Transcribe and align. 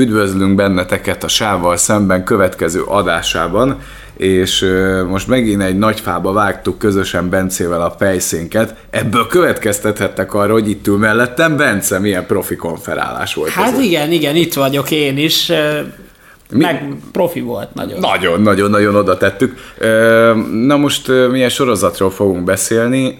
Üdvözlünk 0.00 0.54
benneteket 0.54 1.24
a 1.24 1.28
Sával 1.28 1.76
szemben 1.76 2.24
következő 2.24 2.82
adásában, 2.82 3.80
és 4.16 4.66
most 5.08 5.28
megint 5.28 5.62
egy 5.62 5.78
nagy 5.78 6.00
fába 6.00 6.32
vágtuk 6.32 6.78
közösen 6.78 7.28
Bencével 7.28 7.82
a 7.82 7.94
fejszénket. 7.98 8.74
Ebből 8.90 9.26
következtethettek 9.26 10.34
arra, 10.34 10.52
hogy 10.52 10.68
itt 10.68 10.86
ül 10.86 10.96
mellettem 10.96 11.56
Bence, 11.56 11.98
milyen 11.98 12.26
profi 12.26 12.56
konferálás 12.56 13.34
volt. 13.34 13.50
Hát 13.50 13.72
ez 13.72 13.78
igen, 13.78 14.12
igen, 14.12 14.36
itt 14.36 14.54
vagyok 14.54 14.90
én 14.90 15.18
is. 15.18 15.52
Mi? 16.50 16.60
Meg 16.60 16.94
profi 17.12 17.40
volt 17.40 17.74
nagyon. 17.74 18.00
Nagyon, 18.00 18.40
nagyon, 18.42 18.70
nagyon 18.70 18.94
oda 18.94 19.16
tettük. 19.16 19.54
Na 20.66 20.76
most 20.76 21.08
milyen 21.30 21.48
sorozatról 21.48 22.10
fogunk 22.10 22.44
beszélni, 22.44 23.16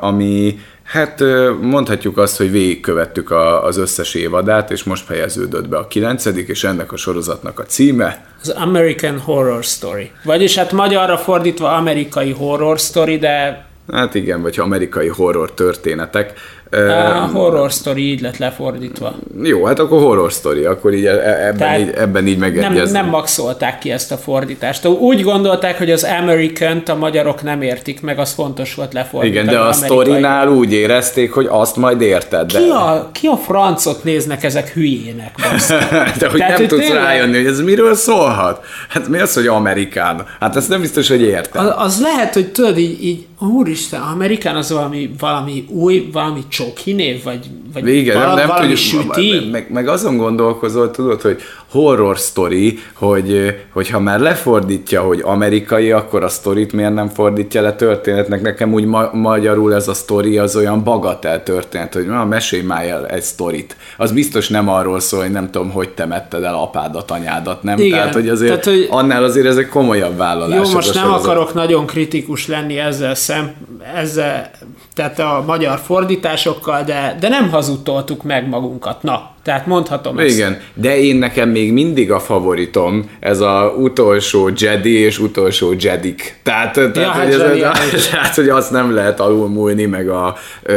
ami 0.00 0.58
Hát 0.92 1.22
mondhatjuk 1.60 2.18
azt, 2.18 2.36
hogy 2.36 2.50
végigkövettük 2.50 3.30
az 3.62 3.76
összes 3.76 4.14
évadát, 4.14 4.70
és 4.70 4.84
most 4.84 5.04
fejeződött 5.04 5.68
be 5.68 5.76
a 5.76 5.86
kilencedik, 5.86 6.48
és 6.48 6.64
ennek 6.64 6.92
a 6.92 6.96
sorozatnak 6.96 7.58
a 7.58 7.62
címe... 7.62 8.26
Az 8.42 8.48
American 8.48 9.18
Horror 9.18 9.64
Story. 9.64 10.10
Vagyis 10.24 10.56
hát 10.56 10.72
magyarra 10.72 11.18
fordítva 11.18 11.72
amerikai 11.76 12.32
horror 12.32 12.78
story, 12.78 13.18
de... 13.18 13.64
Hát 13.92 14.14
igen, 14.14 14.42
vagy 14.42 14.58
amerikai 14.58 15.08
horror 15.08 15.52
történetek. 15.54 16.32
A 16.72 17.28
horror 17.32 17.70
story 17.70 18.10
így 18.10 18.20
lett 18.20 18.36
lefordítva. 18.36 19.14
Jó, 19.42 19.64
hát 19.64 19.78
akkor 19.78 20.00
horror 20.00 20.30
story, 20.30 20.64
akkor 20.64 20.92
így 20.92 21.04
e- 21.04 21.10
e- 21.10 21.46
ebben, 21.46 21.80
így, 21.80 21.90
ebben 21.94 22.26
így 22.26 22.38
megegyezünk. 22.38 22.84
Nem, 22.84 22.92
nem 22.92 23.08
maxolták 23.08 23.78
ki 23.78 23.90
ezt 23.90 24.12
a 24.12 24.16
fordítást. 24.16 24.86
Úgy 24.86 25.22
gondolták, 25.22 25.78
hogy 25.78 25.90
az 25.90 26.04
american 26.20 26.82
a 26.86 26.94
magyarok 26.94 27.42
nem 27.42 27.62
értik 27.62 28.00
meg, 28.00 28.18
az 28.18 28.32
fontos 28.32 28.74
volt 28.74 28.92
lefordítani. 28.92 29.42
Igen, 29.42 29.54
de 29.54 29.60
a 29.60 29.72
sztorinál 29.72 30.48
úgy 30.48 30.72
érezték, 30.72 31.32
hogy 31.32 31.46
azt 31.50 31.76
majd 31.76 32.00
érted. 32.00 32.52
De... 32.52 32.58
Ki, 32.58 32.68
a, 32.68 33.10
ki 33.12 33.26
a 33.26 33.36
francot 33.36 34.04
néznek 34.04 34.44
ezek 34.44 34.68
hülyének? 34.68 35.34
de 36.18 36.28
hogy 36.28 36.38
Tehát, 36.38 36.58
nem 36.58 36.68
tudsz 36.68 36.86
tényleg... 36.86 37.02
rájönni, 37.02 37.36
hogy 37.36 37.46
ez 37.46 37.60
miről 37.60 37.94
szólhat? 37.94 38.64
Hát 38.88 39.08
mi 39.08 39.18
az, 39.18 39.34
hogy 39.34 39.46
amerikán? 39.46 40.26
Hát 40.40 40.56
ezt 40.56 40.68
nem 40.68 40.80
biztos, 40.80 41.08
hogy 41.08 41.22
érted. 41.22 41.62
Az, 41.62 41.72
az 41.76 42.00
lehet, 42.00 42.34
hogy 42.34 42.52
tudod, 42.52 42.78
így, 42.78 43.04
így 43.04 43.26
úristen, 43.38 44.00
amerikán 44.00 44.56
az 44.56 44.70
valami, 44.70 45.10
valami 45.18 45.64
új, 45.68 46.08
valami 46.12 46.44
csoki 46.64 46.92
név, 46.92 47.22
vagy, 47.22 47.46
vagy 47.72 47.88
Igen, 47.88 48.14
valami, 48.14 48.34
nem, 48.34 48.46
nem 48.46 48.46
valami 48.46 48.74
tudjuk, 48.74 49.14
süti? 49.14 49.48
Meg, 49.50 49.66
meg 49.70 49.88
azon 49.88 50.16
gondolkozol, 50.16 50.90
tudod, 50.90 51.20
hogy 51.20 51.40
horror 51.70 52.16
story, 52.16 52.78
hogy, 52.92 53.54
hogyha 53.72 54.00
már 54.00 54.20
lefordítja, 54.20 55.02
hogy 55.02 55.20
amerikai, 55.22 55.90
akkor 55.90 56.24
a 56.24 56.28
sztorit 56.28 56.72
miért 56.72 56.94
nem 56.94 57.08
fordítja 57.08 57.62
le 57.62 57.74
történetnek. 57.74 58.42
Nekem 58.42 58.72
úgy 58.72 58.84
ma- 58.84 59.10
magyarul 59.12 59.74
ez 59.74 59.88
a 59.88 59.94
sztori 59.94 60.38
az 60.38 60.56
olyan 60.56 60.84
bagatel 60.84 61.42
történet, 61.42 61.94
hogy 61.94 62.06
na, 62.06 62.24
mesélj 62.24 62.62
már 62.62 62.88
el 62.88 63.06
egy 63.06 63.22
sztorit. 63.22 63.76
Az 63.96 64.12
biztos 64.12 64.48
nem 64.48 64.68
arról 64.68 65.00
szól, 65.00 65.20
hogy 65.20 65.30
nem 65.30 65.50
tudom, 65.50 65.70
hogy 65.70 65.88
temetted 65.88 66.42
el 66.42 66.54
apádat, 66.54 67.10
anyádat, 67.10 67.62
nem? 67.62 67.78
Igen. 67.78 67.98
Tehát, 67.98 68.14
hogy 68.14 68.28
azért 68.28 68.62
Tehát, 68.62 68.78
hogy 68.78 68.86
annál 68.90 69.24
azért 69.24 69.46
ezek 69.46 69.68
komolyabb 69.68 70.16
vállalások. 70.16 70.66
Jó, 70.66 70.72
most 70.72 70.94
nem 70.94 71.12
akarok 71.12 71.54
nagyon 71.54 71.86
kritikus 71.86 72.46
lenni 72.46 72.78
ezzel 72.78 73.14
szem, 73.14 73.54
ezzel, 73.94 74.50
tehát 74.94 75.18
a 75.18 75.42
magyar 75.46 75.78
fordításokkal, 75.78 76.82
de, 76.82 77.16
de 77.20 77.28
nem 77.28 77.50
hazudtoltuk 77.50 78.22
meg 78.22 78.48
magunkat. 78.48 79.02
Na, 79.02 79.30
tehát 79.42 79.66
mondhatom 79.66 80.18
ezt. 80.18 80.34
Igen, 80.34 80.60
de 80.74 80.98
én 80.98 81.16
nekem 81.16 81.48
még 81.48 81.72
mindig 81.72 82.12
a 82.12 82.20
favoritom 82.20 83.10
ez 83.20 83.40
a 83.40 83.74
utolsó 83.78 84.50
Jedi 84.56 84.98
és 84.98 85.18
utolsó 85.18 85.74
Jedik. 85.78 86.40
Tehát, 86.42 86.76
ja, 86.76 86.90
tehát, 86.90 87.12
hát 87.12 87.34
hogy, 87.34 87.38
Jedi, 87.38 87.62
ez, 87.94 88.08
tehát, 88.08 88.34
hogy 88.34 88.48
azt 88.48 88.70
nem 88.70 88.94
lehet 88.94 89.20
alulmúlni, 89.20 89.84
meg 89.84 90.08
a 90.08 90.36
ö, 90.62 90.74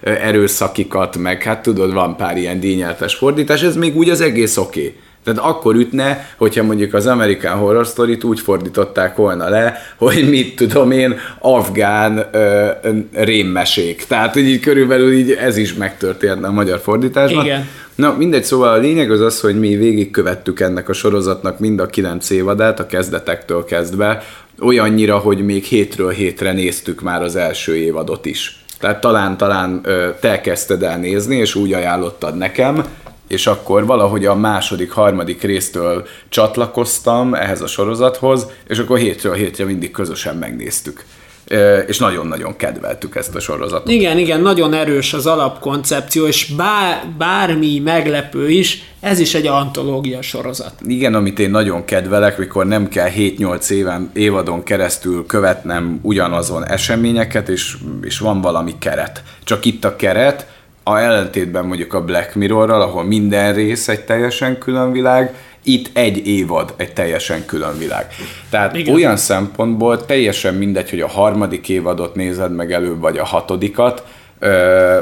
ö, 0.00 0.10
erőszakikat, 0.10 1.16
meg 1.16 1.42
hát 1.42 1.62
tudod, 1.62 1.92
van 1.92 2.16
pár 2.16 2.36
ilyen 2.36 2.60
dínyeltes 2.60 3.14
fordítás, 3.14 3.62
ez 3.62 3.76
még 3.76 3.96
úgy 3.96 4.10
az 4.10 4.20
egész 4.20 4.56
oké. 4.56 4.80
Okay. 4.80 4.96
Tehát 5.24 5.40
akkor 5.40 5.74
ütne, 5.74 6.28
hogyha 6.36 6.62
mondjuk 6.62 6.94
az 6.94 7.06
American 7.06 7.58
Horror 7.58 7.86
story 7.86 8.18
úgy 8.22 8.40
fordították 8.40 9.16
volna 9.16 9.48
le, 9.48 9.76
hogy 9.96 10.28
mit 10.28 10.56
tudom 10.56 10.90
én, 10.90 11.18
afgán 11.38 12.28
ö, 12.32 12.68
rémmesék. 13.12 14.04
Tehát, 14.04 14.32
hogy 14.32 14.48
így 14.48 14.60
körülbelül 14.60 15.12
így 15.12 15.30
ez 15.30 15.56
is 15.56 15.74
megtörténne 15.74 16.46
a 16.46 16.52
magyar 16.52 16.78
fordításban. 16.78 17.44
Igen. 17.44 17.68
Na, 17.94 18.14
mindegy, 18.18 18.44
szóval 18.44 18.68
a 18.68 18.76
lényeg 18.76 19.10
az 19.10 19.20
az, 19.20 19.40
hogy 19.40 19.58
mi 19.58 19.76
végigkövettük 19.76 20.60
ennek 20.60 20.88
a 20.88 20.92
sorozatnak 20.92 21.58
mind 21.58 21.80
a 21.80 21.86
kilenc 21.86 22.30
évadát, 22.30 22.80
a 22.80 22.86
kezdetektől 22.86 23.64
kezdve, 23.64 24.22
olyannyira, 24.60 25.18
hogy 25.18 25.44
még 25.44 25.64
hétről 25.64 26.10
hétre 26.10 26.52
néztük 26.52 27.00
már 27.00 27.22
az 27.22 27.36
első 27.36 27.76
évadot 27.76 28.26
is. 28.26 28.64
Tehát 28.80 29.00
talán, 29.00 29.36
talán 29.36 29.80
te 30.20 30.40
kezdted 30.40 30.82
el 30.82 30.98
nézni, 30.98 31.36
és 31.36 31.54
úgy 31.54 31.72
ajánlottad 31.72 32.36
nekem, 32.36 32.84
és 33.30 33.46
akkor 33.46 33.86
valahogy 33.86 34.26
a 34.26 34.34
második, 34.34 34.90
harmadik 34.90 35.42
résztől 35.42 36.06
csatlakoztam 36.28 37.34
ehhez 37.34 37.60
a 37.60 37.66
sorozathoz, 37.66 38.46
és 38.68 38.78
akkor 38.78 38.98
hétről 38.98 39.34
hétre 39.34 39.64
mindig 39.64 39.90
közösen 39.90 40.36
megnéztük 40.36 41.04
és 41.86 41.98
nagyon-nagyon 41.98 42.56
kedveltük 42.56 43.16
ezt 43.16 43.34
a 43.34 43.40
sorozatot. 43.40 43.90
Igen, 43.90 44.18
igen, 44.18 44.40
nagyon 44.40 44.74
erős 44.74 45.12
az 45.12 45.26
alapkoncepció, 45.26 46.26
és 46.26 46.52
bár, 46.56 47.06
bármi 47.18 47.78
meglepő 47.78 48.50
is, 48.50 48.82
ez 49.00 49.18
is 49.18 49.34
egy 49.34 49.46
antológia 49.46 50.22
sorozat. 50.22 50.72
Igen, 50.86 51.14
amit 51.14 51.38
én 51.38 51.50
nagyon 51.50 51.84
kedvelek, 51.84 52.38
mikor 52.38 52.66
nem 52.66 52.88
kell 52.88 53.10
7-8 53.16 53.70
éven, 53.70 54.10
évadon 54.14 54.62
keresztül 54.62 55.26
követnem 55.26 55.98
ugyanazon 56.02 56.66
eseményeket, 56.66 57.48
és, 57.48 57.76
és 58.02 58.18
van 58.18 58.40
valami 58.40 58.74
keret. 58.78 59.22
Csak 59.44 59.64
itt 59.64 59.84
a 59.84 59.96
keret, 59.96 60.46
a 60.90 61.00
ellentétben 61.00 61.64
mondjuk 61.64 61.94
a 61.94 62.04
Black 62.04 62.34
Mirrorral, 62.34 62.80
ahol 62.80 63.04
minden 63.04 63.54
rész 63.54 63.88
egy 63.88 64.00
teljesen 64.00 64.58
külön 64.58 64.92
világ, 64.92 65.34
itt 65.62 65.90
egy 65.92 66.26
évad 66.26 66.74
egy 66.76 66.92
teljesen 66.92 67.46
külön 67.46 67.78
világ. 67.78 68.06
Tehát 68.50 68.76
Igen. 68.76 68.94
olyan 68.94 69.16
szempontból 69.16 70.04
teljesen 70.04 70.54
mindegy, 70.54 70.90
hogy 70.90 71.00
a 71.00 71.08
harmadik 71.08 71.68
évadot 71.68 72.14
nézed 72.14 72.54
meg 72.54 72.72
előbb, 72.72 73.00
vagy 73.00 73.18
a 73.18 73.24
hatodikat, 73.24 74.04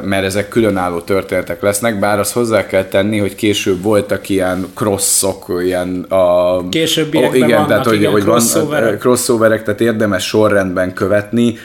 mert 0.03 0.25
ezek 0.25 0.49
különálló 0.49 1.01
történetek 1.01 1.63
lesznek, 1.63 1.99
bár 1.99 2.19
azt 2.19 2.33
hozzá 2.33 2.67
kell 2.67 2.85
tenni, 2.85 3.19
hogy 3.19 3.35
később 3.35 3.83
voltak 3.83 4.29
ilyen 4.29 4.67
crossok, 4.75 5.47
ilyen 5.65 6.03
a... 6.09 6.69
Későbbiekben 6.69 7.31
oh, 7.31 7.37
igen, 7.37 7.51
vannak, 7.51 7.69
tehát, 7.69 7.87
hogy, 7.87 7.97
igen, 7.97 8.11
hogy 8.11 8.23
crossoverek. 8.23 8.89
Van, 8.89 8.99
crossoverek, 8.99 9.63
tehát 9.63 9.81
érdemes 9.81 10.27
sorrendben 10.27 10.93
követni, 10.93 11.57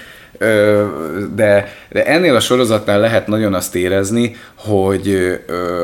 de, 1.35 1.67
de 1.89 2.05
ennél 2.05 2.35
a 2.35 2.39
sorozatnál 2.39 2.99
lehet 2.99 3.27
nagyon 3.27 3.53
azt 3.53 3.75
érezni, 3.75 4.35
hogy, 4.55 5.39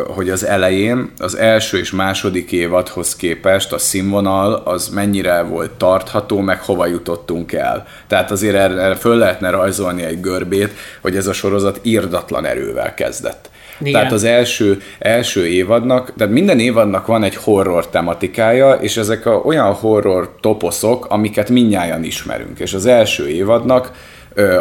hogy 0.08 0.30
az 0.30 0.46
elején, 0.46 1.12
az 1.18 1.38
első 1.38 1.78
és 1.78 1.92
második 1.92 2.52
évadhoz 2.52 3.16
képest 3.16 3.74
a 3.74 3.78
színvonal 3.78 4.54
az 4.54 4.88
mennyire 4.88 5.42
volt 5.42 5.72
tartható, 5.72 6.40
meg 6.40 6.62
hova 6.62 6.86
jutottunk 6.86 7.54
el. 7.54 7.88
Tehát 8.08 8.32
azért 8.32 8.56
erre 8.56 8.96
föl 8.96 9.18
lehetne 9.18 9.50
rajzolni 9.50 10.04
egy 10.04 10.22
görbét, 10.22 10.72
hogy 11.02 11.16
ez 11.16 11.28
a 11.28 11.34
sorozat 11.34 11.80
írdatlan 11.82 12.46
erővel 12.46 12.94
kezdett. 12.94 13.50
Igen. 13.80 13.94
Tehát 13.94 14.12
az 14.12 14.24
első, 14.24 14.82
első 15.00 15.48
évadnak, 15.48 16.14
tehát 16.18 16.34
minden 16.34 16.59
évadnak 16.59 17.06
van 17.06 17.24
egy 17.24 17.36
horror 17.36 17.88
tematikája, 17.88 18.74
és 18.74 18.98
ezek 18.98 19.26
a, 19.26 19.32
olyan 19.32 19.74
horror 19.74 20.36
toposzok, 20.42 21.06
amiket 21.09 21.50
minnyáján 21.50 22.04
ismerünk. 22.04 22.59
És 22.59 22.74
az 22.74 22.86
első 22.86 23.28
évadnak 23.28 23.92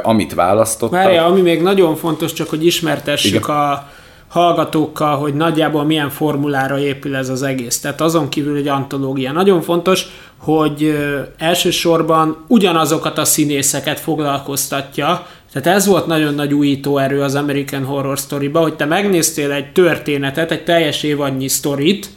amit 0.03 0.34
választottak. 0.34 1.03
Várja, 1.03 1.25
ami 1.25 1.41
még 1.41 1.62
nagyon 1.62 1.97
fontos, 1.97 2.33
csak 2.33 2.49
hogy 2.49 2.66
ismertessük 2.66 3.44
Igen. 3.44 3.56
a 3.56 3.89
hallgatókkal, 4.28 5.16
hogy 5.16 5.34
nagyjából 5.34 5.84
milyen 5.84 6.11
formulára 6.11 6.78
épül 6.78 7.16
ez 7.16 7.28
az 7.28 7.43
egész. 7.43 7.81
Tehát 7.81 8.00
azon 8.00 8.28
kívül 8.28 8.56
egy 8.56 8.69
antológia. 8.69 9.33
Nagyon 9.33 9.61
fontos, 9.61 10.06
hogy 10.37 10.99
elsősorban 11.39 12.44
ugyanazokat 12.47 13.19
a 13.19 13.25
színészeket 13.25 14.00
foglalkoztatja, 14.00 15.27
tehát 15.53 15.78
ez 15.78 15.87
volt 15.87 16.06
nagyon 16.06 16.34
nagy 16.34 16.55
újító 16.55 16.99
erő 16.99 17.22
az 17.22 17.34
American 17.34 17.84
Horror 17.84 18.19
Story-ba, 18.19 18.60
hogy 18.60 18.75
te 18.75 18.84
megnéztél 18.84 19.53
egy 19.53 19.72
történetet, 19.72 20.50
egy 20.50 20.65
teljes 20.65 21.03
évadnyi 21.03 21.49
sztorit, 21.49 22.09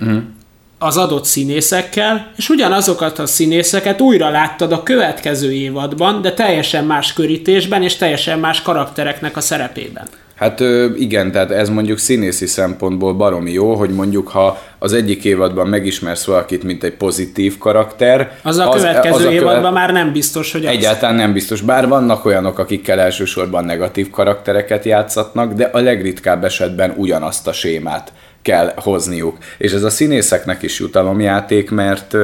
uh-huh 0.00 0.22
az 0.78 0.96
adott 0.96 1.24
színészekkel, 1.24 2.30
és 2.36 2.48
ugyanazokat 2.48 3.18
a 3.18 3.26
színészeket 3.26 4.00
újra 4.00 4.30
láttad 4.30 4.72
a 4.72 4.82
következő 4.82 5.52
évadban, 5.52 6.22
de 6.22 6.32
teljesen 6.32 6.84
más 6.84 7.12
körítésben 7.12 7.82
és 7.82 7.96
teljesen 7.96 8.38
más 8.38 8.62
karaktereknek 8.62 9.36
a 9.36 9.40
szerepében. 9.40 10.08
Hát 10.38 10.60
igen, 10.96 11.32
tehát 11.32 11.50
ez 11.50 11.68
mondjuk 11.68 11.98
színészi 11.98 12.46
szempontból 12.46 13.14
baromi 13.14 13.52
jó, 13.52 13.74
hogy 13.74 13.90
mondjuk 13.90 14.28
ha 14.28 14.58
az 14.78 14.92
egyik 14.92 15.24
évadban 15.24 15.66
megismersz 15.66 16.24
valakit, 16.24 16.62
mint 16.62 16.84
egy 16.84 16.92
pozitív 16.92 17.58
karakter. 17.58 18.38
Az 18.42 18.58
a 18.58 18.68
következő 18.68 19.14
az 19.14 19.20
a 19.20 19.24
követ... 19.24 19.40
évadban 19.40 19.72
már 19.72 19.92
nem 19.92 20.12
biztos, 20.12 20.52
hogy 20.52 20.64
Egyáltalán 20.64 21.14
az... 21.14 21.20
nem 21.20 21.32
biztos, 21.32 21.60
bár 21.60 21.88
vannak 21.88 22.24
olyanok, 22.24 22.58
akikkel 22.58 23.00
elsősorban 23.00 23.64
negatív 23.64 24.10
karaktereket 24.10 24.84
játszatnak, 24.84 25.52
de 25.52 25.64
a 25.72 25.78
legritkább 25.78 26.44
esetben 26.44 26.94
ugyanazt 26.96 27.46
a 27.46 27.52
sémát 27.52 28.12
kell 28.48 28.72
hozniuk. 28.76 29.36
És 29.58 29.72
ez 29.72 29.82
a 29.82 29.90
színészeknek 29.90 30.62
is 30.62 30.78
jutalomjáték, 30.78 31.70
mert 31.70 32.16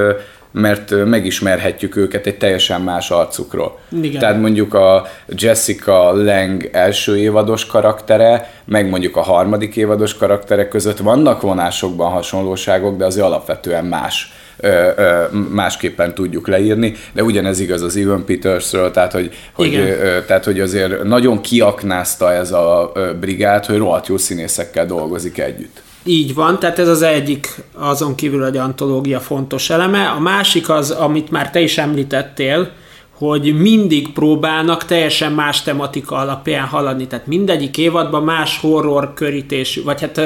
mert 0.52 1.04
megismerhetjük 1.04 1.96
őket 1.96 2.26
egy 2.26 2.38
teljesen 2.38 2.80
más 2.80 3.10
arcukról. 3.10 3.78
Igen. 4.02 4.20
Tehát 4.20 4.40
mondjuk 4.40 4.74
a 4.74 5.06
Jessica 5.28 6.12
Lang 6.12 6.68
első 6.72 7.18
évados 7.18 7.66
karaktere, 7.66 8.50
meg 8.64 8.88
mondjuk 8.88 9.16
a 9.16 9.20
harmadik 9.20 9.76
évados 9.76 10.14
karakterek 10.16 10.68
között 10.68 10.98
vannak 10.98 11.40
vonásokban 11.40 12.10
hasonlóságok, 12.10 12.96
de 12.96 13.04
azért 13.04 13.26
alapvetően 13.26 13.84
más 13.84 14.32
ö, 14.56 14.90
ö, 14.96 15.22
másképpen 15.50 16.14
tudjuk 16.14 16.48
leírni, 16.48 16.94
de 17.12 17.22
ugyanez 17.22 17.60
igaz 17.60 17.82
az 17.82 17.96
Evan 17.96 18.24
Petersről, 18.24 18.90
tehát 18.90 19.12
hogy, 19.12 19.34
hogy, 19.52 19.74
ö, 19.74 20.18
tehát 20.26 20.44
hogy 20.44 20.60
azért 20.60 21.02
nagyon 21.02 21.40
kiaknázta 21.40 22.32
ez 22.32 22.52
a 22.52 22.92
brigád, 23.20 23.64
hogy 23.64 23.76
rohadt 23.76 24.06
jó 24.06 24.16
színészekkel 24.16 24.86
dolgozik 24.86 25.38
együtt. 25.38 25.83
Így 26.04 26.34
van, 26.34 26.58
tehát 26.58 26.78
ez 26.78 26.88
az 26.88 27.02
egyik 27.02 27.62
azon 27.72 28.14
kívül 28.14 28.44
egy 28.44 28.56
antológia 28.56 29.20
fontos 29.20 29.70
eleme. 29.70 30.06
A 30.08 30.20
másik 30.20 30.68
az, 30.68 30.90
amit 30.90 31.30
már 31.30 31.50
te 31.50 31.60
is 31.60 31.78
említettél, 31.78 32.70
hogy 33.14 33.58
mindig 33.58 34.12
próbálnak 34.12 34.84
teljesen 34.84 35.32
más 35.32 35.62
tematika 35.62 36.16
alapján 36.16 36.66
haladni. 36.66 37.06
Tehát 37.06 37.26
mindegyik 37.26 37.78
évadban 37.78 38.22
más 38.22 38.58
horror 38.60 39.14
körítésű, 39.14 39.82
vagy 39.82 40.00
hát 40.00 40.20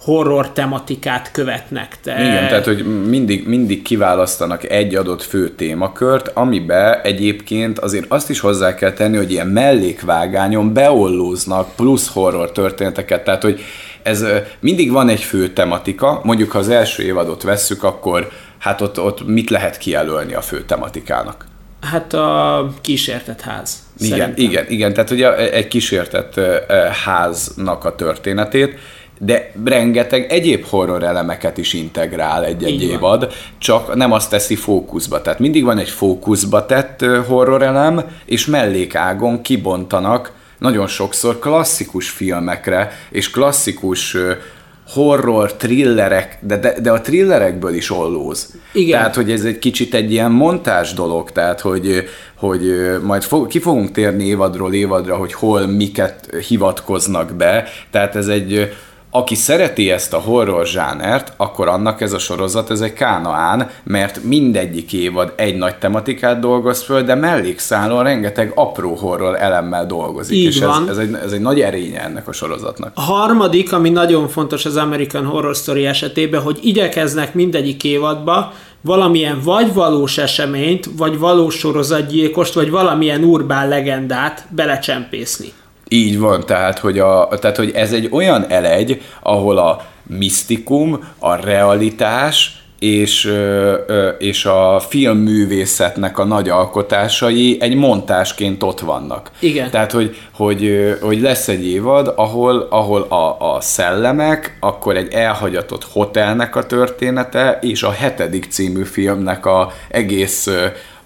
horror 0.00 0.50
tematikát 0.52 1.30
követnek. 1.32 1.98
De... 2.04 2.12
Igen, 2.12 2.48
tehát 2.48 2.64
hogy 2.64 3.06
mindig, 3.08 3.46
mindig 3.46 3.82
kiválasztanak 3.82 4.70
egy 4.70 4.94
adott 4.94 5.22
fő 5.22 5.48
témakört, 5.48 6.28
amibe 6.34 7.00
egyébként 7.02 7.78
azért 7.78 8.04
azt 8.08 8.30
is 8.30 8.40
hozzá 8.40 8.74
kell 8.74 8.92
tenni, 8.92 9.16
hogy 9.16 9.30
ilyen 9.30 9.46
mellékvágányon 9.46 10.72
beollóznak 10.72 11.74
plusz 11.76 12.08
horror 12.12 12.52
történeteket, 12.52 13.24
tehát 13.24 13.42
hogy 13.42 13.60
ez 14.02 14.24
mindig 14.60 14.90
van 14.90 15.08
egy 15.08 15.20
fő 15.20 15.48
tematika, 15.48 16.20
mondjuk 16.24 16.50
ha 16.50 16.58
az 16.58 16.68
első 16.68 17.02
évadot 17.02 17.42
vesszük, 17.42 17.82
akkor 17.82 18.30
hát 18.58 18.80
ott, 18.80 19.00
ott 19.00 19.26
mit 19.26 19.50
lehet 19.50 19.78
kijelölni 19.78 20.34
a 20.34 20.40
fő 20.40 20.64
tematikának? 20.64 21.46
Hát 21.80 22.12
a 22.12 22.68
kísértett 22.80 23.40
ház. 23.40 23.82
Igen, 23.98 24.18
szerintem. 24.18 24.44
igen, 24.44 24.64
igen, 24.68 24.92
tehát 24.92 25.10
ugye 25.10 25.52
egy 25.52 25.68
kísértett 25.68 26.40
háznak 27.04 27.84
a 27.84 27.94
történetét, 27.94 28.78
de 29.18 29.52
rengeteg 29.64 30.32
egyéb 30.32 30.64
horror 30.64 31.02
elemeket 31.02 31.58
is 31.58 31.72
integrál 31.72 32.44
egy-egy 32.44 32.82
évad, 32.82 33.32
csak 33.58 33.94
nem 33.94 34.12
azt 34.12 34.30
teszi 34.30 34.54
fókuszba. 34.54 35.22
Tehát 35.22 35.38
mindig 35.38 35.64
van 35.64 35.78
egy 35.78 35.88
fókuszba 35.88 36.66
tett 36.66 37.04
horror 37.26 37.62
elem, 37.62 38.02
és 38.24 38.46
mellékágon 38.46 39.42
kibontanak 39.42 40.32
nagyon 40.62 40.86
sokszor 40.86 41.38
klasszikus 41.38 42.10
filmekre, 42.10 42.92
és 43.10 43.30
klasszikus 43.30 44.16
horror, 44.88 45.52
thrillerek, 45.54 46.38
de, 46.40 46.56
de, 46.56 46.80
de 46.80 46.90
a 46.90 47.00
thrillerekből 47.00 47.74
is 47.74 47.90
ollóz. 47.90 48.54
Igen. 48.72 48.98
Tehát, 48.98 49.14
hogy 49.14 49.30
ez 49.30 49.44
egy 49.44 49.58
kicsit 49.58 49.94
egy 49.94 50.12
ilyen 50.12 50.30
montás 50.30 50.94
dolog, 50.94 51.30
tehát, 51.32 51.60
hogy, 51.60 52.08
hogy 52.34 52.62
majd 53.02 53.22
fog, 53.22 53.46
ki 53.46 53.58
fogunk 53.58 53.90
térni 53.90 54.24
évadról 54.24 54.74
évadra, 54.74 55.16
hogy 55.16 55.32
hol 55.32 55.66
miket 55.66 56.36
hivatkoznak 56.48 57.34
be, 57.34 57.64
tehát 57.90 58.16
ez 58.16 58.26
egy 58.26 58.72
aki 59.14 59.34
szereti 59.34 59.90
ezt 59.90 60.12
a 60.12 60.18
horror 60.18 60.66
zsánert, 60.66 61.32
akkor 61.36 61.68
annak 61.68 62.00
ez 62.00 62.12
a 62.12 62.18
sorozat, 62.18 62.70
ez 62.70 62.80
egy 62.80 62.92
kánaán, 62.92 63.70
mert 63.82 64.22
mindegyik 64.24 64.92
évad 64.92 65.32
egy 65.36 65.56
nagy 65.56 65.76
tematikát 65.76 66.40
dolgoz 66.40 66.82
föl, 66.82 67.02
de 67.02 67.14
mellékszálon 67.14 68.02
rengeteg 68.02 68.52
apró 68.54 68.94
horror 68.94 69.36
elemmel 69.40 69.86
dolgozik. 69.86 70.36
Így 70.36 70.44
és 70.44 70.58
van. 70.58 70.82
Ez, 70.82 70.88
ez, 70.88 70.98
egy, 70.98 71.16
ez 71.24 71.32
egy 71.32 71.40
nagy 71.40 71.60
erénye 71.60 72.02
ennek 72.02 72.28
a 72.28 72.32
sorozatnak. 72.32 72.92
A 72.94 73.00
harmadik, 73.00 73.72
ami 73.72 73.90
nagyon 73.90 74.28
fontos 74.28 74.64
az 74.64 74.76
American 74.76 75.24
Horror 75.24 75.54
Story 75.54 75.86
esetében, 75.86 76.42
hogy 76.42 76.58
igyekeznek 76.62 77.34
mindegyik 77.34 77.84
évadba 77.84 78.52
valamilyen 78.80 79.40
vagy 79.44 79.74
valós 79.74 80.18
eseményt, 80.18 80.88
vagy 80.96 81.18
valós 81.18 81.54
sorozatgyilkost, 81.54 82.54
vagy 82.54 82.70
valamilyen 82.70 83.24
urbán 83.24 83.68
legendát 83.68 84.46
belecsempészni. 84.48 85.52
Így 85.92 86.18
van, 86.18 86.46
tehát 86.46 86.78
hogy, 86.78 86.98
a, 86.98 87.28
tehát 87.40 87.56
hogy 87.56 87.70
ez 87.74 87.92
egy 87.92 88.08
olyan 88.10 88.44
elegy, 88.48 89.00
ahol 89.22 89.58
a 89.58 89.86
misztikum, 90.06 91.04
a 91.18 91.34
realitás, 91.34 92.62
és, 92.78 93.32
és 94.18 94.44
a 94.44 94.80
filmművészetnek 94.88 96.18
a 96.18 96.24
nagy 96.24 96.48
alkotásai 96.48 97.56
egy 97.60 97.74
montásként 97.74 98.62
ott 98.62 98.80
vannak. 98.80 99.30
Igen. 99.38 99.70
Tehát, 99.70 99.92
hogy, 99.92 100.16
hogy, 100.32 100.94
hogy 101.00 101.20
lesz 101.20 101.48
egy 101.48 101.66
évad, 101.66 102.12
ahol, 102.16 102.66
ahol 102.70 103.02
a, 103.02 103.54
a 103.54 103.60
szellemek, 103.60 104.56
akkor 104.60 104.96
egy 104.96 105.12
elhagyatott 105.12 105.84
hotelnek 105.84 106.56
a 106.56 106.66
története, 106.66 107.58
és 107.60 107.82
a 107.82 107.90
hetedik 107.90 108.46
című 108.50 108.84
filmnek 108.84 109.46
a 109.46 109.72
egész 109.88 110.48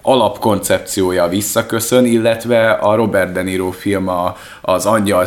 alapkoncepciója 0.07 1.29
visszaköszön, 1.29 2.05
illetve 2.05 2.71
a 2.71 2.95
Robert 2.95 3.33
De 3.33 3.43
Niro 3.43 3.71
film 3.71 4.09
a, 4.09 4.37
az 4.61 4.87
Angyal 4.87 5.27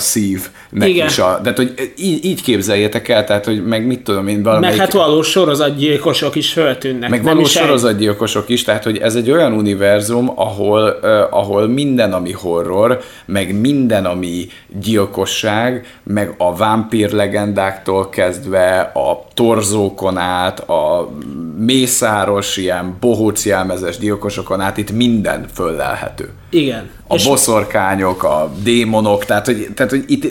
szívnek 0.69 0.89
Igen. 0.89 1.07
is 1.07 1.19
a... 1.19 1.39
Tehát, 1.44 1.57
hogy 1.57 1.92
így, 1.98 2.25
így 2.25 2.42
képzeljétek 2.42 3.07
el, 3.07 3.24
tehát, 3.24 3.45
hogy 3.45 3.66
meg 3.66 3.86
mit 3.86 4.00
tudom 4.00 4.27
én 4.27 4.44
valamelyik... 4.44 4.77
Meg 4.77 4.86
hát 4.86 4.95
valós 4.95 5.27
sorozatgyilkosok 5.27 6.36
is 6.36 6.51
föltűnnek. 6.51 7.10
Meg 7.10 7.24
valós 7.24 7.51
sorozatgyilkosok 7.51 8.50
is, 8.50 8.63
tehát, 8.63 8.83
hogy 8.83 8.98
ez 8.98 9.16
egy 9.16 9.31
olyan 9.31 9.54
univerzum, 9.54 10.31
ahol, 10.36 11.00
uh, 11.01 11.10
ahol 11.30 11.68
minden, 11.68 12.13
ami 12.13 12.31
horror, 12.31 13.01
meg 13.25 13.60
minden, 13.60 14.06
ami 14.06 14.48
gyilkosság, 14.81 16.00
meg 16.04 16.33
a 16.38 16.56
vámpír 16.56 17.12
legendáktól 17.12 18.10
kezdve, 18.10 18.80
a 18.80 19.25
torzókon 19.33 20.18
át, 20.18 20.60
a 20.60 21.10
mészáros, 21.57 22.57
ilyen 22.57 22.98
bohóc 23.00 23.45
jelmezes 23.45 23.98
gyilkosokon 23.98 24.62
át, 24.62 24.77
itt 24.77 24.92
minden 24.92 25.45
föllelhető. 25.54 26.30
Igen. 26.50 26.89
A 27.07 27.16
és 27.16 27.27
boszorkányok, 27.27 28.24
a 28.24 28.51
démonok, 28.63 29.25
tehát 29.25 29.45
hogy, 29.45 29.68
tehát, 29.75 29.92
hogy 29.92 30.04
itt, 30.07 30.24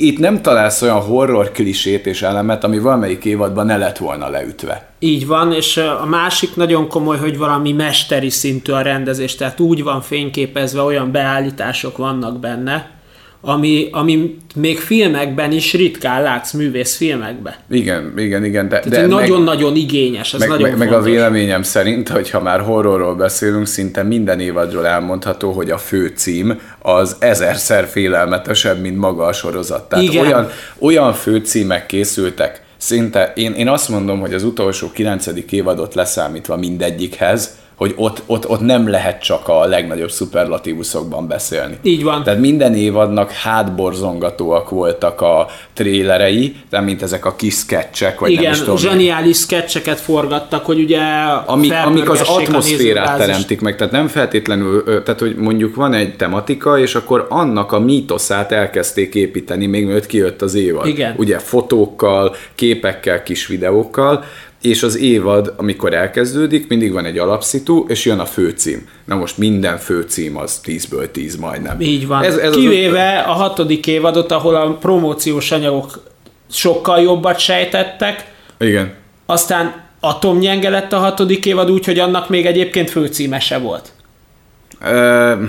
itt 0.00 0.18
nem 0.18 0.42
találsz 0.42 0.82
olyan 0.82 1.00
horror 1.00 1.50
klisét 1.52 2.06
és 2.06 2.22
elemet, 2.22 2.64
ami 2.64 2.78
valamelyik 2.78 3.24
évadban 3.24 3.66
ne 3.66 3.76
lett 3.76 3.98
volna 3.98 4.28
leütve. 4.28 4.88
Így 4.98 5.26
van, 5.26 5.52
és 5.52 5.76
a 5.76 6.06
másik 6.06 6.56
nagyon 6.56 6.88
komoly, 6.88 7.18
hogy 7.18 7.38
valami 7.38 7.72
mesteri 7.72 8.30
szintű 8.30 8.72
a 8.72 8.80
rendezés, 8.80 9.34
tehát 9.34 9.60
úgy 9.60 9.82
van 9.82 10.00
fényképezve, 10.00 10.82
olyan 10.82 11.12
beállítások 11.12 11.96
vannak 11.96 12.38
benne, 12.38 12.99
ami, 13.40 13.88
ami 13.92 14.36
még 14.54 14.78
filmekben 14.78 15.52
is 15.52 15.72
ritkán 15.72 16.22
látsz 16.22 16.52
művész 16.52 16.96
filmekben. 16.96 17.54
Igen, 17.70 18.12
igen, 18.16 18.44
igen. 18.44 18.68
De, 18.68 18.82
de 18.88 19.06
nagyon-nagyon 19.06 19.76
igényes, 19.76 20.34
ez 20.34 20.40
meg, 20.40 20.48
nagyon 20.48 20.68
meg, 20.68 20.78
meg 20.78 20.92
a 20.92 21.02
véleményem 21.02 21.62
szerint, 21.62 22.08
hogyha 22.08 22.40
már 22.40 22.60
horrorról 22.60 23.14
beszélünk, 23.14 23.66
szinte 23.66 24.02
minden 24.02 24.40
évadról 24.40 24.86
elmondható, 24.86 25.52
hogy 25.52 25.70
a 25.70 25.78
fő 25.78 26.12
cím 26.16 26.60
az 26.78 27.16
ezerszer 27.18 27.86
félelmetesebb, 27.86 28.80
mint 28.80 28.96
maga 28.96 29.24
a 29.24 29.32
sorozat. 29.32 29.88
Tehát 29.88 30.04
igen. 30.04 30.26
olyan, 30.26 30.48
olyan 30.78 31.12
főcímek 31.12 31.86
készültek, 31.86 32.62
szinte 32.76 33.32
én, 33.36 33.52
én 33.52 33.68
azt 33.68 33.88
mondom, 33.88 34.20
hogy 34.20 34.34
az 34.34 34.42
utolsó 34.42 34.90
kilencedik 34.90 35.52
évadot 35.52 35.94
leszámítva 35.94 36.56
mindegyikhez, 36.56 37.58
hogy 37.80 37.94
ott, 37.96 38.22
ott, 38.26 38.48
ott 38.48 38.60
nem 38.60 38.88
lehet 38.88 39.22
csak 39.22 39.48
a 39.48 39.64
legnagyobb 39.64 40.10
szuperlatívuszokban 40.10 41.26
beszélni. 41.28 41.78
Így 41.82 42.02
van. 42.02 42.22
Tehát 42.22 42.40
minden 42.40 42.74
évadnak 42.74 43.30
hátborzongatóak 43.30 44.70
voltak 44.70 45.20
a 45.20 45.46
trélerei, 45.72 46.56
nem 46.70 46.84
mint 46.84 47.02
ezek 47.02 47.24
a 47.24 47.36
kis 47.36 47.54
sketchek, 47.54 48.20
vagy 48.20 48.30
Igen, 48.30 48.42
nem 48.42 48.52
is 48.52 48.58
tudom. 48.58 48.76
zseniális 48.76 49.36
sketcheket 49.36 50.00
forgattak, 50.00 50.64
hogy 50.64 50.78
ugye 50.78 51.00
amik, 51.46 51.72
amik 51.72 52.10
az 52.10 52.20
atmoszférát 52.20 53.18
teremtik 53.18 53.60
meg, 53.60 53.76
tehát 53.76 53.92
nem 53.92 54.06
feltétlenül, 54.06 54.84
tehát 54.84 55.20
hogy 55.20 55.36
mondjuk 55.36 55.74
van 55.74 55.94
egy 55.94 56.16
tematika, 56.16 56.78
és 56.78 56.94
akkor 56.94 57.26
annak 57.28 57.72
a 57.72 57.78
mítoszát 57.78 58.52
elkezdték 58.52 59.14
építeni, 59.14 59.66
még 59.66 59.84
mielőtt 59.84 60.06
kijött 60.06 60.42
az 60.42 60.54
évad. 60.54 60.86
Igen. 60.86 61.14
Ugye 61.16 61.38
fotókkal, 61.38 62.36
képekkel, 62.54 63.22
kis 63.22 63.46
videókkal, 63.46 64.24
és 64.60 64.82
az 64.82 64.96
évad, 64.96 65.54
amikor 65.56 65.94
elkezdődik, 65.94 66.68
mindig 66.68 66.92
van 66.92 67.04
egy 67.04 67.18
alapszitu, 67.18 67.84
és 67.88 68.04
jön 68.04 68.18
a 68.18 68.24
főcím. 68.24 68.88
Na 69.04 69.14
most 69.14 69.38
minden 69.38 69.78
főcím 69.78 70.36
az 70.36 70.60
10-ből 70.64 71.10
10 71.10 71.36
majdnem. 71.36 71.80
Így 71.80 72.06
van. 72.06 72.22
Ez, 72.22 72.36
ez 72.36 72.54
Kivéve 72.54 73.18
az... 73.18 73.26
a 73.26 73.32
hatodik 73.32 73.86
évadot, 73.86 74.32
ahol 74.32 74.54
a 74.54 74.74
promóciós 74.74 75.50
anyagok 75.50 76.02
sokkal 76.50 77.00
jobbat 77.00 77.38
sejtettek. 77.38 78.32
Igen. 78.58 78.94
Aztán 79.26 79.82
atomnyenge 80.00 80.68
lett 80.68 80.92
a 80.92 80.98
hatodik 80.98 81.46
évad 81.46 81.70
úgy, 81.70 81.84
hogy 81.84 81.98
annak 81.98 82.28
még 82.28 82.46
egyébként 82.46 82.90
főcímese 82.90 83.58
volt. 83.58 83.92
Uh 84.80 85.48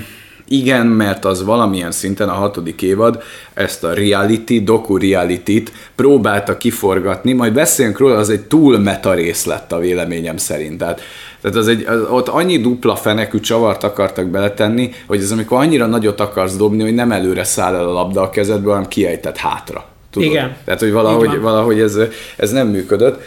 igen, 0.52 0.86
mert 0.88 1.26
az 1.26 1.44
valamilyen 1.44 1.92
szinten 1.92 2.30
a 2.30 2.34
hatodik 2.34 2.82
évad 2.82 3.24
ezt 3.54 3.84
a 3.84 3.94
reality, 3.94 4.64
doku 4.64 4.98
reality-t 4.98 5.72
próbálta 5.96 6.58
kiforgatni, 6.58 7.34
majd 7.34 7.54
beszéljünk 7.54 7.98
róla, 7.98 8.16
az 8.18 8.30
egy 8.30 8.42
túl 8.42 8.80
meta 8.80 9.14
rész 9.14 9.46
lett 9.46 9.72
a 9.72 9.80
véleményem 9.80 10.38
szerint. 10.38 10.78
Tehát, 10.78 11.02
tehát 11.42 11.58
az 11.58 11.68
egy, 11.68 11.86
az, 11.86 12.02
ott 12.10 12.28
annyi 12.28 12.58
dupla 12.58 12.96
fenekű 12.96 13.40
csavart 13.40 13.84
akartak 13.84 14.28
beletenni, 14.28 14.92
hogy 15.08 15.22
ez 15.22 15.32
amikor 15.32 15.58
annyira 15.58 15.86
nagyot 15.86 16.20
akarsz 16.20 16.56
dobni, 16.56 16.84
hogy 16.84 16.96
nem 16.96 17.12
előre 17.12 17.44
száll 17.44 17.76
el 17.76 17.88
a 17.88 17.94
labda 17.94 18.22
a 18.22 18.30
kezedből, 18.30 18.72
hanem 18.72 18.88
kiejtett 18.88 19.38
hátra. 19.38 19.86
Tudod? 20.12 20.30
Igen. 20.30 20.56
Tehát, 20.66 20.80
hogy 20.80 20.92
valahogy, 20.92 21.40
valahogy 21.40 21.80
ez, 21.80 21.98
ez 22.38 22.52
nem 22.52 22.68
működött. 22.68 23.22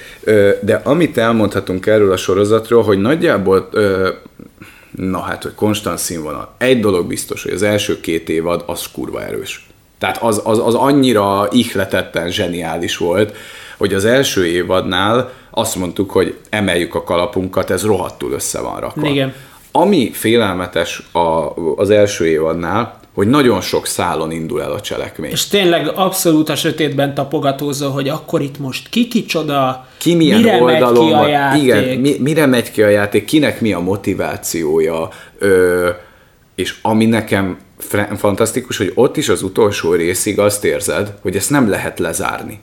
De 0.61 0.81
amit 0.85 1.19
elmondhatunk 1.19 1.87
erről 1.87 2.13
a 2.13 2.17
sorozatról, 2.17 2.83
hogy 2.83 2.99
nagyjából 2.99 3.69
na 4.97 5.21
hát, 5.21 5.43
hogy 5.43 5.55
konstant 5.55 5.99
színvonal. 5.99 6.55
Egy 6.59 6.81
dolog 6.81 7.07
biztos, 7.07 7.43
hogy 7.43 7.53
az 7.53 7.63
első 7.63 8.01
két 8.01 8.29
évad 8.29 8.65
az 8.67 8.87
kurva 8.93 9.23
erős. 9.25 9.67
Tehát 9.99 10.23
az, 10.23 10.41
az, 10.45 10.59
az 10.59 10.75
annyira 10.75 11.49
ihletetten 11.51 12.31
zseniális 12.31 12.97
volt, 12.97 13.37
hogy 13.77 13.95
az 13.95 14.05
első 14.05 14.47
évadnál 14.47 15.33
azt 15.51 15.77
mondtuk, 15.77 16.11
hogy 16.11 16.39
emeljük 16.51 16.95
a 16.95 17.03
kalapunkat, 17.03 17.71
ez 17.71 17.85
rohadtul 17.85 18.33
össze 18.33 18.61
van 18.61 18.81
rakva. 18.81 19.09
Igen. 19.09 19.35
Ami 19.73 20.11
félelmetes 20.13 21.03
a, 21.13 21.53
az 21.77 21.91
első 21.91 22.27
évadnál, 22.27 23.01
hogy 23.15 23.27
nagyon 23.27 23.61
sok 23.61 23.87
szálon 23.87 24.31
indul 24.31 24.63
el 24.63 24.73
a 24.73 24.81
cselekmény. 24.81 25.31
És 25.31 25.47
tényleg 25.47 25.89
abszolút 25.95 26.49
a 26.49 26.57
sötétben 26.57 27.15
tapogatózó, 27.15 27.91
hogy 27.91 28.09
akkor 28.09 28.41
itt 28.41 28.59
most 28.59 28.89
ki 28.89 29.09
kicsoda, 29.09 29.87
ki 29.99 30.15
milyen 30.15 30.41
mire 30.41 30.63
oldalon 30.63 31.11
megy 31.11 31.15
ki 31.15 31.25
a 31.25 31.29
játék. 31.29 31.63
Igen, 31.63 31.99
mi, 31.99 32.17
mire 32.19 32.47
megy 32.47 32.71
ki 32.71 32.83
a 32.83 32.89
játék, 32.89 33.25
kinek 33.25 33.61
mi 33.61 33.73
a 33.73 33.81
motivációja, 33.81 35.09
ö, 35.39 35.89
és 36.55 36.75
ami 36.83 37.05
nekem 37.07 37.59
fantasztikus, 38.17 38.77
hogy 38.77 38.93
ott 38.95 39.17
is 39.17 39.29
az 39.29 39.43
utolsó 39.43 39.93
részig 39.93 40.39
azt 40.39 40.65
érzed, 40.65 41.15
hogy 41.23 41.37
ezt 41.37 41.51
nem 41.51 41.69
lehet 41.69 41.99
lezárni. 41.99 42.61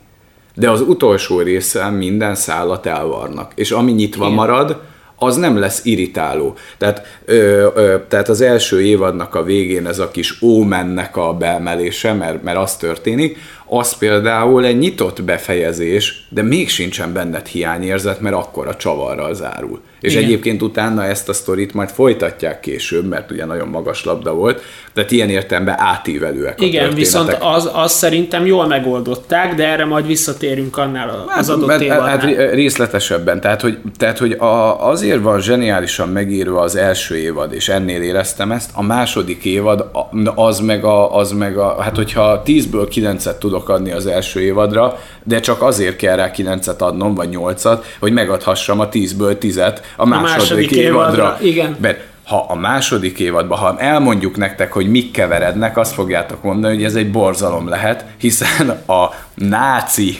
De 0.54 0.70
az 0.70 0.80
utolsó 0.80 1.40
részen 1.40 1.92
minden 1.92 2.34
szállat 2.34 2.86
elvarnak, 2.86 3.52
és 3.54 3.70
ami 3.70 3.92
nyitva 3.92 4.24
Igen. 4.24 4.36
marad, 4.36 4.80
az 5.22 5.36
nem 5.36 5.58
lesz 5.58 5.84
irritáló. 5.84 6.54
Tehát, 6.78 7.20
ö, 7.24 7.68
ö, 7.74 7.96
tehát 8.08 8.28
az 8.28 8.40
első 8.40 8.82
évadnak 8.82 9.34
a 9.34 9.42
végén 9.42 9.86
ez 9.86 9.98
a 9.98 10.10
kis 10.10 10.42
ómennek 10.42 11.16
a 11.16 11.32
beemelése, 11.32 12.12
mert, 12.12 12.42
mert 12.42 12.58
az 12.58 12.76
történik, 12.76 13.38
az 13.78 13.98
például 13.98 14.64
egy 14.64 14.78
nyitott 14.78 15.22
befejezés, 15.22 16.24
de 16.28 16.42
még 16.42 16.68
sincsen 16.68 17.12
benned 17.12 17.46
hiányérzet, 17.46 18.20
mert 18.20 18.34
akkor 18.34 18.68
a 18.68 18.76
csavarral 18.76 19.34
zárul. 19.34 19.80
És 20.00 20.12
Igen. 20.12 20.24
egyébként 20.24 20.62
utána 20.62 21.04
ezt 21.04 21.28
a 21.28 21.32
sztorit 21.32 21.74
majd 21.74 21.88
folytatják 21.88 22.60
később, 22.60 23.08
mert 23.08 23.30
ugye 23.30 23.44
nagyon 23.44 23.68
magas 23.68 24.04
labda 24.04 24.34
volt, 24.34 24.62
tehát 24.94 25.10
ilyen 25.10 25.28
értelemben 25.28 25.74
átívelőek 25.78 26.60
a 26.60 26.64
Igen, 26.64 26.94
viszont 26.94 27.36
az, 27.40 27.70
az 27.72 27.92
szerintem 27.92 28.46
jól 28.46 28.66
megoldották, 28.66 29.54
de 29.54 29.68
erre 29.68 29.84
majd 29.84 30.06
visszatérünk 30.06 30.76
annál 30.76 31.08
az 31.08 31.24
hát, 31.28 31.48
adott 31.48 31.70
hát, 31.70 31.80
évadnál. 31.80 32.18
Hát 32.18 32.52
részletesebben, 32.52 33.40
tehát 33.40 33.60
hogy, 33.60 33.78
tehát, 33.96 34.18
hogy 34.18 34.32
a, 34.32 34.88
azért 34.88 35.20
van 35.20 35.40
zseniálisan 35.40 36.08
megírva 36.08 36.60
az 36.60 36.76
első 36.76 37.16
évad, 37.16 37.52
és 37.52 37.68
ennél 37.68 38.02
éreztem 38.02 38.52
ezt, 38.52 38.70
a 38.74 38.82
második 38.82 39.44
évad 39.44 39.90
az 40.34 40.60
meg 40.60 40.84
a, 40.84 41.16
az 41.16 41.30
meg 41.30 41.56
a 41.56 41.82
hát 41.82 41.96
hogyha 41.96 42.42
10-ből 42.46 42.88
9-et 42.94 43.38
tudok 43.38 43.61
adni 43.68 43.92
az 43.92 44.06
első 44.06 44.40
évadra, 44.40 44.98
de 45.22 45.40
csak 45.40 45.62
azért 45.62 45.96
kell 45.96 46.16
rá 46.16 46.30
9-et 46.36 46.78
adnom, 46.78 47.14
vagy 47.14 47.28
8-at, 47.32 47.78
hogy 48.00 48.12
megadhassam 48.12 48.80
a 48.80 48.88
10-ből 48.88 49.36
10-et 49.40 49.76
a 49.96 50.06
második, 50.06 50.34
a 50.34 50.38
második 50.38 50.70
évadra. 50.70 51.12
évadra. 51.12 51.38
Igen. 51.40 51.76
Mert 51.80 52.00
ha 52.26 52.46
a 52.48 52.54
második 52.54 53.18
évadban, 53.18 53.58
ha 53.58 53.78
elmondjuk 53.78 54.36
nektek, 54.36 54.72
hogy 54.72 54.90
mik 54.90 55.10
keverednek, 55.10 55.76
azt 55.76 55.94
fogjátok 55.94 56.42
mondani, 56.42 56.74
hogy 56.74 56.84
ez 56.84 56.94
egy 56.94 57.10
borzalom 57.10 57.68
lehet, 57.68 58.04
hiszen 58.18 58.68
a 58.86 59.10
náci 59.34 60.18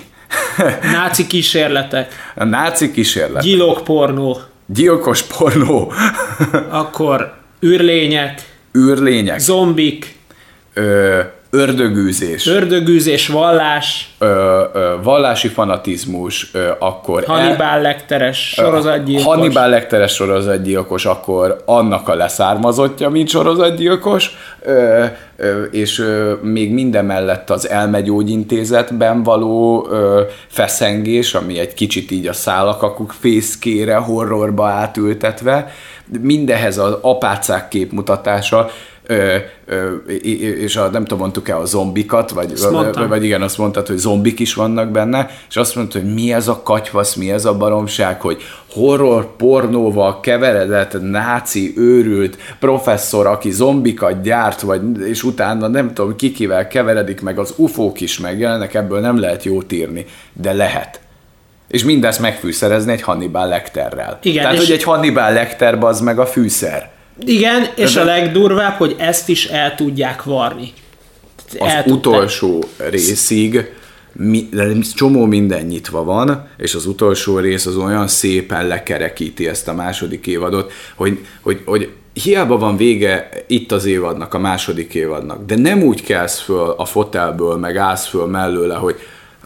Náci 0.92 1.26
kísérletek. 1.26 2.12
A 2.34 2.44
náci 2.44 2.90
kísérletek. 2.90 3.42
Gyilok 3.42 3.84
pornó. 3.84 4.40
Gyilkos 4.66 5.22
pornó. 5.22 5.92
Akkor 6.70 7.34
űrlények. 7.66 8.42
űrlények. 8.78 9.38
Zombik. 9.38 10.16
Ö, 10.74 11.20
ördögűzés. 11.54 12.46
Ördögűzés, 12.46 13.28
vallás. 13.28 14.10
Ö, 14.18 14.62
ö, 14.72 14.94
vallási 15.02 15.48
fanatizmus, 15.48 16.50
ö, 16.52 16.70
akkor... 16.78 17.24
Hannibal 17.24 17.66
el, 17.66 17.80
Lecteres 17.80 18.52
sorozatgyilkos. 18.56 19.24
Hannibal 19.24 19.68
Lecteres 19.68 20.12
sorozatgyilkos, 20.14 21.04
akkor 21.06 21.62
annak 21.64 22.08
a 22.08 22.14
leszármazottja, 22.14 23.08
mint 23.08 23.28
sorozatgyilkos, 23.28 24.36
ö, 24.62 25.04
ö, 25.36 25.62
és 25.62 25.98
ö, 25.98 26.32
még 26.42 26.72
minden 26.72 27.04
mellett 27.04 27.50
az 27.50 27.68
elmegyógyintézetben 27.68 29.22
való 29.22 29.86
ö, 29.90 30.22
feszengés, 30.48 31.34
ami 31.34 31.58
egy 31.58 31.74
kicsit 31.74 32.10
így 32.10 32.26
a 32.26 32.32
szálakakuk 32.32 33.14
fészkére, 33.20 33.94
horrorba 33.94 34.66
átültetve, 34.66 35.72
mindehez 36.20 36.78
az 36.78 36.96
apácák 37.00 37.68
képmutatása, 37.68 38.70
ö, 39.12 39.36
ö, 39.66 39.94
és 40.60 40.76
a, 40.76 40.88
nem 40.88 41.02
tudom, 41.02 41.18
mondtuk-e 41.18 41.56
a 41.56 41.64
zombikat, 41.64 42.30
vagy, 42.30 42.52
vagy 43.08 43.24
igen, 43.24 43.42
azt 43.42 43.58
mondtad, 43.58 43.86
hogy 43.86 43.96
zombik 43.96 44.40
is 44.40 44.54
vannak 44.54 44.90
benne, 44.90 45.30
és 45.48 45.56
azt 45.56 45.74
mondtad, 45.74 46.02
hogy 46.02 46.14
mi 46.14 46.32
ez 46.32 46.48
a 46.48 46.62
katyvasz, 46.62 47.14
mi 47.14 47.30
ez 47.30 47.44
a 47.44 47.56
baromság, 47.56 48.20
hogy 48.20 48.42
horror 48.72 49.36
pornóval 49.36 50.20
keveredett 50.20 51.10
náci 51.10 51.72
őrült 51.76 52.36
professzor, 52.60 53.26
aki 53.26 53.50
zombikat 53.50 54.22
gyárt, 54.22 54.60
vagy, 54.60 54.80
és 55.00 55.22
utána 55.22 55.68
nem 55.68 55.94
tudom 55.94 56.16
kikivel 56.16 56.68
keveredik, 56.68 57.20
meg 57.20 57.38
az 57.38 57.54
ufók 57.56 58.00
is 58.00 58.18
megjelennek, 58.18 58.74
ebből 58.74 59.00
nem 59.00 59.20
lehet 59.20 59.44
jót 59.44 59.72
írni, 59.72 60.06
de 60.32 60.52
lehet 60.52 61.00
és 61.68 61.84
mindezt 61.84 62.20
megfűszerezni 62.20 62.92
egy 62.92 63.02
Hannibal 63.02 63.48
Lecterrel. 63.48 64.18
Igen, 64.22 64.42
Tehát, 64.42 64.58
hogy 64.58 64.70
egy 64.70 64.82
Hannibal 64.82 65.32
Lecter 65.32 65.84
az 65.84 66.00
meg 66.00 66.18
a 66.18 66.26
fűszer. 66.26 66.90
Igen, 67.24 67.66
és 67.76 67.96
a 67.96 68.04
legdurvább, 68.04 68.76
hogy 68.76 68.96
ezt 68.98 69.28
is 69.28 69.46
el 69.46 69.74
tudják 69.74 70.22
varni. 70.22 70.72
Az 71.58 71.68
el 71.68 71.84
utolsó 71.86 72.64
részig 72.76 73.70
mi, 74.12 74.48
csomó 74.94 75.24
minden 75.24 75.64
nyitva 75.64 76.04
van, 76.04 76.48
és 76.58 76.74
az 76.74 76.86
utolsó 76.86 77.38
rész 77.38 77.66
az 77.66 77.76
olyan 77.76 78.08
szépen 78.08 78.66
lekerekíti 78.66 79.48
ezt 79.48 79.68
a 79.68 79.74
második 79.74 80.26
évadot, 80.26 80.72
hogy, 80.94 81.26
hogy, 81.40 81.62
hogy 81.64 81.90
hiába 82.12 82.58
van 82.58 82.76
vége 82.76 83.28
itt 83.46 83.72
az 83.72 83.84
évadnak, 83.84 84.34
a 84.34 84.38
második 84.38 84.94
évadnak, 84.94 85.46
de 85.46 85.56
nem 85.56 85.82
úgy 85.82 86.02
kelsz 86.02 86.40
föl 86.40 86.74
a 86.76 86.84
fotelből, 86.84 87.56
meg 87.56 87.76
állsz 87.76 88.06
föl 88.06 88.26
mellőle, 88.26 88.74
hogy 88.74 88.96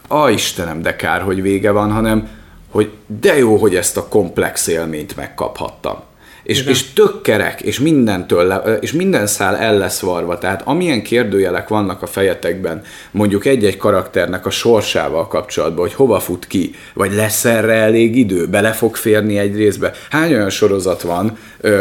a 0.07 0.29
Istenem, 0.29 0.81
de 0.81 0.95
kár, 0.95 1.21
hogy 1.21 1.41
vége 1.41 1.71
van, 1.71 1.91
hanem 1.91 2.29
hogy 2.71 2.89
de 3.21 3.37
jó, 3.37 3.55
hogy 3.55 3.75
ezt 3.75 3.97
a 3.97 4.07
komplex 4.07 4.67
élményt 4.67 5.15
megkaphattam 5.15 6.03
és, 6.47 6.63
és 6.63 6.93
tök 6.93 7.21
kerek, 7.21 7.61
és 7.61 7.79
mindentől, 7.79 8.43
le, 8.43 8.77
és 8.79 8.91
minden 8.91 9.27
szál 9.27 9.55
el 9.57 9.77
lesz 9.77 9.99
varva. 9.99 10.37
Tehát 10.37 10.61
amilyen 10.65 11.03
kérdőjelek 11.03 11.67
vannak 11.67 12.01
a 12.01 12.05
fejetekben, 12.05 12.81
mondjuk 13.11 13.45
egy-egy 13.45 13.77
karakternek 13.77 14.45
a 14.45 14.49
sorsával 14.49 15.27
kapcsolatban, 15.27 15.79
hogy 15.85 15.93
hova 15.93 16.19
fut 16.19 16.47
ki, 16.47 16.75
vagy 16.93 17.13
lesz 17.13 17.45
erre 17.45 17.73
elég 17.73 18.15
idő, 18.17 18.45
bele 18.45 18.71
fog 18.71 18.95
férni 18.95 19.37
egy 19.37 19.55
részbe. 19.55 19.93
Hány 20.09 20.33
olyan 20.33 20.49
sorozat 20.49 21.01
van, 21.01 21.37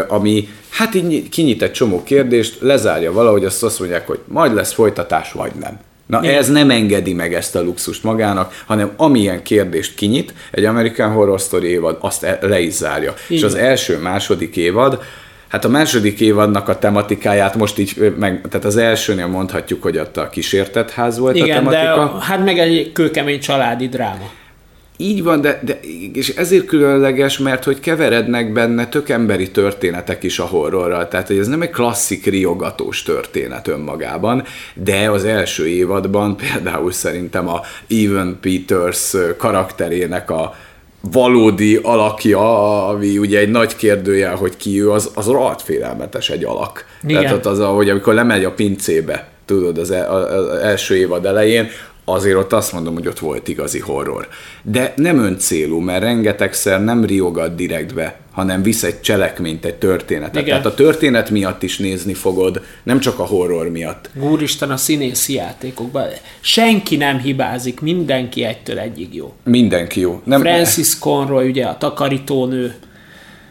ami 0.09 0.49
hát 0.71 0.95
így 0.95 1.29
kinyit 1.29 1.63
egy 1.63 1.73
csomó 1.73 2.03
kérdést, 2.03 2.61
lezárja 2.61 3.13
valahogy, 3.13 3.45
azt 3.45 3.63
azt 3.63 3.79
mondják, 3.79 4.07
hogy 4.07 4.19
majd 4.25 4.55
lesz 4.55 4.73
folytatás, 4.73 5.33
vagy 5.33 5.53
nem. 5.61 5.79
Na 6.07 6.21
Igen. 6.23 6.35
ez 6.35 6.49
nem 6.49 6.71
engedi 6.71 7.13
meg 7.13 7.35
ezt 7.35 7.57
a 7.57 7.63
luxust 7.63 8.05
magának, 8.05 8.63
hanem 8.67 8.91
amilyen 8.97 9.43
kérdést 9.43 9.95
kinyit, 9.95 10.35
egy 10.51 10.65
American 10.65 11.13
Horror 11.13 11.41
Story 11.41 11.69
évad 11.69 11.97
azt 12.01 12.23
e- 12.25 12.39
le 12.41 12.61
is 12.61 12.73
zárja. 12.73 13.15
Igen. 13.29 13.39
És 13.39 13.43
az 13.43 13.55
első, 13.55 13.99
második 13.99 14.57
évad, 14.57 15.03
Hát 15.49 15.65
a 15.65 15.69
második 15.69 16.21
évadnak 16.21 16.69
a 16.69 16.79
tematikáját 16.79 17.55
most 17.57 17.79
így, 17.79 18.15
meg, 18.19 18.41
tehát 18.49 18.67
az 18.67 18.77
elsőnél 18.77 19.27
mondhatjuk, 19.27 19.83
hogy 19.83 19.99
ott 19.99 20.17
a 20.17 20.29
kísértett 20.29 20.91
ház 20.91 21.19
volt 21.19 21.37
Igen, 21.37 21.51
a 21.51 21.55
tematika. 21.55 22.19
de 22.19 22.25
hát 22.25 22.45
meg 22.45 22.59
egy 22.59 22.93
kőkemény 22.93 23.41
családi 23.41 23.89
dráma. 23.89 24.31
Így 24.97 25.23
van, 25.23 25.41
de, 25.41 25.61
de 25.65 25.79
és 26.13 26.29
ezért 26.29 26.65
különleges, 26.65 27.39
mert 27.39 27.65
hogy 27.65 27.81
keverednek 27.81 28.53
benne 28.53 28.89
tök 28.89 29.09
emberi 29.09 29.51
történetek 29.51 30.23
is 30.23 30.39
a 30.39 30.45
horrorral. 30.45 31.09
Tehát, 31.09 31.27
hogy 31.27 31.39
ez 31.39 31.47
nem 31.47 31.63
egy 31.63 31.71
klasszik 31.71 32.25
riogatós 32.25 33.03
történet 33.03 33.69
önmagában, 33.69 34.45
de 34.75 35.11
az 35.11 35.25
első 35.25 35.67
évadban 35.67 36.37
például 36.37 36.93
szerintem 36.93 37.49
a 37.49 37.61
Evan 37.89 38.39
Peters 38.41 39.15
karakterének 39.37 40.31
a 40.31 40.55
valódi 41.13 41.79
alakja, 41.83 42.87
ami 42.89 43.19
ugye 43.19 43.39
egy 43.39 43.51
nagy 43.51 43.77
kérdőjel, 43.77 44.35
hogy 44.35 44.57
ki 44.57 44.83
ő, 44.83 44.91
az, 44.91 45.11
az 45.15 45.27
rohadt 45.27 45.63
félelmetes 45.63 46.31
egy 46.31 46.45
alak. 46.45 46.85
Igen. 47.07 47.23
Tehát 47.23 47.47
az, 47.47 47.61
hogy 47.61 47.91
amikor 47.91 48.15
lemegy 48.15 48.45
a 48.45 48.51
pincébe, 48.51 49.29
tudod, 49.45 49.79
az, 49.79 49.91
el, 49.91 50.11
az 50.11 50.59
első 50.59 50.97
évad 50.97 51.27
elején, 51.27 51.69
azért 52.09 52.37
ott 52.37 52.53
azt 52.53 52.73
mondom, 52.73 52.95
hogy 52.95 53.09
ott 53.09 53.19
volt 53.19 53.49
igazi 53.49 53.79
horror. 53.81 54.29
De 54.63 54.93
nem 54.97 55.19
öncélú, 55.19 55.79
mert 55.79 56.03
rengetegszer 56.03 56.85
nem 56.85 57.05
riogat 57.05 57.55
direktbe, 57.55 58.19
hanem 58.33 58.63
visz 58.63 58.83
egy 58.83 59.01
cselekményt, 59.01 59.65
egy 59.65 59.75
történetet. 59.75 60.43
Igen. 60.43 60.47
Tehát 60.47 60.67
a 60.67 60.75
történet 60.75 61.31
miatt 61.31 61.63
is 61.63 61.79
nézni 61.79 62.15
fogod, 62.15 62.63
nem 62.83 63.01
csak 63.01 63.19
a 63.19 63.25
horror 63.25 63.71
miatt. 63.71 64.11
Úristen, 64.21 64.71
a 64.71 64.77
színészi 64.77 65.33
játékokban 65.33 66.07
senki 66.41 66.97
nem 66.97 67.19
hibázik, 67.19 67.81
mindenki 67.81 68.45
egytől 68.45 68.79
egyig 68.79 69.15
jó. 69.15 69.33
Mindenki 69.45 70.01
jó. 70.01 70.21
Nem... 70.25 70.41
Francis 70.41 70.99
Conroy, 70.99 71.49
ugye 71.49 71.65
a 71.65 71.79
takarítónő, 71.79 72.75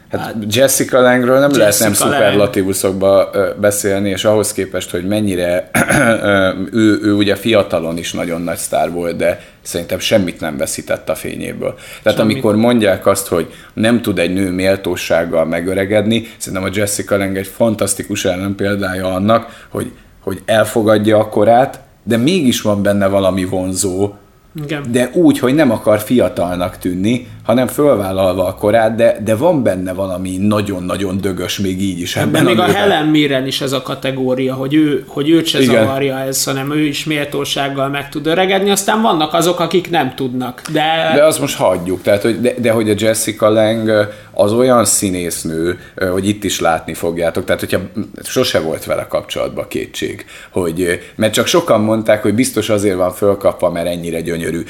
Hát, 0.10 0.36
Jessica 0.50 1.02
Langről 1.02 1.40
nem 1.40 1.50
Jessica 1.50 1.60
lehet 1.60 1.80
nem 1.80 1.94
szuperlatívuszokba 1.94 3.30
beszélni, 3.60 4.10
és 4.10 4.26
ahhoz 4.26 4.54
képest, 4.54 4.92
hogy 4.92 5.06
mennyire 5.08 5.70
ő, 6.72 7.00
ő 7.02 7.14
ugye 7.14 7.36
fiatalon 7.36 7.98
is 7.98 8.14
nagyon 8.14 8.42
nagy 8.42 8.58
sztár 8.58 8.92
volt, 8.92 9.16
de 9.16 9.42
szerintem 9.62 10.00
semmit 10.00 10.40
nem 10.40 10.58
veszített 10.58 11.10
a 11.10 11.16
fényéből. 11.16 11.76
Tehát 12.04 12.18
semmit. 12.18 12.34
amikor 12.34 12.56
mondják 12.56 13.06
azt, 13.06 13.28
hogy 13.28 13.54
nem 13.74 14.02
tud 14.02 14.20
egy 14.20 14.34
nő 14.34 14.52
méltósággal 14.52 15.46
megöregedni, 15.46 16.28
szerintem 16.38 16.70
a 16.70 16.74
Jessica 16.74 17.18
Lang 17.18 17.38
egy 17.38 17.48
fantasztikus 17.48 18.26
ellenpéldája 18.26 19.14
annak, 19.14 19.66
hogy, 19.70 19.92
hogy 20.20 20.42
elfogadja 20.46 21.18
a 21.18 21.30
korát, 21.30 21.80
de 22.04 22.18
mégis 22.18 22.62
van 22.62 22.82
benne 22.82 23.08
valami 23.08 23.46
vonzó, 23.46 24.14
igen. 24.64 24.84
de 24.92 25.10
úgy, 25.14 25.40
hogy 25.40 25.56
nem 25.56 25.72
akar 25.72 26.00
fiatalnak 26.00 26.78
tűnni, 26.78 27.28
hanem 27.46 27.68
fölvállalva 27.68 28.46
a 28.46 28.56
korát, 28.56 28.96
de, 28.96 29.18
de 29.24 29.36
van 29.36 29.64
benne 29.64 29.94
valami 29.94 30.38
nagyon-nagyon 30.38 31.18
dögös 31.22 31.60
még 31.60 31.82
így 31.82 32.00
is. 32.00 32.16
Ebben 32.16 32.44
még 32.44 32.60
a, 32.60 32.64
a 32.64 32.72
Helen 32.72 33.06
Mirren 33.06 33.48
is 33.48 33.62
ez 33.62 33.72
a 33.72 33.82
kategória, 33.82 34.54
hogy, 34.54 34.74
ő, 34.74 35.04
hogy 35.08 35.30
őt 35.30 35.46
se 35.46 35.62
Igen. 35.62 35.76
zavarja 35.76 36.20
ez, 36.20 36.44
hanem 36.44 36.72
ő 36.72 36.80
is 36.80 37.04
méltósággal 37.04 37.90
meg 37.90 38.10
tud 38.10 38.28
öregedni, 38.28 38.70
aztán 38.70 39.02
vannak 39.02 39.34
azok, 39.34 39.60
akik 39.60 39.90
nem 39.90 40.16
tudnak. 40.16 40.62
De, 40.72 41.12
de 41.16 41.24
azt 41.24 41.40
most 41.40 41.58
hagyjuk, 41.58 42.02
tehát, 42.02 42.22
hogy, 42.22 42.42
de, 42.42 42.54
de 42.58 42.72
hogy 42.72 42.90
a 42.90 42.94
Jessica 42.98 43.50
Lang 43.50 44.10
az 44.32 44.54
olyan 44.54 44.86
színésznő, 44.86 45.80
hogy 46.12 46.28
itt 46.28 46.44
is 46.44 46.60
látni 46.60 46.94
fogjátok, 46.94 47.46
tehát 47.46 47.62
hogyha 47.62 47.80
sose 48.24 48.60
volt 48.60 48.86
vele 48.86 49.08
kapcsolatban 49.08 49.66
kétség, 49.68 50.26
hogy, 50.50 51.00
mert 51.16 51.34
csak 51.34 51.48
sokan 51.48 51.82
mondták, 51.82 52.22
hogy 52.22 52.34
biztos 52.34 52.70
azért 52.70 52.96
van 52.96 53.12
fölkapva, 53.12 53.72
mert 53.72 53.88
ennyire 53.88 54.22
gyönyörű. 54.22 54.64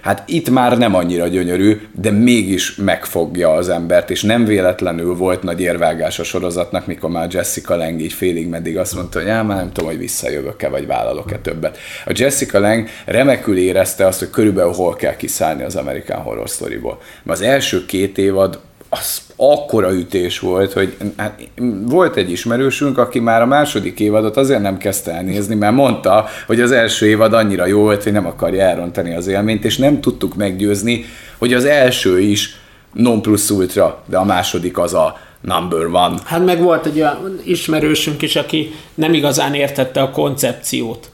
Hát 0.00 0.22
itt 0.26 0.50
már 0.50 0.78
nem 0.78 0.94
annyira 0.94 1.26
gyönyörű, 1.26 1.80
de 2.06 2.12
mégis 2.12 2.74
megfogja 2.74 3.52
az 3.52 3.68
embert, 3.68 4.10
és 4.10 4.22
nem 4.22 4.44
véletlenül 4.44 5.14
volt 5.14 5.42
nagy 5.42 5.60
érvágás 5.60 6.18
a 6.18 6.24
sorozatnak, 6.24 6.86
mikor 6.86 7.10
már 7.10 7.28
Jessica 7.30 7.76
Lang 7.76 8.00
így 8.00 8.12
félig 8.12 8.48
meddig 8.48 8.78
azt 8.78 8.94
mondta, 8.94 9.18
hogy 9.18 9.28
már 9.28 9.44
nem 9.44 9.72
tudom, 9.72 9.88
hogy 9.88 9.98
visszajövök-e, 9.98 10.68
vagy 10.68 10.86
vállalok-e 10.86 11.38
többet. 11.38 11.78
A 12.04 12.12
Jessica 12.14 12.58
Lang 12.58 12.88
remekül 13.04 13.58
érezte 13.58 14.06
azt, 14.06 14.18
hogy 14.18 14.30
körülbelül 14.30 14.72
hol 14.72 14.94
kell 14.94 15.16
kiszállni 15.16 15.62
az 15.62 15.76
American 15.76 16.20
Horror 16.20 16.48
Story-ból. 16.48 16.98
Az 17.26 17.40
első 17.40 17.86
két 17.86 18.18
évad 18.18 18.60
az 18.98 19.20
akkora 19.36 19.92
ütés 19.92 20.38
volt, 20.38 20.72
hogy 20.72 20.96
hát, 21.16 21.40
volt 21.82 22.16
egy 22.16 22.30
ismerősünk, 22.30 22.98
aki 22.98 23.18
már 23.18 23.42
a 23.42 23.46
második 23.46 24.00
évadot 24.00 24.36
azért 24.36 24.62
nem 24.62 24.78
kezdte 24.78 25.12
elnézni, 25.12 25.54
mert 25.54 25.74
mondta, 25.74 26.26
hogy 26.46 26.60
az 26.60 26.70
első 26.70 27.06
évad 27.06 27.32
annyira 27.32 27.66
jó 27.66 27.80
volt, 27.80 28.02
hogy 28.02 28.12
nem 28.12 28.26
akarja 28.26 28.62
elrontani 28.62 29.14
az 29.14 29.26
élményt, 29.26 29.64
és 29.64 29.76
nem 29.76 30.00
tudtuk 30.00 30.34
meggyőzni, 30.34 31.04
hogy 31.38 31.52
az 31.52 31.64
első 31.64 32.20
is 32.20 32.56
non 32.92 33.22
plus 33.22 33.50
ultra, 33.50 34.02
de 34.06 34.16
a 34.16 34.24
második 34.24 34.78
az 34.78 34.94
a 34.94 35.18
number 35.40 35.86
one. 35.86 36.16
Hát 36.24 36.44
meg 36.44 36.62
volt 36.62 36.86
egy 36.86 36.96
olyan 36.96 37.40
ismerősünk 37.44 38.22
is, 38.22 38.36
aki 38.36 38.74
nem 38.94 39.14
igazán 39.14 39.54
értette 39.54 40.02
a 40.02 40.10
koncepciót. 40.10 41.10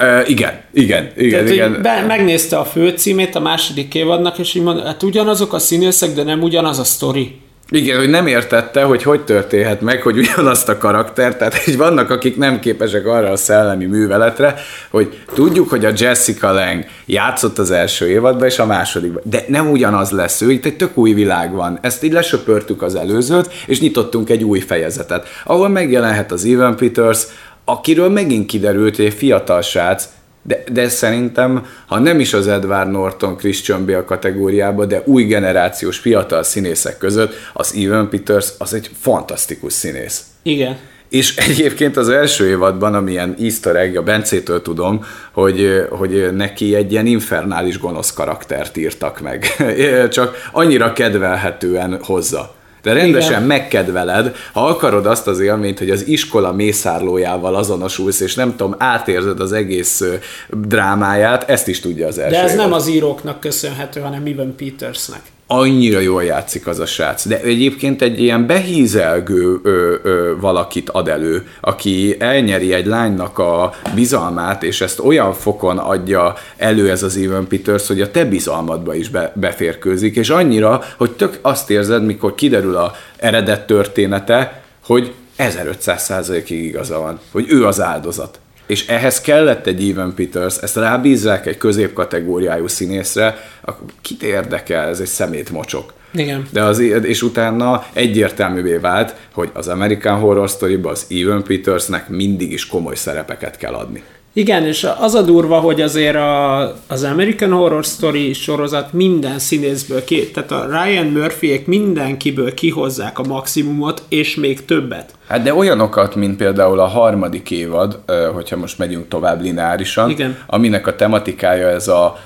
Uh, 0.00 0.30
igen, 0.30 0.60
igen, 0.72 1.10
igen. 1.16 1.30
Tehát, 1.30 1.54
igen. 1.54 1.82
Be, 1.82 2.04
megnézte 2.06 2.56
a 2.58 2.64
főcímét 2.64 3.34
a 3.34 3.40
második 3.40 3.94
évadnak, 3.94 4.38
és 4.38 4.54
így 4.54 4.62
mondta, 4.62 4.84
hát 4.84 5.02
ugyanazok 5.02 5.52
a 5.52 5.58
színészek, 5.58 6.14
de 6.14 6.22
nem 6.22 6.42
ugyanaz 6.42 6.78
a 6.78 6.84
sztori. 6.84 7.40
Igen, 7.70 7.98
hogy 7.98 8.08
nem 8.08 8.26
értette, 8.26 8.82
hogy 8.82 9.02
hogy 9.02 9.20
történhet 9.20 9.80
meg, 9.80 10.02
hogy 10.02 10.18
ugyanazt 10.18 10.68
a 10.68 10.78
karakter, 10.78 11.36
tehát 11.36 11.54
hogy 11.64 11.76
vannak, 11.76 12.10
akik 12.10 12.36
nem 12.36 12.60
képesek 12.60 13.06
arra 13.06 13.30
a 13.30 13.36
szellemi 13.36 13.84
műveletre, 13.84 14.54
hogy 14.90 15.18
tudjuk, 15.34 15.68
hogy 15.68 15.84
a 15.84 15.92
Jessica 15.96 16.52
Lang 16.52 16.84
játszott 17.06 17.58
az 17.58 17.70
első 17.70 18.08
évadban 18.08 18.48
és 18.48 18.58
a 18.58 18.66
másodikban, 18.66 19.22
de 19.24 19.44
nem 19.48 19.70
ugyanaz 19.70 20.10
lesz 20.10 20.40
ő, 20.40 20.50
itt 20.50 20.64
egy 20.64 20.76
tök 20.76 20.96
új 20.96 21.12
világ 21.12 21.52
van. 21.52 21.78
Ezt 21.82 22.04
így 22.04 22.12
lesöpörtük 22.12 22.82
az 22.82 22.94
előzőt, 22.94 23.52
és 23.66 23.80
nyitottunk 23.80 24.30
egy 24.30 24.44
új 24.44 24.60
fejezetet, 24.60 25.28
ahol 25.44 25.68
megjelenhet 25.68 26.32
az 26.32 26.44
Evan 26.44 26.76
Peters, 26.76 27.26
akiről 27.68 28.08
megint 28.08 28.46
kiderült, 28.46 28.96
hogy 28.96 29.04
egy 29.04 29.14
fiatal 29.14 29.62
srác, 29.62 30.08
de, 30.42 30.64
de 30.72 30.88
szerintem, 30.88 31.66
ha 31.86 31.98
nem 31.98 32.20
is 32.20 32.32
az 32.32 32.48
Edward 32.48 32.90
Norton, 32.90 33.36
Christian 33.36 33.86
Bale 33.86 34.04
kategóriába, 34.04 34.84
de 34.84 35.02
új 35.04 35.24
generációs 35.24 35.98
fiatal 35.98 36.42
színészek 36.42 36.98
között, 36.98 37.34
az 37.52 37.74
Evan 37.74 38.08
Peters 38.08 38.48
az 38.58 38.74
egy 38.74 38.90
fantasztikus 39.00 39.72
színész. 39.72 40.24
Igen. 40.42 40.76
És 41.08 41.36
egyébként 41.36 41.96
az 41.96 42.08
első 42.08 42.48
évadban, 42.48 42.94
amilyen 42.94 43.34
easter 43.40 43.76
egg, 43.76 43.96
a 43.96 44.02
Bencétől 44.02 44.62
tudom, 44.62 45.04
hogy, 45.32 45.86
hogy 45.90 46.34
neki 46.34 46.74
egy 46.74 46.92
ilyen 46.92 47.06
infernális 47.06 47.78
gonosz 47.78 48.12
karaktert 48.12 48.76
írtak 48.76 49.20
meg. 49.20 49.46
Csak 50.10 50.48
annyira 50.52 50.92
kedvelhetően 50.92 51.98
hozza 52.02 52.55
de 52.86 52.92
rendesen 52.92 53.30
Igen. 53.30 53.42
megkedveled, 53.42 54.36
ha 54.52 54.66
akarod 54.66 55.06
azt 55.06 55.26
az 55.26 55.40
élményt, 55.40 55.78
hogy 55.78 55.90
az 55.90 56.06
iskola 56.06 56.52
mészárlójával 56.52 57.54
azonosulsz, 57.54 58.20
és 58.20 58.34
nem 58.34 58.50
tudom, 58.50 58.74
átérzed 58.78 59.40
az 59.40 59.52
egész 59.52 60.02
drámáját, 60.50 61.50
ezt 61.50 61.68
is 61.68 61.80
tudja 61.80 62.06
az 62.06 62.18
első 62.18 62.34
De 62.34 62.42
ez 62.42 62.54
nem 62.54 62.72
az 62.72 62.88
íróknak 62.88 63.40
köszönhető, 63.40 64.00
hanem 64.00 64.22
Evan 64.26 64.54
Petersnek 64.56 65.20
annyira 65.46 65.98
jól 65.98 66.24
játszik 66.24 66.66
az 66.66 66.78
a 66.78 66.86
srác. 66.86 67.26
De 67.26 67.40
egyébként 67.40 68.02
egy 68.02 68.20
ilyen 68.20 68.46
behízelgő 68.46 69.60
ö, 69.62 69.94
ö, 70.02 70.32
valakit 70.40 70.90
ad 70.90 71.08
elő, 71.08 71.48
aki 71.60 72.16
elnyeri 72.18 72.72
egy 72.72 72.86
lánynak 72.86 73.38
a 73.38 73.72
bizalmát, 73.94 74.62
és 74.62 74.80
ezt 74.80 74.98
olyan 74.98 75.32
fokon 75.32 75.78
adja 75.78 76.34
elő 76.56 76.90
ez 76.90 77.02
az 77.02 77.16
Evan 77.16 77.48
Peters, 77.48 77.86
hogy 77.86 78.00
a 78.00 78.10
te 78.10 78.24
bizalmadba 78.24 78.94
is 78.94 79.08
be, 79.08 79.32
beférkőzik, 79.34 80.16
és 80.16 80.30
annyira, 80.30 80.82
hogy 80.96 81.10
tök 81.10 81.38
azt 81.42 81.70
érzed, 81.70 82.04
mikor 82.04 82.34
kiderül 82.34 82.76
a 82.76 82.92
eredet 83.16 83.66
története, 83.66 84.62
hogy 84.84 85.12
1500%-ig 85.38 86.64
igaza 86.64 86.98
van, 86.98 87.20
hogy 87.32 87.46
ő 87.48 87.66
az 87.66 87.80
áldozat 87.80 88.38
és 88.66 88.86
ehhez 88.86 89.20
kellett 89.20 89.66
egy 89.66 89.90
Evan 89.90 90.14
Peters, 90.14 90.56
ezt 90.58 90.76
rábízzák 90.76 91.46
egy 91.46 91.56
középkategóriájú 91.56 92.66
színészre, 92.66 93.38
akkor 93.60 93.86
kit 94.02 94.22
érdekel, 94.22 94.88
ez 94.88 95.00
egy 95.00 95.06
szemét 95.06 95.50
mocsok. 95.50 95.92
Igen. 96.14 96.46
De 96.52 96.62
az, 96.62 96.78
és 96.78 97.22
utána 97.22 97.86
egyértelművé 97.92 98.76
vált, 98.76 99.14
hogy 99.32 99.50
az 99.52 99.68
American 99.68 100.18
Horror 100.18 100.48
Story-ba 100.48 100.90
az 100.90 101.06
Evan 101.10 101.42
Petersnek 101.42 102.08
mindig 102.08 102.52
is 102.52 102.66
komoly 102.66 102.94
szerepeket 102.94 103.56
kell 103.56 103.74
adni. 103.74 104.02
Igen, 104.36 104.64
és 104.64 104.86
az 104.98 105.14
a 105.14 105.22
durva, 105.22 105.58
hogy 105.60 105.80
azért 105.80 106.16
a, 106.16 106.60
az 106.86 107.02
American 107.02 107.50
Horror 107.52 107.84
Story 107.84 108.32
sorozat 108.32 108.92
minden 108.92 109.38
színészből 109.38 110.04
ki, 110.04 110.30
tehát 110.30 110.50
a 110.50 110.66
Ryan 110.70 111.06
Murphyek 111.06 111.66
mindenkiből 111.66 112.54
kihozzák 112.54 113.18
a 113.18 113.22
maximumot, 113.22 114.02
és 114.08 114.34
még 114.34 114.64
többet. 114.64 115.14
Hát 115.28 115.42
de 115.42 115.54
olyanokat, 115.54 116.14
mint 116.14 116.36
például 116.36 116.80
a 116.80 116.86
harmadik 116.86 117.50
évad, 117.50 118.00
hogyha 118.34 118.56
most 118.56 118.78
megyünk 118.78 119.08
tovább 119.08 119.40
lineárisan, 119.40 120.10
Igen. 120.10 120.36
aminek 120.46 120.86
a 120.86 120.96
tematikája 120.96 121.68
ez 121.68 121.88
a 121.88 122.16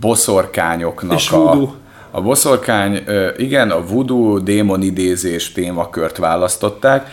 boszorkányoknak 0.00 1.18
és 1.18 1.30
a... 1.30 1.76
A 2.10 2.20
boszorkány, 2.20 3.04
igen, 3.36 3.70
a 3.70 3.84
voodoo 3.86 4.38
démon 4.38 4.82
idézés 4.82 5.52
témakört 5.52 6.16
választották, 6.16 7.10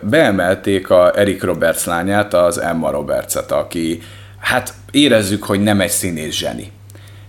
beemelték 0.00 0.90
a 0.90 1.18
Eric 1.18 1.42
Roberts 1.42 1.84
lányát, 1.84 2.34
az 2.34 2.58
Emma 2.58 2.90
Roberts-et, 2.90 3.50
aki 3.50 4.02
hát 4.38 4.74
érezzük, 4.90 5.44
hogy 5.44 5.62
nem 5.62 5.80
egy 5.80 5.90
színész 5.90 6.34
zseni. 6.34 6.72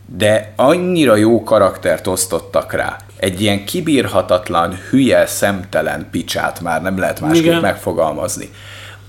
De 0.05 0.53
annyira 0.55 1.15
jó 1.15 1.43
karaktert 1.43 2.07
osztottak 2.07 2.73
rá, 2.73 2.97
egy 3.17 3.41
ilyen 3.41 3.65
kibírhatatlan, 3.65 4.77
hülye, 4.89 5.25
szemtelen 5.25 6.07
picsát 6.11 6.61
már 6.61 6.81
nem 6.81 6.97
lehet 6.97 7.19
másképp 7.19 7.43
Igen. 7.43 7.61
megfogalmazni 7.61 8.49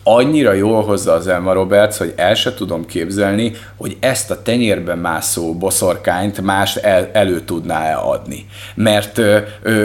annyira 0.05 0.53
jól 0.53 0.83
hozza 0.83 1.12
az 1.12 1.27
Emma 1.27 1.53
Roberts, 1.53 1.97
hogy 1.97 2.12
el 2.17 2.35
se 2.35 2.55
tudom 2.55 2.87
képzelni, 2.87 3.53
hogy 3.77 3.97
ezt 4.01 4.31
a 4.31 4.43
tenyérben 4.43 4.99
mászó 4.99 5.55
boszorkányt 5.55 6.40
más 6.40 6.77
el, 6.77 7.11
elő 7.12 7.40
tudná-e 7.40 7.97
adni. 7.97 8.47
Mert 8.75 9.19
ö, 9.19 9.38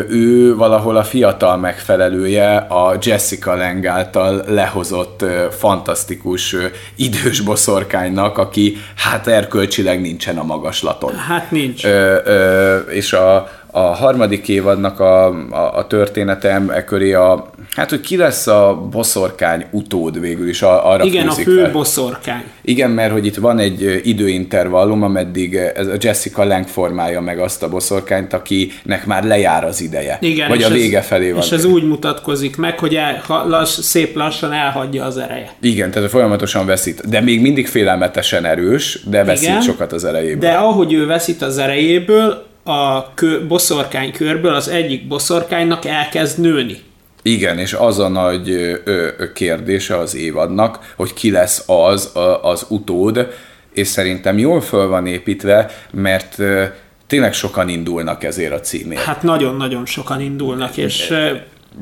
ő 0.10 0.55
valahol 0.55 0.97
a 0.97 1.03
fiatal 1.03 1.58
megfelelője 1.58 2.55
a 2.55 2.97
Jessica 3.01 3.55
Lang 3.55 3.86
által 3.86 4.43
lehozott 4.47 5.21
ö, 5.21 5.45
fantasztikus 5.51 6.53
ö, 6.53 6.65
idős 6.95 7.39
boszorkánynak, 7.41 8.38
aki 8.38 8.77
hát 8.95 9.27
erkölcsileg 9.27 10.01
nincsen 10.01 10.38
a 10.38 10.43
magaslaton. 10.43 11.15
Hát 11.15 11.51
nincs. 11.51 11.86
Ö, 11.86 12.17
ö, 12.23 12.77
és 12.77 13.13
a, 13.13 13.49
a 13.71 13.79
harmadik 13.79 14.47
évadnak 14.47 14.99
a, 14.99 15.25
a, 15.49 15.77
a 15.77 15.88
történetem 15.88 16.69
e 16.69 16.84
köré 16.84 17.13
a, 17.13 17.49
hát 17.75 17.89
hogy 17.89 17.99
ki 17.99 18.17
lesz 18.17 18.47
a 18.47 18.88
boszorkány 18.91 19.65
utód 19.71 20.19
végül 20.19 20.47
is, 20.47 20.62
arra 20.62 21.03
Igen, 21.03 21.27
a 21.27 21.32
fő 21.32 21.62
fel. 21.62 21.71
boszorkány. 21.71 22.43
Igen, 22.62 22.91
mert 22.91 23.12
hogy 23.12 23.25
itt 23.25 23.36
van 23.36 23.60
egy 23.60 24.01
időintervallum, 24.03 25.03
ameddig 25.03 25.55
ez 25.55 25.88
a 25.88 25.95
Jessica 25.99 26.43
Lang 26.43 26.67
formálja 26.67 27.21
meg 27.21 27.39
azt 27.39 27.63
a 27.63 27.69
boszorkányt, 27.69 28.34
akinek 28.34 29.05
már 29.05 29.23
lejár 29.23 29.63
az 29.63 29.82
ideje. 29.82 30.17
Igen, 30.21 30.47
vagy 30.49 30.63
a 30.63 30.69
vége 30.69 30.97
ez, 30.97 31.05
felé 31.05 31.32
van. 31.32 31.41
És 31.41 31.51
ez 31.51 31.65
úgy 31.65 31.84
mutatkozik 31.84 32.58
meg, 32.58 32.79
hogy 32.79 32.95
el, 32.95 33.23
lass, 33.27 33.79
szép 33.79 34.15
lassan 34.15 34.53
elhagyja 34.53 35.03
az 35.03 35.17
ereje. 35.17 35.51
Igen, 35.62 35.91
tehát 35.91 36.10
folyamatosan 36.10 36.65
veszít, 36.65 37.10
de 37.10 37.21
még 37.21 37.41
mindig 37.41 37.67
félelmetesen 37.67 38.45
erős, 38.45 38.99
de 39.10 39.23
veszít 39.23 39.47
Igen, 39.49 39.62
sokat 39.62 39.91
az 39.91 40.05
erejéből. 40.05 40.49
De 40.49 40.51
ahogy 40.51 40.93
ő 40.93 41.05
veszít 41.05 41.41
az 41.41 41.58
erejéből, 41.58 42.47
a 42.69 43.12
kö, 43.15 43.47
boszorkány 43.47 44.12
körből 44.12 44.53
az 44.53 44.67
egyik 44.67 45.08
boszorkánynak 45.08 45.86
elkezd 45.86 46.39
nőni. 46.39 46.77
Igen, 47.21 47.58
és 47.58 47.73
az 47.73 47.99
a 47.99 48.08
nagy 48.08 48.49
ö, 48.49 48.75
ö, 48.84 49.32
kérdése 49.34 49.97
az 49.97 50.15
évadnak, 50.15 50.93
hogy 50.95 51.13
ki 51.13 51.32
lesz 51.32 51.63
az 51.67 52.15
a, 52.15 52.43
az 52.43 52.65
utód, 52.69 53.27
és 53.73 53.88
szerintem 53.88 54.38
jól 54.38 54.62
föl 54.62 54.88
van 54.88 55.08
építve, 55.08 55.71
mert 55.91 56.39
ö, 56.39 56.63
tényleg 57.08 57.34
sokan 57.34 57.69
indulnak 57.69 58.23
ezért 58.23 58.53
a 58.53 58.60
címért. 58.60 59.01
Hát 59.01 59.23
nagyon-nagyon 59.23 59.86
sokan 59.86 60.21
indulnak, 60.21 60.77
és... 60.77 61.13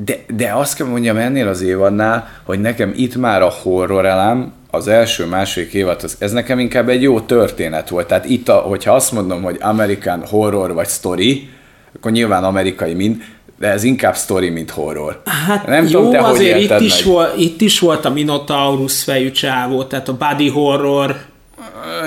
De, 0.04 0.24
de 0.36 0.52
azt 0.52 0.76
kell 0.76 0.86
mondjam 0.86 1.16
ennél 1.16 1.48
az 1.48 1.62
évadnál, 1.62 2.28
hogy 2.42 2.60
nekem 2.60 2.92
itt 2.96 3.16
már 3.16 3.42
a 3.42 3.50
horror 3.62 4.06
elem, 4.06 4.52
az 4.70 4.88
első, 4.88 5.26
második 5.26 5.72
évad, 5.72 6.02
az, 6.02 6.16
ez 6.18 6.32
nekem 6.32 6.58
inkább 6.58 6.88
egy 6.88 7.02
jó 7.02 7.20
történet 7.20 7.88
volt. 7.88 8.06
Tehát 8.06 8.24
itt, 8.24 8.48
a, 8.48 8.56
hogyha 8.56 8.94
azt 8.94 9.12
mondom, 9.12 9.42
hogy 9.42 9.56
American 9.60 10.26
Horror 10.26 10.72
vagy 10.72 10.88
Story, 10.88 11.48
akkor 11.94 12.10
nyilván 12.10 12.44
amerikai 12.44 12.94
mind, 12.94 13.22
de 13.58 13.68
ez 13.68 13.82
inkább 13.82 14.16
story, 14.16 14.48
mint 14.48 14.70
horror. 14.70 15.20
Hát 15.46 15.66
nem 15.66 15.86
jó, 15.86 15.90
tudom, 15.90 16.10
te 16.10 16.18
azért 16.18 16.54
hogy 16.54 16.62
itt 16.62 16.80
is, 16.80 17.02
volt, 17.02 17.38
itt 17.38 17.60
is 17.60 17.78
volt 17.78 18.04
a 18.04 18.10
Minotaurus 18.10 19.02
fejű 19.02 19.30
csávó, 19.30 19.84
tehát 19.84 20.08
a 20.08 20.16
body 20.16 20.48
horror, 20.48 21.16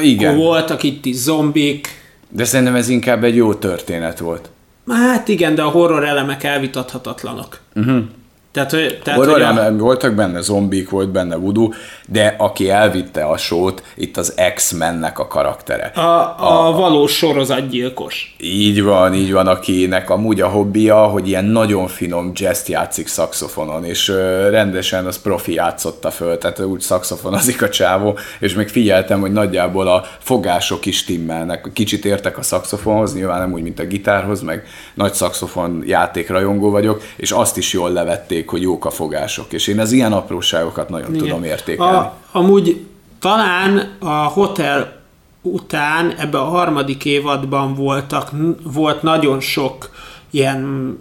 igen. 0.01 0.37
voltak 0.37 0.83
itt 0.83 1.05
is 1.05 1.15
zombik. 1.15 1.87
De 2.29 2.43
szerintem 2.43 2.75
ez 2.75 2.89
inkább 2.89 3.23
egy 3.23 3.35
jó 3.35 3.53
történet 3.53 4.19
volt. 4.19 4.49
Hát 4.89 5.27
igen, 5.27 5.55
de 5.55 5.61
a 5.61 5.69
horror 5.69 6.03
elemek 6.03 6.43
elvitathatatlanok. 6.43 7.59
Uh-huh. 7.75 8.03
Tehát, 8.51 8.71
hogy, 8.71 8.99
tehát, 9.03 9.19
Horror 9.19 9.41
hogy 9.41 9.57
a... 9.57 9.77
voltak 9.77 10.13
benne 10.13 10.41
zombik, 10.41 10.89
volt 10.89 11.09
benne 11.09 11.35
voodoo, 11.35 11.69
de 12.07 12.35
aki 12.37 12.69
elvitte 12.69 13.23
a 13.23 13.37
sót, 13.37 13.83
itt 13.95 14.17
az 14.17 14.33
X-mennek 14.55 15.19
a 15.19 15.27
karaktere. 15.27 15.85
A, 15.85 15.99
a, 15.99 16.67
a 16.67 16.71
valós 16.71 17.11
sorozatgyilkos. 17.11 18.35
Így 18.39 18.83
van, 18.83 19.13
így 19.13 19.31
van, 19.31 19.47
akinek 19.47 20.09
amúgy 20.09 20.41
a 20.41 20.47
hobbija, 20.47 20.97
hogy 20.97 21.27
ilyen 21.27 21.45
nagyon 21.45 21.87
finom 21.87 22.31
jazz 22.35 22.67
játszik 22.67 23.07
szakszofonon, 23.07 23.85
és 23.85 24.09
uh, 24.09 24.49
rendesen 24.49 25.05
az 25.05 25.21
profi 25.21 25.53
játszotta 25.53 26.11
föl, 26.11 26.37
tehát 26.37 26.59
úgy 26.59 26.81
szakszofonozik 26.81 27.61
a 27.61 27.69
csávó, 27.69 28.17
és 28.39 28.53
még 28.53 28.67
figyeltem, 28.67 29.19
hogy 29.19 29.31
nagyjából 29.31 29.87
a 29.87 30.05
fogások 30.19 30.85
is 30.85 31.03
timmelnek. 31.03 31.69
Kicsit 31.73 32.05
értek 32.05 32.37
a 32.37 32.41
szakszofonhoz, 32.41 33.13
nyilván 33.15 33.39
nem 33.39 33.53
úgy, 33.53 33.61
mint 33.61 33.79
a 33.79 33.85
gitárhoz, 33.85 34.41
meg 34.41 34.63
nagy 34.93 35.13
szakszofon 35.13 35.83
játékrajongó 35.85 36.69
vagyok, 36.69 37.01
és 37.15 37.31
azt 37.31 37.57
is 37.57 37.73
jól 37.73 37.91
levették 37.91 38.40
érték, 38.41 38.49
hogy 38.49 38.61
jók 38.61 38.85
a 38.85 38.89
fogások, 38.89 39.53
és 39.53 39.67
én 39.67 39.79
az 39.79 39.91
ilyen 39.91 40.13
apróságokat 40.13 40.89
nagyon 40.89 41.13
Igen. 41.13 41.27
tudom 41.27 41.43
értékelni. 41.43 41.97
A, 41.97 42.17
amúgy 42.31 42.85
talán 43.19 43.97
a 43.99 44.23
hotel 44.27 44.99
után 45.41 46.13
ebbe 46.17 46.37
a 46.37 46.43
harmadik 46.43 47.05
évadban 47.05 47.75
voltak, 47.75 48.31
volt 48.63 49.01
nagyon 49.01 49.39
sok 49.39 49.89
ilyen 50.31 50.97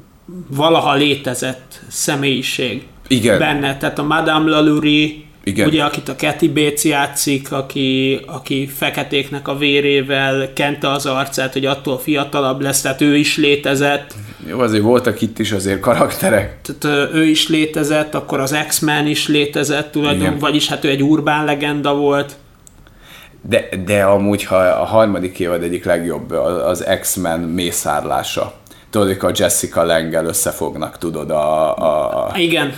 valaha 0.48 0.94
létezett 0.94 1.81
személyiség 1.88 2.87
Igen. 3.09 3.38
benne. 3.38 3.76
Tehát 3.76 3.98
a 3.98 4.03
Madame 4.03 4.50
Lalaurie, 4.50 5.11
igen. 5.44 5.68
Ugye, 5.68 5.83
akit 5.83 6.09
a 6.09 6.14
Kathy 6.18 6.48
Bates 6.48 6.85
játszik, 6.85 7.53
aki, 7.53 8.20
aki 8.26 8.66
feketéknek 8.66 9.48
a 9.48 9.57
vérével 9.57 10.53
kente 10.53 10.90
az 10.90 11.07
arcát, 11.07 11.53
hogy 11.53 11.66
attól 11.66 11.98
fiatalabb 11.98 12.61
lesz, 12.61 12.81
tehát 12.81 13.00
ő 13.00 13.16
is 13.16 13.37
létezett. 13.37 14.14
Jó, 14.48 14.61
azért 14.61 14.83
voltak 14.83 15.20
itt 15.20 15.38
is 15.38 15.53
azért 15.53 15.81
karakterek. 15.81 16.61
Tehát 16.62 17.14
ő 17.14 17.24
is 17.24 17.48
létezett, 17.48 18.14
akkor 18.14 18.40
az 18.40 18.57
X-Men 18.68 19.07
is 19.07 19.29
létezett 19.29 19.92
tulajdonképpen, 19.92 20.38
vagyis 20.38 20.68
hát 20.68 20.85
ő 20.85 20.88
egy 20.88 21.03
urbán 21.03 21.44
legenda 21.44 21.94
volt. 21.94 22.37
De, 23.42 23.68
de 23.85 24.03
amúgy, 24.03 24.44
ha 24.44 24.57
a 24.57 24.85
harmadik 24.85 25.38
évad 25.38 25.62
egyik 25.62 25.85
legjobb, 25.85 26.31
az 26.31 26.85
X-Men 27.00 27.40
mészárlása. 27.40 28.53
Tudod, 28.90 29.16
a 29.20 29.31
Jessica 29.35 29.85
Langel 29.85 30.26
összefognak, 30.26 30.98
tudod, 30.98 31.31
a, 31.31 31.76
a... 32.26 32.33
Igen 32.37 32.72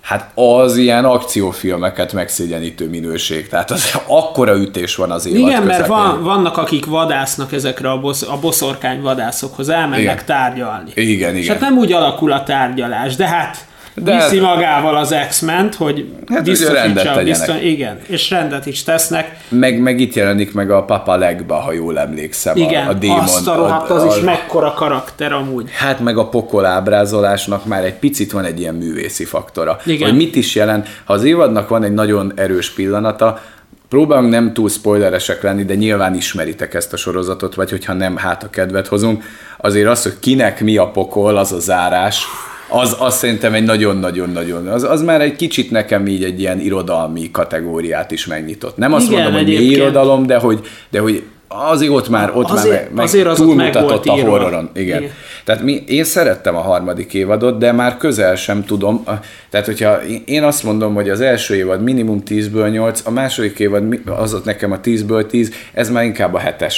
hát 0.00 0.30
az 0.34 0.76
ilyen 0.76 1.04
akciófilmeket 1.04 2.12
megszégyenítő 2.12 2.88
minőség. 2.88 3.48
Tehát 3.48 3.70
az 3.70 4.00
akkora 4.06 4.56
ütés 4.56 4.96
van 4.96 5.10
az 5.10 5.26
évad 5.26 5.38
Igen, 5.38 5.62
közepén. 5.62 5.66
mert 5.66 5.86
van, 5.86 6.22
vannak, 6.22 6.56
akik 6.56 6.86
vadásznak 6.86 7.52
ezekre 7.52 7.90
a, 7.90 8.00
bosz, 8.00 8.22
a 8.22 8.38
boszorkány 8.40 9.00
vadászokhoz, 9.00 9.68
elmennek 9.68 10.00
igen. 10.00 10.24
tárgyalni. 10.24 10.90
Igen, 10.94 11.10
igen. 11.10 11.36
És 11.36 11.48
hát 11.48 11.60
nem 11.60 11.76
úgy 11.76 11.92
alakul 11.92 12.32
a 12.32 12.42
tárgyalás, 12.42 13.16
de 13.16 13.26
hát 13.26 13.68
de 14.02 14.14
viszi 14.14 14.40
magával 14.40 14.96
az 14.96 15.14
x 15.28 15.44
hogy 15.76 16.08
hát 16.26 16.44
biztosítsa 16.44 17.12
a 17.12 17.22
bizton, 17.22 17.62
igen, 17.62 17.98
és 18.06 18.30
rendet 18.30 18.66
is 18.66 18.82
tesznek. 18.82 19.36
Meg, 19.48 19.80
meg 19.80 20.00
itt 20.00 20.14
jelenik 20.14 20.52
meg 20.52 20.70
a 20.70 20.84
Papa 20.84 21.16
Legba, 21.16 21.54
ha 21.54 21.72
jól 21.72 21.98
emlékszem. 21.98 22.56
Igen, 22.56 22.86
a, 22.86 22.90
a 22.90 22.92
démon, 22.92 23.18
azt 23.18 23.48
a 23.48 23.54
rohadt, 23.54 23.90
az 23.90 24.02
a, 24.02 24.06
is 24.16 24.22
mekkora 24.22 24.72
karakter 24.72 25.32
amúgy. 25.32 25.70
Hát 25.70 26.00
meg 26.00 26.18
a 26.18 26.28
pokol 26.28 26.64
ábrázolásnak 26.64 27.64
már 27.64 27.84
egy 27.84 27.94
picit 27.94 28.32
van 28.32 28.44
egy 28.44 28.60
ilyen 28.60 28.74
művészi 28.74 29.24
faktora. 29.24 29.78
Igen. 29.86 30.08
Hogy 30.08 30.16
mit 30.16 30.36
is 30.36 30.54
jelent, 30.54 30.88
ha 31.04 31.12
az 31.12 31.24
évadnak 31.24 31.68
van 31.68 31.84
egy 31.84 31.94
nagyon 31.94 32.32
erős 32.36 32.70
pillanata, 32.70 33.40
Próbálunk 33.88 34.30
nem 34.30 34.52
túl 34.52 34.68
spoileresek 34.68 35.42
lenni, 35.42 35.64
de 35.64 35.74
nyilván 35.74 36.14
ismeritek 36.14 36.74
ezt 36.74 36.92
a 36.92 36.96
sorozatot, 36.96 37.54
vagy 37.54 37.70
hogyha 37.70 37.92
nem, 37.92 38.16
hát 38.16 38.42
a 38.42 38.50
kedvet 38.50 38.86
hozunk. 38.86 39.24
Azért 39.56 39.88
az, 39.88 40.02
hogy 40.02 40.18
kinek 40.18 40.60
mi 40.60 40.76
a 40.76 40.90
pokol, 40.90 41.36
az 41.36 41.52
a 41.52 41.58
zárás, 41.58 42.26
az, 42.70 42.96
az 42.98 43.16
szerintem 43.16 43.54
egy 43.54 43.64
nagyon-nagyon-nagyon, 43.64 44.66
az, 44.66 44.82
az 44.82 45.02
már 45.02 45.20
egy 45.20 45.36
kicsit 45.36 45.70
nekem 45.70 46.06
így 46.06 46.24
egy 46.24 46.40
ilyen 46.40 46.60
irodalmi 46.60 47.30
kategóriát 47.30 48.10
is 48.10 48.26
megnyitott. 48.26 48.76
Nem 48.76 48.92
azt 48.92 49.06
Igen, 49.06 49.22
mondom, 49.22 49.44
hogy 49.44 49.46
mi 49.46 49.64
irodalom, 49.64 50.26
de 50.26 50.38
hogy, 50.38 50.60
de 50.90 51.00
hogy 51.00 51.22
azért 51.48 51.92
ott 51.92 52.08
már, 52.08 52.30
ott 52.34 52.50
azért, 52.50 52.82
már 52.82 52.92
meg, 52.92 53.04
azért 53.04 53.26
az 53.26 53.36
túlmutatott 53.36 54.06
a 54.06 54.12
horroron. 54.12 54.70
Igen. 54.74 54.98
Igen. 54.98 55.12
Tehát 55.44 55.62
mi, 55.62 55.82
én 55.86 56.04
szerettem 56.04 56.56
a 56.56 56.60
harmadik 56.60 57.14
évadot, 57.14 57.58
de 57.58 57.72
már 57.72 57.96
közel 57.96 58.34
sem 58.34 58.64
tudom. 58.64 59.04
Tehát, 59.50 59.66
hogyha 59.66 60.02
én 60.24 60.42
azt 60.42 60.62
mondom, 60.62 60.94
hogy 60.94 61.10
az 61.10 61.20
első 61.20 61.54
évad 61.54 61.82
minimum 61.82 62.22
10-ből 62.28 62.70
8, 62.70 63.02
a 63.04 63.10
második 63.10 63.58
évad 63.58 64.00
az 64.06 64.34
ott 64.34 64.44
nekem 64.44 64.72
a 64.72 64.80
10-ből 64.80 65.26
10, 65.26 65.52
ez 65.72 65.90
már 65.90 66.04
inkább 66.04 66.34
a 66.34 66.40
7-es. 66.40 66.74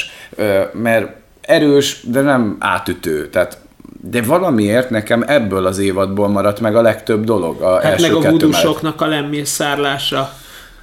Mert 0.72 1.08
erős, 1.40 2.00
de 2.10 2.20
nem 2.20 2.56
átütő. 2.58 3.28
Tehát 3.28 3.58
de 4.10 4.22
valamiért 4.22 4.90
nekem 4.90 5.24
ebből 5.26 5.66
az 5.66 5.78
évadból 5.78 6.28
maradt 6.28 6.60
meg 6.60 6.76
a 6.76 6.82
legtöbb 6.82 7.24
dolog. 7.24 7.60
A 7.60 7.80
hát 7.80 8.00
meg 8.00 8.12
a 8.12 8.30
vudusoknak 8.30 9.00
a 9.00 9.06
lemmészárlása. 9.06 10.32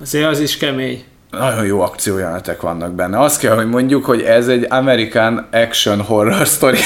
Azért 0.01 0.27
az 0.27 0.39
is 0.39 0.57
kemény. 0.57 1.03
Nagyon 1.31 1.65
jó 1.65 1.81
akciójelenetek 1.81 2.61
vannak 2.61 2.91
benne. 2.91 3.19
Azt 3.19 3.39
kell, 3.39 3.55
hogy 3.55 3.69
mondjuk, 3.69 4.05
hogy 4.05 4.21
ez 4.21 4.47
egy 4.47 4.65
American 4.69 5.47
action 5.51 6.01
horror 6.01 6.45
story. 6.45 6.77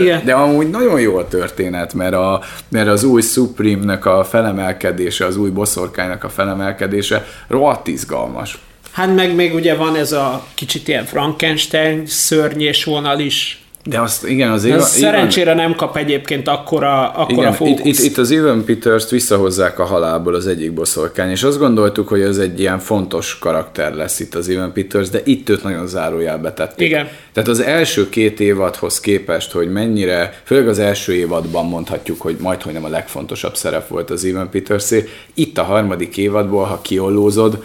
Igen. 0.00 0.24
De 0.24 0.32
amúgy 0.32 0.70
nagyon 0.70 1.00
jó 1.00 1.16
a 1.16 1.28
történet, 1.28 1.94
mert, 1.94 2.14
a, 2.14 2.42
mert 2.68 2.88
az 2.88 3.04
új 3.04 3.22
Supreme-nek 3.22 4.06
a 4.06 4.24
felemelkedése, 4.24 5.24
az 5.24 5.36
új 5.36 5.50
boszorkánynak 5.50 6.24
a 6.24 6.28
felemelkedése 6.28 7.26
rohadt 7.48 7.86
izgalmas. 7.86 8.58
Hát 8.92 9.14
meg 9.14 9.34
még 9.34 9.54
ugye 9.54 9.74
van 9.74 9.96
ez 9.96 10.12
a 10.12 10.46
kicsit 10.54 10.88
ilyen 10.88 11.04
Frankenstein 11.04 12.06
szörnyés 12.06 12.84
vonal 12.84 13.18
is, 13.18 13.65
de 13.88 14.00
azt, 14.00 14.26
igen, 14.26 14.50
az 14.50 14.64
éva, 14.64 14.80
Szerencsére 14.80 15.54
nem 15.54 15.74
kap 15.74 15.96
egyébként 15.96 16.48
akkora, 16.48 17.10
akkora 17.10 17.40
igen, 17.40 17.52
fókusz. 17.52 17.78
Itt, 17.78 17.98
itt, 17.98 18.04
itt 18.10 18.16
az 18.16 18.30
Evan 18.30 18.64
Peters-t 18.64 19.10
visszahozzák 19.10 19.78
a 19.78 19.84
halálból 19.84 20.34
az 20.34 20.46
egyik 20.46 20.72
boszorkány, 20.72 21.30
és 21.30 21.42
azt 21.42 21.58
gondoltuk, 21.58 22.08
hogy 22.08 22.20
ez 22.20 22.38
egy 22.38 22.60
ilyen 22.60 22.78
fontos 22.78 23.38
karakter 23.38 23.94
lesz 23.94 24.20
itt 24.20 24.34
az 24.34 24.48
Evan 24.48 24.72
Peters, 24.72 25.08
de 25.08 25.20
itt 25.24 25.48
őt 25.48 25.62
nagyon 25.62 25.86
zárójelbe 25.86 26.52
tették. 26.52 26.88
Igen. 26.88 27.08
Tehát 27.32 27.48
az 27.48 27.60
első 27.60 28.08
két 28.08 28.40
évadhoz 28.40 29.00
képest, 29.00 29.52
hogy 29.52 29.72
mennyire, 29.72 30.40
főleg 30.44 30.68
az 30.68 30.78
első 30.78 31.14
évadban 31.14 31.66
mondhatjuk, 31.66 32.20
hogy 32.20 32.36
majd, 32.40 32.62
hogy 32.62 32.72
nem 32.72 32.84
a 32.84 32.88
legfontosabb 32.88 33.56
szerep 33.56 33.88
volt 33.88 34.10
az 34.10 34.24
Evan 34.24 34.50
peters 34.50 34.90
itt 35.34 35.58
a 35.58 35.62
harmadik 35.62 36.16
évadból, 36.16 36.64
ha 36.64 36.80
kiollózod, 36.82 37.62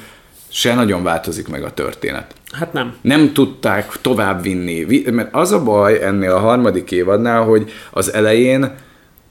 se 0.52 0.74
nagyon 0.74 1.04
változik 1.04 1.48
meg 1.48 1.64
a 1.64 1.74
történet. 1.74 2.34
Hát 2.52 2.74
nem. 2.74 2.96
Nem 3.02 3.34
tudták 3.34 3.92
tovább 4.02 4.42
vinni, 4.42 5.04
mert 5.12 5.30
az 5.36 5.52
a 5.52 5.64
baj 5.64 6.04
ennél 6.04 6.32
a 6.32 6.40
harmadik 6.40 6.92
évadnál, 6.92 7.44
hogy 7.44 7.72
az 7.92 8.14
elején 8.14 8.72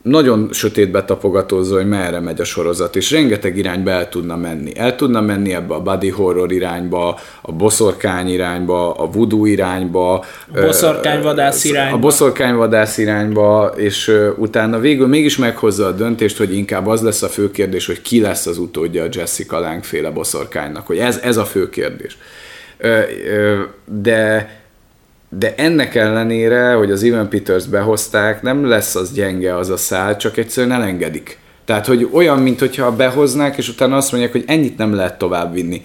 nagyon 0.02 0.48
sötétbe 0.52 1.04
tapogatózó, 1.04 1.74
hogy 1.76 1.88
merre 1.88 2.20
megy 2.20 2.40
a 2.40 2.44
sorozat, 2.44 2.96
és 2.96 3.10
rengeteg 3.10 3.56
irányba 3.56 3.90
el 3.90 4.08
tudna 4.08 4.36
menni. 4.36 4.76
El 4.76 4.96
tudna 4.96 5.20
menni 5.20 5.54
ebbe 5.54 5.74
a 5.74 5.80
body 5.80 6.08
horror 6.08 6.52
irányba, 6.52 7.18
a 7.42 7.52
boszorkány 7.52 8.28
irányba, 8.28 8.92
a 8.92 9.10
voodoo 9.10 9.44
irányba, 9.44 10.14
a 10.54 10.60
boszorkányvadász 10.60 11.64
irányba. 11.64 11.96
A 11.96 11.98
boszorkányvadász 11.98 12.98
irányba, 12.98 13.72
és 13.76 14.12
utána 14.36 14.78
végül 14.78 15.06
mégis 15.06 15.36
meghozza 15.36 15.86
a 15.86 15.92
döntést, 15.92 16.38
hogy 16.38 16.56
inkább 16.56 16.86
az 16.86 17.02
lesz 17.02 17.22
a 17.22 17.28
fő 17.28 17.50
kérdés, 17.50 17.86
hogy 17.86 18.02
ki 18.02 18.20
lesz 18.20 18.46
az 18.46 18.58
utódja 18.58 19.02
a 19.02 19.08
Jessica 19.10 19.58
Lange 19.58 19.82
féle 19.82 20.10
boszorkánynak, 20.10 20.86
hogy 20.86 20.98
ez, 20.98 21.20
ez 21.22 21.36
a 21.36 21.44
fő 21.44 21.68
kérdés. 21.68 22.18
De 23.84 24.48
de 25.38 25.54
ennek 25.54 25.94
ellenére, 25.94 26.72
hogy 26.72 26.90
az 26.90 27.02
Evan 27.02 27.28
Peters 27.28 27.66
behozták, 27.66 28.42
nem 28.42 28.66
lesz 28.66 28.94
az 28.94 29.12
gyenge 29.12 29.56
az 29.56 29.68
a 29.68 29.76
szál, 29.76 30.16
csak 30.16 30.36
egyszerűen 30.36 30.72
elengedik. 30.72 31.38
Tehát, 31.64 31.86
hogy 31.86 32.08
olyan, 32.12 32.38
mint 32.38 32.58
hogyha 32.58 32.96
behoznák, 32.96 33.56
és 33.56 33.68
utána 33.68 33.96
azt 33.96 34.10
mondják, 34.10 34.32
hogy 34.32 34.44
ennyit 34.46 34.76
nem 34.76 34.94
lehet 34.94 35.18
tovább 35.18 35.52
vinni. 35.52 35.82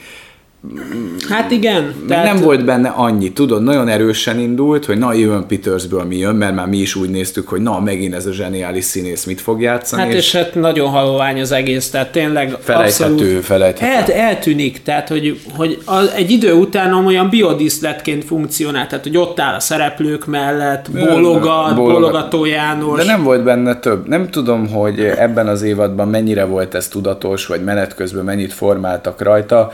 Hát 1.30 1.52
igen. 1.52 1.94
Tehát... 2.08 2.34
Nem 2.34 2.44
volt 2.44 2.66
benne 2.66 2.90
annyi, 2.90 3.32
tudod, 3.32 3.64
nagyon 3.64 3.88
erősen 3.88 4.40
indult, 4.40 4.86
hogy 4.86 4.98
na 4.98 5.14
jön 5.14 5.46
Petersből 5.48 6.04
mi 6.04 6.18
jön, 6.18 6.36
mert 6.36 6.56
már 6.56 6.68
mi 6.68 6.78
is 6.78 6.96
úgy 6.96 7.10
néztük, 7.10 7.48
hogy 7.48 7.62
na 7.62 7.80
megint 7.80 8.14
ez 8.14 8.26
a 8.26 8.32
zseniális 8.32 8.84
színész 8.84 9.26
mit 9.26 9.42
fog 9.42 9.62
játszani. 9.62 10.02
Hát 10.02 10.12
és, 10.12 10.18
és 10.18 10.36
hát 10.36 10.56
nagyon 10.56 10.90
halvány 10.90 11.42
az 11.42 11.52
egész, 11.52 11.90
tehát 11.90 12.12
tényleg 12.12 12.56
felejthető, 12.60 13.14
abszolút 13.14 13.46
felejthető. 13.46 14.14
El, 14.14 14.20
eltűnik, 14.20 14.84
tehát 14.84 15.08
hogy, 15.08 15.40
hogy 15.56 15.82
az, 15.86 16.12
egy 16.16 16.32
idő 16.32 16.54
után 16.54 17.06
olyan 17.06 17.30
biodiszletként 17.30 18.24
funkcionál, 18.24 18.88
tehát 18.88 19.04
hogy 19.04 19.18
ott 19.18 19.40
áll 19.40 19.56
a 19.56 19.60
szereplők 19.60 20.26
mellett, 20.26 20.92
bólogat, 20.92 21.76
bólogató 21.76 22.46
János. 22.46 22.98
De 22.98 23.06
nem 23.06 23.24
volt 23.24 23.44
benne 23.44 23.76
több. 23.76 24.08
Nem 24.08 24.30
tudom, 24.30 24.68
hogy 24.68 25.00
ebben 25.00 25.48
az 25.48 25.62
évadban 25.62 26.08
mennyire 26.08 26.44
volt 26.44 26.76
ez 26.76 26.88
tudatos, 26.88 27.46
vagy 27.46 27.64
menet 27.64 27.96
közben 27.96 28.24
mennyit 28.24 28.54
formáltak 28.54 29.22
rajta, 29.22 29.72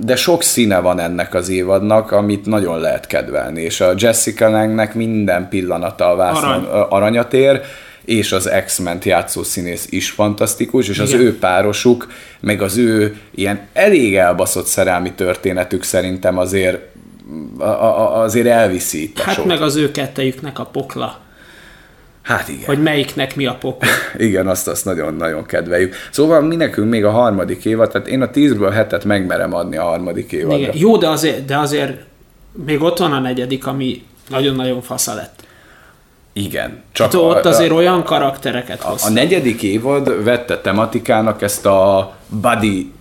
de 0.00 0.16
sok 0.16 0.42
színe 0.42 0.78
van 0.78 0.98
ennek 1.00 1.34
az 1.34 1.48
évadnak, 1.48 2.12
amit 2.12 2.46
nagyon 2.46 2.80
lehet 2.80 3.06
kedvelni, 3.06 3.60
és 3.62 3.80
a 3.80 3.92
Jessica 3.96 4.50
Langnek 4.50 4.94
minden 4.94 5.48
pillanata 5.48 6.10
a 6.10 6.16
vászon 6.16 6.44
Arany. 6.64 6.86
aranyat 6.88 7.32
ér, 7.34 7.60
és 8.04 8.32
az 8.32 8.50
X-Men 8.64 8.98
játszó 9.02 9.42
színész 9.42 9.86
is 9.90 10.10
fantasztikus, 10.10 10.88
és 10.88 10.94
Igen. 10.98 11.06
az 11.06 11.12
ő 11.12 11.38
párosuk, 11.38 12.06
meg 12.40 12.62
az 12.62 12.76
ő 12.76 13.16
ilyen 13.34 13.60
elég 13.72 14.16
elbaszott 14.16 14.66
szerelmi 14.66 15.12
történetük 15.12 15.82
szerintem 15.82 16.38
azért 16.38 16.78
azért 18.12 18.46
elviszi 18.46 19.02
itt 19.02 19.18
a 19.18 19.22
Hát 19.22 19.34
sok. 19.34 19.44
meg 19.46 19.62
az 19.62 19.76
ő 19.76 19.90
kettejüknek 19.90 20.58
a 20.58 20.64
pokla. 20.64 21.18
Hát 22.30 22.48
igen. 22.48 22.64
Hogy 22.66 22.82
melyiknek 22.82 23.36
mi 23.36 23.46
a 23.46 23.54
pokol. 23.54 23.88
igen, 24.16 24.48
azt 24.48 24.68
azt 24.68 24.84
nagyon-nagyon 24.84 25.46
kedveljük. 25.46 25.94
Szóval 26.10 26.40
mi 26.40 26.56
nekünk 26.56 26.90
még 26.90 27.04
a 27.04 27.10
harmadik 27.10 27.64
évad, 27.64 27.90
tehát 27.90 28.08
én 28.08 28.22
a 28.22 28.30
tízből 28.30 28.70
hetet 28.70 29.04
megmerem 29.04 29.54
adni 29.54 29.76
a 29.76 29.82
harmadik 29.82 30.32
évadra. 30.32 30.58
Igen. 30.58 30.74
Jó, 30.74 30.96
de 30.96 31.08
azért, 31.08 31.44
de 31.44 31.58
azért 31.58 31.92
még 32.64 32.82
ott 32.82 32.98
van 32.98 33.12
a 33.12 33.20
negyedik, 33.20 33.66
ami 33.66 34.02
nagyon-nagyon 34.28 34.82
fasza 34.82 35.14
lett. 35.14 35.42
Igen. 36.32 36.82
Csak 36.92 37.12
hát 37.12 37.20
ott 37.20 37.44
a, 37.44 37.48
azért 37.48 37.70
a, 37.70 37.74
olyan 37.74 38.02
karaktereket 38.02 38.82
a, 38.82 38.94
a 39.00 39.10
negyedik 39.10 39.62
évad 39.62 40.24
vette 40.24 40.58
tematikának 40.58 41.42
ezt 41.42 41.66
a 41.66 42.12
body 42.28 42.92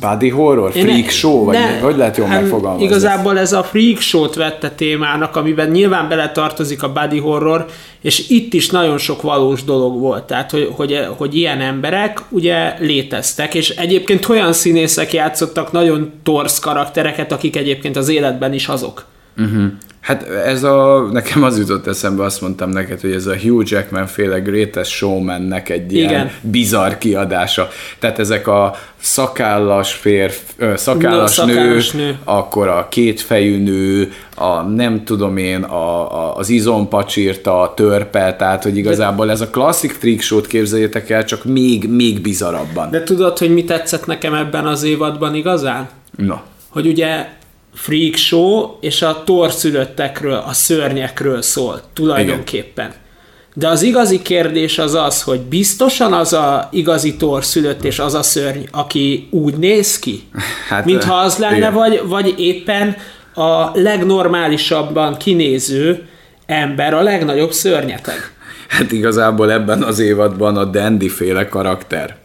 body 0.00 0.28
horror, 0.28 0.72
freak 0.72 1.04
ne, 1.04 1.08
show, 1.08 1.44
vagy 1.44 1.54
ne, 1.54 1.78
hogy 1.78 1.96
lehet 1.96 2.16
jól 2.16 2.26
hát 2.26 2.40
megfogalmazni? 2.40 2.84
Igazából 2.84 3.38
ez 3.38 3.52
a 3.52 3.62
freak 3.62 4.00
show-t 4.00 4.34
vette 4.34 4.70
témának, 4.70 5.36
amiben 5.36 5.70
nyilván 5.70 6.08
beletartozik 6.08 6.82
a 6.82 6.92
body 6.92 7.18
horror, 7.18 7.66
és 8.00 8.28
itt 8.28 8.54
is 8.54 8.70
nagyon 8.70 8.98
sok 8.98 9.22
valós 9.22 9.64
dolog 9.64 9.98
volt, 9.98 10.24
tehát 10.24 10.50
hogy, 10.50 10.68
hogy, 10.72 11.06
hogy 11.16 11.36
ilyen 11.36 11.60
emberek 11.60 12.22
ugye 12.28 12.74
léteztek, 12.78 13.54
és 13.54 13.68
egyébként 13.70 14.28
olyan 14.28 14.52
színészek 14.52 15.12
játszottak 15.12 15.72
nagyon 15.72 16.12
torsz 16.22 16.58
karaktereket, 16.58 17.32
akik 17.32 17.56
egyébként 17.56 17.96
az 17.96 18.08
életben 18.08 18.52
is 18.52 18.68
azok. 18.68 19.04
Uh-huh. 19.36 19.64
Hát 20.08 20.28
ez 20.28 20.62
a, 20.62 21.08
nekem 21.12 21.42
az 21.42 21.58
jutott 21.58 21.86
eszembe, 21.86 22.24
azt 22.24 22.40
mondtam 22.40 22.70
neked, 22.70 23.00
hogy 23.00 23.12
ez 23.12 23.26
a 23.26 23.36
Hugh 23.36 23.70
Jackman 23.70 24.06
féle 24.06 24.38
Greatest 24.38 24.90
Showman-nek 24.90 25.68
egy 25.68 25.92
ilyen 25.92 26.10
Igen. 26.10 26.30
bizarr 26.40 26.92
kiadása. 26.98 27.68
Tehát 27.98 28.18
ezek 28.18 28.46
a 28.46 28.74
szakállas 28.96 29.92
férf, 29.92 30.40
szakállas, 30.74 31.36
no, 31.36 31.44
nő, 31.44 31.80
nő, 31.94 32.18
akkor 32.24 32.68
a 32.68 32.86
kétfejű 32.90 33.62
nő, 33.62 34.12
a 34.36 34.62
nem 34.62 35.04
tudom 35.04 35.36
én, 35.36 35.62
a, 35.62 36.12
a, 36.12 36.36
az 36.36 36.48
izompacsírta, 36.48 37.60
a 37.60 37.74
törpe, 37.74 38.36
tehát 38.36 38.62
hogy 38.62 38.76
igazából 38.76 39.30
ez 39.30 39.40
a 39.40 39.50
klasszik 39.50 39.92
freak 39.92 40.20
show-t 40.20 40.46
képzeljétek 40.46 41.10
el, 41.10 41.24
csak 41.24 41.44
még, 41.44 41.88
még 41.88 42.20
bizarabban. 42.20 42.90
De 42.90 43.02
tudod, 43.02 43.38
hogy 43.38 43.52
mi 43.52 43.64
tetszett 43.64 44.06
nekem 44.06 44.34
ebben 44.34 44.66
az 44.66 44.82
évadban 44.82 45.34
igazán? 45.34 45.88
Na. 46.16 46.42
Hogy 46.68 46.86
ugye 46.86 47.36
freak 47.78 48.14
show, 48.14 48.76
és 48.80 49.02
a 49.02 49.22
torszülöttekről, 49.24 50.42
a 50.46 50.52
szörnyekről 50.52 51.42
szól 51.42 51.80
tulajdonképpen. 51.92 52.86
Igen. 52.86 53.06
De 53.54 53.68
az 53.68 53.82
igazi 53.82 54.22
kérdés 54.22 54.78
az 54.78 54.94
az, 54.94 55.22
hogy 55.22 55.40
biztosan 55.40 56.12
az 56.12 56.32
a 56.32 56.68
igazi 56.72 57.16
torszülött 57.16 57.84
és 57.84 57.98
az 57.98 58.14
a 58.14 58.22
szörny, 58.22 58.62
aki 58.70 59.28
úgy 59.30 59.54
néz 59.54 59.98
ki, 59.98 60.22
hát, 60.68 60.84
mintha 60.84 61.14
az 61.14 61.38
lenne, 61.38 61.56
igen. 61.56 61.72
vagy, 61.72 62.02
vagy 62.04 62.34
éppen 62.36 62.96
a 63.34 63.70
legnormálisabban 63.74 65.16
kinéző 65.16 66.08
ember 66.46 66.94
a 66.94 67.02
legnagyobb 67.02 67.52
szörnyeteg. 67.52 68.32
Hát 68.68 68.92
igazából 68.92 69.52
ebben 69.52 69.82
az 69.82 69.98
évadban 69.98 70.56
a 70.56 70.64
Dandy 70.64 71.08
féle 71.08 71.48
karakter 71.48 72.16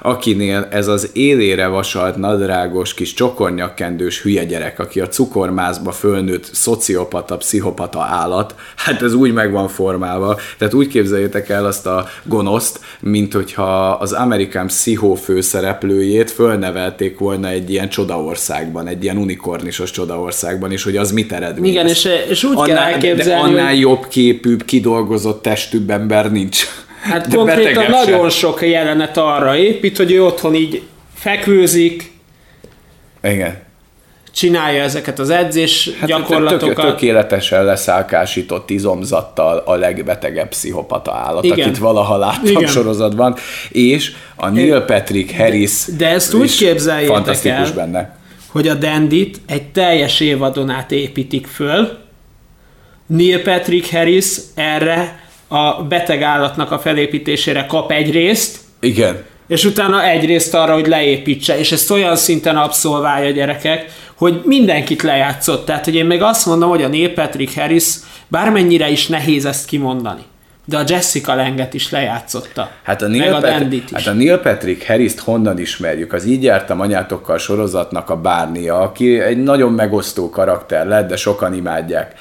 akinél 0.00 0.68
ez 0.70 0.88
az 0.88 1.10
élére 1.12 1.66
vasalt, 1.66 2.16
nadrágos, 2.16 2.94
kis 2.94 3.14
csokornyakkendős 3.14 4.22
hülye 4.22 4.44
gyerek, 4.44 4.78
aki 4.78 5.00
a 5.00 5.08
cukormázba 5.08 5.92
fölnőtt 5.92 6.44
szociopata, 6.52 7.36
pszichopata 7.36 8.02
állat, 8.02 8.54
hát 8.76 9.02
ez 9.02 9.14
úgy 9.14 9.32
meg 9.32 9.52
van 9.52 9.68
formálva. 9.68 10.38
Tehát 10.58 10.74
úgy 10.74 10.88
képzeljétek 10.88 11.48
el 11.48 11.66
azt 11.66 11.86
a 11.86 12.08
gonoszt, 12.22 12.80
mint 13.00 13.32
hogyha 13.32 13.90
az 13.90 14.12
Amerikán 14.12 14.66
Pszichó 14.66 15.14
főszereplőjét 15.14 16.30
fölnevelték 16.30 17.18
volna 17.18 17.48
egy 17.48 17.70
ilyen 17.70 17.88
csodaországban, 17.88 18.86
egy 18.86 19.02
ilyen 19.02 19.16
unikornisos 19.16 19.90
csodaországban, 19.90 20.72
és 20.72 20.82
hogy 20.82 20.96
az 20.96 21.12
mit 21.12 21.32
eredményez. 21.32 21.74
Igen, 21.74 21.86
és, 21.86 22.08
és 22.28 22.44
úgy 22.44 22.56
annál, 22.56 22.66
kell 22.66 22.92
elképzelni, 22.92 23.52
de 23.52 23.60
annál 23.60 23.74
jobb 23.74 24.08
képűbb, 24.08 24.64
kidolgozott 24.64 25.42
testűbb 25.42 25.90
ember 25.90 26.32
nincs. 26.32 26.64
Hát 27.04 27.28
De 27.28 27.36
konkrétan 27.36 27.84
nagyon 27.90 28.30
sok 28.30 28.62
jelenet 28.62 29.16
arra 29.16 29.56
épít, 29.56 29.96
hogy 29.96 30.12
ő 30.12 30.24
otthon 30.24 30.54
így 30.54 30.82
fekvőzik. 31.14 32.12
Igen. 33.22 33.62
Csinálja 34.32 34.82
ezeket 34.82 35.18
az 35.18 35.30
edzés 35.30 35.90
hát 35.98 36.08
gyakorlatokat. 36.08 36.74
Tök, 36.74 36.84
tökéletesen 36.84 37.64
leszálkásított 37.64 38.70
izomzattal 38.70 39.62
a 39.66 39.74
legbetegebb 39.74 40.48
pszichopata 40.48 41.12
állat, 41.12 41.44
Igen. 41.44 41.60
akit 41.60 41.78
valaha 41.78 42.16
láttam 42.16 42.46
Igen. 42.46 42.66
sorozatban, 42.66 43.36
és 43.68 44.12
a 44.36 44.48
Neil 44.48 44.80
Patrick 44.80 45.36
Harris 45.36 45.84
De, 45.86 45.96
de 45.96 46.08
ezt 46.08 46.34
úgy 46.34 46.56
képzeljétek 46.56 47.14
fantasztikus 47.14 47.68
el, 47.68 47.74
benne. 47.74 48.16
hogy 48.48 48.68
a 48.68 48.74
Dandit 48.74 49.40
egy 49.46 49.66
teljes 49.66 50.20
évadon 50.20 50.70
át 50.70 50.90
építik 50.92 51.46
föl, 51.46 51.98
Neil 53.06 53.42
Patrick 53.42 53.90
Harris 53.90 54.36
erre 54.54 55.23
a 55.54 55.82
beteg 55.88 56.22
állatnak 56.22 56.70
a 56.70 56.78
felépítésére 56.78 57.66
kap 57.66 57.90
egy 57.90 58.10
részt, 58.10 58.58
Igen. 58.80 59.24
és 59.46 59.64
utána 59.64 60.04
egy 60.04 60.24
részt 60.24 60.54
arra, 60.54 60.72
hogy 60.72 60.86
leépítse, 60.86 61.58
és 61.58 61.72
ezt 61.72 61.90
olyan 61.90 62.16
szinten 62.16 62.56
abszolválja 62.56 63.30
gyerekek, 63.30 63.92
hogy 64.14 64.40
mindenkit 64.44 65.02
lejátszott. 65.02 65.64
Tehát, 65.66 65.84
hogy 65.84 65.94
én 65.94 66.06
még 66.06 66.22
azt 66.22 66.46
mondom, 66.46 66.68
hogy 66.68 66.82
a 66.82 66.88
Neil 66.88 67.12
Patrick 67.12 67.54
Harris 67.54 67.84
bármennyire 68.28 68.90
is 68.90 69.06
nehéz 69.06 69.44
ezt 69.44 69.66
kimondani 69.66 70.22
de 70.64 70.76
a 70.76 70.82
Jessica 70.86 71.34
Langet 71.34 71.74
is 71.74 71.90
lejátszotta. 71.90 72.70
Hát 72.82 73.02
a 73.02 73.08
Neil, 73.08 73.40
meg 73.40 73.62
a 73.62 73.74
is. 73.74 73.82
Hát 73.92 74.06
a 74.06 74.12
Neil 74.12 74.38
Patrick 74.38 74.86
Harris-t 74.86 75.20
honnan 75.20 75.58
ismerjük? 75.58 76.12
Az 76.12 76.24
Így 76.24 76.42
jártam 76.42 76.80
anyátokkal 76.80 77.38
sorozatnak 77.38 78.10
a 78.10 78.16
bárnia, 78.16 78.80
aki 78.80 79.20
egy 79.20 79.42
nagyon 79.42 79.72
megosztó 79.72 80.30
karakter 80.30 80.86
lett, 80.86 81.08
de 81.08 81.16
sokan 81.16 81.54
imádják. 81.54 82.12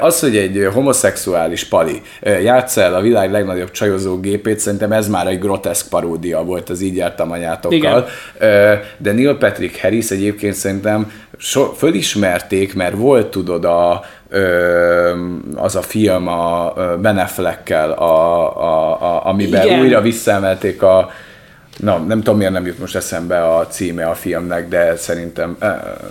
Az, 0.00 0.20
hogy 0.20 0.36
egy 0.36 0.68
homoszexuális 0.72 1.64
pali 1.64 2.02
játsza 2.20 2.80
el 2.80 2.94
a 2.94 3.00
világ 3.00 3.30
legnagyobb 3.30 3.70
csajozó 3.70 4.20
gépét, 4.20 4.58
szerintem 4.58 4.92
ez 4.92 5.08
már 5.08 5.26
egy 5.26 5.38
groteszk 5.38 5.88
paródia 5.88 6.42
volt 6.42 6.70
az 6.70 6.80
Így 6.80 6.96
jártam 6.96 7.30
anyátokkal. 7.30 8.08
Igen. 8.38 8.80
De 8.98 9.12
Neil 9.12 9.36
Patrick 9.36 9.80
Harris 9.80 10.10
egyébként 10.10 10.54
szerintem 10.54 11.12
so, 11.38 11.72
fölismerték, 11.72 12.74
mert 12.74 12.94
volt 12.96 13.26
tudod 13.26 13.64
a, 13.64 14.04
az 15.54 15.76
a 15.76 15.82
film 15.82 16.28
a 16.28 16.72
Ben 17.00 17.18
Affleckkel, 17.18 17.90
a, 17.90 18.56
a, 18.56 19.02
a, 19.02 19.26
amiben 19.26 19.66
Igen. 19.66 19.80
újra 19.80 20.00
visszaemelték 20.00 20.82
a, 20.82 21.10
Na, 21.76 21.98
nem 21.98 22.18
tudom, 22.18 22.36
miért 22.36 22.52
nem 22.52 22.66
jut 22.66 22.78
most 22.78 22.96
eszembe 22.96 23.54
a 23.54 23.66
címe 23.66 24.06
a 24.06 24.14
filmnek, 24.14 24.68
de 24.68 24.96
szerintem 24.96 25.56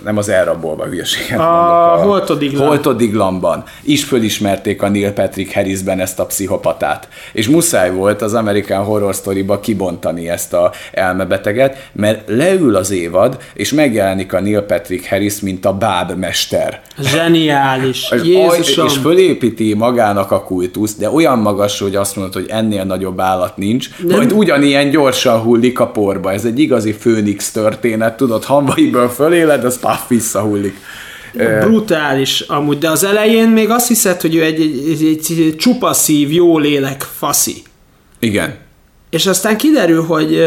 nem 0.04 0.16
az 0.16 0.28
elrabolva 0.28 0.84
hülyeséget 0.84 1.38
a 1.38 1.42
mondok. 1.42 2.04
A 2.04 2.06
Holtodiglan. 2.06 2.66
Holtodiglanban 2.66 3.64
is 3.82 4.04
fölismerték 4.04 4.82
a 4.82 4.88
Neil 4.88 5.12
Patrick 5.12 5.54
Harrisben 5.54 6.00
ezt 6.00 6.18
a 6.18 6.26
pszichopatát. 6.26 7.08
És 7.32 7.48
muszáj 7.48 7.92
volt 7.92 8.22
az 8.22 8.34
American 8.34 8.84
Horror 8.84 9.14
Story-ba 9.14 9.60
kibontani 9.60 10.28
ezt 10.28 10.52
a 10.52 10.72
elmebeteget, 10.92 11.88
mert 11.92 12.28
leül 12.28 12.76
az 12.76 12.90
évad, 12.90 13.38
és 13.54 13.72
megjelenik 13.72 14.32
a 14.32 14.40
Neil 14.40 14.62
Patrick 14.62 15.08
Harris, 15.08 15.40
mint 15.40 15.64
a 15.64 15.72
bábmester. 15.72 16.80
Zseniális. 17.00 18.12
Jézusom. 18.22 18.86
És 18.86 18.96
fölépíti 18.96 19.74
magának 19.74 20.30
a 20.30 20.42
kultuszt, 20.42 20.98
de 20.98 21.10
olyan 21.10 21.38
magas, 21.38 21.80
hogy 21.80 21.96
azt 21.96 22.16
mondod, 22.16 22.34
hogy 22.34 22.46
ennél 22.48 22.84
nagyobb 22.84 23.20
állat 23.20 23.56
nincs, 23.56 23.88
nem. 24.06 24.16
majd 24.16 24.32
ugyanilyen 24.32 24.90
gyorsan 24.90 25.40
visszahullik 25.54 25.80
a 25.80 25.86
porba. 25.86 26.32
Ez 26.32 26.44
egy 26.44 26.58
igazi 26.58 26.92
főnix 26.92 27.50
történet, 27.50 28.16
tudod, 28.16 28.44
hamvaiből 28.44 29.08
föléled, 29.08 29.64
az 29.64 29.78
paf, 29.78 30.08
visszahullik. 30.08 30.76
Brutális 31.60 32.40
amúgy, 32.40 32.78
de 32.78 32.90
az 32.90 33.04
elején 33.04 33.48
még 33.48 33.70
azt 33.70 33.88
hiszed, 33.88 34.20
hogy 34.20 34.34
ő 34.34 34.42
egy, 34.42 34.60
egy, 34.60 35.04
egy, 35.04 35.40
egy 35.40 35.56
csupaszív, 35.56 36.32
jó 36.32 36.58
lélek 36.58 37.02
faszi. 37.02 37.62
Igen. 38.18 38.56
És 39.10 39.26
aztán 39.26 39.56
kiderül, 39.56 40.02
hogy 40.02 40.44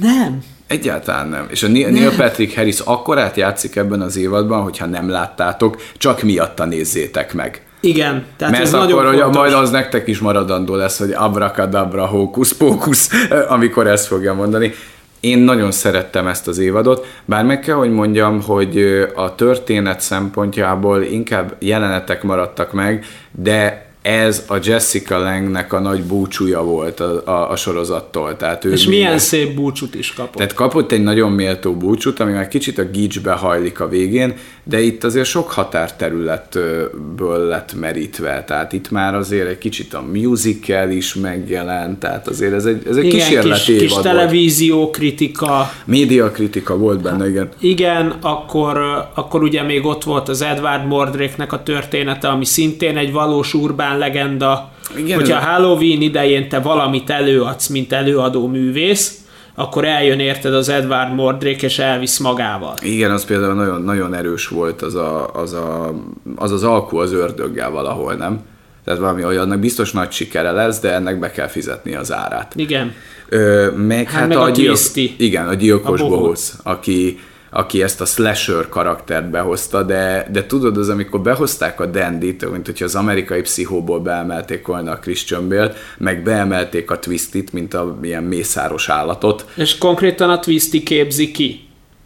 nem, 0.00 0.42
Egyáltalán 0.66 1.28
nem. 1.28 1.46
És 1.50 1.62
a 1.62 1.68
Neil 1.68 2.16
Patrick 2.16 2.56
Harris 2.56 2.78
akkorát 2.78 3.36
játszik 3.36 3.76
ebben 3.76 4.00
az 4.00 4.16
évadban, 4.16 4.62
hogyha 4.62 4.86
nem 4.86 5.08
láttátok, 5.08 5.82
csak 5.98 6.22
miatta 6.22 6.64
nézzétek 6.64 7.34
meg. 7.34 7.65
Igen, 7.86 8.24
tehát 8.36 8.52
Mert 8.52 8.64
ez 8.64 8.74
akkor, 8.74 8.88
nagyon 8.88 9.06
hogy 9.06 9.20
fontos. 9.20 9.40
majd 9.40 9.52
az 9.52 9.70
nektek 9.70 10.06
is 10.06 10.18
maradandó 10.18 10.74
lesz, 10.74 10.98
hogy 10.98 11.12
abracadabra, 11.12 12.06
hókusz, 12.06 12.52
pókusz, 12.52 13.10
amikor 13.48 13.86
ezt 13.86 14.06
fogja 14.06 14.34
mondani. 14.34 14.72
Én 15.20 15.38
nagyon 15.38 15.70
szerettem 15.70 16.26
ezt 16.26 16.48
az 16.48 16.58
évadot, 16.58 17.06
bár 17.24 17.44
meg 17.44 17.60
kell, 17.60 17.74
hogy 17.74 17.90
mondjam, 17.90 18.42
hogy 18.42 18.78
a 19.14 19.34
történet 19.34 20.00
szempontjából 20.00 21.02
inkább 21.02 21.56
jelenetek 21.58 22.22
maradtak 22.22 22.72
meg, 22.72 23.04
de 23.30 23.85
ez 24.06 24.44
a 24.46 24.56
Jessica 24.62 25.18
Langnek 25.18 25.72
a 25.72 25.78
nagy 25.78 26.02
búcsúja 26.02 26.62
volt 26.62 27.00
a, 27.00 27.22
a, 27.24 27.50
a 27.50 27.56
sorozattól. 27.56 28.36
Tehát 28.36 28.64
ő 28.64 28.72
És 28.72 28.86
milyen 28.86 29.18
szép 29.18 29.54
búcsút 29.54 29.94
is 29.94 30.12
kapott. 30.12 30.34
Tehát 30.34 30.54
kapott 30.54 30.92
egy 30.92 31.02
nagyon 31.02 31.32
méltó 31.32 31.74
búcsút, 31.74 32.20
ami 32.20 32.32
már 32.32 32.48
kicsit 32.48 32.78
a 32.78 32.84
gicsbe 32.84 33.32
hajlik 33.32 33.80
a 33.80 33.88
végén, 33.88 34.34
de 34.64 34.80
itt 34.80 35.04
azért 35.04 35.26
sok 35.26 35.50
határterületből 35.50 37.46
lett 37.46 37.74
merítve. 37.74 38.44
Tehát 38.44 38.72
itt 38.72 38.90
már 38.90 39.14
azért 39.14 39.48
egy 39.48 39.58
kicsit 39.58 39.94
a 39.94 40.04
musical 40.12 40.90
is 40.90 41.14
megjelent, 41.14 41.98
tehát 41.98 42.28
azért 42.28 42.52
ez 42.52 42.64
egy, 42.64 42.82
ez 42.88 42.96
egy 42.96 43.04
igen, 43.04 43.18
kísérleti 43.18 43.76
kis, 43.76 43.92
kis 43.92 43.92
televízió 44.02 44.90
kritika. 44.90 45.72
Média 45.84 46.30
kritika 46.30 46.76
volt 46.76 47.02
benne, 47.02 47.28
igen. 47.28 47.48
Igen, 47.58 48.14
akkor, 48.20 48.78
akkor 49.14 49.42
ugye 49.42 49.62
még 49.62 49.84
ott 49.84 50.04
volt 50.04 50.28
az 50.28 50.42
Edward 50.42 50.86
Mordrake-nek 50.86 51.52
a 51.52 51.62
története, 51.62 52.28
ami 52.28 52.44
szintén 52.44 52.96
egy 52.96 53.12
valós 53.12 53.54
urbán 53.54 53.95
legenda, 53.96 54.72
Igen, 54.96 55.18
hogyha 55.18 55.38
Halloween 55.38 56.00
idején 56.00 56.48
te 56.48 56.60
valamit 56.60 57.10
előadsz, 57.10 57.66
mint 57.66 57.92
előadó 57.92 58.46
művész, 58.46 59.20
akkor 59.54 59.84
eljön 59.84 60.20
érted 60.20 60.54
az 60.54 60.68
Edward 60.68 61.14
Mordrake, 61.14 61.66
és 61.66 61.78
elvisz 61.78 62.18
magával. 62.18 62.74
Igen, 62.82 63.10
az 63.10 63.24
például 63.24 63.54
nagyon, 63.54 63.82
nagyon 63.82 64.14
erős 64.14 64.48
volt 64.48 64.82
az, 64.82 64.94
a, 64.94 65.30
az, 65.34 65.52
a, 65.52 65.94
az 66.36 66.52
az 66.52 66.62
alkú 66.62 66.96
az 66.96 67.12
ördöggel 67.12 67.70
valahol, 67.70 68.14
nem? 68.14 68.40
Tehát 68.84 69.00
valami 69.00 69.24
olyannak 69.24 69.58
biztos 69.58 69.92
nagy 69.92 70.10
sikere 70.10 70.50
lesz, 70.50 70.80
de 70.80 70.92
ennek 70.92 71.18
be 71.18 71.30
kell 71.30 71.46
fizetni 71.46 71.94
az 71.94 72.12
árát. 72.12 72.52
Igen. 72.56 72.94
Ö, 73.28 73.70
meg 73.70 74.10
hát, 74.10 74.20
hát 74.20 74.28
meg 74.28 74.36
a, 74.36 74.42
a 74.42 74.50
gyilk... 74.50 74.78
Igen, 75.16 75.48
a 75.48 75.54
gyilkos 75.54 76.00
a 76.00 76.08
bohóc, 76.08 76.52
aki 76.62 77.18
aki 77.56 77.82
ezt 77.82 78.00
a 78.00 78.04
slasher 78.04 78.68
karaktert 78.68 79.30
behozta, 79.30 79.82
de, 79.82 80.26
de 80.32 80.46
tudod, 80.46 80.76
az 80.76 80.88
amikor 80.88 81.20
behozták 81.20 81.80
a 81.80 81.86
Dandit, 81.86 82.50
mint 82.50 82.66
hogyha 82.66 82.84
az 82.84 82.94
amerikai 82.94 83.40
pszichóból 83.40 84.00
beemelték 84.00 84.66
volna 84.66 84.90
a 84.90 84.98
Christian 84.98 85.48
Bale, 85.48 85.72
meg 85.98 86.22
beemelték 86.22 86.90
a 86.90 86.98
Twistit, 86.98 87.52
mint 87.52 87.74
a 87.74 87.98
ilyen 88.02 88.22
mészáros 88.22 88.88
állatot. 88.88 89.46
És 89.54 89.78
konkrétan 89.78 90.30
a 90.30 90.38
Twisty 90.38 90.82
képzi 90.82 91.30
ki. 91.30 91.60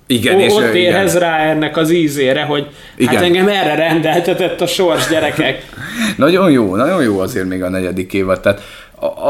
Igen, 0.07 0.37
o, 0.37 0.41
és 0.41 0.53
ott 0.53 0.75
érhez 0.75 1.15
igen. 1.15 1.29
rá 1.29 1.39
ennek 1.39 1.77
az 1.77 1.91
ízére, 1.91 2.43
hogy 2.43 2.63
hát 2.63 2.73
igen. 2.97 3.15
hát 3.15 3.25
engem 3.25 3.49
erre 3.49 3.75
rendeltetett 3.75 4.61
a 4.61 4.67
sors 4.67 5.09
gyerekek. 5.09 5.69
nagyon 6.17 6.51
jó, 6.51 6.77
nagyon 6.77 7.03
jó 7.03 7.19
azért 7.19 7.49
még 7.49 7.63
a 7.63 7.69
negyedik 7.69 8.13
évad, 8.13 8.41
tehát 8.41 8.63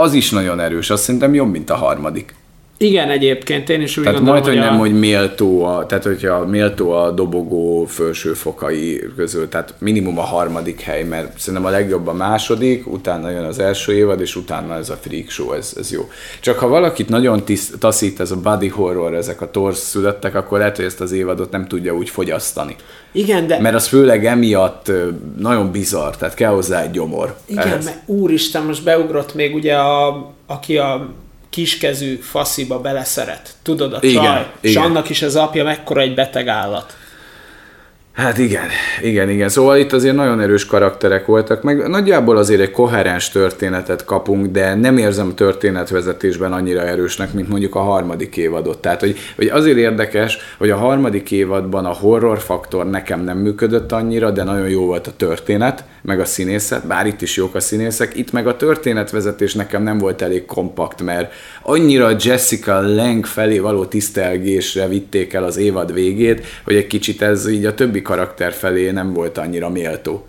az 0.03 0.13
is 0.13 0.31
nagyon 0.31 0.61
erős, 0.61 0.91
azt 0.91 1.03
szerintem 1.03 1.35
jobb, 1.35 1.51
mint 1.51 1.71
a 1.71 1.77
harmadik. 1.77 2.35
Igen, 2.83 3.11
egyébként 3.11 3.69
én 3.69 3.81
is 3.81 3.97
úgy 3.97 4.05
tehát 4.05 4.19
gondolom, 4.19 4.43
majd, 4.43 4.55
hogy, 4.55 4.63
hogy 4.63 4.71
nem, 4.71 4.79
hogy 4.79 4.99
méltó 4.99 5.65
a, 5.65 5.87
tehát 5.87 6.05
hogyha 6.05 6.47
méltó 6.47 6.91
a 6.91 7.11
dobogó 7.11 7.85
felső 7.85 8.33
fokai 8.33 9.03
közül, 9.17 9.49
tehát 9.49 9.75
minimum 9.79 10.19
a 10.19 10.23
harmadik 10.23 10.81
hely, 10.81 11.05
mert 11.05 11.39
szerintem 11.39 11.69
a 11.69 11.71
legjobb 11.71 12.07
a 12.07 12.13
második, 12.13 12.93
utána 12.93 13.31
jön 13.31 13.45
az 13.45 13.59
első 13.59 13.93
évad, 13.93 14.21
és 14.21 14.37
utána 14.37 14.77
ez 14.77 14.91
a 14.91 14.99
freak 15.01 15.31
show, 15.31 15.53
ez, 15.53 15.75
ez 15.79 15.93
jó. 15.93 16.09
Csak 16.41 16.59
ha 16.59 16.69
valakit 16.69 17.09
nagyon 17.09 17.45
tiszt, 17.45 17.79
taszít 17.79 18.21
ez 18.21 18.31
a 18.31 18.41
body 18.41 18.69
horror, 18.69 19.15
ezek 19.15 19.41
a 19.41 19.51
torsz 19.51 19.89
születtek, 19.89 20.35
akkor 20.35 20.59
lehet, 20.59 20.77
hogy 20.77 20.85
ezt 20.85 21.01
az 21.01 21.13
évadot 21.13 21.51
nem 21.51 21.67
tudja 21.67 21.95
úgy 21.95 22.09
fogyasztani. 22.09 22.77
Igen, 23.13 23.47
de... 23.47 23.61
Mert 23.61 23.75
az 23.75 23.87
főleg 23.87 24.27
emiatt 24.27 24.93
nagyon 25.39 25.71
bizarr, 25.71 26.15
tehát 26.15 26.35
kell 26.35 26.53
hozzá 26.53 26.83
egy 26.83 26.91
gyomor. 26.91 27.37
Igen, 27.47 27.67
ehhez. 27.67 27.85
mert 27.85 27.99
úristen, 28.07 28.63
most 28.63 28.85
beugrott 28.85 29.35
még 29.35 29.55
ugye 29.55 29.75
a, 29.75 30.31
aki 30.47 30.79
a 30.79 31.09
kiskezű 31.51 32.15
fasziba 32.15 32.81
beleszeret. 32.81 33.51
Tudod, 33.63 33.93
a 33.93 34.01
csaj. 34.01 34.11
Igen, 34.11 34.47
és 34.61 34.71
igen. 34.71 34.83
annak 34.83 35.09
is 35.09 35.23
az 35.23 35.37
apja 35.37 35.65
mekkora 35.65 36.01
egy 36.01 36.15
beteg 36.15 36.49
állat. 36.49 36.95
Hát 38.13 38.39
igen, 38.39 38.69
igen, 39.03 39.29
igen. 39.29 39.49
Szóval 39.49 39.77
itt 39.77 39.93
azért 39.93 40.15
nagyon 40.15 40.41
erős 40.41 40.67
karakterek 40.67 41.27
voltak, 41.27 41.63
meg 41.63 41.89
nagyjából 41.89 42.37
azért 42.37 42.61
egy 42.61 42.71
koherens 42.71 43.29
történetet 43.29 44.05
kapunk, 44.05 44.47
de 44.47 44.75
nem 44.75 44.97
érzem 44.97 45.35
történetvezetésben 45.35 46.53
annyira 46.53 46.81
erősnek, 46.81 47.33
mint 47.33 47.49
mondjuk 47.49 47.75
a 47.75 47.81
harmadik 47.81 48.37
évadot. 48.37 48.79
Tehát, 48.79 49.01
hogy, 49.01 49.17
hogy 49.37 49.47
azért 49.47 49.77
érdekes, 49.77 50.39
hogy 50.59 50.71
a 50.71 50.77
harmadik 50.77 51.31
évadban 51.31 51.85
a 51.85 51.93
horror 51.93 52.39
faktor 52.39 52.91
nekem 52.91 53.25
nem 53.25 53.39
működött 53.39 53.93
annyira, 53.93 54.31
de 54.31 54.43
nagyon 54.43 54.69
jó 54.69 54.85
volt 54.85 55.07
a 55.07 55.17
történet, 55.17 55.85
meg 56.03 56.21
a 56.21 56.25
színészet, 56.25 56.87
bár 56.87 57.07
itt 57.07 57.23
is 57.23 57.37
jók 57.37 57.55
a 57.55 57.61
színészek, 57.61 58.17
itt 58.17 58.33
meg 58.33 58.47
a 58.47 58.57
történetvezetés 58.57 59.55
nekem 59.55 59.83
nem 59.83 59.99
volt 59.99 60.23
elég 60.23 60.45
kompakt, 60.45 61.03
mert 61.03 61.33
annyira 61.63 62.17
Jessica 62.21 62.81
Lang 62.95 63.27
felé 63.27 63.59
való 63.59 63.85
tisztelgésre 63.85 64.89
vitték 64.89 65.33
el 65.33 65.45
az 65.45 65.57
évad 65.57 65.93
végét, 65.93 66.47
hogy 66.65 66.75
egy 66.75 66.87
kicsit 66.87 67.23
ez 67.23 67.49
így 67.49 67.65
a 67.65 67.75
többi 67.75 68.03
karakter 68.03 68.53
felé 68.53 68.91
nem 68.91 69.13
volt 69.13 69.39
annyira 69.39 69.69
méltó. 69.69 70.27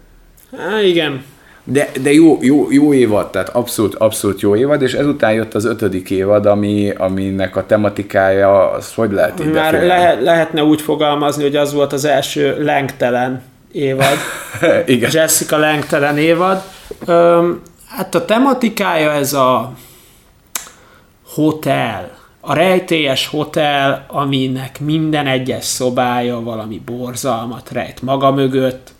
Há, 0.57 0.81
igen. 0.81 1.23
De, 1.63 1.89
de 2.01 2.13
jó, 2.13 2.37
jó, 2.41 2.71
jó 2.71 2.93
évad, 2.93 3.31
tehát 3.31 3.49
abszolút, 3.49 3.95
abszolút 3.95 4.41
jó 4.41 4.55
évad, 4.55 4.81
és 4.81 4.93
ezután 4.93 5.33
jött 5.33 5.53
az 5.53 5.65
ötödik 5.65 6.09
évad, 6.09 6.45
ami, 6.45 6.89
aminek 6.97 7.55
a 7.55 7.65
tematikája, 7.65 8.71
az 8.71 8.93
hogy 8.93 9.11
lehet 9.11 9.39
így 9.39 9.51
Már 9.51 9.73
le, 9.73 10.19
lehetne 10.21 10.63
úgy 10.63 10.81
fogalmazni, 10.81 11.43
hogy 11.43 11.55
az 11.55 11.73
volt 11.73 11.93
az 11.93 12.05
első 12.05 12.63
lengtelen 12.63 13.41
évad. 13.71 14.17
Igen. 14.85 15.09
Jessica 15.13 15.57
lengtelen 15.57 16.17
évad. 16.17 16.63
Öm, 17.05 17.61
hát 17.87 18.15
a 18.15 18.25
tematikája 18.25 19.11
ez 19.11 19.33
a 19.33 19.73
hotel, 21.33 22.17
a 22.39 22.53
rejtélyes 22.53 23.27
hotel, 23.27 24.05
aminek 24.07 24.79
minden 24.79 25.27
egyes 25.27 25.65
szobája 25.65 26.41
valami 26.41 26.81
borzalmat 26.85 27.71
rejt 27.71 28.01
maga 28.01 28.31
mögött, 28.31 28.91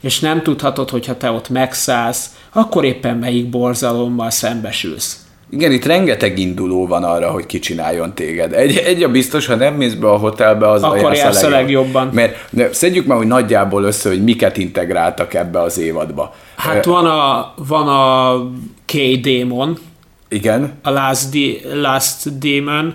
és 0.00 0.20
nem 0.20 0.42
tudhatod, 0.42 0.90
hogyha 0.90 1.16
te 1.16 1.30
ott 1.30 1.48
megszállsz, 1.48 2.30
akkor 2.52 2.84
éppen 2.84 3.16
melyik 3.16 3.50
borzalommal 3.50 4.30
szembesülsz. 4.30 5.25
Igen, 5.50 5.72
itt 5.72 5.84
rengeteg 5.84 6.38
induló 6.38 6.86
van 6.86 7.04
arra, 7.04 7.30
hogy 7.30 7.46
kicsináljon 7.46 8.14
téged. 8.14 8.52
Egy, 8.52 8.76
egy 8.76 9.02
a 9.02 9.08
biztos, 9.08 9.46
ha 9.46 9.54
nem 9.54 9.74
mész 9.74 9.94
be 9.94 10.10
a 10.10 10.16
hotelbe, 10.16 10.70
az 10.70 10.82
Akkor 10.82 11.14
jársz 11.14 11.42
a 11.42 11.48
legjobban. 11.48 12.10
Mert 12.12 12.48
de 12.50 12.72
szedjük 12.72 13.06
már, 13.06 13.16
hogy 13.16 13.26
nagyjából 13.26 13.84
össze, 13.84 14.08
hogy 14.08 14.24
miket 14.24 14.56
integráltak 14.56 15.34
ebbe 15.34 15.60
az 15.60 15.78
évadba. 15.78 16.34
Hát 16.56 16.84
van 16.84 17.06
a, 17.06 17.52
van 17.56 17.88
a 17.88 18.40
K-Démon, 18.84 19.78
igen. 20.28 20.72
A 20.82 20.90
Last, 20.90 21.30
D- 21.30 21.74
Last 21.74 22.38
Demon, 22.38 22.94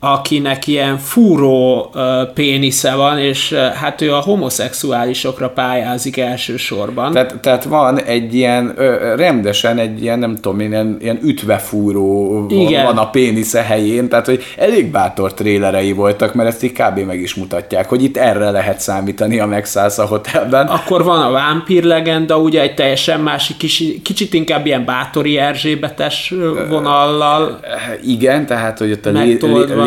akinek 0.00 0.66
ilyen 0.66 0.98
fúró 0.98 1.90
pénisze 2.34 2.94
van, 2.94 3.18
és 3.18 3.52
hát 3.52 4.00
ő 4.00 4.14
a 4.14 4.20
homoszexuálisokra 4.20 5.48
pályázik 5.48 6.16
elsősorban. 6.16 7.12
Tehát, 7.12 7.40
tehát 7.40 7.64
van 7.64 8.00
egy 8.02 8.34
ilyen, 8.34 8.74
rendesen 9.16 9.78
egy 9.78 10.02
ilyen, 10.02 10.18
nem 10.18 10.34
tudom, 10.34 10.60
ilyen, 10.60 10.96
ilyen 11.00 11.18
ütvefúró 11.22 12.46
Igen. 12.48 12.84
van 12.84 12.98
a 12.98 13.10
pénisze 13.10 13.62
helyén, 13.62 14.08
tehát 14.08 14.26
hogy 14.26 14.44
elég 14.56 14.90
bátor 14.90 15.34
trélerei 15.34 15.92
voltak, 15.92 16.34
mert 16.34 16.48
ezt 16.48 16.62
így 16.62 16.72
kb. 16.72 16.98
meg 16.98 17.20
is 17.20 17.34
mutatják, 17.34 17.88
hogy 17.88 18.02
itt 18.02 18.16
erre 18.16 18.50
lehet 18.50 18.80
számítani 18.80 19.38
a 19.40 19.46
megszállsz 19.46 19.98
a 19.98 20.06
hotelben. 20.06 20.66
Akkor 20.66 21.04
van 21.04 21.22
a 21.22 21.30
vámpír 21.30 21.84
legenda, 21.84 22.38
ugye 22.38 22.60
egy 22.60 22.74
teljesen 22.74 23.20
másik, 23.20 23.56
kicsit, 23.56 24.02
kicsit 24.02 24.34
inkább 24.34 24.66
ilyen 24.66 24.84
bátori 24.84 25.38
Erzsébetes 25.38 26.34
vonallal. 26.68 27.60
Igen, 28.06 28.46
tehát 28.46 28.78
hogy 28.78 28.92
ott 28.92 29.06
a 29.06 29.10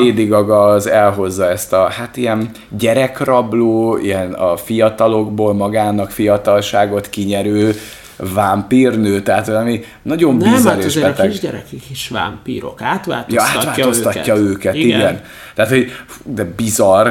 Lady 0.06 0.26
Gaga 0.26 0.66
az 0.66 0.88
elhozza 0.88 1.50
ezt 1.50 1.74
a, 1.74 1.90
hát 1.90 2.18
ilyen 2.18 2.50
gyerekrabló, 2.70 3.98
ilyen 3.98 4.34
a 4.34 4.58
fiatalokból 4.58 5.54
magának 5.54 6.12
fiatalságot 6.12 7.10
kinyerő 7.10 7.76
vámpírnő, 8.34 9.22
tehát 9.22 9.48
valami 9.48 9.84
nagyon 10.02 10.38
bizarr 10.38 10.64
Nem, 10.64 10.66
hát 10.66 10.84
és 10.84 10.96
beteg. 10.96 11.26
a 11.26 11.30
kisgyerekek 11.30 11.90
is 11.92 12.10
vámpírok, 12.10 12.82
átváltoztatja, 12.82 13.62
ja, 13.62 13.70
átváltoztatja 13.70 14.36
őket. 14.36 14.50
őket, 14.50 14.76
igen. 14.76 15.00
igen. 15.00 15.22
Tehát, 15.54 15.72
hogy 15.72 15.92
de 16.24 16.44
bizarr, 16.56 17.10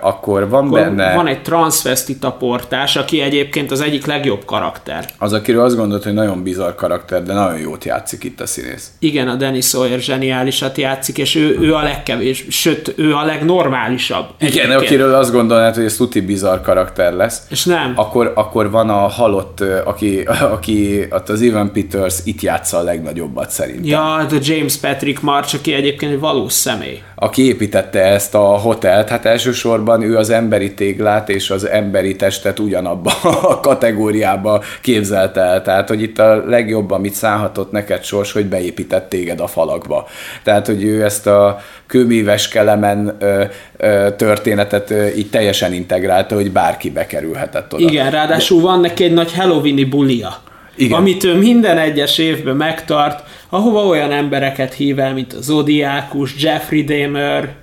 akkor 0.00 0.48
van 0.48 0.66
akkor 0.66 0.80
benne... 0.80 1.14
Van 1.14 1.26
egy 1.26 1.42
transvestita 1.42 2.32
portás, 2.32 2.96
aki 2.96 3.20
egyébként 3.20 3.70
az 3.70 3.80
egyik 3.80 4.06
legjobb 4.06 4.44
karakter. 4.44 5.04
Az, 5.18 5.32
akiről 5.32 5.64
azt 5.64 5.76
gondolt, 5.76 6.02
hogy 6.02 6.12
nagyon 6.12 6.42
bizarr 6.42 6.74
karakter, 6.74 7.22
de 7.22 7.32
nagyon 7.32 7.58
jót 7.58 7.84
játszik 7.84 8.24
itt 8.24 8.40
a 8.40 8.46
színész. 8.46 8.92
Igen, 8.98 9.28
a 9.28 9.34
Dennis 9.34 9.66
Sawyer 9.66 9.98
zseniálisat 9.98 10.76
játszik, 10.76 11.18
és 11.18 11.34
ő, 11.34 11.58
ő 11.60 11.74
a 11.74 11.82
legkevés, 11.82 12.44
sőt, 12.48 12.94
ő 12.96 13.14
a 13.14 13.24
legnormálisabb. 13.24 14.26
Igen, 14.38 14.52
egyébként. 14.52 14.80
akiről 14.80 15.14
azt 15.14 15.32
gondolnád, 15.32 15.74
hogy 15.74 15.84
ez 15.84 15.96
tuti 15.96 16.20
bizarr 16.20 16.60
karakter 16.60 17.12
lesz. 17.12 17.42
És 17.50 17.64
nem. 17.64 17.92
Akkor, 17.96 18.32
akkor 18.34 18.70
van 18.70 18.90
a 18.90 19.08
halott, 19.08 19.60
aki, 19.84 20.28
aki 20.40 21.06
az 21.26 21.42
Evan 21.42 21.72
Peters 21.72 22.18
itt 22.24 22.40
játsza 22.40 22.78
a 22.78 22.82
legnagyobbat 22.82 23.50
szerintem. 23.50 23.84
Ja, 23.84 24.26
de 24.28 24.38
James 24.42 24.76
Patrick 24.76 25.20
March, 25.20 25.54
aki 25.54 25.72
egyébként 25.72 26.12
egy 26.12 26.18
valós 26.18 26.52
személy. 26.52 27.02
Aki 27.24 27.46
építette 27.46 28.00
ezt 28.00 28.34
a 28.34 28.38
hotelt, 28.38 29.08
hát 29.08 29.24
elsősorban 29.24 30.02
ő 30.02 30.16
az 30.16 30.30
emberi 30.30 30.74
téglát 30.74 31.28
és 31.28 31.50
az 31.50 31.68
emberi 31.68 32.16
testet 32.16 32.58
ugyanabba 32.58 33.10
a 33.22 33.60
kategóriába 33.60 34.62
képzelte 34.80 35.40
el. 35.40 35.62
Tehát, 35.62 35.88
hogy 35.88 36.02
itt 36.02 36.18
a 36.18 36.42
legjobb, 36.46 36.90
amit 36.90 37.14
szállhatott 37.14 37.70
neked 37.70 38.04
sors, 38.04 38.32
hogy 38.32 38.46
beépített 38.46 39.08
téged 39.08 39.40
a 39.40 39.46
falakba. 39.46 40.06
Tehát, 40.42 40.66
hogy 40.66 40.84
ő 40.84 41.04
ezt 41.04 41.26
a 41.26 41.60
kőmíves 41.86 42.48
kelemen 42.48 43.16
ö, 43.18 43.44
ö, 43.76 44.08
történetet 44.16 44.90
ö, 44.90 45.06
így 45.06 45.30
teljesen 45.30 45.72
integrálta, 45.72 46.34
hogy 46.34 46.52
bárki 46.52 46.90
bekerülhetett 46.90 47.74
oda. 47.74 47.82
Igen, 47.82 48.10
ráadásul 48.10 48.60
van 48.60 48.80
neki 48.80 49.04
egy 49.04 49.12
nagy 49.12 49.34
Halloweeni 49.34 49.84
bulia. 49.84 50.42
Igen. 50.76 50.98
amit 50.98 51.24
ő 51.24 51.38
minden 51.38 51.78
egyes 51.78 52.18
évben 52.18 52.56
megtart, 52.56 53.24
ahova 53.54 53.86
olyan 53.86 54.12
embereket 54.12 54.74
hív 54.74 54.98
el, 54.98 55.12
mint 55.12 55.32
a 55.32 55.40
Zodiákus, 55.40 56.34
Jeffrey 56.42 56.84
Dahmer, 56.84 57.54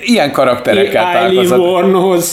ilyen 0.00 0.32
karakterekkel 0.32 1.12
találkozott. 1.12 1.58
Warnos. 1.58 2.26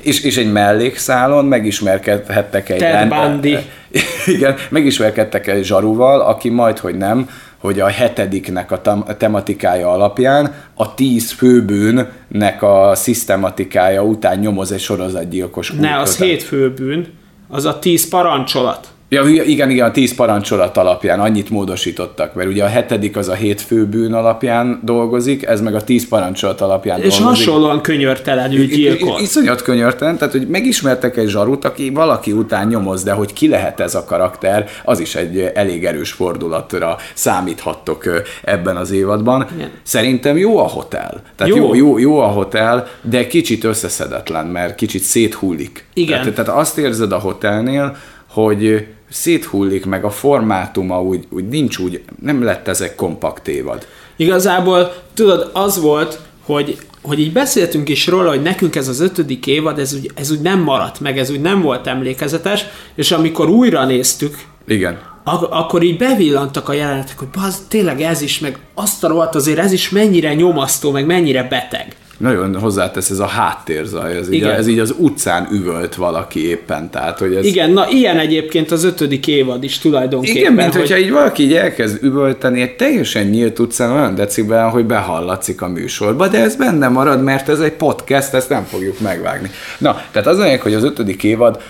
És, 0.00 0.22
és 0.22 0.36
egy 0.36 0.52
mellékszálon 0.52 1.44
megismerkedhettek 1.44 2.68
egy... 2.68 2.78
Ted 2.78 3.08
Bundy. 3.08 3.56
Igen, 4.34 4.56
megismerkedtek 4.68 5.46
egy 5.46 5.64
zsaruval, 5.64 6.20
aki 6.20 6.48
majd, 6.48 6.78
hogy 6.78 6.96
nem, 6.96 7.28
hogy 7.58 7.80
a 7.80 7.88
hetediknek 7.88 8.70
a 8.70 8.80
tematikája 9.18 9.90
alapján 9.90 10.54
a 10.74 10.94
tíz 10.94 11.30
főbűnnek 11.30 12.62
a 12.62 12.92
szisztematikája 12.94 14.02
után 14.02 14.38
nyomoz 14.38 14.72
egy 14.72 14.80
sorozatgyilkos 14.80 15.70
Ne, 15.70 15.98
az 15.98 16.16
hét 16.16 16.42
főbűn, 16.42 17.06
az 17.48 17.64
a 17.64 17.78
tíz 17.78 18.08
parancsolat. 18.08 18.89
Ja, 19.12 19.28
igen, 19.28 19.70
igen, 19.70 19.86
a 19.86 19.90
tíz 19.90 20.14
parancsolat 20.14 20.76
alapján 20.76 21.20
annyit 21.20 21.50
módosítottak, 21.50 22.34
mert 22.34 22.48
ugye 22.48 22.64
a 22.64 22.66
hetedik 22.66 23.16
az 23.16 23.28
a 23.28 23.34
hét 23.34 23.60
főbűn 23.60 24.14
alapján 24.14 24.80
dolgozik, 24.84 25.46
ez 25.46 25.60
meg 25.60 25.74
a 25.74 25.84
tíz 25.84 26.08
parancsolat 26.08 26.60
alapján 26.60 27.00
És 27.00 27.18
dolgozik. 27.18 27.46
hasonlóan 27.46 27.80
könyörtelenül 27.80 28.66
gyilkol. 28.66 29.20
Iszonyat 29.20 29.62
könyörtelen, 29.62 30.18
tehát 30.18 30.32
hogy 30.32 30.48
megismertek 30.48 31.16
egy 31.16 31.28
zsarut, 31.28 31.64
aki 31.64 31.90
valaki 31.90 32.32
után 32.32 32.68
nyomoz, 32.68 33.02
de 33.02 33.12
hogy 33.12 33.32
ki 33.32 33.48
lehet 33.48 33.80
ez 33.80 33.94
a 33.94 34.04
karakter, 34.04 34.68
az 34.84 35.00
is 35.00 35.14
egy 35.14 35.50
elég 35.54 35.84
erős 35.84 36.12
fordulatra 36.12 36.96
számíthattok 37.14 38.22
ebben 38.42 38.76
az 38.76 38.90
évadban. 38.90 39.46
Igen. 39.54 39.70
Szerintem 39.82 40.36
jó 40.36 40.58
a 40.58 40.68
hotel. 40.68 41.22
Tehát 41.36 41.54
jó. 41.56 41.74
Jó, 41.74 41.74
jó, 41.74 41.98
jó 41.98 42.18
a 42.18 42.26
hotel, 42.26 42.86
de 43.02 43.26
kicsit 43.26 43.64
összeszedetlen, 43.64 44.46
mert 44.46 44.74
kicsit 44.74 45.02
széthullik. 45.02 45.84
Igen. 45.94 46.18
Tehát, 46.18 46.34
tehát 46.34 46.60
azt 46.60 46.78
érzed 46.78 47.12
a 47.12 47.18
hotelnél, 47.18 47.96
hogy 48.32 48.86
széthullik, 49.10 49.86
meg 49.86 50.04
a 50.04 50.10
formátuma 50.10 51.02
úgy, 51.02 51.26
úgy 51.30 51.48
nincs 51.48 51.78
úgy, 51.78 52.02
nem 52.22 52.42
lett 52.42 52.68
ez 52.68 52.80
egy 52.80 52.94
kompakt 52.94 53.48
évad. 53.48 53.86
Igazából, 54.16 54.92
tudod, 55.14 55.50
az 55.52 55.80
volt, 55.80 56.20
hogy 56.44 56.78
hogy 57.02 57.20
így 57.20 57.32
beszéltünk 57.32 57.88
is 57.88 58.06
róla, 58.06 58.28
hogy 58.28 58.42
nekünk 58.42 58.76
ez 58.76 58.88
az 58.88 59.00
ötödik 59.00 59.46
évad, 59.46 59.78
ez 59.78 59.94
úgy, 59.94 60.10
ez 60.14 60.30
úgy 60.30 60.40
nem 60.40 60.60
maradt 60.60 61.00
meg, 61.00 61.18
ez 61.18 61.30
úgy 61.30 61.40
nem 61.40 61.60
volt 61.60 61.86
emlékezetes, 61.86 62.64
és 62.94 63.10
amikor 63.12 63.48
újra 63.48 63.84
néztük, 63.84 64.38
Igen. 64.66 64.98
Ak- 65.24 65.52
akkor 65.52 65.82
így 65.82 65.96
bevillantak 65.96 66.68
a 66.68 66.72
jelenetek, 66.72 67.18
hogy 67.18 67.28
az 67.32 67.64
tényleg 67.68 68.00
ez 68.00 68.20
is, 68.20 68.38
meg 68.38 68.58
azt 68.74 69.04
a 69.04 69.08
rohadt 69.08 69.34
azért 69.34 69.58
ez 69.58 69.72
is 69.72 69.90
mennyire 69.90 70.34
nyomasztó, 70.34 70.90
meg 70.90 71.06
mennyire 71.06 71.42
beteg 71.42 71.96
nagyon 72.20 72.58
hozzátesz 72.58 73.10
ez 73.10 73.18
a 73.18 73.26
háttérzaj, 73.26 74.16
ez, 74.16 74.30
így, 74.30 74.42
ez 74.42 74.66
így 74.66 74.78
az 74.78 74.94
utcán 74.98 75.48
üvölt 75.52 75.94
valaki 75.94 76.48
éppen, 76.48 76.90
tehát 76.90 77.18
hogy 77.18 77.34
ez... 77.34 77.44
Igen, 77.44 77.70
na 77.70 77.88
ilyen 77.88 78.18
egyébként 78.18 78.70
az 78.70 78.84
ötödik 78.84 79.26
évad 79.26 79.64
is 79.64 79.78
tulajdonképpen. 79.78 80.40
Igen, 80.40 80.52
mint 80.52 80.72
hogy... 80.72 80.80
hogyha 80.80 80.98
így 80.98 81.10
valaki 81.10 81.42
így 81.42 81.54
elkezd 81.54 82.02
üvölteni 82.02 82.60
egy 82.60 82.76
teljesen 82.76 83.26
nyílt 83.26 83.58
utcán 83.58 83.92
olyan 83.92 84.14
decibel, 84.14 84.68
hogy 84.68 84.84
behallatszik 84.84 85.62
a 85.62 85.68
műsorba, 85.68 86.28
de 86.28 86.40
ez 86.40 86.56
benne 86.56 86.88
marad, 86.88 87.22
mert 87.22 87.48
ez 87.48 87.60
egy 87.60 87.72
podcast, 87.72 88.34
ezt 88.34 88.48
nem 88.48 88.64
fogjuk 88.64 89.00
megvágni. 89.00 89.50
Na, 89.78 90.02
tehát 90.10 90.28
az 90.28 90.38
olyan, 90.38 90.58
hogy 90.58 90.74
az 90.74 90.84
ötödik 90.84 91.24
évad 91.24 91.62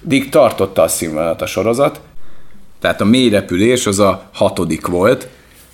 Dick 0.00 0.28
tartotta 0.28 0.82
a 0.82 0.88
színvonalat 0.88 1.42
a 1.42 1.46
sorozat, 1.46 2.00
tehát 2.80 3.00
a 3.00 3.04
mély 3.04 3.28
repülés 3.28 3.86
az 3.86 3.98
a 3.98 4.22
hatodik 4.32 4.86
volt, 4.86 5.28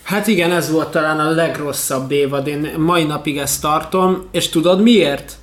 Hát 0.04 0.26
igen, 0.26 0.52
ez 0.52 0.70
volt 0.70 0.90
talán 0.90 1.20
a 1.20 1.30
legrosszabb 1.30 2.10
évad. 2.10 2.46
Én 2.46 2.74
mai 2.78 3.04
napig 3.04 3.38
ezt 3.38 3.60
tartom, 3.60 4.24
és 4.30 4.48
tudod 4.48 4.82
miért? 4.82 5.36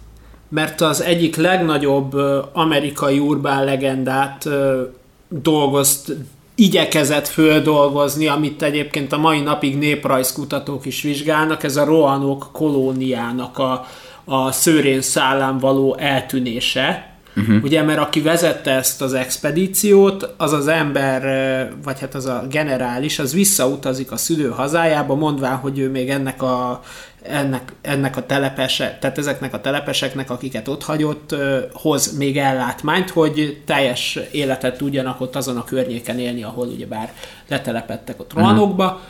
Mert 0.49 0.81
az 0.81 1.01
egyik 1.01 1.35
legnagyobb 1.35 2.13
amerikai 2.53 3.19
urbán 3.19 3.63
legendát 3.63 4.47
dolgozt, 5.29 6.15
igyekezett 6.55 7.27
földolgozni, 7.27 8.27
amit 8.27 8.61
egyébként 8.61 9.13
a 9.13 9.17
mai 9.17 9.39
napig 9.39 9.77
néprajzkutatók 9.77 10.85
is 10.85 11.01
vizsgálnak, 11.01 11.63
ez 11.63 11.77
a 11.77 11.85
rohanok 11.85 12.49
kolóniának 12.51 13.57
a, 13.57 13.85
a 14.25 14.51
szőrén 14.51 15.01
szállán 15.01 15.57
való 15.57 15.95
eltűnése 15.97 17.10
Uh-huh. 17.35 17.63
Ugye, 17.63 17.81
mert 17.81 17.99
aki 17.99 18.21
vezette 18.21 18.71
ezt 18.71 19.01
az 19.01 19.13
expedíciót, 19.13 20.33
az 20.37 20.53
az 20.53 20.67
ember, 20.67 21.21
vagy 21.83 21.99
hát 21.99 22.15
az 22.15 22.25
a 22.25 22.45
generális, 22.49 23.19
az 23.19 23.33
visszautazik 23.33 24.11
a 24.11 24.17
szülő 24.17 24.49
hazájába, 24.49 25.15
mondván, 25.15 25.55
hogy 25.55 25.79
ő 25.79 25.89
még 25.89 26.09
ennek 26.09 26.41
a, 26.41 26.81
ennek, 27.21 27.73
ennek 27.81 28.17
a 28.17 28.25
telepese, 28.25 28.97
tehát 29.01 29.17
ezeknek 29.17 29.53
a 29.53 29.61
telepeseknek, 29.61 30.29
akiket 30.29 30.67
ott 30.67 30.83
hagyott, 30.83 31.35
hoz 31.73 32.17
még 32.17 32.37
ellátmányt, 32.37 33.09
hogy 33.09 33.61
teljes 33.65 34.19
életet 34.31 34.77
tudjanak 34.77 35.21
ott 35.21 35.35
azon 35.35 35.57
a 35.57 35.63
környéken 35.63 36.19
élni, 36.19 36.43
ahol 36.43 36.67
ugyebár 36.67 37.13
letelepettek 37.47 38.19
ott 38.19 38.33
rohanokba. 38.33 38.85
Uh-huh 38.85 39.01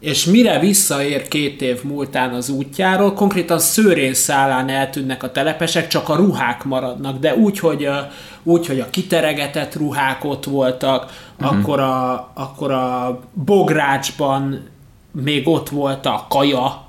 és 0.00 0.24
mire 0.24 0.58
visszaér 0.58 1.28
két 1.28 1.62
év 1.62 1.82
múltán 1.82 2.34
az 2.34 2.48
útjáról, 2.48 3.12
konkrétan 3.12 3.58
szőrén 3.58 4.14
szálán 4.14 4.68
eltűnnek 4.68 5.22
a 5.22 5.32
telepesek, 5.32 5.86
csak 5.86 6.08
a 6.08 6.16
ruhák 6.16 6.64
maradnak, 6.64 7.18
de 7.18 7.34
úgy, 7.34 7.58
hogy 7.58 7.84
a, 7.84 8.10
úgy, 8.42 8.66
hogy 8.66 8.80
a 8.80 8.90
kiteregetett 8.90 9.74
ruhák 9.74 10.24
ott 10.24 10.44
voltak, 10.44 11.10
uh-huh. 11.40 11.58
akkor, 11.58 11.80
a, 11.80 12.30
akkor 12.34 12.70
a 12.70 13.20
bográcsban 13.32 14.68
még 15.12 15.48
ott 15.48 15.68
volt 15.68 16.06
a 16.06 16.26
kaja, 16.28 16.86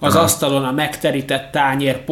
az 0.00 0.14
Aha. 0.14 0.24
asztalon 0.24 0.64
a 0.64 0.72
megterített 0.72 1.52
tányér 1.52 2.04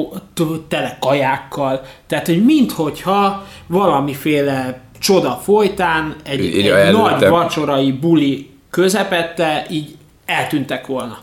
tele 0.68 0.96
kajákkal, 1.00 1.80
tehát, 2.06 2.26
hogy 2.26 2.44
minthogyha 2.44 3.46
valamiféle 3.66 4.80
csoda 4.98 5.40
folytán 5.42 6.16
egy, 6.24 6.40
egy 6.56 6.92
nagy 6.92 7.28
vacsorai 7.28 7.92
buli 7.92 8.50
közepette 8.70 9.66
így 9.70 9.96
eltűntek 10.26 10.86
volna. 10.86 11.18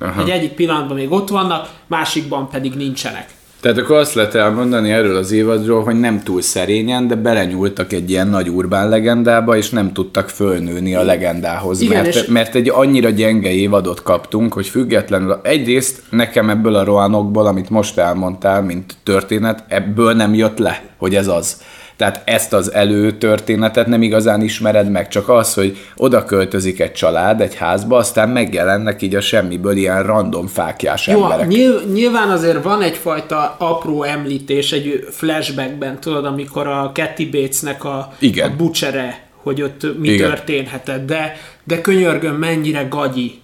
Aha. 0.00 0.22
Egy 0.22 0.30
egyik 0.30 0.52
pillanatban 0.52 0.96
még 0.96 1.12
ott 1.12 1.28
vannak, 1.28 1.70
másikban 1.86 2.48
pedig 2.48 2.74
nincsenek. 2.74 3.26
Tehát 3.62 3.78
akkor 3.78 3.96
azt 3.96 4.14
lehet 4.14 4.34
elmondani 4.34 4.90
erről 4.90 5.16
az 5.16 5.32
évadról, 5.32 5.82
hogy 5.82 6.00
nem 6.00 6.22
túl 6.22 6.40
szerényen, 6.40 7.06
de 7.06 7.14
belenyúltak 7.14 7.92
egy 7.92 8.10
ilyen 8.10 8.28
nagy 8.28 8.48
urbán 8.48 8.88
legendába, 8.88 9.56
és 9.56 9.70
nem 9.70 9.92
tudtak 9.92 10.28
fölnőni 10.28 10.94
a 10.94 11.02
legendához. 11.02 11.80
Igen, 11.80 12.02
mert, 12.02 12.14
és... 12.14 12.26
mert 12.26 12.54
egy 12.54 12.68
annyira 12.68 13.10
gyenge 13.10 13.50
évadot 13.50 14.02
kaptunk, 14.02 14.52
hogy 14.52 14.66
függetlenül 14.66 15.40
egyrészt 15.42 16.02
nekem 16.10 16.50
ebből 16.50 16.74
a 16.74 16.84
rohanokból, 16.84 17.46
amit 17.46 17.70
most 17.70 17.98
elmondtál, 17.98 18.62
mint 18.62 18.96
történet, 19.02 19.64
ebből 19.68 20.12
nem 20.12 20.34
jött 20.34 20.58
le, 20.58 20.82
hogy 20.96 21.14
ez 21.14 21.26
az. 21.26 21.62
Tehát 22.02 22.22
ezt 22.24 22.52
az 22.52 22.72
előtörténetet 22.72 23.86
nem 23.86 24.02
igazán 24.02 24.42
ismered 24.42 24.90
meg, 24.90 25.08
csak 25.08 25.28
az, 25.28 25.54
hogy 25.54 25.76
oda 25.96 26.24
költözik 26.24 26.80
egy 26.80 26.92
család 26.92 27.40
egy 27.40 27.54
házba, 27.54 27.96
aztán 27.96 28.28
megjelennek 28.28 29.02
így 29.02 29.14
a 29.14 29.20
semmiből 29.20 29.76
ilyen 29.76 30.02
random 30.02 30.46
fákjás 30.46 31.06
Jó, 31.06 31.22
emberek. 31.22 31.46
nyilván 31.92 32.30
azért 32.30 32.62
van 32.62 32.82
egyfajta 32.82 33.56
apró 33.58 34.02
említés 34.02 34.72
egy 34.72 35.06
flashbackben, 35.10 36.00
tudod, 36.00 36.24
amikor 36.24 36.66
a 36.66 36.92
Kathy 36.94 37.26
Batesnek 37.26 37.84
a, 37.84 38.12
Igen. 38.18 38.50
a 38.50 38.56
bucsere, 38.56 39.22
hogy 39.36 39.62
ott 39.62 39.98
mi 39.98 40.08
Igen. 40.08 40.28
történhetett, 40.28 41.06
de, 41.06 41.36
de 41.64 41.80
könyörgöm, 41.80 42.34
mennyire 42.34 42.86
gagyi. 42.90 43.40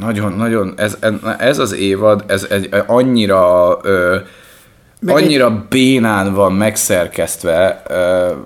Nagyon, 0.00 0.32
nagyon, 0.32 0.74
ez, 0.76 0.98
ez 1.38 1.58
az 1.58 1.74
évad, 1.74 2.24
ez 2.26 2.46
egy 2.50 2.68
annyira 2.86 3.78
ö, 3.82 4.16
meg 5.04 5.14
annyira 5.14 5.46
egy... 5.46 5.68
bénán 5.68 6.34
van 6.34 6.52
megszerkesztve. 6.52 7.82
Uh, 7.88 8.36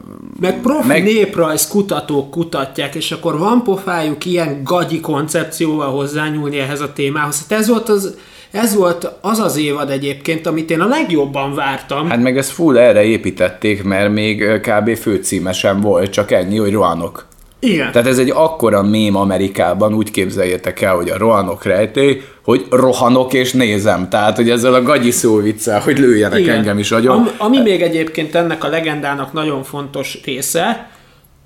meg 0.40 0.60
profi 0.60 0.86
meg... 0.86 1.04
néprajz 1.04 1.68
kutatók 1.68 2.30
kutatják, 2.30 2.94
és 2.94 3.12
akkor 3.12 3.38
van 3.38 3.62
pofájuk 3.62 4.24
ilyen 4.24 4.60
gagyi 4.64 5.00
koncepcióval 5.00 5.90
hozzányúlni 5.90 6.58
ehhez 6.58 6.80
a 6.80 6.92
témához. 6.92 7.46
Hát 7.48 7.58
ez 7.58 7.68
volt 7.68 7.88
az, 7.88 8.16
ez 8.50 8.74
volt 8.74 9.12
az 9.20 9.38
az 9.38 9.56
évad 9.56 9.90
egyébként, 9.90 10.46
amit 10.46 10.70
én 10.70 10.80
a 10.80 10.86
legjobban 10.86 11.54
vártam. 11.54 12.08
Hát 12.08 12.22
meg 12.22 12.36
ezt 12.36 12.50
full 12.50 12.78
erre 12.78 13.04
építették, 13.04 13.82
mert 13.82 14.12
még 14.12 14.44
kb. 14.60 14.96
főcíme 14.96 15.52
sem 15.52 15.80
volt, 15.80 16.10
csak 16.10 16.30
ennyi, 16.30 16.56
hogy 16.56 16.72
rohanok. 16.72 17.26
Igen. 17.60 17.92
Tehát 17.92 18.08
ez 18.08 18.18
egy 18.18 18.30
akkora 18.30 18.82
mém 18.82 19.16
Amerikában, 19.16 19.94
úgy 19.94 20.10
képzeljétek 20.10 20.80
el, 20.80 20.94
hogy 20.94 21.08
a 21.08 21.18
rohanok 21.18 21.64
rejtély, 21.64 22.22
hogy 22.44 22.66
rohanok 22.70 23.32
és 23.32 23.52
nézem. 23.52 24.08
Tehát, 24.08 24.36
hogy 24.36 24.50
ezzel 24.50 24.74
a 24.74 24.82
gagyi 24.82 25.10
szó 25.10 25.36
viccel, 25.36 25.80
hogy 25.80 25.98
lőjenek 25.98 26.38
Igen. 26.38 26.56
engem 26.56 26.78
is 26.78 26.90
agyon. 26.90 27.16
Ami, 27.16 27.28
ami 27.38 27.58
még 27.58 27.82
egyébként 27.82 28.34
ennek 28.34 28.64
a 28.64 28.68
legendának 28.68 29.32
nagyon 29.32 29.62
fontos 29.62 30.18
része, 30.24 30.90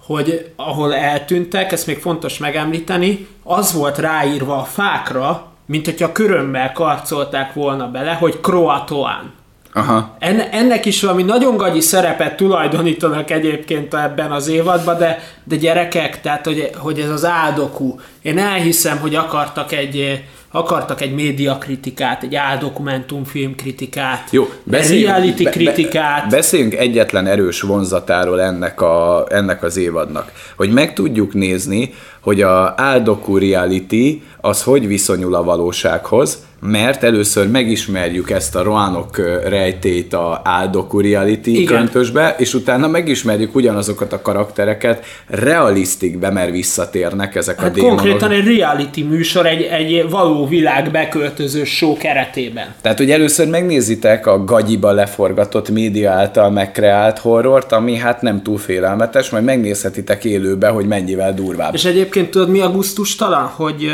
hogy 0.06 0.50
ahol 0.56 0.94
eltűntek, 0.94 1.72
ezt 1.72 1.86
még 1.86 1.98
fontos 1.98 2.38
megemlíteni, 2.38 3.26
az 3.42 3.72
volt 3.72 3.98
ráírva 3.98 4.56
a 4.56 4.64
fákra, 4.64 5.46
mint 5.66 5.84
hogyha 5.84 6.12
körömmel 6.12 6.72
karcolták 6.72 7.52
volna 7.52 7.90
bele, 7.90 8.12
hogy 8.12 8.38
Croatoan. 8.40 9.32
Aha. 9.75 10.16
En, 10.18 10.41
ennek 10.41 10.87
is 10.87 11.03
valami 11.03 11.23
nagyon 11.23 11.57
gagyi 11.57 11.81
szerepet 11.81 12.37
tulajdonítanak 12.37 13.31
egyébként 13.31 13.95
ebben 13.95 14.33
az 14.33 14.49
évadban, 14.49 14.99
de, 14.99 15.18
de 15.45 15.57
gyerekek, 15.57 16.20
tehát 16.20 16.47
hogy, 16.47 16.70
hogy 16.77 16.99
ez 16.99 17.11
az 17.11 17.25
áldokú. 17.25 18.01
Én 18.23 18.39
elhiszem, 18.39 18.99
hogy 18.99 19.14
akartak 19.14 19.73
egy, 19.73 20.23
akartak 20.51 21.01
egy 21.01 21.14
médiakritikát, 21.14 22.23
egy 22.23 22.35
áldokumentumfilm 22.35 23.55
kritikát, 23.55 24.29
Jó, 24.31 24.49
egy 24.70 25.03
reality 25.05 25.43
be, 25.43 25.51
kritikát. 25.51 26.23
Be, 26.29 26.37
beszéljünk 26.37 26.75
egyetlen 26.75 27.27
erős 27.27 27.61
vonzatáról 27.61 28.41
ennek, 28.41 28.81
a, 28.81 29.27
ennek 29.29 29.62
az 29.62 29.77
évadnak. 29.77 30.33
Hogy 30.57 30.70
meg 30.70 30.93
tudjuk 30.93 31.35
nézni, 31.35 31.95
hogy 32.20 32.43
a 32.43 32.75
áldoku 32.77 33.39
reality 33.39 34.23
az 34.41 34.62
hogy 34.62 34.87
viszonyul 34.87 35.35
a 35.35 35.43
valósághoz, 35.43 36.39
mert 36.64 37.02
először 37.02 37.48
megismerjük 37.48 38.30
ezt 38.30 38.56
a 38.56 38.62
roánok 38.62 39.18
rejtét 39.48 40.14
a 40.14 40.40
áldoku 40.44 41.00
reality 41.00 41.46
Igen. 41.46 41.76
köntösbe, 41.76 42.34
és 42.38 42.54
utána 42.54 42.88
megismerjük 42.88 43.54
ugyanazokat 43.54 44.12
a 44.12 44.22
karaktereket 44.22 45.04
realisztikbe, 45.26 46.30
mert 46.30 46.50
visszatérnek 46.50 47.34
ezek 47.34 47.60
hát 47.60 47.70
a 47.70 47.72
démonok. 47.72 47.98
Konkrétan 47.98 48.30
egy 48.30 48.56
reality 48.56 49.02
műsor, 49.02 49.46
egy, 49.46 49.62
egy 49.62 50.10
való 50.10 50.46
világ 50.46 50.90
beköltöző 50.90 51.64
show 51.64 51.96
keretében. 51.96 52.74
Tehát, 52.80 52.98
hogy 52.98 53.10
először 53.10 53.48
megnézitek 53.48 54.26
a 54.26 54.44
gagyiba 54.44 54.92
leforgatott 54.92 55.70
média 55.70 56.10
által 56.10 56.50
megkreált 56.50 57.18
horrort, 57.18 57.72
ami 57.72 57.96
hát 57.96 58.22
nem 58.22 58.42
túl 58.42 58.58
félelmetes, 58.58 59.30
majd 59.30 59.44
megnézhetitek 59.44 60.24
élőbe, 60.24 60.68
hogy 60.68 60.86
mennyivel 60.86 61.34
durvább. 61.34 61.74
És 61.74 61.84
egyébként 61.84 62.30
tudod, 62.30 62.50
mi 62.50 62.60
a 62.60 62.70
gusztustalan? 62.70 63.46
Hogy 63.46 63.92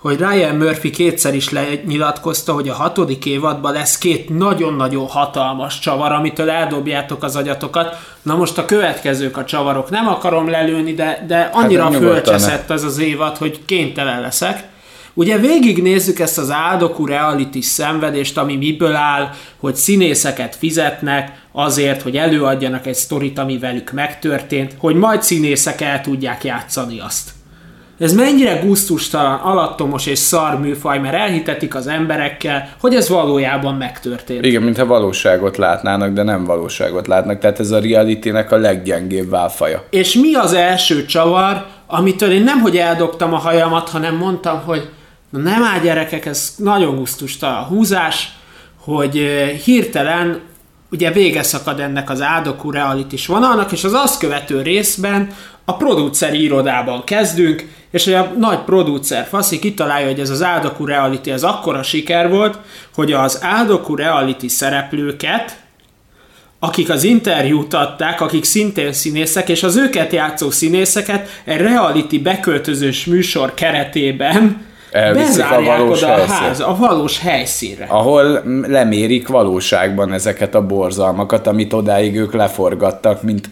hogy 0.00 0.18
Ryan 0.18 0.56
Murphy 0.56 0.90
kétszer 0.90 1.34
is 1.34 1.50
lenyilatkozta, 1.50 2.52
hogy 2.52 2.68
a 2.68 2.74
hatodik 2.74 3.26
évadban 3.26 3.72
lesz 3.72 3.98
két 3.98 4.38
nagyon-nagyon 4.38 5.06
hatalmas 5.06 5.78
csavar, 5.78 6.12
amitől 6.12 6.50
eldobjátok 6.50 7.22
az 7.22 7.36
agyatokat. 7.36 7.96
Na 8.22 8.36
most 8.36 8.58
a 8.58 8.64
következők 8.64 9.36
a 9.36 9.44
csavarok. 9.44 9.90
Nem 9.90 10.08
akarom 10.08 10.48
lelőni, 10.48 10.94
de, 10.94 11.24
de 11.26 11.50
annyira 11.52 11.82
hát 11.82 11.94
fölcseszett 11.94 12.70
ez 12.70 12.84
az 12.84 12.98
évad, 12.98 13.36
hogy 13.36 13.64
kénytelen 13.64 14.20
leszek. 14.20 14.68
Ugye 15.14 15.38
végignézzük 15.38 16.18
ezt 16.18 16.38
az 16.38 16.50
áldokú 16.50 17.06
reality 17.06 17.60
szenvedést, 17.60 18.38
ami 18.38 18.56
miből 18.56 18.94
áll, 18.94 19.30
hogy 19.56 19.74
színészeket 19.74 20.56
fizetnek 20.56 21.42
azért, 21.52 22.02
hogy 22.02 22.16
előadjanak 22.16 22.86
egy 22.86 22.94
sztorit, 22.94 23.38
ami 23.38 23.58
velük 23.58 23.92
megtörtént, 23.92 24.74
hogy 24.78 24.94
majd 24.94 25.22
színészek 25.22 25.80
el 25.80 26.00
tudják 26.00 26.44
játszani 26.44 27.00
azt. 27.00 27.39
Ez 28.00 28.12
mennyire 28.12 28.54
gusztustalan, 28.54 29.38
alattomos 29.38 30.06
és 30.06 30.18
szar 30.18 30.60
műfaj, 30.60 30.98
mert 30.98 31.14
elhitetik 31.14 31.74
az 31.74 31.86
emberekkel, 31.86 32.68
hogy 32.80 32.94
ez 32.94 33.08
valójában 33.08 33.74
megtörtént. 33.74 34.44
Igen, 34.44 34.62
mintha 34.62 34.86
valóságot 34.86 35.56
látnának, 35.56 36.12
de 36.12 36.22
nem 36.22 36.44
valóságot 36.44 37.06
látnak. 37.06 37.38
Tehát 37.38 37.60
ez 37.60 37.70
a 37.70 37.80
reality-nek 37.80 38.52
a 38.52 38.56
leggyengébb 38.56 39.30
válfaja. 39.30 39.84
És 39.90 40.14
mi 40.14 40.34
az 40.34 40.52
első 40.52 41.04
csavar, 41.04 41.66
amitől 41.86 42.30
én 42.30 42.42
nem, 42.42 42.60
hogy 42.60 42.76
eldobtam 42.76 43.34
a 43.34 43.38
hajamat, 43.38 43.88
hanem 43.88 44.16
mondtam, 44.16 44.60
hogy 44.64 44.88
na 45.30 45.38
nem 45.38 45.62
áll 45.62 45.80
gyerekek, 45.80 46.26
ez 46.26 46.54
nagyon 46.56 46.96
gusztustalan 46.96 47.64
húzás, 47.64 48.32
hogy 48.80 49.14
hirtelen 49.64 50.40
ugye 50.90 51.10
vége 51.10 51.42
szakad 51.42 51.80
ennek 51.80 52.10
az 52.10 52.20
áldokú 52.20 52.70
realitis 52.70 53.26
vonalnak, 53.26 53.72
és 53.72 53.84
az 53.84 53.92
azt 53.92 54.18
követő 54.18 54.62
részben 54.62 55.30
a 55.64 55.76
produceri 55.76 56.42
irodában 56.42 57.04
kezdünk, 57.04 57.68
és 57.90 58.06
a 58.06 58.32
nagy 58.38 58.58
producer 58.58 59.26
Faszi 59.26 59.58
kitalálja, 59.58 60.06
hogy 60.06 60.20
ez 60.20 60.30
az 60.30 60.42
áldokú 60.42 60.84
reality 60.84 61.28
ez 61.28 61.42
akkora 61.42 61.82
siker 61.82 62.28
volt, 62.28 62.58
hogy 62.94 63.12
az 63.12 63.38
áldokú 63.42 63.94
reality 63.94 64.46
szereplőket, 64.46 65.58
akik 66.58 66.90
az 66.90 67.04
interjút 67.04 67.74
adták, 67.74 68.20
akik 68.20 68.44
szintén 68.44 68.92
színészek, 68.92 69.48
és 69.48 69.62
az 69.62 69.76
őket 69.76 70.12
játszó 70.12 70.50
színészeket 70.50 71.42
egy 71.44 71.60
reality 71.60 72.18
beköltözős 72.18 73.04
műsor 73.04 73.54
keretében 73.54 74.68
elviszik 74.90 75.50
a 75.50 75.62
valós 75.62 76.02
oda 76.02 76.12
a, 76.12 76.24
ház, 76.26 76.60
a 76.60 76.76
valós 76.78 77.18
helyszínre. 77.18 77.86
Ahol 77.88 78.42
lemérik 78.68 79.28
valóságban 79.28 80.12
ezeket 80.12 80.54
a 80.54 80.66
borzalmakat, 80.66 81.46
amit 81.46 81.72
odáig 81.72 82.16
ők 82.16 82.32
leforgattak. 82.32 83.22
Mint... 83.22 83.48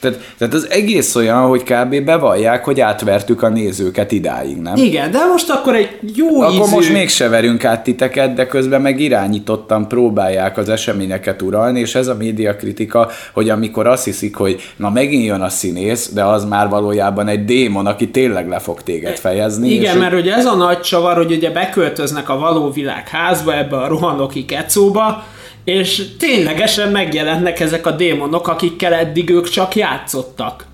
Tehát, 0.00 0.18
tehát 0.38 0.54
az 0.54 0.70
egész 0.70 1.14
olyan, 1.14 1.46
hogy 1.46 1.62
kb. 1.62 2.00
bevallják, 2.00 2.64
hogy 2.64 2.80
átvertük 2.80 3.42
a 3.42 3.48
nézőket 3.48 4.12
idáig, 4.12 4.56
nem? 4.56 4.76
Igen, 4.76 5.10
de 5.10 5.18
most 5.30 5.50
akkor 5.50 5.74
egy 5.74 5.98
jó 6.14 6.40
Akkor 6.40 6.52
ízű... 6.52 6.74
most 6.74 6.92
mégse 6.92 7.28
verünk 7.28 7.64
át 7.64 7.82
titeket, 7.82 8.34
de 8.34 8.46
közben 8.46 8.80
meg 8.80 9.00
irányítottan 9.00 9.88
próbálják 9.88 10.56
az 10.56 10.68
eseményeket 10.68 11.42
uralni, 11.42 11.80
és 11.80 11.94
ez 11.94 12.06
a 12.06 12.14
médiakritika, 12.14 13.08
hogy 13.32 13.50
amikor 13.50 13.86
azt 13.86 14.04
hiszik, 14.04 14.36
hogy 14.36 14.60
na 14.76 14.90
megint 14.90 15.24
jön 15.24 15.40
a 15.40 15.48
színész, 15.48 16.10
de 16.12 16.24
az 16.24 16.44
már 16.44 16.68
valójában 16.68 17.28
egy 17.28 17.44
démon, 17.44 17.86
aki 17.86 18.08
tényleg 18.08 18.48
le 18.48 18.58
fog 18.58 18.82
téged 18.82 19.18
fejezni. 19.18 19.70
Igen, 19.70 19.96
mert 19.96 20.14
ugye 20.14 20.34
ez 20.34 20.46
a 20.46 20.54
nagy 20.54 20.81
csavar, 20.82 21.16
hogy 21.16 21.32
ugye 21.32 21.50
beköltöznek 21.50 22.28
a 22.28 22.38
való 22.38 22.70
világ 22.70 23.08
házba, 23.08 23.56
ebbe 23.56 23.76
a 23.76 23.88
rohanoki 23.88 24.44
kecóba, 24.44 25.24
és 25.64 26.02
ténylegesen 26.18 26.90
megjelennek 26.90 27.60
ezek 27.60 27.86
a 27.86 27.90
démonok, 27.90 28.48
akikkel 28.48 28.92
eddig 28.92 29.30
ők 29.30 29.48
csak 29.48 29.74
játszottak. 29.74 30.70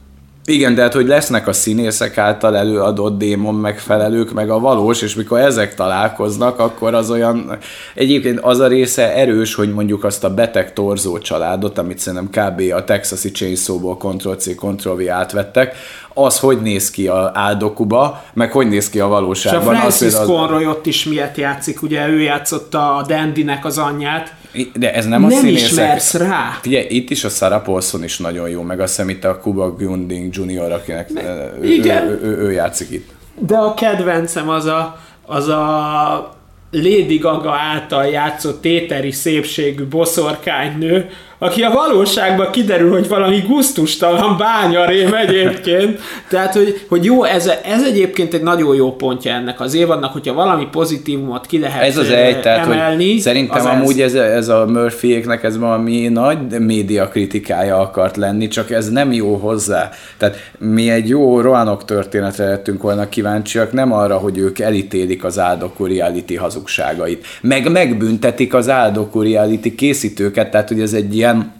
Igen, 0.48 0.74
de 0.74 0.82
hát, 0.82 0.92
hogy 0.92 1.06
lesznek 1.06 1.46
a 1.46 1.52
színészek 1.52 2.18
által 2.18 2.56
előadott 2.56 3.18
démon 3.18 3.54
megfelelők, 3.54 4.32
meg 4.32 4.50
a 4.50 4.58
valós, 4.58 5.02
és 5.02 5.14
mikor 5.14 5.38
ezek 5.38 5.74
találkoznak, 5.74 6.58
akkor 6.58 6.94
az 6.94 7.10
olyan, 7.10 7.58
egyébként 7.94 8.40
az 8.40 8.58
a 8.58 8.66
része 8.66 9.14
erős, 9.14 9.54
hogy 9.54 9.72
mondjuk 9.72 10.04
azt 10.04 10.24
a 10.24 10.34
beteg 10.34 10.72
torzó 10.72 11.18
családot, 11.18 11.78
amit 11.78 11.98
szerintem 11.98 12.44
kb. 12.44 12.72
a 12.74 12.84
Texasi 12.84 13.30
Chainsaw-ból 13.30 13.96
Ctrl-C, 13.96 14.54
Ctrl-V 14.54 15.10
átvettek, 15.10 15.76
az 16.24 16.38
hogy 16.38 16.62
néz 16.62 16.90
ki 16.90 17.06
a 17.06 17.30
áldokuba, 17.34 18.24
meg 18.32 18.52
hogy 18.52 18.68
néz 18.68 18.90
ki 18.90 19.00
a 19.00 19.06
valóságban. 19.06 19.74
És 19.74 19.78
a 19.78 19.80
Francis 19.80 20.14
az, 20.14 20.26
Conroy 20.26 20.66
ott 20.66 20.86
is 20.86 21.04
miért 21.04 21.36
játszik, 21.36 21.82
ugye 21.82 22.08
ő 22.08 22.20
játszotta 22.20 22.96
a 22.96 23.02
Dandynek 23.02 23.64
az 23.64 23.78
anyját. 23.78 24.34
De 24.74 24.94
ez 24.94 25.06
nem, 25.06 25.20
nem 25.20 25.30
a 25.30 25.34
színészek. 25.34 25.68
ismersz 25.68 26.14
rá. 26.14 26.58
Figyelj, 26.62 26.86
itt 26.88 27.10
is 27.10 27.24
a 27.24 27.28
Sarah 27.28 27.62
Paulson 27.62 28.04
is 28.04 28.18
nagyon 28.18 28.48
jó, 28.48 28.62
meg 28.62 28.80
azt 28.80 28.96
hiszem 28.96 29.08
itt 29.08 29.24
a 29.24 29.38
Cuba 29.38 29.72
Gooding 29.72 30.34
Jr., 30.34 30.72
akinek 30.72 31.12
ne, 31.12 31.22
ő, 31.60 31.64
igen. 31.64 32.06
Ő, 32.06 32.20
ő, 32.22 32.26
ő, 32.26 32.36
ő, 32.36 32.52
játszik 32.52 32.90
itt. 32.90 33.10
De 33.38 33.56
a 33.56 33.74
kedvencem 33.74 34.48
az 34.48 34.64
a, 34.64 35.00
az 35.26 35.48
a 35.48 36.36
Lady 36.70 37.18
Gaga 37.18 37.52
által 37.52 38.06
játszott 38.06 38.60
téteri 38.60 39.10
szépségű 39.10 39.86
boszorkánynő, 39.86 41.08
aki 41.38 41.62
a 41.62 41.70
valóságban 41.70 42.50
kiderül, 42.50 42.90
hogy 42.90 43.08
valami 43.08 43.42
guztustalan 43.46 44.36
bányarém 44.36 45.14
egyébként. 45.14 46.00
Tehát, 46.28 46.54
hogy, 46.54 46.84
hogy 46.88 47.04
jó, 47.04 47.24
ez, 47.24 47.50
ez 47.64 47.82
egyébként 47.82 48.34
egy 48.34 48.42
nagyon 48.42 48.74
jó 48.74 48.96
pontja 48.96 49.32
ennek 49.32 49.60
az 49.60 49.74
évadnak, 49.74 50.12
hogyha 50.12 50.34
valami 50.34 50.66
pozitívumot 50.70 51.46
ki 51.46 51.58
lehet 51.58 51.82
Ez 51.82 51.96
az 51.96 52.10
egy, 52.10 52.40
tehát, 52.40 52.66
emelni, 52.66 53.10
hogy 53.12 53.20
szerintem 53.20 53.66
amúgy 53.66 54.00
ez, 54.00 54.14
ez 54.14 54.48
a 54.48 54.66
Murphyéknek 54.66 55.42
ez 55.42 55.58
valami 55.58 56.08
nagy 56.08 56.38
média 56.58 57.08
kritikája 57.08 57.78
akart 57.78 58.16
lenni, 58.16 58.48
csak 58.48 58.70
ez 58.70 58.90
nem 58.90 59.12
jó 59.12 59.34
hozzá. 59.34 59.90
Tehát 60.16 60.36
mi 60.58 60.90
egy 60.90 61.08
jó 61.08 61.40
rohanok 61.40 61.84
történetre 61.84 62.44
lettünk 62.44 62.82
volna 62.82 63.08
kíváncsiak, 63.08 63.72
nem 63.72 63.92
arra, 63.92 64.16
hogy 64.16 64.38
ők 64.38 64.58
elítélik 64.58 65.24
az 65.24 65.38
áldokú 65.38 65.86
reality 65.86 66.34
hazugságait. 66.34 67.26
Meg 67.40 67.70
megbüntetik 67.70 68.54
az 68.54 68.68
áldokú 68.68 69.22
reality 69.22 69.74
készítőket, 69.74 70.50
tehát 70.50 70.68
hogy 70.68 70.80
ez 70.80 70.92
egy 70.92 71.16
ilyen 71.16 71.27
ilyen 71.28 71.52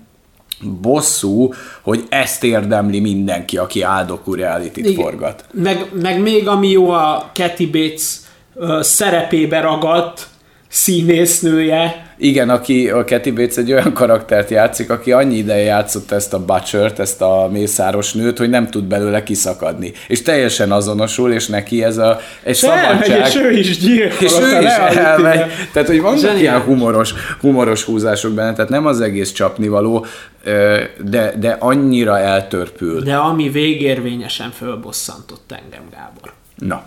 bosszú, 0.81 1.53
hogy 1.83 2.07
ezt 2.09 2.45
érdemli 2.45 3.01
mindenki, 3.01 3.57
aki 3.57 3.83
áldokú 3.83 4.35
reality 4.35 4.95
forgat. 4.95 5.45
Meg, 5.53 5.91
meg 6.03 6.21
még 6.21 6.49
ami 6.49 6.69
jó 6.69 6.91
a 6.91 7.31
Kathy 7.35 7.67
Bates 7.67 8.17
uh, 8.55 8.81
szerepébe 8.81 9.61
ragadt 9.61 10.27
színésznője, 10.69 12.08
igen, 12.19 12.51
aki 12.51 12.91
a 12.91 13.05
Kathy 13.05 13.31
Bates 13.31 13.57
egy 13.57 13.73
olyan 13.73 13.93
karaktert 13.93 14.51
játszik, 14.51 14.91
aki 14.91 15.13
annyi 15.13 15.37
ideje 15.37 15.63
játszott 15.63 16.11
ezt 16.11 16.35
a 16.35 16.45
butchert, 16.45 16.99
ezt 16.99 17.23
a 17.23 17.49
mészáros 17.53 18.13
nőt, 18.13 18.39
hogy 18.39 18.51
nem 18.51 18.71
tud 18.71 18.85
belőle 18.85 19.23
kiszakadni. 19.23 19.93
És 20.09 20.23
teljesen 20.23 20.73
azonosul, 20.73 21.33
és 21.33 21.47
neki 21.47 21.85
ez 21.85 21.99
a 21.99 22.21
egy 22.43 22.55
szabadság. 22.55 23.27
És 23.27 23.37
ő 23.37 23.51
is 23.51 23.79
gyilkol. 23.79 24.27
És 24.27 24.33
ő 24.33 24.61
is 24.63 24.73
elmegy. 24.97 25.51
Tehát, 25.73 25.89
hogy 25.89 26.01
vannak 26.01 26.41
ilyen 26.41 26.61
humoros, 26.61 27.15
humoros 27.41 27.85
húzások 27.85 28.33
benne, 28.33 28.53
tehát 28.53 28.71
nem 28.71 28.87
az 28.87 29.01
egész 29.01 29.33
csapnivaló, 29.33 30.07
de, 31.05 31.33
de 31.39 31.57
annyira 31.59 32.19
eltörpül. 32.19 33.01
De 33.01 33.17
ami 33.17 33.49
végérvényesen 33.49 34.51
fölbosszantott 34.51 35.53
engem, 35.63 35.83
Gábor. 35.93 36.33
Na. 36.57 36.83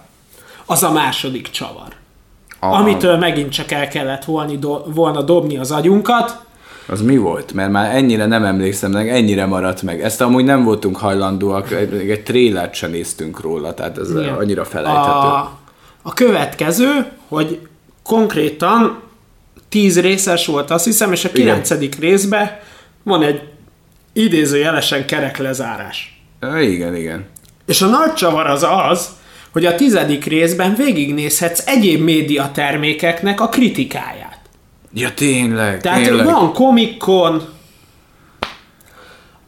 Az 0.66 0.84
a 0.84 0.92
második 0.92 1.50
csavar. 1.50 2.00
Aha. 2.64 2.76
amitől 2.76 3.18
megint 3.18 3.52
csak 3.52 3.72
el 3.72 3.88
kellett 3.88 4.26
volna, 4.26 4.54
do, 4.54 4.82
volna 4.86 5.22
dobni 5.22 5.58
az 5.58 5.72
agyunkat. 5.72 6.46
Az 6.88 7.02
mi 7.02 7.18
volt? 7.18 7.54
Mert 7.54 7.72
már 7.72 7.96
ennyire 7.96 8.26
nem 8.26 8.44
emlékszem, 8.44 8.92
meg 8.92 9.10
ennyire 9.10 9.46
maradt 9.46 9.82
meg. 9.82 10.02
Ezt 10.02 10.22
amúgy 10.22 10.44
nem 10.44 10.64
voltunk 10.64 10.98
hajlandóak, 10.98 11.72
egy, 11.72 12.10
egy 12.10 12.24
trélert 12.24 12.74
sem 12.74 12.92
néztünk 12.92 13.42
róla, 13.42 13.74
tehát 13.74 13.98
ez 13.98 14.10
Igen. 14.10 14.34
annyira 14.34 14.66
felejthető. 14.66 15.28
A, 15.28 15.58
A 16.02 16.14
következő, 16.14 17.06
hogy 17.28 17.60
konkrétan 18.04 19.00
tíz 19.70 20.00
részes 20.00 20.46
volt, 20.46 20.72
azt 20.72 20.86
hiszem, 20.86 21.12
és 21.12 21.26
a 21.26 21.30
kilencedik 21.30 22.00
részben 22.00 22.60
van 23.04 23.22
egy 23.24 23.42
idézőjelesen 24.14 25.06
kerek 25.06 25.38
lezárás. 25.38 26.22
Igen, 26.62 26.96
igen. 26.96 27.26
És 27.66 27.82
a 27.82 27.88
nagy 27.88 28.14
csavar 28.14 28.46
az 28.48 28.66
az, 28.90 29.10
hogy 29.52 29.66
a 29.66 29.76
tizedik 29.76 30.26
részben 30.26 30.76
végignézhetsz 30.76 31.68
egyéb 31.68 32.02
médiatermékeknek 32.02 33.42
a 33.42 33.50
kritikáját. 33.50 34.40
Ja, 34.94 35.14
tényleg, 35.14 35.82
Tehát 35.82 36.04
tényleg. 36.04 36.26
van 36.26 36.54
komikon, 36.54 37.42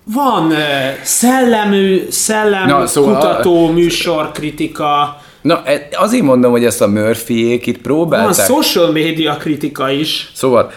van 0.06 0.46
uh, 0.48 0.58
szellemű, 1.04 2.06
szellem 2.10 2.68
Na, 2.68 2.88
szóval 2.88 3.14
kutató 3.16 3.68
a- 3.68 3.72
műsor 3.72 4.32
kritika, 4.32 5.18
Na, 5.42 5.64
e- 5.66 5.88
azért 5.92 6.24
mondom, 6.24 6.52
hogy 6.52 6.66
ezt 6.66 6.82
a 6.82 6.88
Murphyék 6.88 7.66
itt 7.66 7.74
van 7.74 7.84
próbálták. 7.84 8.46
social 8.46 8.92
media 8.92 9.38
kritika 9.38 9.90
is. 9.92 10.32
Szóval 10.34 10.72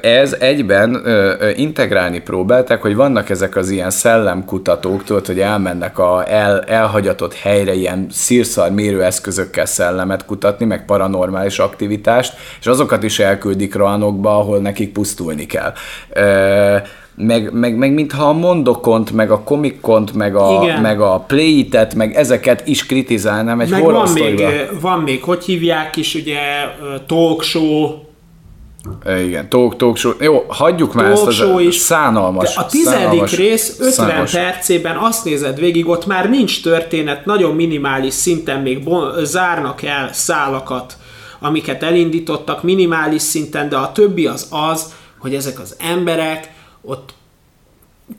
ez 0.00 0.32
egyben 0.32 0.94
ö, 1.04 1.34
ö, 1.38 1.50
integrálni 1.54 2.18
próbálták, 2.18 2.82
hogy 2.82 2.94
vannak 2.94 3.30
ezek 3.30 3.56
az 3.56 3.70
ilyen 3.70 3.90
szellemkutatók, 3.90 5.04
tudod, 5.04 5.26
hogy 5.26 5.40
elmennek 5.40 5.98
a 5.98 6.24
el, 6.28 6.60
elhagyatott 6.60 7.34
helyre 7.34 7.74
ilyen 7.74 8.06
szírszar 8.10 8.70
mérőeszközökkel 8.70 9.66
szellemet 9.66 10.24
kutatni, 10.24 10.64
meg 10.64 10.84
paranormális 10.84 11.58
aktivitást, 11.58 12.34
és 12.60 12.66
azokat 12.66 13.02
is 13.02 13.18
elküldik 13.18 13.74
rohanokba, 13.74 14.38
ahol 14.38 14.58
nekik 14.58 14.92
pusztulni 14.92 15.46
kell. 15.46 15.72
Ö, 16.12 16.76
meg, 17.14 17.52
meg, 17.52 17.76
meg 17.76 17.92
mintha 17.92 18.24
a 18.24 18.32
mondokont, 18.32 19.12
meg 19.12 19.30
a 19.30 19.40
komikont, 19.40 20.14
meg 20.14 20.36
a, 20.36 20.60
Igen. 20.62 20.80
meg 20.80 21.00
a 21.00 21.24
play-it, 21.26 21.94
meg 21.94 22.14
ezeket 22.14 22.66
is 22.66 22.86
kritizálnám 22.86 23.60
egy 23.60 23.70
Meg 23.70 23.82
van 23.82 24.10
még, 24.12 24.44
van 24.80 25.00
még, 25.00 25.22
hogy 25.22 25.44
hívják 25.44 25.96
is, 25.96 26.14
ugye 26.14 26.38
talk 27.06 27.42
show, 27.42 28.08
Ö, 29.04 29.16
Igen, 29.16 29.48
talk, 29.48 29.76
talk 29.76 29.96
show. 29.96 30.12
Jó, 30.20 30.44
hagyjuk 30.48 30.94
már 30.94 31.10
ezt 31.10 31.26
az 31.26 31.44
is. 31.58 31.74
szánalmas. 31.74 32.54
De 32.54 32.60
a 32.60 32.66
tizedik 32.66 32.98
szánalmas, 33.00 33.36
rész 33.36 33.70
50 33.78 33.90
szánalmas. 33.92 34.32
percében 34.32 34.96
azt 34.96 35.24
nézed 35.24 35.58
végig, 35.58 35.88
ott 35.88 36.06
már 36.06 36.30
nincs 36.30 36.62
történet, 36.62 37.24
nagyon 37.24 37.54
minimális 37.54 38.14
szinten 38.14 38.60
még 38.60 38.82
bon- 38.84 39.24
zárnak 39.24 39.82
el 39.82 40.12
szálakat, 40.12 40.96
amiket 41.40 41.82
elindítottak 41.82 42.62
minimális 42.62 43.22
szinten, 43.22 43.68
de 43.68 43.76
a 43.76 43.92
többi 43.92 44.26
az 44.26 44.46
az, 44.70 44.92
hogy 45.18 45.34
ezek 45.34 45.60
az 45.60 45.76
emberek 45.78 46.50
ott 46.82 47.14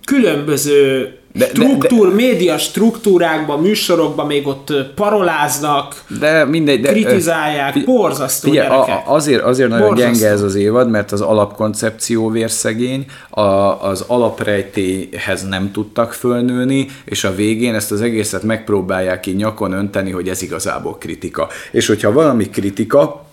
különböző 0.05 1.15
De- 1.33 1.45
de- 1.45 1.51
struktúr, 1.53 2.13
média 2.15 2.57
struktúrákban, 2.57 3.59
műsorokban 3.59 4.25
még 4.25 4.47
ott 4.47 4.69
ö, 4.69 4.81
paroláznak, 4.95 6.03
De 6.19 6.45
mindegy, 6.45 6.79
de... 6.81 6.89
ö, 6.89 6.91
kritizálják, 6.91 7.73
fi- 7.73 7.85
borzasztó 7.85 8.49
Figyelj, 8.49 8.67
a, 8.67 8.71
gyerekek. 8.71 9.07
a- 9.07 9.13
azért, 9.13 9.41
azért 9.43 9.69
nagyon 9.69 9.87
Borzasztó. 9.87 10.11
gyenge 10.13 10.29
ez 10.33 10.41
az 10.41 10.55
évad, 10.55 10.89
mert 10.89 11.11
az 11.11 11.21
alapkoncepció 11.21 12.29
vérszegény, 12.29 13.05
a, 13.29 13.41
az 13.87 14.03
alaprejtéhez 14.07 15.47
nem 15.47 15.71
tudtak 15.71 16.13
fölnőni, 16.13 16.87
és 17.05 17.23
a 17.23 17.35
végén 17.35 17.73
ezt 17.75 17.91
az 17.91 18.01
egészet 18.01 18.43
megpróbálják 18.43 19.25
így 19.25 19.35
nyakon 19.35 19.71
önteni, 19.71 20.11
hogy 20.11 20.29
ez 20.29 20.41
igazából 20.41 20.97
kritika. 20.99 21.47
És 21.71 21.87
hogyha 21.87 22.11
valami 22.11 22.49
kritika, 22.49 23.25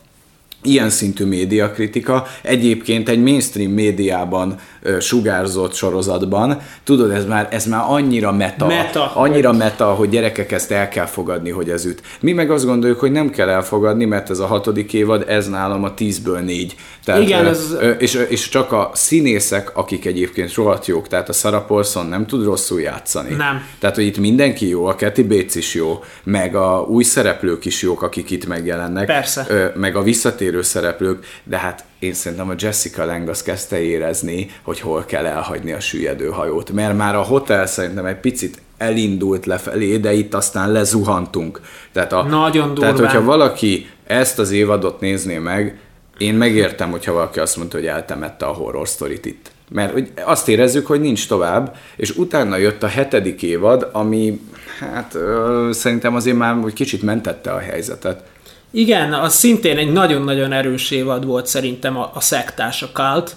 ilyen 0.62 0.90
szintű 0.90 1.24
médiakritika, 1.24 2.26
egyébként 2.42 3.08
egy 3.08 3.22
mainstream 3.22 3.70
médiában 3.70 4.54
ö, 4.77 4.77
sugárzott 5.00 5.74
sorozatban, 5.74 6.60
tudod, 6.84 7.10
ez 7.10 7.24
már, 7.26 7.48
ez 7.50 7.66
már 7.66 7.84
annyira 7.88 8.32
meta, 8.32 8.66
Meta, 8.66 9.14
annyira 9.14 9.52
meta, 9.52 9.86
hogy 9.86 10.08
gyerekek 10.08 10.52
ezt 10.52 10.70
el 10.70 10.88
kell 10.88 11.06
fogadni, 11.06 11.50
hogy 11.50 11.70
ez 11.70 11.84
üt. 11.84 12.02
Mi 12.20 12.32
meg 12.32 12.50
azt 12.50 12.64
gondoljuk, 12.64 13.00
hogy 13.00 13.10
nem 13.12 13.30
kell 13.30 13.48
elfogadni, 13.48 14.04
mert 14.04 14.30
ez 14.30 14.38
a 14.38 14.46
hatodik 14.46 14.92
évad, 14.92 15.24
ez 15.28 15.48
nálam 15.48 15.84
a 15.84 15.94
tízből 15.94 16.38
négy. 16.38 16.74
Tehát, 17.04 17.20
Igen, 17.22 17.46
ez- 17.46 17.76
és, 17.98 18.14
és 18.28 18.48
csak 18.48 18.72
a 18.72 18.90
színészek, 18.94 19.76
akik 19.76 20.04
egyébként 20.06 20.54
rohadt 20.54 20.86
jók, 20.86 21.08
tehát 21.08 21.28
a 21.28 21.32
Sarah 21.32 21.66
Paulson 21.66 22.06
nem 22.06 22.26
tud 22.26 22.44
rosszul 22.44 22.80
játszani. 22.80 23.34
Nem. 23.34 23.62
Tehát, 23.78 23.96
hogy 23.96 24.04
itt 24.06 24.18
mindenki 24.18 24.68
jó, 24.68 24.86
a 24.86 24.94
Kathy 24.94 25.22
Bates 25.22 25.54
is 25.54 25.74
jó, 25.74 25.98
meg 26.24 26.54
a 26.54 26.86
új 26.88 27.02
szereplők 27.04 27.64
is 27.64 27.82
jók, 27.82 28.02
akik 28.02 28.30
itt 28.30 28.46
megjelennek. 28.46 29.06
Persze. 29.06 29.72
Meg 29.76 29.96
a 29.96 30.02
visszatérő 30.02 30.62
szereplők, 30.62 31.24
de 31.44 31.56
hát 31.58 31.84
én 31.98 32.12
szerintem 32.12 32.48
a 32.48 32.54
Jessica 32.58 33.04
Lange 33.04 33.30
azt 33.30 33.44
kezdte 33.44 33.80
érezni, 33.80 34.50
hogy 34.62 34.80
hol 34.80 35.04
kell 35.04 35.26
elhagyni 35.26 35.72
a 35.72 35.80
süllyedő 35.80 36.28
hajót, 36.28 36.70
mert 36.70 36.96
már 36.96 37.14
a 37.14 37.22
hotel 37.22 37.66
szerintem 37.66 38.06
egy 38.06 38.20
picit 38.20 38.60
elindult 38.76 39.46
lefelé, 39.46 39.96
de 39.96 40.12
itt 40.12 40.34
aztán 40.34 40.72
lezuhantunk. 40.72 41.60
Tehát, 41.92 42.12
a, 42.12 42.22
Nagyon 42.22 42.74
tehát 42.74 42.94
durván. 42.94 43.12
hogyha 43.12 43.24
valaki 43.24 43.90
ezt 44.06 44.38
az 44.38 44.50
évadot 44.50 45.00
nézné 45.00 45.38
meg, 45.38 45.78
én 46.18 46.34
megértem, 46.34 46.90
hogyha 46.90 47.12
valaki 47.12 47.38
azt 47.38 47.56
mondta, 47.56 47.76
hogy 47.76 47.86
eltemette 47.86 48.46
a 48.46 48.52
horror 48.52 48.88
sztorit 48.88 49.26
itt. 49.26 49.50
Mert 49.70 49.92
hogy 49.92 50.12
azt 50.24 50.48
érezzük, 50.48 50.86
hogy 50.86 51.00
nincs 51.00 51.28
tovább, 51.28 51.76
és 51.96 52.16
utána 52.16 52.56
jött 52.56 52.82
a 52.82 52.86
hetedik 52.86 53.42
évad, 53.42 53.88
ami 53.92 54.40
hát 54.80 55.14
ö, 55.14 55.68
szerintem 55.72 56.14
azért 56.14 56.36
már 56.36 56.56
egy 56.66 56.72
kicsit 56.72 57.02
mentette 57.02 57.50
a 57.50 57.58
helyzetet. 57.58 58.22
Igen, 58.70 59.12
az 59.12 59.34
szintén 59.34 59.76
egy 59.78 59.92
nagyon-nagyon 59.92 60.52
erős 60.52 60.90
évad 60.90 61.24
volt 61.26 61.46
szerintem 61.46 61.96
a, 61.98 62.10
a 62.14 62.20
szektás, 62.20 62.82
a 62.82 62.88
cult, 62.92 63.36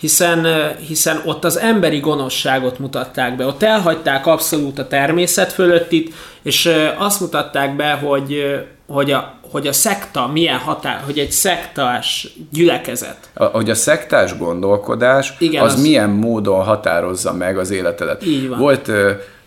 hiszen, 0.00 0.46
hiszen 0.86 1.20
ott 1.24 1.44
az 1.44 1.58
emberi 1.58 1.98
gonoszságot 1.98 2.78
mutatták 2.78 3.36
be. 3.36 3.46
Ott 3.46 3.62
elhagyták 3.62 4.26
abszolút 4.26 4.78
a 4.78 4.88
természet 4.88 5.52
fölöttit, 5.52 6.14
és 6.42 6.66
ö, 6.66 6.86
azt 6.98 7.20
mutatták 7.20 7.76
be, 7.76 7.92
hogy, 7.92 8.58
hogy, 8.88 9.10
a, 9.10 9.34
hogy 9.50 9.66
a 9.66 9.72
szekta 9.72 10.26
milyen 10.26 10.58
határ, 10.58 11.02
hogy 11.04 11.18
egy 11.18 11.30
szektás 11.30 12.28
gyülekezet. 12.52 13.16
A- 13.34 13.44
hogy 13.44 13.70
a 13.70 13.74
szektás 13.74 14.38
gondolkodás 14.38 15.34
Igen, 15.38 15.62
az, 15.64 15.72
az- 15.74 15.82
milyen 15.82 16.10
módon 16.10 16.64
határozza 16.64 17.32
meg 17.32 17.58
az 17.58 17.70
életedet. 17.70 18.26
Így 18.26 18.48
van. 18.48 18.58
Volt, 18.58 18.90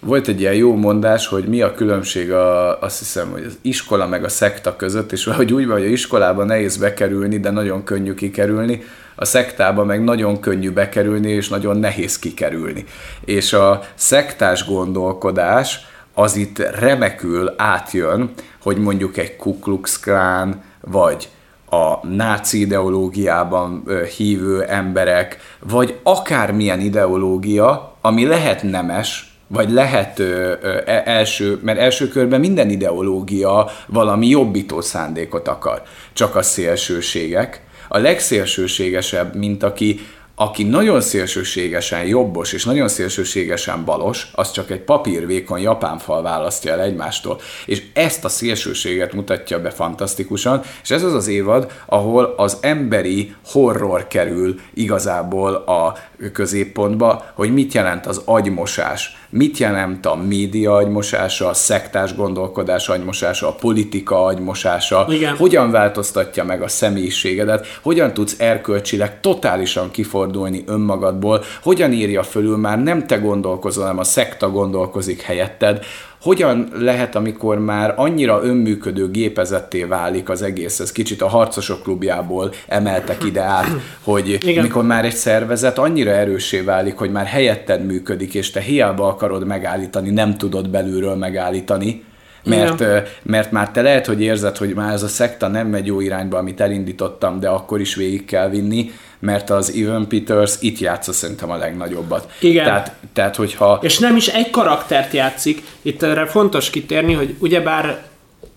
volt 0.03 0.27
egy 0.27 0.39
ilyen 0.39 0.53
jó 0.53 0.75
mondás, 0.75 1.27
hogy 1.27 1.43
mi 1.43 1.61
a 1.61 1.73
különbség 1.73 2.31
a, 2.31 2.79
azt 2.81 2.99
hiszem, 2.99 3.31
hogy 3.31 3.43
az 3.43 3.57
iskola 3.61 4.07
meg 4.07 4.23
a 4.23 4.29
szekta 4.29 4.75
között, 4.75 5.11
és 5.11 5.25
valahogy 5.25 5.53
úgy 5.53 5.67
van, 5.67 5.77
hogy 5.77 5.85
a 5.85 5.89
iskolában 5.89 6.45
nehéz 6.45 6.77
bekerülni, 6.77 7.39
de 7.39 7.49
nagyon 7.49 7.83
könnyű 7.83 8.13
kikerülni, 8.13 8.83
a 9.15 9.25
szektába 9.25 9.83
meg 9.83 10.03
nagyon 10.03 10.39
könnyű 10.39 10.71
bekerülni, 10.71 11.31
és 11.31 11.49
nagyon 11.49 11.77
nehéz 11.77 12.19
kikerülni. 12.19 12.85
És 13.25 13.53
a 13.53 13.81
szektás 13.95 14.65
gondolkodás 14.65 15.79
az 16.13 16.35
itt 16.35 16.57
remekül 16.57 17.53
átjön, 17.57 18.31
hogy 18.61 18.77
mondjuk 18.77 19.17
egy 19.17 19.35
Ku 19.35 19.59
Klux 19.59 19.99
Klan, 19.99 20.61
vagy 20.81 21.29
a 21.69 22.07
náci 22.07 22.59
ideológiában 22.59 23.83
hívő 24.17 24.63
emberek, 24.63 25.37
vagy 25.59 25.99
akármilyen 26.03 26.79
ideológia, 26.79 27.95
ami 28.01 28.25
lehet 28.25 28.63
nemes, 28.63 29.32
vagy 29.53 29.71
lehet 29.71 30.19
ö, 30.19 30.53
ö, 30.61 30.77
e- 30.85 31.03
első, 31.05 31.59
mert 31.63 31.79
első 31.79 32.07
körben 32.07 32.39
minden 32.39 32.69
ideológia 32.69 33.69
valami 33.87 34.27
jobbító 34.27 34.81
szándékot 34.81 35.47
akar, 35.47 35.81
csak 36.13 36.35
a 36.35 36.41
szélsőségek. 36.41 37.61
A 37.87 37.97
legszélsőségesebb, 37.97 39.35
mint 39.35 39.63
aki 39.63 39.99
aki 40.35 40.63
nagyon 40.63 41.01
szélsőségesen 41.01 42.05
jobbos 42.05 42.53
és 42.53 42.65
nagyon 42.65 42.87
szélsőségesen 42.87 43.85
balos, 43.85 44.27
az 44.35 44.51
csak 44.51 44.71
egy 44.71 44.81
papírvékony 44.81 45.61
japán 45.61 45.97
fal 45.97 46.21
választja 46.21 46.71
el 46.71 46.81
egymástól. 46.81 47.41
És 47.65 47.83
ezt 47.93 48.25
a 48.25 48.29
szélsőséget 48.29 49.13
mutatja 49.13 49.61
be 49.61 49.69
fantasztikusan, 49.69 50.61
és 50.83 50.91
ez 50.91 51.03
az 51.03 51.13
az 51.13 51.27
évad, 51.27 51.71
ahol 51.85 52.33
az 52.37 52.57
emberi 52.61 53.35
horror 53.45 54.07
kerül 54.07 54.59
igazából 54.73 55.53
a 55.53 55.97
középpontba, 56.33 57.25
hogy 57.33 57.53
mit 57.53 57.73
jelent 57.73 58.05
az 58.05 58.21
agymosás, 58.25 59.17
mit 59.33 59.57
jelent 59.57 60.05
a 60.05 60.15
média 60.15 60.75
agymosása, 60.75 61.47
a 61.47 61.53
szektás 61.53 62.15
gondolkodás 62.15 62.89
agymosása, 62.89 63.47
a 63.47 63.51
politika 63.51 64.25
agymosása, 64.25 65.05
Igen. 65.09 65.35
hogyan 65.35 65.71
változtatja 65.71 66.43
meg 66.43 66.61
a 66.61 66.67
személyiségedet, 66.67 67.67
hogyan 67.81 68.13
tudsz 68.13 68.35
erkölcsileg 68.39 69.19
totálisan 69.19 69.91
kifordulni 69.91 70.63
önmagadból, 70.65 71.43
hogyan 71.61 71.91
írja 71.91 72.23
fölül 72.23 72.57
már 72.57 72.83
nem 72.83 73.07
te 73.07 73.17
gondolkozol, 73.17 73.83
hanem 73.83 73.99
a 73.99 74.03
szekta 74.03 74.49
gondolkozik 74.49 75.21
helyetted, 75.21 75.85
hogyan 76.23 76.67
lehet, 76.73 77.15
amikor 77.15 77.59
már 77.59 77.93
annyira 77.97 78.43
önműködő 78.43 79.11
gépezetté 79.11 79.83
válik 79.83 80.29
az 80.29 80.41
egész, 80.41 80.79
ez 80.79 80.91
kicsit 80.91 81.21
a 81.21 81.27
harcosok 81.27 81.83
klubjából 81.83 82.51
emeltek 82.67 83.23
ide 83.23 83.41
át, 83.41 83.67
hogy 84.01 84.29
Igen. 84.47 84.63
mikor 84.63 84.83
már 84.83 85.05
egy 85.05 85.15
szervezet 85.15 85.77
annyira 85.77 86.11
erőssé 86.11 86.59
válik, 86.59 86.95
hogy 86.95 87.11
már 87.11 87.25
helyetted 87.25 87.85
működik, 87.85 88.33
és 88.33 88.51
te 88.51 88.59
hiába 88.59 89.07
akarod 89.07 89.45
megállítani, 89.45 90.09
nem 90.09 90.37
tudod 90.37 90.69
belülről 90.69 91.15
megállítani, 91.15 92.03
mert, 92.43 92.79
ö, 92.79 92.97
mert 93.23 93.51
már 93.51 93.71
te 93.71 93.81
lehet, 93.81 94.05
hogy 94.05 94.21
érzed, 94.21 94.57
hogy 94.57 94.73
már 94.73 94.93
ez 94.93 95.03
a 95.03 95.07
szekta 95.07 95.47
nem 95.47 95.67
megy 95.67 95.85
jó 95.85 95.99
irányba, 95.99 96.37
amit 96.37 96.61
elindítottam, 96.61 97.39
de 97.39 97.49
akkor 97.49 97.79
is 97.79 97.95
végig 97.95 98.25
kell 98.25 98.49
vinni, 98.49 98.91
mert 99.23 99.49
az 99.49 99.73
Evan 99.75 100.07
Peters 100.07 100.53
itt 100.59 100.79
játsza 100.79 101.13
szerintem 101.13 101.51
a 101.51 101.55
legnagyobbat. 101.55 102.31
Igen. 102.39 102.63
Tehát, 102.63 102.95
tehát 103.13 103.35
hogyha... 103.35 103.79
És 103.81 103.99
nem 103.99 104.15
is 104.15 104.27
egy 104.27 104.49
karaktert 104.49 105.13
játszik, 105.13 105.63
itt 105.81 106.03
erre 106.03 106.25
fontos 106.25 106.69
kitérni, 106.69 107.13
hogy 107.13 107.35
ugyebár 107.39 108.03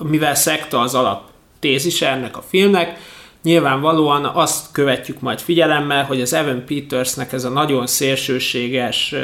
mivel 0.02 0.34
szekta 0.34 0.80
az 0.80 0.94
alap 0.94 1.22
tézise 1.60 2.08
ennek 2.10 2.36
a 2.36 2.42
filmnek. 2.48 2.98
Nyilvánvalóan 3.42 4.24
azt 4.24 4.66
követjük 4.72 5.20
majd 5.20 5.38
figyelemmel, 5.38 6.04
hogy 6.04 6.20
az 6.20 6.32
Evan 6.32 6.64
Petersnek 6.66 7.32
ez 7.32 7.44
a 7.44 7.48
nagyon 7.48 7.86
szélsőséges 7.86 9.14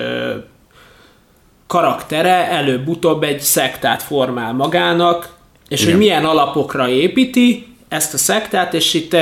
karaktere 1.66 2.50
előbb-utóbb 2.50 3.22
egy 3.22 3.40
szektát 3.40 4.02
formál 4.02 4.52
magának, 4.52 5.34
és 5.68 5.80
Igen. 5.80 5.92
hogy 5.92 6.02
milyen 6.02 6.24
alapokra 6.24 6.88
építi 6.88 7.66
ezt 7.88 8.14
a 8.14 8.18
szektát, 8.18 8.74
és 8.74 8.94
itt, 8.94 9.16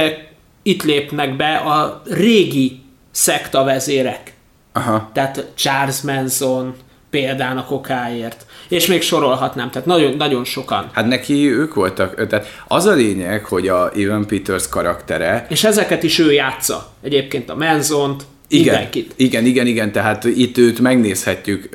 itt 0.62 0.82
lépnek 0.82 1.36
be 1.36 1.54
a 1.56 2.02
régi 2.04 2.80
szektavezérek. 3.10 4.32
Aha. 4.72 5.10
Tehát 5.12 5.46
Charles 5.54 6.00
Manson 6.00 6.74
példának 7.10 7.70
okáért. 7.70 8.46
És 8.68 8.86
még 8.86 9.02
sorolhatnám, 9.02 9.70
tehát 9.70 9.86
nagyon, 9.86 10.16
nagyon 10.16 10.44
sokan. 10.44 10.88
Hát 10.92 11.06
neki 11.06 11.52
ők 11.52 11.74
voltak, 11.74 12.26
tehát 12.26 12.46
az 12.68 12.86
a 12.86 12.92
lényeg, 12.92 13.44
hogy 13.44 13.68
a 13.68 13.90
Evan 13.96 14.26
Peters 14.26 14.68
karaktere... 14.68 15.46
És 15.48 15.64
ezeket 15.64 16.02
is 16.02 16.18
ő 16.18 16.32
játsza. 16.32 16.92
Egyébként 17.02 17.50
a 17.50 17.56
Manzont, 17.56 18.22
igen, 18.52 18.74
mindenkit. 18.74 19.12
Igen, 19.16 19.44
igen, 19.44 19.66
igen, 19.66 19.92
tehát 19.92 20.24
itt 20.24 20.58
őt 20.58 20.80
megnézhetjük. 20.80 21.68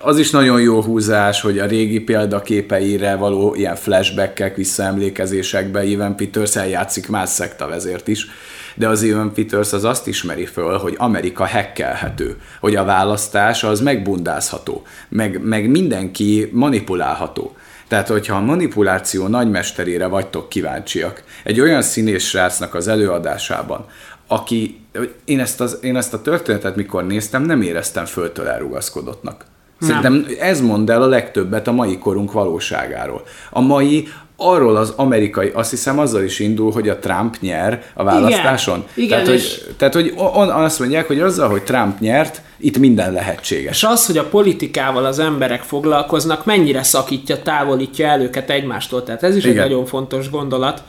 Az 0.00 0.18
is 0.18 0.30
nagyon 0.30 0.60
jó 0.60 0.82
húzás, 0.82 1.40
hogy 1.40 1.58
a 1.58 1.66
régi 1.66 2.00
példaképeire 2.00 3.16
való 3.16 3.54
ilyen 3.54 3.76
flashbackek, 3.76 4.56
visszaemlékezésekbe 4.56 5.80
Evan 5.80 6.16
Peters 6.16 6.56
eljátszik 6.56 7.08
más 7.08 7.28
szekta 7.28 7.66
vezért 7.66 8.08
is 8.08 8.26
de 8.74 8.88
az 8.88 9.02
Evan 9.02 9.32
Peters 9.32 9.72
az 9.72 9.84
azt 9.84 10.06
ismeri 10.06 10.46
föl, 10.46 10.78
hogy 10.78 10.94
Amerika 10.98 11.44
hekkelhető, 11.44 12.36
hogy 12.60 12.76
a 12.76 12.84
választás 12.84 13.64
az 13.64 13.80
megbundázható, 13.80 14.82
meg, 15.08 15.40
meg 15.42 15.68
mindenki 15.68 16.48
manipulálható. 16.52 17.54
Tehát, 17.88 18.08
hogyha 18.08 18.36
a 18.36 18.40
manipuláció 18.40 19.26
nagymesterére 19.26 20.06
vagytok 20.06 20.48
kíváncsiak, 20.48 21.22
egy 21.44 21.60
olyan 21.60 21.82
színés 21.82 22.28
srácnak 22.28 22.74
az 22.74 22.88
előadásában, 22.88 23.86
aki, 24.30 24.80
én 25.24 25.40
ezt, 25.40 25.60
az, 25.60 25.78
én 25.82 25.96
ezt 25.96 26.14
a 26.14 26.22
történetet 26.22 26.76
mikor 26.76 27.06
néztem, 27.06 27.42
nem 27.42 27.62
éreztem 27.62 28.04
föltől 28.04 28.46
elrugaszkodottnak. 28.46 29.44
Szerintem 29.80 30.12
nem. 30.12 30.26
ez 30.40 30.60
mond 30.60 30.90
el 30.90 31.02
a 31.02 31.06
legtöbbet 31.06 31.68
a 31.68 31.72
mai 31.72 31.98
korunk 31.98 32.32
valóságáról. 32.32 33.22
A 33.50 33.60
mai 33.60 34.08
arról 34.36 34.76
az 34.76 34.92
amerikai, 34.96 35.50
azt 35.54 35.70
hiszem 35.70 35.98
azzal 35.98 36.22
is 36.22 36.38
indul, 36.38 36.72
hogy 36.72 36.88
a 36.88 36.98
Trump 36.98 37.36
nyer 37.40 37.82
a 37.94 38.04
választáson. 38.04 38.84
Igen, 38.94 39.04
igen 39.04 39.24
tehát, 39.24 39.40
és... 39.40 39.62
hogy, 39.64 39.74
tehát, 39.76 39.94
hogy 39.94 40.12
azt 40.36 40.78
mondják, 40.78 41.06
hogy 41.06 41.20
azzal, 41.20 41.48
hogy 41.48 41.62
Trump 41.62 42.00
nyert, 42.00 42.42
itt 42.56 42.78
minden 42.78 43.12
lehetséges. 43.12 43.76
És 43.76 43.84
az, 43.84 44.06
hogy 44.06 44.18
a 44.18 44.24
politikával 44.24 45.04
az 45.04 45.18
emberek 45.18 45.62
foglalkoznak, 45.62 46.44
mennyire 46.44 46.82
szakítja, 46.82 47.42
távolítja 47.42 48.06
el 48.06 48.20
őket 48.20 48.50
egymástól. 48.50 49.02
Tehát 49.02 49.22
ez 49.22 49.36
is 49.36 49.44
igen. 49.44 49.56
egy 49.56 49.68
nagyon 49.68 49.86
fontos 49.86 50.30
gondolat. 50.30 50.82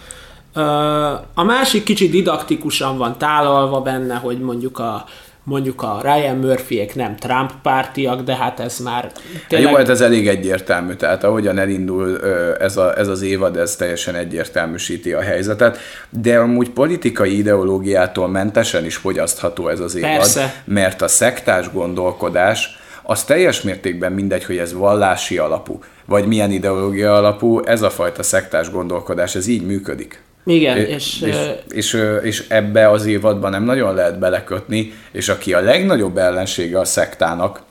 A 1.33 1.43
másik 1.43 1.83
kicsit 1.83 2.11
didaktikusan 2.11 2.97
van 2.97 3.17
tálalva 3.17 3.81
benne, 3.81 4.15
hogy 4.15 4.39
mondjuk 4.39 4.79
a 4.79 5.05
mondjuk 5.43 5.81
a 5.81 5.99
Ryan 6.03 6.35
murphy 6.35 6.89
nem 6.93 7.15
Trump 7.15 7.51
pártiak, 7.61 8.21
de 8.21 8.35
hát 8.35 8.59
ez 8.59 8.79
már 8.79 9.11
tényleg... 9.47 9.71
Jó, 9.71 9.77
hát 9.77 9.89
ez 9.89 10.01
elég 10.01 10.27
egyértelmű, 10.27 10.93
tehát 10.93 11.23
ahogyan 11.23 11.57
elindul 11.57 12.19
ez, 12.59 12.77
a, 12.77 12.97
ez 12.97 13.07
az 13.07 13.21
évad, 13.21 13.57
ez 13.57 13.75
teljesen 13.75 14.15
egyértelműsíti 14.15 15.13
a 15.13 15.21
helyzetet, 15.21 15.77
de 16.09 16.39
amúgy 16.39 16.69
politikai 16.69 17.37
ideológiától 17.37 18.27
mentesen 18.27 18.85
is 18.85 18.95
fogyasztható 18.95 19.67
ez 19.67 19.79
az 19.79 19.95
évad, 19.95 20.09
Persze. 20.09 20.53
mert 20.65 21.01
a 21.01 21.07
szektás 21.07 21.71
gondolkodás 21.71 22.79
az 23.03 23.23
teljes 23.23 23.61
mértékben 23.61 24.11
mindegy, 24.11 24.45
hogy 24.45 24.57
ez 24.57 24.73
vallási 24.73 25.37
alapú, 25.37 25.79
vagy 26.05 26.25
milyen 26.25 26.51
ideológia 26.51 27.15
alapú, 27.15 27.59
ez 27.59 27.81
a 27.81 27.89
fajta 27.89 28.23
szektás 28.23 28.71
gondolkodás, 28.71 29.35
ez 29.35 29.47
így 29.47 29.65
működik. 29.65 30.21
Igen, 30.45 30.77
és, 30.77 31.21
és, 31.21 31.21
és, 31.21 31.93
és, 31.93 31.97
és 32.21 32.45
ebbe 32.47 32.89
az 32.89 33.05
évadban 33.05 33.51
nem 33.51 33.63
nagyon 33.63 33.95
lehet 33.95 34.19
belekötni, 34.19 34.93
és 35.11 35.29
aki 35.29 35.53
a 35.53 35.61
legnagyobb 35.61 36.17
ellensége 36.17 36.79
a 36.79 36.85
szektának, 36.85 37.61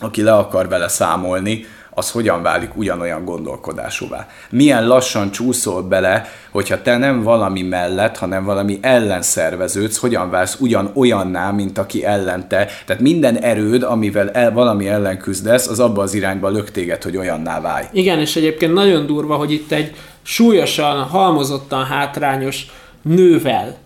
aki 0.00 0.22
le 0.22 0.32
akar 0.32 0.68
vele 0.68 0.88
számolni, 0.88 1.66
az 1.98 2.10
hogyan 2.10 2.42
válik 2.42 2.76
ugyanolyan 2.76 3.24
gondolkodásúvá. 3.24 4.28
Milyen 4.50 4.86
lassan 4.86 5.30
csúszol 5.30 5.82
bele, 5.82 6.28
hogyha 6.50 6.82
te 6.82 6.96
nem 6.96 7.22
valami 7.22 7.62
mellett, 7.62 8.16
hanem 8.16 8.44
valami 8.44 8.78
ellen 8.80 9.22
szerveződsz, 9.22 9.96
hogyan 9.96 10.30
válsz 10.30 10.56
ugyan 10.60 10.90
olyanná, 10.94 11.50
mint 11.50 11.78
aki 11.78 12.04
ellente. 12.04 12.68
Tehát 12.86 13.02
minden 13.02 13.36
erőd, 13.36 13.82
amivel 13.82 14.30
el, 14.30 14.52
valami 14.52 14.88
ellen 14.88 15.18
küzdesz, 15.18 15.68
az 15.68 15.80
abba 15.80 16.02
az 16.02 16.14
irányba 16.14 16.48
lök 16.48 16.70
téged, 16.70 17.02
hogy 17.02 17.16
olyanná 17.16 17.60
válj. 17.60 17.84
Igen, 17.92 18.18
és 18.18 18.36
egyébként 18.36 18.72
nagyon 18.72 19.06
durva, 19.06 19.34
hogy 19.36 19.52
itt 19.52 19.72
egy 19.72 19.94
súlyosan, 20.28 21.02
halmozottan 21.02 21.84
hátrányos 21.84 22.66
nővel 23.02 23.76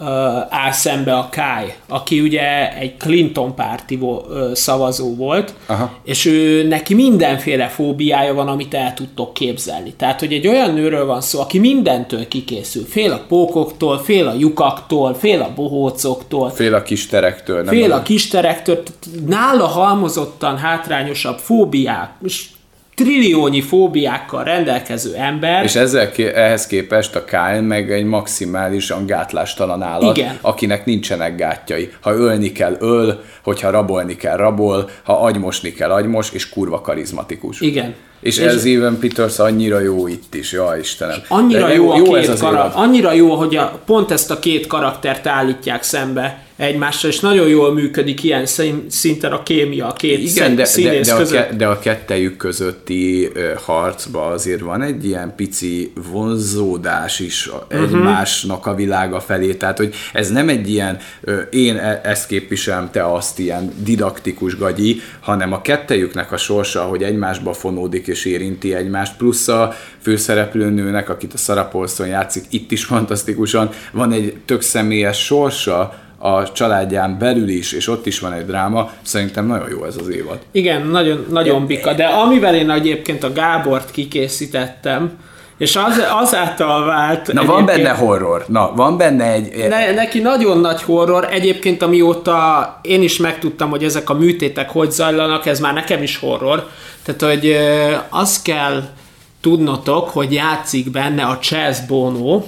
uh, 0.00 0.06
áll 0.48 0.72
szembe 0.72 1.16
a 1.16 1.28
Kai, 1.32 1.72
aki 1.88 2.20
ugye 2.20 2.76
egy 2.78 2.96
Clinton 2.96 3.54
párti 3.54 3.94
uh, 3.94 4.52
szavazó 4.52 5.14
volt, 5.14 5.54
Aha. 5.66 5.92
és 6.04 6.24
ő 6.24 6.66
neki 6.66 6.94
mindenféle 6.94 7.68
fóbiája 7.68 8.34
van, 8.34 8.48
amit 8.48 8.74
el 8.74 8.94
tudtok 8.94 9.34
képzelni. 9.34 9.92
Tehát, 9.92 10.20
hogy 10.20 10.32
egy 10.32 10.46
olyan 10.46 10.74
nőről 10.74 11.06
van 11.06 11.20
szó, 11.20 11.40
aki 11.40 11.58
mindentől 11.58 12.28
kikészül. 12.28 12.84
Fél 12.84 13.12
a 13.12 13.24
pókoktól, 13.28 13.98
fél 13.98 14.26
a 14.26 14.34
lyukaktól, 14.38 15.14
fél 15.14 15.40
a 15.42 15.52
bohócoktól. 15.54 16.50
Fél 16.50 16.74
a 16.74 16.82
kisterektől. 16.82 17.62
Nem 17.62 17.74
fél 17.74 17.92
a 17.92 18.02
kisterektől. 18.02 18.82
Nála 19.26 19.66
halmozottan 19.66 20.56
hátrányosabb 20.56 21.38
fóbiák, 21.38 22.10
trilliónyi 22.98 23.60
fóbiákkal 23.60 24.44
rendelkező 24.44 25.14
ember. 25.14 25.64
És 25.64 25.74
ezzel, 25.74 26.10
ehhez 26.34 26.66
képest 26.66 27.16
a 27.16 27.24
Kyle 27.24 27.60
meg 27.60 27.92
egy 27.92 28.04
maximálisan 28.04 29.06
gátlástalan 29.06 29.82
állat, 29.82 30.16
Igen. 30.16 30.38
akinek 30.40 30.84
nincsenek 30.84 31.36
gátjai. 31.36 31.90
Ha 32.00 32.12
ölni 32.12 32.52
kell, 32.52 32.76
öl, 32.80 33.20
hogyha 33.42 33.70
rabolni 33.70 34.16
kell, 34.16 34.36
rabol, 34.36 34.90
ha 35.02 35.12
agymosni 35.12 35.72
kell, 35.72 35.90
agymos, 35.90 36.30
és 36.32 36.48
kurva 36.48 36.80
karizmatikus. 36.80 37.60
Igen. 37.60 37.94
És, 38.20 38.36
és 38.36 38.44
ez 38.44 38.64
Evan 38.64 38.98
Peters 38.98 39.38
annyira 39.38 39.80
jó 39.80 40.06
itt 40.06 40.34
is, 40.34 40.52
ja 40.52 40.76
Istenem. 40.80 41.18
Annyira 41.28 41.72
jó, 41.72 41.84
jó, 41.84 41.90
a 41.90 42.02
két 42.02 42.16
ez 42.16 42.28
az 42.28 42.40
karak- 42.40 42.74
annyira 42.74 43.12
jó, 43.12 43.34
hogy 43.34 43.56
a, 43.56 43.80
pont 43.86 44.10
ezt 44.10 44.30
a 44.30 44.38
két 44.38 44.66
karaktert 44.66 45.26
állítják 45.26 45.82
szembe 45.82 46.46
egymással, 46.58 47.10
és 47.10 47.20
nagyon 47.20 47.48
jól 47.48 47.72
működik 47.72 48.22
ilyen 48.22 48.46
szinten 48.88 49.32
a 49.32 49.42
kémia 49.42 49.86
a 49.86 49.92
két 49.92 50.18
Igen, 50.18 50.54
de, 50.54 50.68
de, 50.76 51.00
de, 51.00 51.16
között. 51.16 51.38
A 51.38 51.46
ke, 51.46 51.54
de 51.56 51.66
a 51.66 51.78
kettejük 51.78 52.36
közötti 52.36 53.28
harcban 53.64 54.32
azért 54.32 54.60
van 54.60 54.82
egy 54.82 55.04
ilyen 55.04 55.34
pici 55.36 55.92
vonzódás 56.10 57.20
is 57.20 57.46
uh-huh. 57.46 57.82
egymásnak 57.82 58.66
a 58.66 58.74
világa 58.74 59.20
felé, 59.20 59.54
tehát 59.54 59.78
hogy 59.78 59.94
ez 60.12 60.30
nem 60.30 60.48
egy 60.48 60.70
ilyen 60.70 60.98
én 61.50 61.76
e, 61.76 62.00
ezt 62.04 62.26
képviselem, 62.26 62.90
te 62.90 63.12
azt 63.12 63.38
ilyen 63.38 63.72
didaktikus 63.76 64.56
gagyi, 64.56 65.00
hanem 65.20 65.52
a 65.52 65.62
kettejüknek 65.62 66.32
a 66.32 66.36
sorsa, 66.36 66.82
hogy 66.82 67.02
egymásba 67.02 67.52
fonódik 67.52 68.07
és 68.08 68.24
érinti 68.24 68.74
egymást, 68.74 69.16
plusz 69.16 69.48
a 69.48 69.72
főszereplőnőnek, 70.02 71.08
akit 71.08 71.32
a 71.32 71.36
Sarah 71.36 71.88
játszik, 72.06 72.44
itt 72.50 72.70
is 72.70 72.84
fantasztikusan, 72.84 73.70
van 73.92 74.12
egy 74.12 74.36
tök 74.44 74.60
személyes 74.60 75.24
sorsa, 75.24 76.06
a 76.18 76.52
családján 76.52 77.18
belül 77.18 77.48
is, 77.48 77.72
és 77.72 77.88
ott 77.88 78.06
is 78.06 78.20
van 78.20 78.32
egy 78.32 78.46
dráma, 78.46 78.90
szerintem 79.02 79.46
nagyon 79.46 79.68
jó 79.70 79.84
ez 79.84 79.96
az 80.00 80.08
évad. 80.08 80.38
Igen, 80.50 80.86
nagyon, 80.86 81.26
nagyon 81.30 81.66
bika, 81.66 81.92
de 81.92 82.04
amivel 82.04 82.54
én 82.54 82.70
egyébként 82.70 83.24
a 83.24 83.32
Gábort 83.32 83.90
kikészítettem, 83.90 85.10
és 85.58 85.76
az, 85.76 86.02
azáltal 86.22 86.84
vált... 86.84 87.32
Na 87.32 87.44
van 87.44 87.64
benne 87.64 87.90
horror, 87.90 88.44
na 88.48 88.72
van 88.74 88.96
benne 88.96 89.32
egy... 89.32 89.68
Ne, 89.68 89.92
neki 89.92 90.18
nagyon 90.18 90.58
nagy 90.58 90.82
horror, 90.82 91.28
egyébként 91.30 91.82
amióta 91.82 92.78
én 92.82 93.02
is 93.02 93.16
megtudtam, 93.16 93.70
hogy 93.70 93.84
ezek 93.84 94.10
a 94.10 94.14
műtétek 94.14 94.70
hogy 94.70 94.90
zajlanak, 94.90 95.46
ez 95.46 95.60
már 95.60 95.74
nekem 95.74 96.02
is 96.02 96.18
horror. 96.18 96.68
Tehát, 97.02 97.34
hogy 97.34 97.56
az 98.08 98.42
kell 98.42 98.82
tudnotok, 99.40 100.08
hogy 100.08 100.32
játszik 100.32 100.90
benne 100.90 101.22
a 101.24 101.38
Chess 101.38 101.78
Bono, 101.86 102.42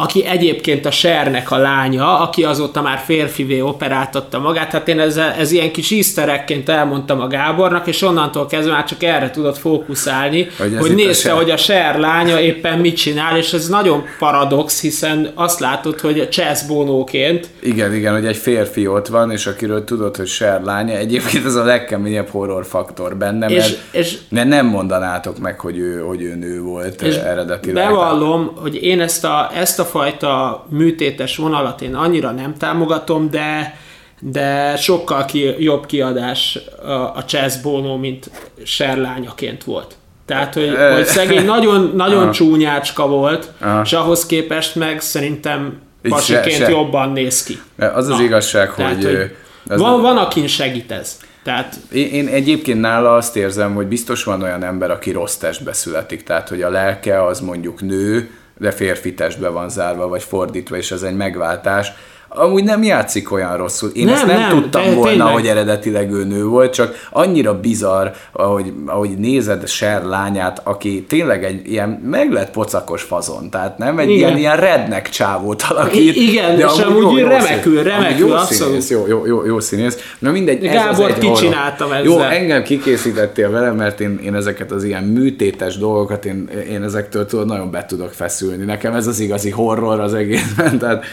aki 0.00 0.24
egyébként 0.26 0.86
a 0.86 0.90
Sernek 0.90 1.50
a 1.50 1.56
lánya, 1.56 2.18
aki 2.18 2.44
azóta 2.44 2.82
már 2.82 2.98
férfivé 3.04 3.60
operáltatta 3.60 4.38
magát. 4.38 4.70
Hát 4.70 4.88
én 4.88 5.00
ez, 5.00 5.16
ez 5.16 5.50
ilyen 5.50 5.72
kis 5.72 5.90
ízterekként 5.90 6.68
elmondtam 6.68 7.20
a 7.20 7.26
Gábornak, 7.26 7.86
és 7.86 8.02
onnantól 8.02 8.46
kezdve 8.46 8.72
már 8.72 8.84
csak 8.84 9.02
erre 9.02 9.30
tudott 9.30 9.58
fókuszálni, 9.58 10.48
hogy, 10.58 10.76
hogy 10.78 10.94
nézte, 10.94 11.30
hogy 11.30 11.50
a 11.50 11.56
Ser 11.56 11.98
lánya 11.98 12.40
éppen 12.40 12.78
mit 12.78 12.96
csinál, 12.96 13.36
és 13.36 13.52
ez 13.52 13.68
nagyon 13.68 14.04
paradox, 14.18 14.80
hiszen 14.80 15.30
azt 15.34 15.60
látod, 15.60 16.00
hogy 16.00 16.28
Chess 16.30 16.62
Bonóként. 16.62 17.48
Igen, 17.60 17.94
igen, 17.94 18.12
hogy 18.12 18.26
egy 18.26 18.36
férfi 18.36 18.86
ott 18.86 19.06
van, 19.06 19.30
és 19.30 19.46
akiről 19.46 19.84
tudod, 19.84 20.16
hogy 20.16 20.26
Ser 20.26 20.62
lánya, 20.62 20.96
egyébként 20.96 21.44
ez 21.44 21.54
a 21.54 21.64
legkeményebb 21.64 22.28
horror 22.28 22.66
faktor 22.66 23.16
benne, 23.16 23.46
és, 23.46 23.56
mert, 23.56 23.78
és, 23.90 24.18
mert 24.28 24.48
nem 24.48 24.66
mondanátok 24.66 25.38
meg, 25.38 25.60
hogy 25.60 25.78
ő, 25.78 26.00
hogy 26.00 26.22
ő 26.22 26.34
nő 26.34 26.60
volt 26.60 27.02
és 27.02 27.14
eredetileg. 27.14 27.88
Bevallom, 27.88 28.52
hogy 28.60 28.82
én 28.82 29.00
ezt 29.00 29.24
a, 29.24 29.50
ezt 29.54 29.78
a 29.78 29.86
fajta 29.88 30.64
műtétes 30.68 31.36
vonalat 31.36 31.82
én 31.82 31.94
annyira 31.94 32.30
nem 32.30 32.54
támogatom, 32.56 33.30
de 33.30 33.76
de 34.20 34.76
sokkal 34.76 35.24
ki, 35.24 35.54
jobb 35.58 35.86
kiadás 35.86 36.58
a, 36.82 36.90
a 36.90 37.24
Chess 37.26 37.56
Bono, 37.56 37.96
mint 37.96 38.30
serlányaként 38.64 39.64
volt. 39.64 39.94
Tehát, 40.26 40.54
hogy, 40.54 40.76
hogy 40.94 41.04
szegény 41.04 41.44
nagyon, 41.44 41.92
nagyon 41.94 42.30
csúnyácska 42.30 43.06
volt, 43.06 43.52
Aha. 43.60 43.80
és 43.84 43.92
ahhoz 43.92 44.26
képest 44.26 44.74
meg 44.74 45.00
szerintem 45.00 45.80
pasiként 46.02 46.56
se, 46.56 46.64
se. 46.64 46.70
jobban 46.70 47.12
néz 47.12 47.42
ki. 47.42 47.60
Az 47.76 48.08
az 48.08 48.18
Na, 48.18 48.22
igazság, 48.22 48.74
tehát, 48.74 48.94
hogy... 48.94 49.04
hogy 49.04 49.36
az 49.68 49.80
van, 49.80 50.00
van, 50.00 50.16
akin 50.16 50.46
segít 50.46 50.90
ez. 50.92 51.18
Tehát... 51.42 51.76
Én, 51.92 52.06
én 52.06 52.26
egyébként 52.26 52.80
nála 52.80 53.14
azt 53.14 53.36
érzem, 53.36 53.74
hogy 53.74 53.86
biztos 53.86 54.24
van 54.24 54.42
olyan 54.42 54.62
ember, 54.62 54.90
aki 54.90 55.10
rossz 55.10 55.36
testbe 55.36 55.72
születik, 55.72 56.22
tehát 56.22 56.48
hogy 56.48 56.62
a 56.62 56.70
lelke 56.70 57.24
az 57.24 57.40
mondjuk 57.40 57.80
nő, 57.80 58.30
de 58.58 58.70
férfi 58.70 59.14
testbe 59.14 59.48
van 59.48 59.70
zárva, 59.70 60.08
vagy 60.08 60.22
fordítva, 60.22 60.76
és 60.76 60.90
ez 60.90 61.02
egy 61.02 61.16
megváltás 61.16 61.92
amúgy 62.28 62.64
nem 62.64 62.82
játszik 62.82 63.32
olyan 63.32 63.56
rosszul. 63.56 63.90
Én 63.94 64.04
nem, 64.04 64.14
ezt 64.14 64.26
nem, 64.26 64.38
nem 64.38 64.50
tudtam 64.50 64.82
de, 64.82 64.94
volna, 64.94 65.10
tényleg. 65.10 65.32
hogy 65.32 65.46
eredetileg 65.46 66.12
ő 66.12 66.24
nő 66.24 66.44
volt, 66.44 66.72
csak 66.72 66.94
annyira 67.10 67.60
bizarr, 67.60 68.06
ahogy, 68.32 68.72
ahogy 68.86 69.10
nézed 69.18 69.68
Ser 69.68 70.02
lányát, 70.02 70.60
aki 70.64 71.04
tényleg 71.08 71.44
egy 71.44 71.70
ilyen 71.70 71.88
meg 71.88 72.32
lett 72.32 72.50
pocakos 72.50 73.02
fazon, 73.02 73.50
tehát 73.50 73.78
nem 73.78 73.98
egy 73.98 74.10
ilyen, 74.10 74.36
ilyen 74.36 74.56
rednek 74.56 75.08
csávót 75.08 75.64
alakít. 75.68 76.16
I- 76.16 76.28
igen, 76.28 76.56
de 76.56 76.64
és 76.64 76.82
amúgy, 76.82 77.04
amúgy 77.04 77.18
jó, 77.18 77.26
remekül, 77.26 77.82
remekül, 77.82 78.28
jó 78.28 78.36
Színész, 78.38 78.90
jó, 78.90 79.06
jó, 79.06 79.26
jó, 79.26 79.44
jó 79.44 79.60
színész. 79.60 79.96
Na 80.18 80.30
mindegy, 80.30 80.66
ez 80.66 80.72
Gábor, 80.72 81.10
az 81.10 81.16
egy 81.20 81.32
csináltam 81.32 81.92
ezzel. 81.92 82.04
Jó, 82.04 82.20
engem 82.20 82.62
kikészítettél 82.62 83.50
vele, 83.50 83.72
mert 83.72 84.00
én, 84.00 84.20
én 84.24 84.34
ezeket 84.34 84.70
az 84.70 84.84
ilyen 84.84 85.04
műtétes 85.04 85.78
dolgokat, 85.78 86.24
én, 86.24 86.48
én 86.70 86.82
ezektől 86.82 87.26
tudod, 87.26 87.46
nagyon 87.46 87.70
be 87.70 87.84
tudok 87.84 88.12
feszülni. 88.12 88.64
Nekem 88.64 88.94
ez 88.94 89.06
az 89.06 89.20
igazi 89.20 89.50
horror 89.50 90.00
az 90.00 90.14
egészben, 90.14 90.78
tehát 90.78 91.04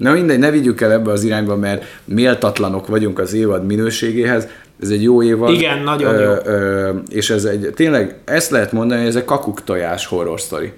Na 0.00 0.12
mindegy, 0.12 0.38
ne 0.38 0.50
vigyük 0.50 0.80
el 0.80 0.92
ebbe 0.92 1.10
az 1.10 1.22
irányba, 1.22 1.56
mert 1.56 1.84
méltatlanok 2.04 2.86
vagyunk 2.86 3.18
az 3.18 3.32
évad 3.32 3.66
minőségéhez. 3.66 4.46
Ez 4.82 4.88
egy 4.88 5.02
jó 5.02 5.22
évad. 5.22 5.50
Igen, 5.50 5.78
nagyon 5.82 6.14
ö, 6.14 6.22
jó. 6.22 6.52
Ö, 6.52 6.90
és 7.08 7.30
ez 7.30 7.44
egy, 7.44 7.70
tényleg 7.74 8.18
ezt 8.24 8.50
lehet 8.50 8.72
mondani, 8.72 9.00
hogy 9.00 9.08
ez 9.08 9.16
egy 9.16 9.24
kakuktojás 9.24 10.06
horror 10.06 10.38
story. 10.38 10.72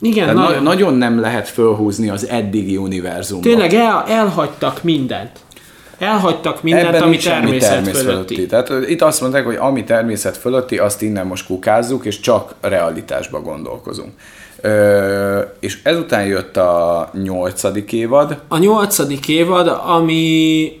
Igen, 0.00 0.34
nagyon. 0.34 0.52
Na, 0.52 0.60
nagyon 0.60 0.94
nem 0.94 1.20
lehet 1.20 1.48
fölhúzni 1.48 2.08
az 2.10 2.28
eddigi 2.28 2.76
univerzumot. 2.76 3.42
Tényleg 3.42 3.72
el, 3.74 4.04
elhagytak 4.08 4.82
mindent. 4.82 5.30
Elhagytak 5.98 6.62
mindent, 6.62 6.86
Ebben 6.86 7.02
ami 7.02 7.16
természet, 7.16 7.70
természet 7.70 8.02
fölötti. 8.02 8.34
fölötti. 8.34 8.46
Tehát 8.46 8.88
itt 8.90 9.02
azt 9.02 9.20
mondták, 9.20 9.44
hogy 9.44 9.56
ami 9.58 9.84
természet 9.84 10.36
fölötti, 10.36 10.78
azt 10.78 11.02
innen 11.02 11.26
most 11.26 11.46
kukázzuk, 11.46 12.04
és 12.04 12.20
csak 12.20 12.54
realitásba 12.60 13.40
gondolkozunk. 13.40 14.10
Ö, 14.64 15.40
és 15.60 15.80
ezután 15.82 16.26
jött 16.26 16.56
a 16.56 17.10
nyolcadik 17.22 17.92
évad. 17.92 18.40
A 18.48 18.58
nyolcadik 18.58 19.28
évad, 19.28 19.80
ami 19.86 20.72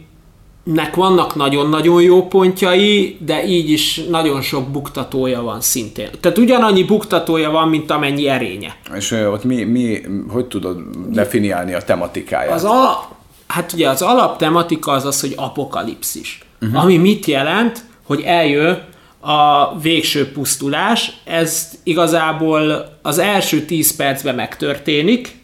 nek 0.62 0.94
vannak 0.94 1.34
nagyon-nagyon 1.34 2.02
jó 2.02 2.26
pontjai, 2.26 3.18
de 3.20 3.46
így 3.46 3.70
is 3.70 4.00
nagyon 4.10 4.40
sok 4.42 4.68
buktatója 4.68 5.42
van 5.42 5.60
szintén. 5.60 6.08
Tehát 6.20 6.38
ugyanannyi 6.38 6.84
buktatója 6.84 7.50
van, 7.50 7.68
mint 7.68 7.90
amennyi 7.90 8.28
erénye. 8.28 8.76
És 8.94 9.10
ott 9.10 9.44
mi, 9.44 9.64
mi 9.64 10.00
hogy 10.28 10.46
tudod 10.46 10.78
definiálni 11.08 11.74
a 11.74 11.82
tematikáját? 11.82 12.54
Az 12.54 12.64
a, 12.64 13.08
hát 13.46 13.72
ugye 13.72 13.88
az 13.88 14.02
alaptematika 14.02 14.92
az 14.92 15.04
az, 15.04 15.20
hogy 15.20 15.32
apokalipszis. 15.36 16.38
Uh-huh. 16.60 16.82
Ami 16.82 16.96
mit 16.96 17.26
jelent, 17.26 17.84
hogy 18.06 18.20
eljön 18.20 18.82
a 19.24 19.72
végső 19.82 20.32
pusztulás. 20.32 21.12
Ez 21.24 21.70
igazából 21.82 22.88
az 23.02 23.18
első 23.18 23.64
10 23.64 23.96
percben 23.96 24.34
megtörténik. 24.34 25.42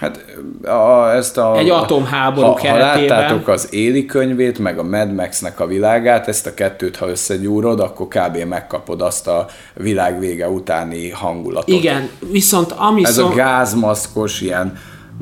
Hát 0.00 0.24
a, 0.62 1.14
ezt 1.14 1.38
a... 1.38 1.58
Egy 1.58 1.70
atomháború 1.70 2.46
ha, 2.46 2.54
keretében. 2.54 3.08
Ha 3.08 3.14
láttátok 3.14 3.48
az 3.48 3.74
Éli 3.74 4.06
könyvét, 4.06 4.58
meg 4.58 4.78
a 4.78 4.82
Mad 4.82 5.14
Max-nek 5.14 5.60
a 5.60 5.66
világát, 5.66 6.28
ezt 6.28 6.46
a 6.46 6.54
kettőt, 6.54 6.96
ha 6.96 7.08
összegyúrod, 7.08 7.80
akkor 7.80 8.08
kb. 8.08 8.36
megkapod 8.36 9.02
azt 9.02 9.28
a 9.28 9.46
világ 9.74 10.18
vége 10.18 10.48
utáni 10.48 11.10
hangulatot. 11.10 11.76
Igen, 11.76 12.08
viszont 12.30 12.72
ami 12.72 13.04
Ez 13.04 13.14
szó... 13.14 13.26
a 13.26 13.34
gázmaszkos, 13.34 14.40
ilyen 14.40 14.78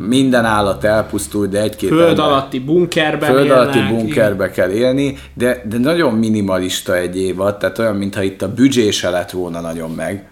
minden 0.09 0.45
állat 0.45 0.85
elpusztul, 0.85 1.47
de 1.47 1.61
egy-két 1.61 1.89
Föld 1.89 2.09
ember, 2.09 2.25
alatti 2.25 2.59
bunkerben 2.59 3.31
Föld 3.31 3.45
élnek, 3.45 3.59
alatti 3.59 3.79
bunkerbe 3.95 4.45
igen. 4.45 4.55
kell 4.55 4.71
élni, 4.71 5.19
de, 5.35 5.63
de 5.69 5.79
nagyon 5.79 6.15
minimalista 6.15 6.97
egy 6.97 7.19
évad, 7.19 7.57
tehát 7.57 7.79
olyan, 7.79 7.97
mintha 7.97 8.23
itt 8.23 8.43
a 8.43 8.53
büdzsé 8.53 8.91
se 8.91 9.11
lett 9.11 9.31
volna 9.31 9.61
nagyon 9.61 9.91
meg. 9.91 10.29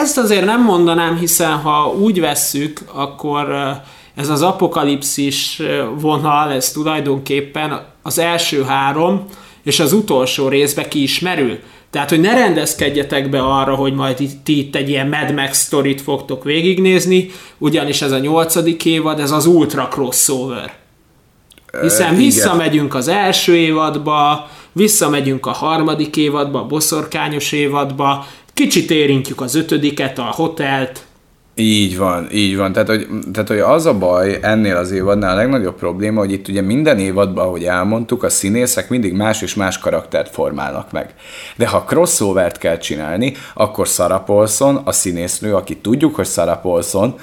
Ezt 0.00 0.18
azért 0.18 0.44
nem 0.44 0.62
mondanám, 0.62 1.16
hiszen 1.16 1.52
ha 1.52 1.94
úgy 2.00 2.20
vesszük, 2.20 2.80
akkor 2.92 3.48
ez 4.16 4.28
az 4.28 4.42
apokalipszis 4.42 5.62
vonal, 5.98 6.52
ez 6.52 6.72
tulajdonképpen 6.72 7.80
az 8.02 8.18
első 8.18 8.62
három, 8.62 9.24
és 9.62 9.80
az 9.80 9.92
utolsó 9.92 10.48
részbe 10.48 10.88
ki 10.88 11.02
is 11.02 11.20
merül. 11.20 11.58
Tehát, 11.90 12.10
hogy 12.10 12.20
ne 12.20 12.34
rendezkedjetek 12.34 13.28
be 13.30 13.42
arra, 13.42 13.74
hogy 13.74 13.94
majd 13.94 14.20
itt, 14.20 14.44
ti 14.44 14.58
itt 14.58 14.74
egy 14.76 14.88
ilyen 14.88 15.08
Mad 15.08 15.34
Max 15.34 15.58
sztorit 15.58 16.00
fogtok 16.00 16.44
végignézni, 16.44 17.30
ugyanis 17.58 18.02
ez 18.02 18.12
a 18.12 18.18
nyolcadik 18.18 18.84
évad, 18.84 19.20
ez 19.20 19.30
az 19.30 19.46
ultra 19.46 19.88
crossover. 19.88 20.72
Hiszen 21.80 22.16
visszamegyünk 22.16 22.94
az 22.94 23.08
első 23.08 23.56
évadba, 23.56 24.48
visszamegyünk 24.72 25.46
a 25.46 25.50
harmadik 25.50 26.16
évadba, 26.16 26.58
a 26.60 26.66
boszorkányos 26.66 27.52
évadba, 27.52 28.26
kicsit 28.54 28.90
érintjük 28.90 29.40
az 29.40 29.54
ötödiket, 29.54 30.18
a 30.18 30.22
hotelt, 30.22 31.04
így 31.60 31.98
van, 31.98 32.26
így 32.32 32.56
van. 32.56 32.72
Tehát 32.72 32.88
hogy, 32.88 33.08
tehát, 33.32 33.48
hogy 33.48 33.58
az 33.58 33.86
a 33.86 33.98
baj 33.98 34.38
ennél 34.42 34.76
az 34.76 34.90
évadnál 34.90 35.32
a 35.32 35.36
legnagyobb 35.36 35.74
probléma, 35.74 36.20
hogy 36.20 36.32
itt 36.32 36.48
ugye 36.48 36.60
minden 36.60 36.98
évadban, 36.98 37.46
ahogy 37.46 37.64
elmondtuk, 37.64 38.22
a 38.22 38.28
színészek 38.28 38.88
mindig 38.88 39.12
más 39.12 39.42
és 39.42 39.54
más 39.54 39.78
karaktert 39.78 40.32
formálnak 40.32 40.92
meg. 40.92 41.14
De 41.56 41.66
ha 41.66 41.84
crossovert 41.84 42.58
kell 42.58 42.78
csinálni, 42.78 43.32
akkor 43.54 43.86
Sarah 43.86 44.24
Paulson, 44.24 44.80
a 44.84 44.92
színésznő, 44.92 45.54
aki 45.54 45.76
tudjuk, 45.76 46.14
hogy 46.14 46.26
Sarah 46.26 46.60
Paulson, 46.60 47.14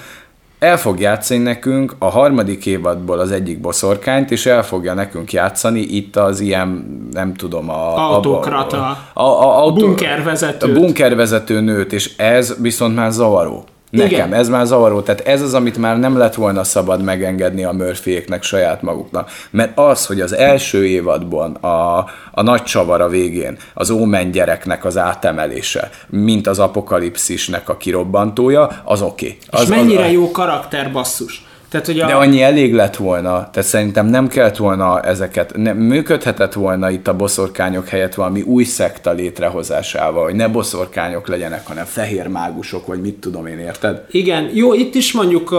el 0.60 0.78
fog 0.78 1.00
játszani 1.00 1.40
nekünk 1.40 1.96
a 2.00 2.10
harmadik 2.10 2.66
évadból 2.66 3.20
az 3.20 3.32
egyik 3.32 3.60
boszorkányt, 3.62 4.32
és 4.32 4.46
el 4.46 4.64
fogja 4.64 4.94
nekünk 4.94 5.32
játszani 5.32 5.80
itt 5.80 6.16
az 6.16 6.40
ilyen, 6.40 6.68
nem 7.12 7.34
tudom, 7.34 7.70
a... 7.70 8.14
Autokrata, 8.14 8.98
a, 9.14 9.22
a, 9.22 9.24
a, 9.24 9.60
a, 9.60 9.66
a 9.66 9.72
bunkervezető. 9.72 10.72
A 10.72 10.80
bunkervezető 10.80 11.60
nőt, 11.60 11.94
és 11.94 12.18
ez 12.18 12.56
viszont 12.62 12.96
már 12.96 13.12
zavaró. 13.12 13.66
Nekem, 13.90 14.12
Igen. 14.12 14.34
ez 14.34 14.50
már 14.50 14.66
zavaró. 14.66 15.02
Tehát 15.02 15.22
ez 15.22 15.42
az, 15.42 15.54
amit 15.54 15.78
már 15.78 16.00
nem 16.00 16.18
lett 16.18 16.36
volna 16.36 16.64
szabad 16.64 17.04
megengedni 17.04 17.64
a 17.64 17.72
murphyéknek 17.72 18.44
saját 18.44 18.82
maguknak. 18.82 19.30
Mert 19.50 19.78
az, 19.78 20.06
hogy 20.06 20.22
az 20.22 20.34
első 20.34 20.86
évadban 20.86 21.54
a, 21.54 21.98
a 22.32 22.42
nagy 22.42 22.64
csavar 22.64 23.02
a 23.02 23.08
végén, 23.08 23.58
az 23.74 23.90
Ómen 23.90 24.32
gyereknek 24.32 24.86
az 24.86 24.98
átemelése, 24.98 25.90
mint 26.08 26.48
az 26.48 26.60
apokalipszisnek 26.60 27.70
a 27.70 27.78
kirobbantója, 27.78 28.70
az 28.84 29.02
oké. 29.02 29.26
Okay. 29.26 29.62
Az, 29.62 29.62
És 29.62 29.68
mennyire 29.68 30.06
az, 30.06 30.12
jó 30.12 30.32
karakter 30.32 30.92
basszus. 30.92 31.47
Tehát, 31.70 31.86
hogy 31.86 32.00
a... 32.00 32.06
De 32.06 32.14
annyi 32.14 32.42
elég 32.42 32.74
lett 32.74 32.96
volna, 32.96 33.50
tehát 33.50 33.70
szerintem 33.70 34.06
nem 34.06 34.28
kellett 34.28 34.58
volna 34.58 35.02
ezeket, 35.02 35.56
nem, 35.56 35.78
működhetett 35.78 36.54
volna 36.54 36.90
itt 36.90 37.08
a 37.08 37.16
boszorkányok 37.16 37.88
helyett 37.88 38.16
valami 38.16 38.42
új 38.42 38.64
szekta 38.64 39.12
létrehozásával, 39.12 40.24
hogy 40.24 40.36
ne 40.36 40.48
boszorkányok 40.48 41.28
legyenek, 41.28 41.68
hanem 41.68 41.86
fehér 41.86 42.28
mágusok, 42.28 42.88
vagy 42.88 43.02
mit 43.02 43.16
tudom 43.16 43.46
én, 43.46 43.60
érted? 43.60 44.06
Igen, 44.12 44.50
jó, 44.54 44.74
itt 44.74 44.96
is 44.96 45.12
mondjuk, 45.12 45.56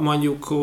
mondjuk 0.00 0.54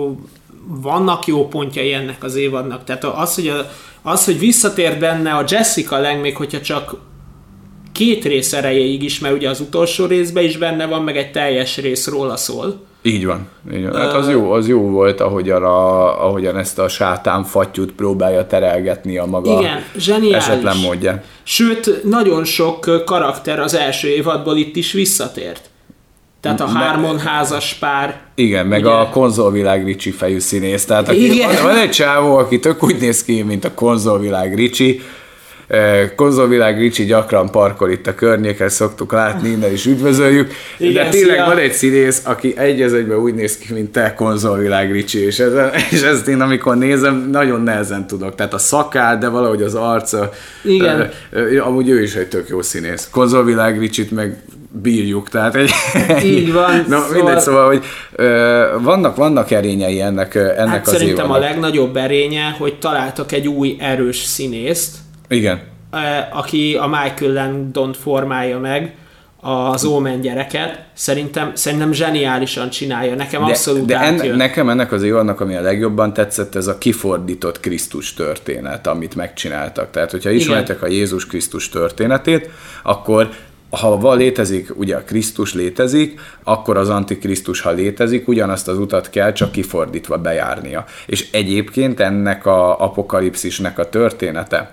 vannak 0.67 1.27
jó 1.27 1.47
pontjai 1.47 1.93
ennek 1.93 2.23
az 2.23 2.35
évadnak, 2.35 2.83
tehát 2.83 3.03
az, 3.03 3.35
hogy, 3.35 3.47
a, 3.47 3.69
az, 4.01 4.25
hogy 4.25 4.39
visszatér 4.39 4.99
benne 4.99 5.33
a 5.33 5.43
Jessica 5.47 5.99
Lang, 5.99 6.21
még 6.21 6.35
hogyha 6.35 6.61
csak 6.61 6.95
két 7.99 8.25
rész 8.25 8.53
erejéig 8.53 9.03
is, 9.03 9.19
mert 9.19 9.35
ugye 9.35 9.49
az 9.49 9.59
utolsó 9.59 10.05
részben 10.05 10.43
is 10.43 10.57
benne 10.57 10.85
van, 10.85 11.03
meg 11.03 11.17
egy 11.17 11.31
teljes 11.31 11.77
rész 11.77 12.07
róla 12.07 12.37
szól, 12.37 12.87
így 13.01 13.25
van. 13.25 13.47
Így 13.73 13.83
van. 13.83 13.95
Hát 13.95 14.13
az 14.13 14.29
jó, 14.29 14.51
az 14.51 14.67
jó 14.67 14.81
volt, 14.81 15.21
ahogyan, 15.21 15.63
a, 15.63 16.25
ahogyan 16.25 16.57
ezt 16.57 16.79
a 16.79 16.87
sátán 16.87 17.43
fattyút 17.43 17.91
próbálja 17.91 18.47
terelgetni 18.47 19.17
a 19.17 19.25
maga 19.25 19.59
Igen, 19.59 19.83
zseniális. 19.97 20.47
esetlen 20.47 20.77
módja. 20.77 21.23
Sőt, 21.43 22.03
nagyon 22.03 22.43
sok 22.45 23.03
karakter 23.05 23.59
az 23.59 23.75
első 23.75 24.07
évadból 24.07 24.57
itt 24.57 24.75
is 24.75 24.91
visszatért. 24.91 25.69
Tehát 26.41 26.61
a 26.61 26.65
Harmon 26.65 27.19
házas 27.19 27.73
pár. 27.73 28.21
Igen, 28.35 28.65
meg 28.67 28.81
ugye? 28.81 28.89
a 28.89 29.09
konzolvilág 29.09 29.85
Ricsi 29.85 30.11
fejű 30.11 30.39
színész. 30.39 30.85
Tehát 30.85 31.07
aki, 31.09 31.33
Igen. 31.33 31.63
Van 31.63 31.77
egy 31.77 31.89
csávó, 31.89 32.35
aki 32.35 32.59
tök 32.59 32.83
úgy 32.83 32.99
néz 32.99 33.23
ki, 33.23 33.41
mint 33.41 33.65
a 33.65 33.73
konzolvilág 33.73 34.55
Ricsi, 34.55 35.01
konzolvilág 36.15 36.77
Ricsi 36.77 37.05
gyakran 37.05 37.51
parkol 37.51 37.89
itt 37.89 38.07
a 38.07 38.15
környéken, 38.15 38.69
szoktuk 38.69 39.11
látni, 39.11 39.49
innen 39.49 39.71
is 39.71 39.85
üdvözöljük. 39.85 40.51
Igen, 40.77 40.93
de 40.93 41.09
tényleg 41.09 41.35
szia. 41.35 41.45
van 41.45 41.57
egy 41.57 41.71
színész, 41.71 42.21
aki 42.25 42.53
egy 42.57 42.81
egyben 42.81 43.17
úgy 43.17 43.33
néz 43.33 43.57
ki, 43.57 43.73
mint 43.73 43.91
te 43.91 44.13
konzolvilág 44.13 44.91
Ricsi, 44.91 45.25
és, 45.25 45.39
ez, 45.39 45.53
és 45.91 46.01
ezt 46.01 46.27
én 46.27 46.41
amikor 46.41 46.77
nézem, 46.77 47.29
nagyon 47.31 47.61
nehezen 47.61 48.07
tudok. 48.07 48.35
Tehát 48.35 48.53
a 48.53 48.57
szakál, 48.57 49.17
de 49.17 49.27
valahogy 49.27 49.61
az 49.61 49.75
arca. 49.75 50.31
Igen. 50.63 51.09
Amúgy 51.65 51.89
ő 51.89 52.01
is 52.01 52.15
egy 52.15 52.27
tök 52.27 52.49
jó 52.49 52.61
színész. 52.61 53.07
Konzolvilág 53.11 53.79
Ricsit 53.79 54.11
meg 54.11 54.37
bírjuk, 54.71 55.29
tehát 55.29 55.55
egy... 55.55 55.71
Így 56.23 56.53
van. 56.53 56.83
Na, 56.87 56.99
szóval... 56.99 57.13
mindegy, 57.13 57.39
szóval, 57.39 57.65
hogy 57.67 57.83
ö, 58.15 58.65
vannak, 58.81 59.15
vannak 59.15 59.51
erényei 59.51 60.01
ennek, 60.01 60.35
ennek 60.35 60.67
hát 60.67 60.87
az 60.87 60.93
szerintem 60.93 61.25
évadnak. 61.25 61.37
a 61.37 61.39
legnagyobb 61.39 61.95
erénye, 61.95 62.55
hogy 62.57 62.79
találtak 62.79 63.31
egy 63.31 63.47
új 63.47 63.75
erős 63.79 64.17
színészt, 64.17 64.95
igen. 65.29 65.61
aki 66.31 66.75
a 66.75 66.87
Michael 66.87 67.33
Landon 67.33 67.93
formálja 67.93 68.59
meg, 68.59 68.95
az 69.41 69.85
Omen 69.85 70.21
gyereket, 70.21 70.83
szerintem, 70.93 71.51
szerintem 71.53 71.91
zseniálisan 71.91 72.69
csinálja. 72.69 73.15
Nekem 73.15 73.41
de, 73.41 73.49
abszolút 73.49 73.85
de 73.85 73.99
en, 73.99 74.35
nekem 74.35 74.69
ennek 74.69 74.91
az 74.91 75.03
évadnak, 75.03 75.41
ami 75.41 75.55
a 75.55 75.61
legjobban 75.61 76.13
tetszett, 76.13 76.55
ez 76.55 76.67
a 76.67 76.77
kifordított 76.77 77.59
Krisztus 77.59 78.13
történet, 78.13 78.87
amit 78.87 79.15
megcsináltak. 79.15 79.91
Tehát, 79.91 80.11
hogyha 80.11 80.29
ismertek 80.29 80.81
a 80.81 80.87
Jézus 80.87 81.25
Krisztus 81.25 81.69
történetét, 81.69 82.49
akkor 82.83 83.29
ha 83.69 83.97
van 83.97 84.17
létezik, 84.17 84.79
ugye 84.79 84.95
a 84.95 85.03
Krisztus 85.03 85.53
létezik, 85.53 86.19
akkor 86.43 86.77
az 86.77 86.89
Antikrisztus, 86.89 87.61
ha 87.61 87.71
létezik, 87.71 88.27
ugyanazt 88.27 88.67
az 88.67 88.77
utat 88.77 89.09
kell 89.09 89.31
csak 89.31 89.51
kifordítva 89.51 90.17
bejárnia. 90.17 90.85
És 91.05 91.31
egyébként 91.31 91.99
ennek 91.99 92.45
a 92.45 92.79
apokalipszisnek 92.79 93.79
a 93.79 93.89
története, 93.89 94.69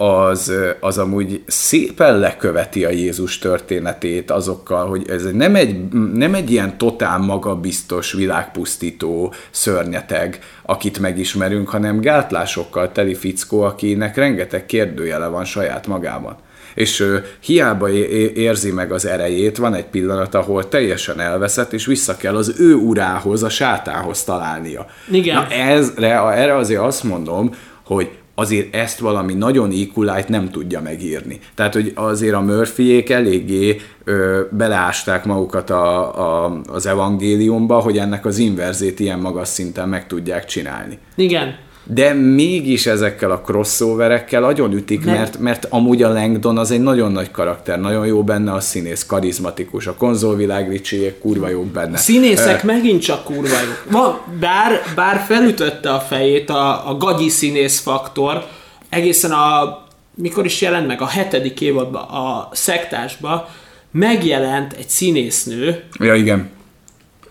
az, 0.00 0.52
az 0.80 0.98
amúgy 0.98 1.42
szépen 1.46 2.18
leköveti 2.18 2.84
a 2.84 2.90
Jézus 2.90 3.38
történetét 3.38 4.30
azokkal, 4.30 4.86
hogy 4.86 5.08
ez 5.08 5.24
nem 5.32 5.54
egy, 5.54 5.88
nem 6.14 6.34
egy 6.34 6.50
ilyen 6.50 6.78
totál 6.78 7.18
magabiztos, 7.18 8.12
világpusztító 8.12 9.32
szörnyeteg, 9.50 10.38
akit 10.62 10.98
megismerünk, 10.98 11.68
hanem 11.68 12.00
gátlásokkal 12.00 12.92
teli 12.92 13.14
fickó, 13.14 13.60
akinek 13.60 14.16
rengeteg 14.16 14.66
kérdőjele 14.66 15.26
van 15.26 15.44
saját 15.44 15.86
magában 15.86 16.36
és 16.74 17.00
ő 17.00 17.24
hiába 17.40 17.90
érzi 18.34 18.72
meg 18.72 18.92
az 18.92 19.06
erejét, 19.06 19.56
van 19.56 19.74
egy 19.74 19.84
pillanat, 19.84 20.34
ahol 20.34 20.68
teljesen 20.68 21.20
elveszett, 21.20 21.72
és 21.72 21.86
vissza 21.86 22.16
kell 22.16 22.36
az 22.36 22.54
ő 22.58 22.74
urához, 22.74 23.42
a 23.42 23.48
sátához 23.48 24.24
találnia. 24.24 24.86
Igen. 25.10 25.34
Na 25.34 25.48
ez, 25.48 25.92
erre 25.96 26.56
azért 26.56 26.80
azt 26.80 27.02
mondom, 27.02 27.54
hogy 27.84 28.10
azért 28.38 28.74
ezt 28.74 28.98
valami 28.98 29.34
nagyon 29.34 29.70
equalize 29.70 30.24
nem 30.28 30.50
tudja 30.50 30.80
megírni. 30.80 31.38
Tehát, 31.54 31.74
hogy 31.74 31.92
azért 31.94 32.34
a 32.34 32.40
Murphyék 32.40 33.10
eléggé 33.10 33.80
ö, 34.04 34.40
beleásták 34.50 35.24
magukat 35.24 35.70
a, 35.70 36.44
a, 36.44 36.60
az 36.66 36.86
evangéliumba, 36.86 37.78
hogy 37.78 37.98
ennek 37.98 38.24
az 38.24 38.38
inverzét 38.38 39.00
ilyen 39.00 39.18
magas 39.18 39.48
szinten 39.48 39.88
meg 39.88 40.06
tudják 40.06 40.44
csinálni. 40.44 40.98
Igen 41.14 41.66
de 41.90 42.12
mégis 42.12 42.86
ezekkel 42.86 43.30
a 43.30 43.40
crossoverekkel 43.40 44.40
nagyon 44.40 44.72
ütik, 44.72 45.04
mert, 45.04 45.38
mert 45.38 45.66
amúgy 45.70 46.02
a 46.02 46.12
Langdon 46.12 46.58
az 46.58 46.70
egy 46.70 46.80
nagyon 46.80 47.12
nagy 47.12 47.30
karakter, 47.30 47.80
nagyon 47.80 48.06
jó 48.06 48.24
benne 48.24 48.52
a 48.52 48.60
színész, 48.60 49.06
karizmatikus, 49.06 49.86
a 49.86 49.94
konzolvilág 49.94 50.68
ricsiek 50.70 51.18
kurva 51.18 51.48
jók 51.48 51.66
benne. 51.66 51.94
A 51.94 51.98
színészek 51.98 52.56
uh, 52.56 52.64
megint 52.64 53.02
csak 53.02 53.24
kurva 53.24 53.48
jók. 53.48 54.24
Bár, 54.40 54.82
bár 54.94 55.24
felütötte 55.26 55.92
a 55.92 56.00
fejét 56.00 56.50
a, 56.50 56.88
a 56.88 56.96
gagyi 56.96 57.28
színész 57.28 57.80
faktor, 57.80 58.44
egészen 58.88 59.30
a, 59.30 59.78
mikor 60.14 60.44
is 60.44 60.60
jelent 60.60 60.86
meg, 60.86 61.00
a 61.00 61.06
hetedik 61.06 61.60
évadban, 61.60 62.02
a 62.02 62.48
szektásba, 62.52 63.48
megjelent 63.90 64.72
egy 64.72 64.88
színésznő. 64.88 65.82
Ja, 65.98 66.14
igen 66.14 66.56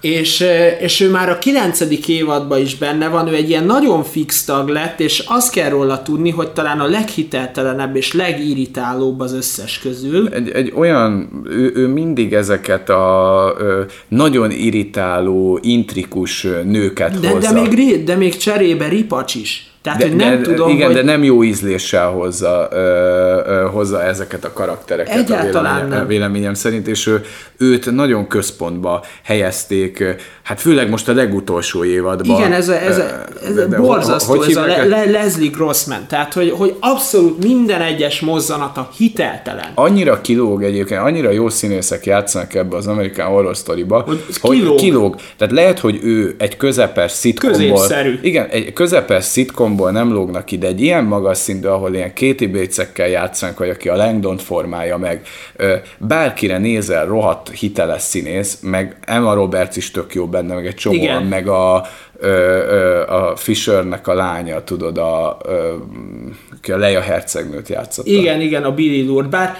és, 0.02 0.46
és 0.80 1.00
ő 1.00 1.10
már 1.10 1.30
a 1.30 1.38
kilencedik 1.38 2.08
évadban 2.08 2.62
is 2.62 2.76
benne 2.76 3.08
van, 3.08 3.28
ő 3.28 3.34
egy 3.34 3.50
ilyen 3.50 3.64
nagyon 3.64 4.04
fix 4.04 4.46
tag 4.46 4.68
lett, 4.68 5.00
és 5.00 5.24
azt 5.28 5.52
kell 5.52 5.70
róla 5.70 6.02
tudni, 6.02 6.30
hogy 6.30 6.52
talán 6.52 6.80
a 6.80 6.88
leghiteltelenebb 6.88 7.96
és 7.96 8.14
legirritálóbb 8.14 9.20
az 9.20 9.34
összes 9.34 9.80
közül. 9.80 10.28
Egy, 10.28 10.50
egy 10.50 10.74
olyan, 10.76 11.30
ő, 11.46 11.72
ő 11.76 11.88
mindig 11.88 12.34
ezeket 12.34 12.90
a 12.90 13.56
ö, 13.58 13.82
nagyon 14.08 14.52
irritáló, 14.52 15.60
intrikus 15.62 16.48
nőket 16.64 17.20
de, 17.20 17.30
hozza. 17.30 17.54
De 17.54 17.62
még, 17.62 18.04
de 18.04 18.16
még 18.16 18.38
cserébe 18.38 18.88
ripacs 18.88 19.36
is. 19.36 19.72
Tehát, 19.88 20.02
de, 20.02 20.08
hogy 20.08 20.16
nem 20.16 20.44
de, 20.44 20.50
tudom, 20.50 20.70
igen, 20.70 20.86
hogy... 20.86 20.96
de 20.96 21.04
nem 21.04 21.24
jó 21.24 21.44
ízléssel 21.44 22.10
hozza, 22.10 22.68
ö, 22.72 22.78
ö, 23.46 23.68
hozza 23.72 24.04
ezeket 24.04 24.46
a 24.46 24.54
karaktereket 24.54 25.16
Egyáltalán 25.16 25.66
a 25.66 25.80
véleményem, 25.80 25.98
nem. 25.98 26.08
véleményem 26.08 26.54
szerint, 26.54 26.88
és 26.88 27.08
ő, 27.08 27.22
őt 27.58 27.92
nagyon 27.92 28.28
központba 28.28 29.04
helyezték, 29.24 30.04
hát 30.44 30.62
főleg 30.62 30.90
most 30.90 31.08
a 31.10 31.14
legutolsó 31.14 31.84
évadban. 31.84 32.38
Igen, 32.40 32.54
ez 32.54 32.70
a, 32.70 32.82
ez 32.82 32.98
a, 32.98 33.04
ez 33.46 33.58
a 33.58 33.68
borzasztó, 33.82 34.36
hogy, 34.36 34.46
hogy 34.46 34.50
ez 34.50 34.86
a 34.86 34.88
Le- 34.88 35.06
Leslie 35.06 35.50
Grossman, 35.50 36.06
tehát 36.08 36.34
hogy, 36.34 36.52
hogy 36.58 36.76
abszolút 36.80 37.44
minden 37.44 37.82
egyes 37.82 38.20
mozzanata 38.20 38.90
hiteltelen. 38.98 39.68
Annyira 39.76 40.22
kilóg 40.22 40.64
egyébként, 40.64 41.02
annyira 41.02 41.32
jó 41.32 41.50
színészek 41.50 42.06
játszanak 42.06 42.54
ebbe 42.54 42.76
az 42.76 42.88
American 42.88 43.28
Horror 43.28 43.56
Story-ba, 43.56 44.02
hogy, 44.08 44.24
hogy 44.40 44.58
kilóg. 44.58 44.76
kilóg. 44.76 45.16
Tehát 45.38 45.54
lehet, 45.54 45.80
hogy 45.80 46.00
ő 46.04 46.36
egy 46.38 46.58
közepes 46.58 47.12
szitkomból... 47.12 47.60
Középszerű. 47.60 48.20
Igen, 48.22 48.46
egy 48.46 48.74
közepes 48.74 49.26
szitkom 49.26 49.76
filmból 49.78 49.92
nem 49.92 50.14
lógnak 50.14 50.52
ide 50.52 50.68
egy 50.68 50.82
ilyen 50.82 51.04
magas 51.04 51.38
szintű, 51.38 51.68
ahol 51.68 51.94
ilyen 51.94 52.14
Katie 52.14 52.48
Bates-ekkel 52.48 53.08
játszanak, 53.08 53.58
vagy 53.58 53.70
aki 53.70 53.90
a 53.90 53.96
Langdon 53.96 54.38
formálja 54.38 54.98
meg, 54.98 55.22
bárkire 55.98 56.58
nézel, 56.58 57.06
rohadt 57.06 57.50
hiteles 57.50 58.02
színész, 58.02 58.60
meg 58.62 58.98
Emma 59.06 59.34
Roberts 59.34 59.76
is 59.76 59.92
tök 59.92 60.14
jó 60.14 60.28
benne, 60.28 60.56
meg 60.56 60.66
egy 60.66 60.76
csomó, 60.76 61.20
meg 61.30 61.48
a, 61.48 61.76
a 63.08 63.36
Fishernek 63.36 64.08
a 64.08 64.14
lánya, 64.14 64.64
tudod, 64.64 64.98
a, 64.98 65.38
a 66.68 66.78
Leia 66.78 67.02
hercegnőt 67.02 67.70
játszott. 67.70 68.06
Igen, 68.06 68.42
igen, 68.42 68.64
a 68.64 68.72
Billy 68.72 69.06
Lord, 69.06 69.30
bár 69.30 69.56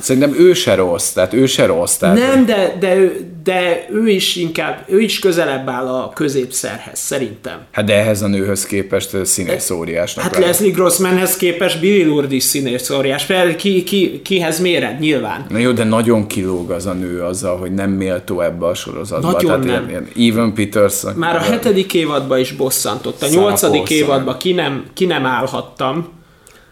Szerintem 0.00 0.34
ő 0.38 0.52
se 0.52 0.74
rossz, 0.74 1.10
tehát 1.10 1.32
ő 1.32 1.46
se 1.46 1.66
rossz. 1.66 1.96
Tehát 1.96 2.16
nem, 2.16 2.46
de, 2.46 2.76
de, 2.80 2.96
ő, 2.96 3.26
de 3.44 3.86
ő 3.92 4.08
is 4.08 4.36
inkább, 4.36 4.84
ő 4.86 5.00
is 5.00 5.18
közelebb 5.18 5.68
áll 5.68 5.86
a 5.86 6.12
középszerhez, 6.14 6.98
szerintem. 6.98 7.58
Hát 7.72 7.84
de 7.84 7.94
ehhez 7.94 8.22
a 8.22 8.26
nőhöz 8.26 8.66
képest 8.66 9.24
színész 9.24 9.70
óriásnak. 9.70 10.24
Hát 10.24 10.32
lehet. 10.32 10.46
Leslie 10.46 10.72
Grossmanhez 10.72 11.36
képest 11.36 11.80
Billy 11.80 12.04
Lourdes 12.04 12.32
is 12.32 12.42
színész 12.42 12.90
óriás. 12.90 13.24
Fel, 13.24 13.56
ki, 13.56 13.82
ki, 13.82 14.20
kihez 14.22 14.60
méred, 14.60 14.98
nyilván. 14.98 15.46
Na 15.48 15.58
jó, 15.58 15.70
de 15.70 15.84
nagyon 15.84 16.26
kilóg 16.26 16.70
az 16.70 16.86
a 16.86 16.92
nő 16.92 17.22
azzal, 17.22 17.56
hogy 17.56 17.74
nem 17.74 17.90
méltó 17.90 18.40
ebbe 18.40 18.66
a 18.66 18.74
sorozatba. 18.74 19.30
Nagyon 19.30 19.60
Tehát 19.60 19.80
nem. 19.80 19.88
Ilyen, 19.88 20.08
ilyen 20.14 20.32
Even 20.32 20.54
Peters. 20.54 21.02
Már 21.16 21.36
a 21.36 21.40
hetedik 21.40 21.94
évadban 21.94 22.38
is 22.38 22.52
bosszantott. 22.52 23.22
A 23.22 23.28
nyolcadik 23.28 23.90
évadban 23.90 24.38
ki 24.38 24.52
nem, 24.52 24.84
ki 24.94 25.04
nem 25.04 25.26
állhattam 25.26 26.16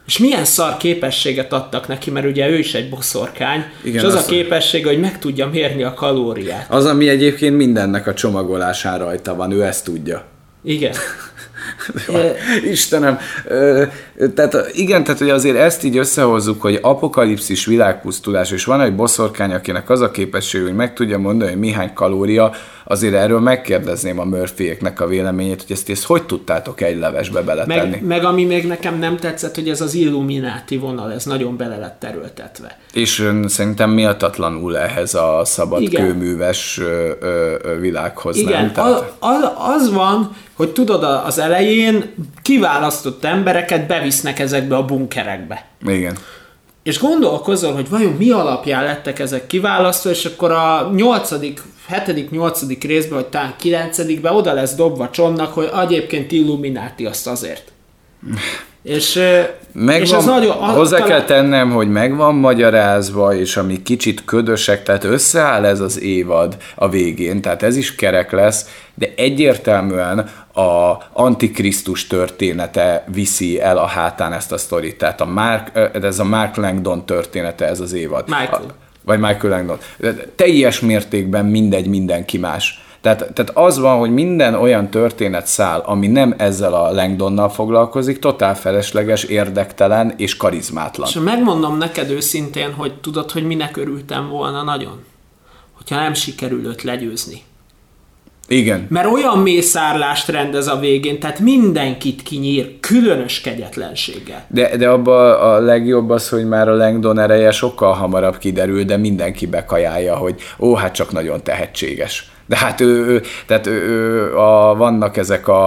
és 0.07 0.19
milyen 0.19 0.45
szar 0.45 0.77
képességet 0.77 1.53
adtak 1.53 1.89
neki, 1.89 2.11
mert 2.11 2.27
ugye 2.27 2.49
ő 2.49 2.59
is 2.59 2.75
egy 2.75 2.89
boszorkány, 2.89 3.65
Igen, 3.83 3.95
és 3.95 4.03
az, 4.03 4.15
az 4.15 4.25
a 4.25 4.27
képessége, 4.27 4.87
hogy 4.87 5.01
meg 5.01 5.19
tudja 5.19 5.49
mérni 5.49 5.83
a 5.83 5.95
kalóriát. 5.95 6.67
Az, 6.71 6.85
ami 6.85 7.09
egyébként 7.09 7.57
mindennek 7.57 8.07
a 8.07 8.15
csomagolásán 8.15 8.99
rajta 8.99 9.35
van, 9.35 9.51
ő 9.51 9.65
ezt 9.65 9.85
tudja. 9.85 10.25
Igen. 10.65 10.95
Istenem, 12.65 13.19
tehát 14.35 14.71
igen, 14.73 15.05
tehát 15.05 15.19
hogy 15.19 15.31
azért 15.31 15.57
ezt 15.57 15.85
így 15.85 15.97
összehozzuk, 15.97 16.63
hogy 16.63 16.79
apokalipszis, 16.83 17.67
világpusztulás, 17.67 18.51
és 18.51 18.65
van 18.65 18.81
egy 18.81 18.95
boszorkány, 18.95 19.53
akinek 19.53 19.91
az 19.91 20.01
a 20.01 20.11
képesség, 20.11 20.63
hogy 20.63 20.75
meg 20.75 20.95
tudja 20.95 21.19
mondani, 21.19 21.51
hogy 21.51 21.61
mihány 21.61 21.93
kalória, 21.93 22.53
azért 22.85 23.15
erről 23.15 23.41
megkérdezném 23.41 24.19
a 24.19 24.25
murphy 24.25 24.79
a 24.97 25.07
véleményét, 25.07 25.63
hogy 25.63 25.73
ezt, 25.73 25.91
ezt 25.91 26.05
hogy 26.05 26.23
tudtátok 26.23 26.81
egy 26.81 26.99
levesbe 26.99 27.41
beletenni. 27.41 27.91
Meg, 27.91 28.05
meg 28.05 28.25
ami 28.25 28.45
még 28.45 28.67
nekem 28.67 28.99
nem 28.99 29.17
tetszett, 29.17 29.55
hogy 29.55 29.69
ez 29.69 29.81
az 29.81 29.95
illumináti 29.95 30.77
vonal, 30.77 31.13
ez 31.13 31.25
nagyon 31.25 31.57
bele 31.57 31.77
lett 31.77 31.97
terültetve. 32.01 32.79
És 32.93 33.31
szerintem 33.47 33.91
méltatlanul 33.91 34.79
ehhez 34.79 35.15
a 35.15 35.41
szabad 35.45 35.83
Igen. 35.83 36.07
kőműves 36.07 36.81
világhoz, 37.81 38.37
Igen, 38.37 38.63
nem? 38.63 38.73
Tehát... 38.73 39.15
Az 39.77 39.93
van, 39.93 40.37
hogy 40.57 40.73
tudod, 40.73 41.03
az 41.03 41.39
elején 41.39 42.15
kiválasztott 42.43 43.25
embereket 43.25 43.87
bevisznek 43.87 44.39
ezekbe 44.39 44.77
a 44.77 44.85
bunkerekbe. 44.85 45.67
Igen. 45.87 46.17
És 46.83 46.99
gondolkozol, 46.99 47.75
hogy 47.75 47.89
vajon 47.89 48.13
mi 48.13 48.31
alapján 48.31 48.85
lettek 48.85 49.19
ezek 49.19 49.47
kiválasztva, 49.47 50.11
és 50.11 50.25
akkor 50.25 50.51
a 50.51 50.93
nyolcadik, 50.95 51.63
hetedik, 51.87 52.31
nyolcadik 52.31 52.85
részben, 52.85 53.19
vagy 53.19 53.27
talán 53.27 53.55
kilencedikben 53.59 54.35
oda 54.35 54.53
lesz 54.53 54.75
dobva 54.75 55.11
csomnak, 55.11 55.53
hogy 55.53 55.71
egyébként 55.83 56.33
Illumináti 56.33 57.07
azt 57.07 57.27
azért. 57.27 57.73
És, 58.87 59.15
megvan, 59.73 60.03
és 60.03 60.13
az 60.13 60.25
nagyon, 60.25 60.57
hozzá 60.57 60.99
talán... 60.99 61.11
kell 61.11 61.25
tennem, 61.25 61.71
hogy 61.71 61.89
megvan 61.89 62.35
magyarázva, 62.35 63.35
és 63.35 63.57
ami 63.57 63.83
kicsit 63.83 64.25
ködösek, 64.25 64.83
tehát 64.83 65.05
összeáll 65.05 65.65
ez 65.65 65.81
az 65.81 66.01
évad 66.01 66.57
a 66.75 66.89
végén, 66.89 67.41
tehát 67.41 67.63
ez 67.63 67.77
is 67.77 67.95
kerek 67.95 68.33
lesz, 68.33 68.69
de 68.95 69.13
egyértelműen 69.17 70.19
a 70.53 70.97
Antikrisztus 71.13 72.07
története 72.07 73.05
viszi 73.13 73.61
el 73.61 73.79
a 73.79 73.87
hátán 73.87 74.33
ezt 74.33 74.53
a 74.53 74.59
sztorit. 74.59 74.99
Tehát 74.99 75.21
a 75.21 75.27
Mark, 75.27 75.71
ez 76.03 76.19
a 76.19 76.25
Mark 76.25 76.57
Langdon 76.57 77.07
története 77.07 77.69
ez 77.69 77.81
az 77.81 77.93
évad. 77.93 78.25
Michael. 78.29 78.63
A, 78.63 78.75
vagy 79.05 79.19
Michael 79.19 79.49
Langdon. 79.49 79.79
Teljes 80.37 80.81
mértékben 80.81 81.45
mindegy 81.45 81.87
mindenki 81.87 82.39
más. 82.39 82.86
Tehát, 83.07 83.33
tehát 83.33 83.53
az 83.55 83.79
van, 83.79 83.99
hogy 83.99 84.11
minden 84.11 84.55
olyan 84.55 84.91
történet 84.91 85.47
száll, 85.47 85.79
ami 85.79 86.07
nem 86.07 86.35
ezzel 86.39 86.75
a 86.75 86.93
Langdonnal 86.93 87.49
foglalkozik, 87.49 88.19
totál 88.19 88.57
felesleges, 88.57 89.23
érdektelen 89.23 90.15
és 90.17 90.37
karizmátlan. 90.37 91.09
És 91.09 91.15
megmondom 91.15 91.79
neked 91.79 92.11
őszintén, 92.11 92.73
hogy 92.73 92.95
tudod, 93.01 93.31
hogy 93.31 93.47
minek 93.47 93.77
örültem 93.77 94.29
volna 94.29 94.63
nagyon? 94.63 95.05
Hogyha 95.77 95.97
nem 95.97 96.15
sikerül 96.15 96.67
őt 96.67 96.83
legyőzni. 96.83 97.43
Igen. 98.49 98.87
Mert 98.91 99.13
olyan 99.13 99.39
mészárlást 99.39 100.29
rendez 100.29 100.67
a 100.67 100.79
végén, 100.79 101.21
tehát 101.21 101.39
mindenkit 101.39 102.23
kinyír, 102.23 102.81
különös 102.81 103.41
kegyetlenséggel. 103.41 104.47
De, 104.49 104.77
de 104.77 104.89
abban 104.89 105.41
a 105.41 105.59
legjobb 105.59 106.11
az, 106.11 106.29
hogy 106.29 106.45
már 106.45 106.69
a 106.69 106.77
Langdon 106.77 107.19
ereje 107.19 107.51
sokkal 107.51 107.93
hamarabb 107.93 108.39
kiderül, 108.39 108.85
de 108.85 108.97
mindenki 108.97 109.47
bekajálja, 109.47 110.17
hogy 110.17 110.41
ó, 110.59 110.75
hát 110.75 110.95
csak 110.95 111.13
nagyon 111.13 111.43
tehetséges. 111.43 112.35
De 112.47 112.57
hát 112.57 112.81
ő, 112.81 113.07
ő 113.07 113.23
tehát 113.47 113.67
ő, 113.67 113.73
ő, 113.73 114.37
a, 114.37 114.75
vannak 114.75 115.17
ezek 115.17 115.49
a, 115.49 115.67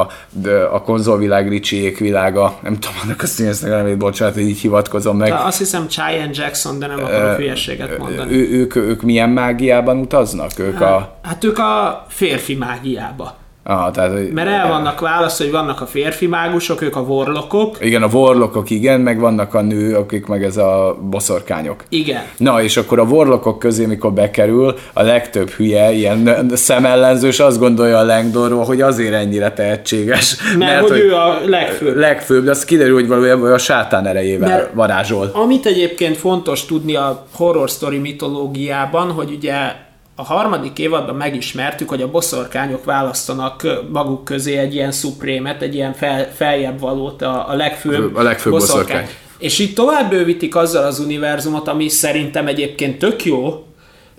a 0.71 0.81
konzolvilág 0.81 1.49
Ricsiék 1.49 1.97
világa, 1.97 2.57
nem 2.61 2.79
tudom, 2.79 2.97
annak 3.03 3.21
a 3.21 3.25
színésznek 3.25 3.71
nem 3.71 3.97
bocsánat, 3.97 4.33
hogy 4.33 4.47
így 4.47 4.59
hivatkozom 4.59 5.17
meg. 5.17 5.29
De 5.29 5.35
azt 5.35 5.57
hiszem 5.57 5.87
Cheyenne 5.87 6.31
Jackson, 6.33 6.79
de 6.79 6.87
nem 6.87 7.03
akarok 7.03 7.35
hülyeséget 7.35 7.97
mondani. 7.97 8.33
Ő, 8.33 8.49
ők, 8.51 8.75
ők 8.75 9.01
milyen 9.01 9.29
mágiában 9.29 9.97
utaznak? 9.97 10.59
Ők 10.59 10.77
hát, 10.77 10.81
a... 10.81 11.15
hát 11.23 11.43
ők 11.43 11.57
a 11.57 12.05
férfi 12.07 12.55
mágiába. 12.55 13.35
Aha, 13.63 13.91
tehát, 13.91 14.11
hogy... 14.11 14.31
Mert 14.31 14.49
el 14.49 14.67
vannak 14.67 14.99
válasz, 14.99 15.37
hogy 15.37 15.51
vannak 15.51 15.81
a 15.81 15.85
férfi 15.85 16.27
mágusok, 16.27 16.81
ők 16.81 16.95
a 16.95 17.03
vorlokok. 17.03 17.77
Igen, 17.81 18.03
a 18.03 18.07
vorlokok 18.07 18.69
igen, 18.69 19.01
meg 19.01 19.19
vannak 19.19 19.53
a 19.53 19.61
nő, 19.61 19.95
akik 19.95 20.25
meg 20.25 20.43
ez 20.43 20.57
a 20.57 20.97
boszorkányok. 21.09 21.83
Igen. 21.89 22.21
Na, 22.37 22.61
és 22.61 22.77
akkor 22.77 22.99
a 22.99 23.05
vorlokok 23.05 23.59
közé, 23.59 23.85
mikor 23.85 24.13
bekerül, 24.13 24.75
a 24.93 25.01
legtöbb 25.01 25.49
hülye, 25.49 25.91
ilyen 25.91 26.51
szemellenzős 26.53 27.39
azt 27.39 27.59
gondolja 27.59 27.97
a 27.97 28.05
Langdorról, 28.05 28.63
hogy 28.63 28.81
azért 28.81 29.13
ennyire 29.13 29.51
tehetséges. 29.51 30.35
Mert, 30.57 30.57
mert 30.57 30.79
hogy, 30.81 30.89
hogy 30.89 30.99
ő 30.99 31.13
a 31.13 31.39
legfőbb. 31.45 31.95
Legfőbb, 31.95 32.43
de 32.43 32.51
az 32.51 32.65
kiderül, 32.65 32.93
hogy 32.93 33.07
valójában 33.07 33.51
a 33.51 33.57
sátán 33.57 34.05
erejével 34.05 34.49
mert 34.49 34.73
varázsol. 34.73 35.31
Amit 35.33 35.65
egyébként 35.65 36.17
fontos 36.17 36.65
tudni 36.65 36.95
a 36.95 37.25
horror 37.35 37.69
story 37.69 37.97
mitológiában, 37.97 39.11
hogy 39.11 39.31
ugye 39.31 39.87
a 40.19 40.23
harmadik 40.23 40.79
évadban 40.79 41.15
megismertük, 41.15 41.89
hogy 41.89 42.01
a 42.01 42.11
boszorkányok 42.11 42.83
választanak 42.83 43.67
maguk 43.91 44.23
közé 44.23 44.57
egy 44.57 44.73
ilyen 44.73 44.91
szuprémet, 44.91 45.61
egy 45.61 45.75
ilyen 45.75 45.93
fel, 45.93 46.31
feljebb 46.33 46.79
valót, 46.79 47.21
a, 47.21 47.49
a 47.49 47.55
legfőbb, 47.55 48.15
a 48.15 48.21
legfőbb 48.21 48.53
boszorkány. 48.53 48.85
boszorkány. 48.85 49.15
És 49.37 49.59
itt 49.59 49.75
tovább 49.75 50.09
bővítik 50.09 50.55
azzal 50.55 50.85
az 50.85 50.99
univerzumot, 50.99 51.67
ami 51.67 51.89
szerintem 51.89 52.47
egyébként 52.47 52.99
tök 52.99 53.25
jó, 53.25 53.65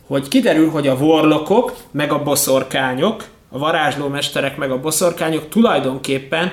hogy 0.07 0.29
kiderül, 0.29 0.71
hogy 0.71 0.89
a 0.89 0.97
vorlokok, 0.97 1.77
meg 1.91 2.13
a 2.13 2.23
boszorkányok, 2.23 3.25
a 3.51 3.59
varázslómesterek, 3.59 4.57
meg 4.57 4.71
a 4.71 4.81
boszorkányok 4.81 5.49
tulajdonképpen 5.49 6.53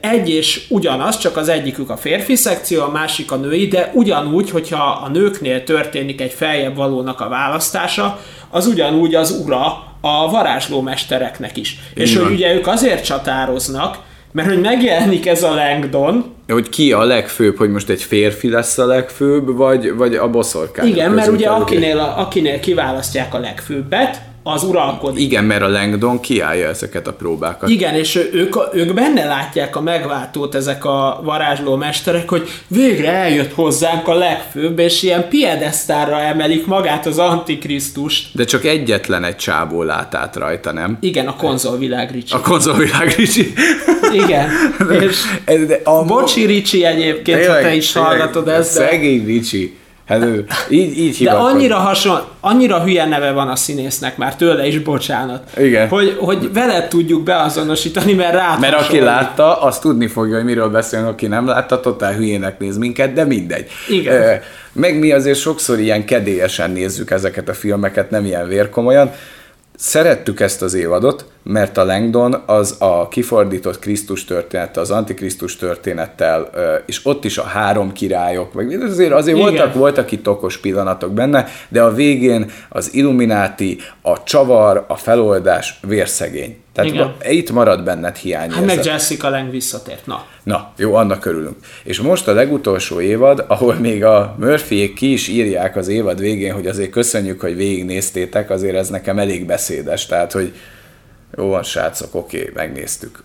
egy 0.00 0.28
és 0.28 0.66
ugyanaz, 0.68 1.18
csak 1.18 1.36
az 1.36 1.48
egyikük 1.48 1.90
a 1.90 1.96
férfi 1.96 2.34
szekció, 2.34 2.82
a 2.82 2.90
másik 2.90 3.32
a 3.32 3.36
női, 3.36 3.66
de 3.66 3.90
ugyanúgy, 3.94 4.50
hogyha 4.50 5.00
a 5.04 5.08
nőknél 5.08 5.64
történik 5.64 6.20
egy 6.20 6.32
feljebb 6.32 6.76
valónak 6.76 7.20
a 7.20 7.28
választása, 7.28 8.20
az 8.50 8.66
ugyanúgy 8.66 9.14
az 9.14 9.40
ura 9.44 9.64
a 10.00 10.30
varázslómestereknek 10.30 11.56
is. 11.56 11.78
Így 11.96 12.02
és 12.02 12.16
van. 12.16 12.24
hogy 12.24 12.34
ugye 12.34 12.54
ők 12.54 12.66
azért 12.66 13.04
csatároznak, 13.04 13.98
mert 14.32 14.48
hogy 14.48 14.60
megjelenik 14.60 15.26
ez 15.26 15.42
a 15.42 15.54
Langdon, 15.54 16.34
hogy 16.48 16.68
ki 16.68 16.92
a 16.92 17.02
legfőbb, 17.02 17.56
hogy 17.56 17.70
most 17.70 17.88
egy 17.88 18.02
férfi 18.02 18.50
lesz 18.50 18.78
a 18.78 18.86
legfőbb, 18.86 19.56
vagy, 19.56 19.94
vagy 19.94 20.14
a 20.14 20.28
boszorkány. 20.30 20.86
Igen, 20.86 21.10
mert 21.10 21.28
ugye 21.28 21.48
akinél, 21.48 21.98
a, 21.98 22.18
akinél 22.18 22.60
kiválasztják 22.60 23.34
a 23.34 23.38
legfőbbet, 23.38 24.20
az 24.42 24.62
uralkodik. 24.62 25.22
Igen, 25.22 25.44
mert 25.44 25.62
a 25.62 25.68
Langdon 25.68 26.20
kiállja 26.20 26.68
ezeket 26.68 27.06
a 27.06 27.12
próbákat. 27.12 27.68
Igen, 27.68 27.94
és 27.94 28.28
ők, 28.32 28.56
ők 28.72 28.94
benne 28.94 29.24
látják 29.24 29.76
a 29.76 29.80
megváltót 29.80 30.54
ezek 30.54 30.84
a 30.84 31.20
varázsló 31.24 31.76
mesterek, 31.76 32.28
hogy 32.28 32.48
végre 32.66 33.12
eljött 33.12 33.52
hozzánk 33.52 34.08
a 34.08 34.14
legfőbb, 34.14 34.78
és 34.78 35.02
ilyen 35.02 35.28
piedesztára 35.28 36.20
emelik 36.20 36.66
magát 36.66 37.06
az 37.06 37.18
Antikrisztust. 37.18 38.28
De 38.34 38.44
csak 38.44 38.64
egyetlen 38.64 39.24
egy 39.24 39.36
csábó 39.36 39.82
lát 39.82 40.14
át 40.14 40.36
rajta, 40.36 40.72
nem? 40.72 40.98
Igen, 41.00 41.26
a 41.26 41.36
konzolvilág 41.36 42.10
Ricsi. 42.10 42.34
A 42.34 42.40
konzolvilág 42.40 43.14
Ricsi. 43.16 43.52
Igen. 44.12 44.50
És 45.00 45.16
de 45.66 45.80
a... 45.84 46.04
Bocsi 46.04 46.44
Ricsi 46.44 46.84
egyébként, 46.84 47.46
ha 47.46 47.60
te 47.60 47.74
is 47.74 47.92
hallgatod 47.92 48.48
ezt. 48.48 48.78
De... 48.78 48.86
Szegény 48.86 49.24
Ricsi. 49.24 49.76
Hát 50.12 50.22
ő, 50.22 50.44
így, 50.70 50.98
így 50.98 51.24
De 51.24 51.30
annyira 51.30 51.76
hasonló, 51.76 52.20
annyira 52.40 52.82
hülye 52.82 53.04
neve 53.04 53.30
van 53.30 53.48
a 53.48 53.56
színésznek 53.56 54.16
már 54.16 54.36
tőle 54.36 54.66
is, 54.66 54.78
bocsánat. 54.78 55.42
Igen. 55.56 55.88
Hogy, 55.88 56.16
hogy 56.18 56.52
veled 56.52 56.88
tudjuk 56.88 57.22
beazonosítani, 57.22 58.12
mert 58.12 58.32
rá 58.32 58.56
Mert 58.60 58.74
aki 58.74 59.00
látta, 59.00 59.60
az 59.60 59.78
tudni 59.78 60.06
fogja, 60.06 60.34
hogy 60.34 60.44
miről 60.44 60.68
beszélünk, 60.68 61.08
aki 61.08 61.26
nem 61.26 61.46
látta, 61.46 61.80
totál 61.80 62.14
hülyének 62.14 62.58
néz 62.58 62.76
minket, 62.76 63.12
de 63.12 63.24
mindegy. 63.24 63.66
Igen. 63.88 64.40
Meg 64.72 64.98
mi 64.98 65.12
azért 65.12 65.38
sokszor 65.38 65.78
ilyen 65.78 66.04
kedélyesen 66.04 66.70
nézzük 66.70 67.10
ezeket 67.10 67.48
a 67.48 67.54
filmeket, 67.54 68.10
nem 68.10 68.24
ilyen 68.24 68.48
vérkomolyan. 68.48 69.10
Szerettük 69.84 70.40
ezt 70.40 70.62
az 70.62 70.74
évadot, 70.74 71.24
mert 71.42 71.76
a 71.76 71.84
Langdon 71.84 72.42
az 72.46 72.76
a 72.78 73.08
kifordított 73.08 73.78
Krisztus 73.78 74.24
történet, 74.24 74.76
az 74.76 74.90
Antikrisztus 74.90 75.56
történettel, 75.56 76.50
és 76.86 77.06
ott 77.06 77.24
is 77.24 77.38
a 77.38 77.42
három 77.42 77.92
királyok, 77.92 78.52
meg 78.52 78.82
azért, 78.82 79.12
azért 79.12 79.38
voltak, 79.38 79.74
voltak 79.74 80.12
itt 80.12 80.28
okos 80.28 80.58
pillanatok 80.58 81.12
benne, 81.12 81.46
de 81.68 81.82
a 81.82 81.94
végén 81.94 82.50
az 82.68 82.94
Illumináti, 82.94 83.78
a 84.02 84.22
csavar, 84.22 84.84
a 84.88 84.96
feloldás 84.96 85.80
vérszegény. 85.86 86.56
Tehát 86.72 86.90
Igen. 86.90 87.14
itt 87.28 87.50
marad 87.50 87.84
benned 87.84 88.16
hiány. 88.16 88.50
Hát 88.50 88.64
meg 88.64 88.84
Jessica 88.84 89.28
Lang 89.28 89.50
visszatért, 89.50 90.06
na. 90.06 90.24
Na, 90.42 90.72
jó, 90.76 90.94
annak 90.94 91.24
örülünk. 91.24 91.56
És 91.84 92.00
most 92.00 92.28
a 92.28 92.32
legutolsó 92.32 93.00
évad, 93.00 93.44
ahol 93.48 93.74
még 93.74 94.04
a 94.04 94.34
murphy 94.38 94.92
ki 94.92 95.12
is 95.12 95.28
írják 95.28 95.76
az 95.76 95.88
évad 95.88 96.20
végén, 96.20 96.52
hogy 96.52 96.66
azért 96.66 96.90
köszönjük, 96.90 97.40
hogy 97.40 97.56
végignéztétek, 97.56 98.50
azért 98.50 98.76
ez 98.76 98.88
nekem 98.88 99.18
elég 99.18 99.46
beszédes, 99.46 100.06
tehát 100.06 100.32
hogy 100.32 100.54
jó 101.36 101.48
van, 101.48 101.62
srácok, 101.62 102.14
oké, 102.14 102.50
megnéztük. 102.54 103.22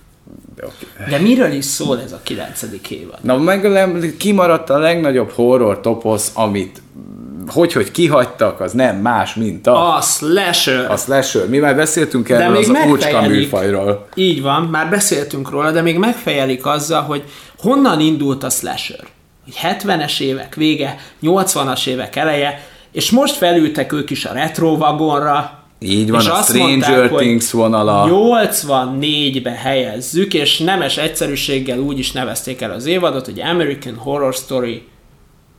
De, 0.55 0.65
okay. 0.65 1.09
De 1.09 1.23
miről 1.23 1.51
is 1.51 1.65
szól 1.65 2.01
ez 2.01 2.11
a 2.11 2.19
kilencedik 2.23 2.91
évad? 2.91 3.19
Na, 3.21 3.37
meg 3.37 4.13
kimaradt 4.17 4.69
a 4.69 4.77
legnagyobb 4.77 5.29
horror 5.29 5.81
toposz, 5.81 6.31
amit 6.33 6.81
hogy, 7.47 7.73
hogy 7.73 7.91
kihagytak, 7.91 8.59
az 8.59 8.71
nem 8.71 8.97
más, 8.97 9.33
mint 9.33 9.67
a... 9.67 9.95
A 9.95 10.01
slasher. 10.01 10.91
A 10.91 10.97
slasher. 10.97 11.49
Mi 11.49 11.57
már 11.57 11.75
beszéltünk 11.75 12.29
erről 12.29 12.51
de 12.51 12.59
még 12.59 12.69
az 12.69 12.89
úcska 12.89 13.21
műfajról. 13.21 14.07
Így 14.15 14.41
van, 14.41 14.63
már 14.63 14.89
beszéltünk 14.89 15.49
róla, 15.49 15.71
de 15.71 15.81
még 15.81 15.97
megfejelik 15.97 16.65
azzal, 16.65 17.01
hogy 17.01 17.23
honnan 17.57 17.99
indult 17.99 18.43
a 18.43 18.49
slasher. 18.49 18.99
70-es 19.61 20.19
évek 20.19 20.55
vége, 20.55 20.97
80-as 21.21 21.87
évek 21.87 22.15
eleje, 22.15 22.67
és 22.91 23.11
most 23.11 23.35
felültek 23.35 23.91
ők 23.91 24.09
is 24.09 24.25
a 24.25 24.33
retro 24.33 24.77
vagonra, 24.77 25.65
így 25.79 26.11
van, 26.11 26.21
és 26.21 26.27
a 26.27 26.41
Stranger 26.41 26.97
mondták, 26.97 27.19
Things 27.19 27.51
vonala. 27.51 28.07
84-be 28.09 29.51
helyezzük, 29.51 30.33
és 30.33 30.57
nemes 30.57 30.97
egyszerűséggel 30.97 31.79
úgy 31.79 31.99
is 31.99 32.11
nevezték 32.11 32.61
el 32.61 32.71
az 32.71 32.85
évadot, 32.85 33.25
hogy 33.25 33.41
American 33.41 33.95
Horror 33.95 34.33
Story 34.33 34.87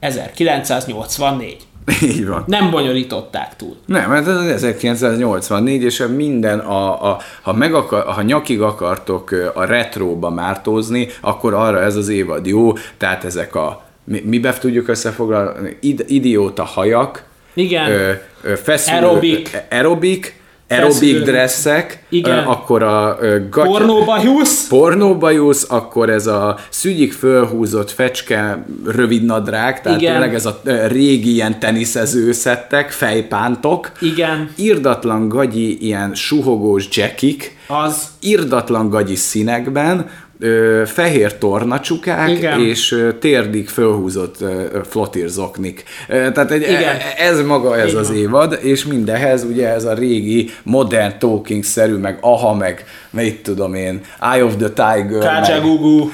1984. 0.00 1.56
Így 2.02 2.26
van. 2.26 2.44
Nem 2.46 2.70
bonyolították 2.70 3.56
túl. 3.56 3.76
Nem, 3.86 4.10
mert 4.10 4.26
ez 4.26 4.62
1984, 4.62 5.82
és 5.82 6.04
minden, 6.16 6.58
a, 6.58 7.10
a, 7.10 7.18
ha, 7.42 7.52
meg 7.52 7.74
akar, 7.74 8.04
ha 8.04 8.22
nyakig 8.22 8.60
akartok 8.60 9.30
a 9.54 9.64
retróba 9.64 10.30
mártózni, 10.30 11.08
akkor 11.20 11.54
arra 11.54 11.82
ez 11.82 11.96
az 11.96 12.08
évad 12.08 12.46
jó, 12.46 12.72
tehát 12.96 13.24
ezek 13.24 13.54
a 13.54 13.82
mi, 14.04 14.22
mibe 14.24 14.52
tudjuk 14.52 14.88
összefoglalni? 14.88 15.76
Id, 15.80 16.04
idióta 16.06 16.64
hajak, 16.64 17.24
Igen. 17.54 17.90
Ö, 17.90 18.12
ö, 18.42 18.56
feszülő, 18.56 18.96
aerobik, 18.96 19.58
aerobik 19.70 20.37
aerobik 20.68 21.22
dresszek, 21.22 22.02
Igen. 22.08 22.38
akkor 22.38 22.82
a 22.82 23.18
gaty- 23.50 23.66
pornóbajusz, 23.68 24.66
pornóbajusz, 24.68 25.66
akkor 25.68 26.10
ez 26.10 26.26
a 26.26 26.58
szügyik 26.68 27.12
fölhúzott 27.12 27.90
fecske 27.90 28.64
rövidnadrág, 28.84 29.80
tehát 29.80 30.00
Igen. 30.00 30.12
tényleg 30.12 30.34
ez 30.34 30.46
a 30.46 30.60
régi 30.88 31.32
ilyen 31.32 31.58
teniszező 31.60 32.32
szettek, 32.32 32.90
fejpántok. 32.90 33.90
Igen. 34.00 34.50
Irdatlan 34.56 35.28
gagyi 35.28 35.84
ilyen 35.86 36.14
suhogós 36.14 36.86
jackik. 36.90 37.56
Az. 37.66 38.02
Irdatlan 38.20 38.88
gagyi 38.88 39.14
színekben, 39.14 40.08
ö, 40.40 40.82
fehér 40.86 41.38
tornacsukák 41.38 42.30
Igen. 42.30 42.60
és 42.60 42.92
ö, 42.92 43.12
térdig 43.12 43.68
fölhúzott 43.68 44.40
ö, 44.40 44.78
flotírzoknik. 44.88 45.84
Tehát 46.08 46.50
egy, 46.50 46.62
Igen. 46.62 46.82
E, 46.82 47.14
ez 47.18 47.42
maga 47.42 47.76
ez 47.78 47.88
Igen. 47.88 48.00
az 48.00 48.10
évad, 48.10 48.58
és 48.62 48.84
mindehez 48.84 49.44
ugye 49.44 49.68
ez 49.68 49.84
a 49.84 49.94
régi 49.94 50.50
modern 50.62 51.12
talking-szerű, 51.18 51.94
meg 51.94 52.18
aha, 52.20 52.54
meg 52.54 52.84
mit 53.10 53.42
tudom 53.42 53.74
én, 53.74 54.00
Eye 54.32 54.44
of 54.44 54.56
the 54.56 54.68
Tiger. 54.68 55.22
Kácsagugu. 55.22 56.10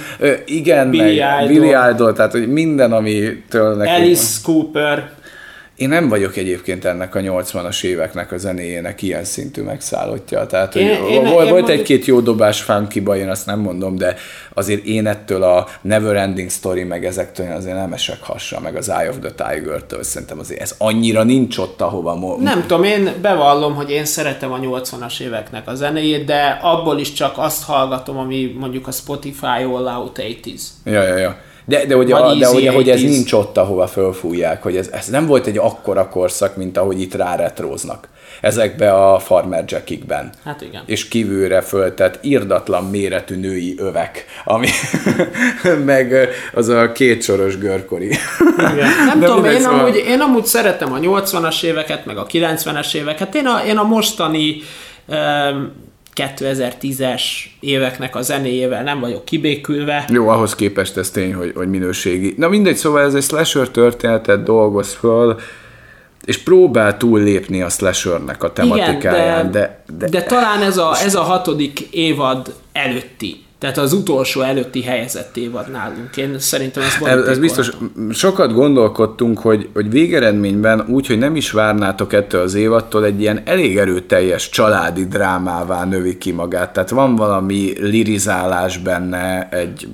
Igen, 0.46 0.90
Billy 0.90 1.18
meg 1.18 1.44
Idol. 1.44 1.48
Billy 1.48 1.74
Idol, 1.92 2.12
tehát 2.12 2.32
hogy 2.32 2.48
minden, 2.48 2.92
amitől 2.92 3.74
neki... 3.74 3.90
Alice 3.90 4.38
Cooper. 4.44 5.12
Én 5.76 5.88
nem 5.88 6.08
vagyok 6.08 6.36
egyébként 6.36 6.84
ennek 6.84 7.14
a 7.14 7.20
80-as 7.20 7.84
éveknek 7.84 8.32
a 8.32 8.36
zenéjének 8.36 9.02
ilyen 9.02 9.24
szintű 9.24 9.62
megszállottja. 9.62 10.46
Tehát, 10.46 10.72
hogy 10.72 10.82
én, 10.82 11.04
én, 11.04 11.24
volt, 11.24 11.46
én 11.46 11.50
volt 11.52 11.68
egy-két 11.68 12.04
jó 12.04 12.20
dobás 12.20 12.60
funkyba, 12.60 13.16
én 13.16 13.28
azt 13.28 13.46
nem 13.46 13.58
mondom, 13.58 13.96
de 13.96 14.16
azért 14.54 14.84
én 14.84 15.06
ettől 15.06 15.42
a 15.42 15.68
Neverending 15.80 16.50
Story, 16.50 16.82
meg 16.82 17.04
ezektől 17.04 17.52
azért 17.52 17.76
nem 17.76 17.92
esek 17.92 18.22
hasra, 18.22 18.60
meg 18.60 18.76
az 18.76 18.88
Eye 18.88 19.08
of 19.08 19.16
the 19.22 19.30
Tiger-től. 19.30 20.02
Szerintem 20.02 20.38
azért 20.38 20.60
ez 20.60 20.74
annyira 20.78 21.22
nincs 21.22 21.58
ott, 21.58 21.80
ahova... 21.80 22.14
Mo- 22.14 22.38
nem 22.40 22.60
tudom, 22.60 22.82
én 22.82 23.12
bevallom, 23.22 23.74
hogy 23.74 23.90
én 23.90 24.04
szeretem 24.04 24.52
a 24.52 24.58
80-as 24.58 25.20
éveknek 25.20 25.68
a 25.68 25.74
zenéjét, 25.74 26.24
de 26.24 26.58
abból 26.62 26.98
is 26.98 27.12
csak 27.12 27.34
azt 27.36 27.64
hallgatom, 27.64 28.18
ami 28.18 28.56
mondjuk 28.58 28.86
a 28.86 28.92
Spotify 28.92 29.46
All 29.46 29.86
Out 29.86 30.18
80s. 30.18 30.62
Ja, 30.84 31.02
ja, 31.02 31.16
ja. 31.16 31.36
De, 31.64 31.84
de, 31.86 31.96
ugye, 31.96 32.14
de 32.38 32.48
ugye, 32.48 32.72
hogy 32.72 32.90
ez 32.90 33.00
nincs 33.00 33.32
ott, 33.32 33.56
ahova 33.56 33.86
fölfújják, 33.86 34.62
hogy 34.62 34.76
ez, 34.76 34.88
ez 34.92 35.06
nem 35.06 35.26
volt 35.26 35.46
egy 35.46 35.58
akkora 35.58 36.08
korszak, 36.08 36.56
mint 36.56 36.76
ahogy 36.76 37.00
itt 37.00 37.14
ráretróznak 37.14 38.08
ezekbe 38.40 38.92
a 38.92 39.18
farmer 39.18 39.64
jackikben. 39.66 40.32
Hát 40.44 40.60
igen. 40.60 40.82
És 40.86 41.08
kívülre 41.08 41.60
föltett 41.60 42.18
irdatlan 42.22 42.84
méretű 42.84 43.36
női 43.36 43.74
övek, 43.78 44.24
ami 44.44 44.68
meg 45.84 46.28
az 46.54 46.68
a 46.68 46.92
kétsoros 46.92 47.58
görkori. 47.58 48.10
Igen. 48.58 48.88
Nem 49.06 49.20
De 49.20 49.26
tudom, 49.26 49.44
én, 49.44 49.60
szóval... 49.60 49.78
amúgy, 49.78 49.96
én 49.96 50.20
amúgy 50.20 50.44
szeretem 50.44 50.92
a 50.92 50.98
80-as 50.98 51.62
éveket, 51.62 52.06
meg 52.06 52.16
a 52.16 52.26
90-es 52.26 52.94
éveket. 52.94 53.34
Én 53.34 53.46
a, 53.46 53.64
én 53.66 53.76
a 53.76 53.82
mostani 53.82 54.56
um, 55.06 55.72
2010-es 56.16 57.22
éveknek 57.60 58.16
a 58.16 58.22
zenéjével 58.22 58.82
nem 58.82 59.00
vagyok 59.00 59.24
kibékülve. 59.24 60.04
Jó, 60.12 60.28
ahhoz 60.28 60.54
képest 60.54 60.96
ez 60.96 61.10
tény, 61.10 61.34
hogy, 61.34 61.52
hogy 61.54 61.68
minőségi. 61.68 62.34
Na 62.36 62.48
mindegy, 62.48 62.76
szóval 62.76 63.02
ez 63.02 63.14
egy 63.14 63.22
slasher 63.22 63.68
történetet 63.68 64.42
dolgoz 64.42 64.92
föl, 64.92 65.38
és 66.24 66.38
próbál 66.38 66.96
túllépni 66.96 67.62
a 67.62 67.68
slashernek 67.68 68.42
a 68.42 68.52
tematikáján, 68.52 69.38
Igen, 69.38 69.50
de, 69.50 69.82
de, 69.86 69.96
de, 69.96 70.08
de 70.08 70.22
talán 70.22 70.62
ez 70.62 70.76
a, 70.76 70.96
ez 71.04 71.14
a 71.14 71.22
hatodik 71.22 71.80
évad 71.80 72.54
előtti 72.72 73.43
tehát 73.64 73.78
az 73.78 73.92
utolsó 73.92 74.40
előtti 74.40 74.82
helyezett 74.82 75.36
évad 75.36 75.70
nálunk. 75.70 76.16
Én 76.16 76.38
szerintem 76.38 76.82
ez 76.82 77.08
Ez, 77.08 77.26
ez 77.26 77.38
biztos. 77.38 77.70
Sokat 78.12 78.52
gondolkodtunk, 78.52 79.38
hogy, 79.38 79.68
hogy 79.74 79.90
végeredményben 79.90 80.84
úgy, 80.88 81.06
hogy 81.06 81.18
nem 81.18 81.36
is 81.36 81.50
várnátok 81.50 82.12
ettől 82.12 82.40
az 82.42 82.54
évattól, 82.54 83.04
egy 83.04 83.20
ilyen 83.20 83.40
elég 83.44 83.78
erőteljes 83.78 84.48
családi 84.48 85.04
drámává 85.06 85.84
növi 85.84 86.18
ki 86.18 86.32
magát. 86.32 86.72
Tehát 86.72 86.90
van 86.90 87.16
valami 87.16 87.72
lirizálás 87.80 88.78
benne, 88.78 89.48
egy, 89.50 89.88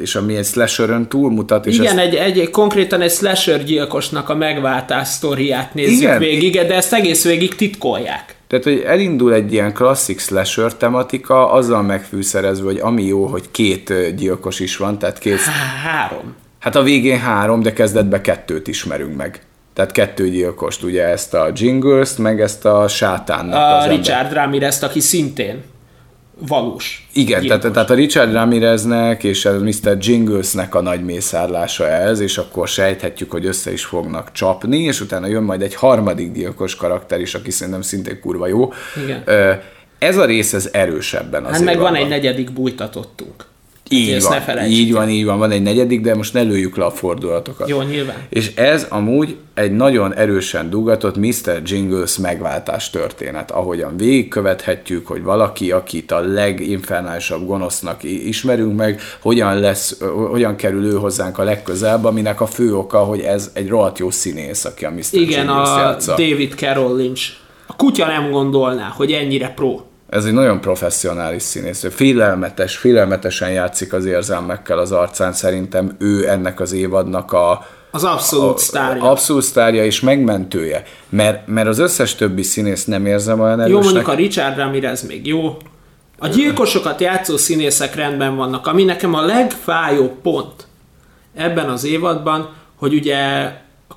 és 0.00 0.14
ami 0.14 0.36
egy 0.36 0.46
slasherön 0.46 1.08
túlmutat. 1.08 1.66
És 1.66 1.78
Igen, 1.78 1.98
ezt... 1.98 2.12
egy, 2.12 2.14
egy, 2.14 2.50
konkrétan 2.50 3.00
egy 3.00 3.12
slasher 3.12 3.64
gyilkosnak 3.64 4.28
a 4.28 4.34
megváltás 4.34 5.08
sztoriát 5.08 5.74
nézzük 5.74 6.00
Igen. 6.00 6.18
végig, 6.18 6.52
de 6.52 6.74
ezt 6.74 6.92
egész 6.92 7.24
végig 7.24 7.54
titkolják. 7.54 8.36
Tehát, 8.60 8.78
hogy 8.78 8.86
elindul 8.86 9.32
egy 9.32 9.52
ilyen 9.52 9.72
klasszik 9.72 10.20
slasher 10.20 10.74
tematika, 10.74 11.52
azzal 11.52 11.82
megfűszerezve, 11.82 12.64
hogy 12.64 12.78
ami 12.78 13.04
jó, 13.04 13.26
hogy 13.26 13.50
két 13.50 14.14
gyilkos 14.16 14.60
is 14.60 14.76
van, 14.76 14.98
tehát 14.98 15.18
két... 15.18 15.38
Három. 15.84 16.34
Hát 16.58 16.76
a 16.76 16.82
végén 16.82 17.18
három, 17.18 17.62
de 17.62 17.72
kezdetben 17.72 18.22
kettőt 18.22 18.68
ismerünk 18.68 19.16
meg. 19.16 19.40
Tehát 19.72 19.92
kettő 19.92 20.28
gyilkost, 20.28 20.82
ugye 20.82 21.04
ezt 21.04 21.34
a 21.34 21.50
Jingles-t, 21.54 22.18
meg 22.18 22.40
ezt 22.40 22.64
a 22.64 22.88
sátánnak 22.88 23.54
a 23.54 23.76
az 23.76 23.86
Richard 23.86 24.32
Ramirez, 24.32 24.82
aki 24.82 25.00
szintén 25.00 25.62
valós. 26.38 27.08
Igen, 27.12 27.46
tehát, 27.46 27.72
tehát 27.72 27.90
a 27.90 27.94
Richard 27.94 28.32
Ramireznek 28.32 29.24
és 29.24 29.44
a 29.44 29.58
Mr. 29.58 29.96
Jinglesnek 30.00 30.74
a 30.74 30.80
nagy 30.80 31.04
mészárlása 31.04 31.88
ez, 31.88 32.20
és 32.20 32.38
akkor 32.38 32.68
sejthetjük, 32.68 33.30
hogy 33.30 33.46
össze 33.46 33.72
is 33.72 33.84
fognak 33.84 34.32
csapni, 34.32 34.78
és 34.78 35.00
utána 35.00 35.26
jön 35.26 35.42
majd 35.42 35.62
egy 35.62 35.74
harmadik 35.74 36.32
gyilkos 36.32 36.76
karakter 36.76 37.20
is, 37.20 37.34
aki 37.34 37.50
szerintem 37.50 37.82
szintén 37.82 38.20
kurva 38.20 38.46
jó. 38.46 38.72
Igen. 39.04 39.24
Ez 39.98 40.16
a 40.16 40.24
rész 40.24 40.52
ez 40.52 40.68
erősebben 40.72 41.44
az 41.44 41.52
Hát 41.52 41.64
meg 41.64 41.78
van 41.78 41.94
egy 41.94 42.08
negyedik 42.08 42.52
bújtatottunk. 42.52 43.44
Így 43.94 44.22
van, 44.22 44.66
így 44.66 44.92
van, 44.92 45.08
így 45.08 45.24
van, 45.24 45.38
van 45.38 45.50
egy 45.50 45.62
negyedik, 45.62 46.00
de 46.00 46.14
most 46.14 46.32
ne 46.32 46.42
lőjük 46.42 46.76
le 46.76 46.84
a 46.84 46.90
fordulatokat. 46.90 47.68
Jó, 47.68 47.82
nyilván. 47.82 48.16
És 48.28 48.54
ez 48.54 48.86
amúgy 48.88 49.36
egy 49.54 49.72
nagyon 49.72 50.14
erősen 50.14 50.70
dugatott 50.70 51.16
Mr. 51.16 51.62
Jingles 51.64 52.18
megváltás 52.18 52.90
történet, 52.90 53.50
ahogyan 53.50 53.96
végigkövethetjük, 53.96 55.06
hogy 55.06 55.22
valaki, 55.22 55.70
akit 55.70 56.12
a 56.12 56.20
leginfernálisabb 56.20 57.46
gonosznak 57.46 58.02
ismerünk 58.02 58.76
meg, 58.76 59.00
hogyan, 59.20 59.58
lesz, 59.58 59.98
hogyan 60.30 60.56
kerül 60.56 60.84
ő 60.84 60.94
hozzánk 60.94 61.38
a 61.38 61.42
legközelebb, 61.42 62.04
aminek 62.04 62.40
a 62.40 62.46
fő 62.46 62.76
oka, 62.76 62.98
hogy 62.98 63.20
ez 63.20 63.50
egy 63.52 63.68
rohadt 63.68 63.98
jó 63.98 64.10
színész, 64.10 64.64
aki 64.64 64.84
a 64.84 64.90
Mr. 64.90 65.04
Igen, 65.10 65.46
Jingles 65.46 65.68
a 65.68 65.78
játsza. 65.78 66.10
David 66.10 66.52
Carroll 66.56 66.96
Lynch. 66.96 67.30
A 67.66 67.76
kutya 67.76 68.06
nem 68.06 68.30
gondolná, 68.30 68.88
hogy 68.96 69.12
ennyire 69.12 69.48
pro 69.48 69.80
ez 70.14 70.24
egy 70.24 70.32
nagyon 70.32 70.60
professzionális 70.60 71.42
színész. 71.42 71.86
Félelmetes, 71.90 72.76
félelmetesen 72.76 73.50
játszik 73.50 73.92
az 73.92 74.04
érzelmekkel 74.04 74.78
az 74.78 74.92
arcán. 74.92 75.32
Szerintem 75.32 75.96
ő 75.98 76.28
ennek 76.28 76.60
az 76.60 76.72
évadnak 76.72 77.32
a, 77.32 77.66
az 77.90 78.04
abszolút 78.04 78.58
sztárja. 78.58 79.02
Abszolút 79.02 79.42
sztárja 79.42 79.84
és 79.84 80.00
megmentője. 80.00 80.82
Mert, 81.08 81.46
mert 81.46 81.68
az 81.68 81.78
összes 81.78 82.14
többi 82.14 82.42
színész 82.42 82.84
nem 82.84 83.06
érzem 83.06 83.40
olyan 83.40 83.60
erősnek. 83.60 83.84
Jó, 83.84 83.90
mondjuk 83.90 84.08
a 84.08 84.14
Richard 84.14 84.56
Ramirez 84.56 85.06
még 85.06 85.26
jó. 85.26 85.56
A 86.18 86.28
gyilkosokat 86.28 87.00
játszó 87.00 87.36
színészek 87.36 87.94
rendben 87.94 88.36
vannak, 88.36 88.66
ami 88.66 88.84
nekem 88.84 89.14
a 89.14 89.24
legfájóbb 89.24 90.12
pont 90.22 90.66
ebben 91.34 91.68
az 91.68 91.84
évadban, 91.84 92.52
hogy 92.74 92.94
ugye 92.94 93.50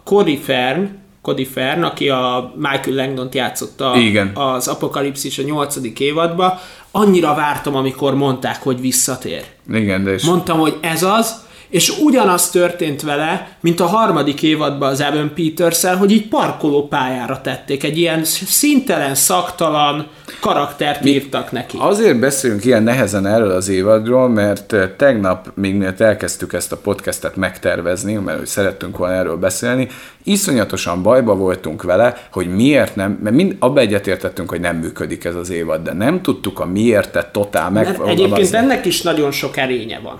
Cory 0.03 0.37
Fern, 0.37 0.89
Cody 1.27 1.45
Fern, 1.45 1.83
aki 1.83 2.09
a 2.09 2.53
Michael 2.55 2.95
Langdon 2.95 3.29
játszotta 3.31 3.95
Igen. 3.95 4.31
az 4.33 4.67
Apokalipszis 4.67 5.37
a 5.37 5.43
nyolcadik 5.43 5.99
évadba, 5.99 6.59
annyira 6.91 7.33
vártam, 7.33 7.75
amikor 7.75 8.15
mondták, 8.15 8.63
hogy 8.63 8.81
visszatér. 8.81 9.43
Igen, 9.73 10.03
de 10.03 10.13
is. 10.13 10.23
Mondtam, 10.23 10.59
hogy 10.59 10.77
ez 10.81 11.03
az, 11.03 11.45
és 11.69 11.99
ugyanaz 11.99 12.49
történt 12.49 13.01
vele, 13.01 13.57
mint 13.61 13.79
a 13.79 13.85
harmadik 13.85 14.41
évadban 14.41 14.89
az 14.89 15.01
Evan 15.01 15.33
peters 15.35 15.83
hogy 15.83 16.11
így 16.11 16.27
parkoló 16.27 16.87
pályára 16.87 17.41
tették, 17.41 17.83
egy 17.83 17.97
ilyen 17.97 18.23
szintelen, 18.23 19.15
szaktalan 19.15 20.07
karaktert 20.39 21.03
Mi 21.03 21.09
írtak 21.09 21.51
neki. 21.51 21.77
Azért 21.79 22.19
beszélünk 22.19 22.65
ilyen 22.65 22.83
nehezen 22.83 23.25
erről 23.25 23.51
az 23.51 23.69
évadról, 23.69 24.29
mert 24.29 24.73
eh, 24.73 24.89
tegnap, 24.97 25.51
még 25.55 25.75
miért 25.75 26.01
elkezdtük 26.01 26.53
ezt 26.53 26.71
a 26.71 26.77
podcastet 26.77 27.35
megtervezni, 27.35 28.13
mert 28.13 28.37
hogy 28.37 28.47
szerettünk 28.47 28.97
volna 28.97 29.13
erről 29.13 29.37
beszélni, 29.37 29.87
iszonyatosan 30.23 31.03
bajba 31.03 31.35
voltunk 31.35 31.83
vele, 31.83 32.27
hogy 32.31 32.55
miért 32.55 32.95
nem, 32.95 33.19
mert 33.23 33.35
mind, 33.35 33.55
abba 33.59 33.79
egyetértettünk, 33.79 34.49
hogy 34.49 34.59
nem 34.59 34.77
működik 34.77 35.25
ez 35.25 35.35
az 35.35 35.49
évad, 35.49 35.83
de 35.83 35.93
nem 35.93 36.21
tudtuk 36.21 36.59
a 36.59 36.65
miértet 36.65 37.31
totál 37.31 37.71
megfogalmazni. 37.71 38.23
Egyébként 38.23 38.53
ennek 38.53 38.85
is 38.85 39.01
nagyon 39.01 39.31
sok 39.31 39.57
erénye 39.57 39.99
van. 39.99 40.19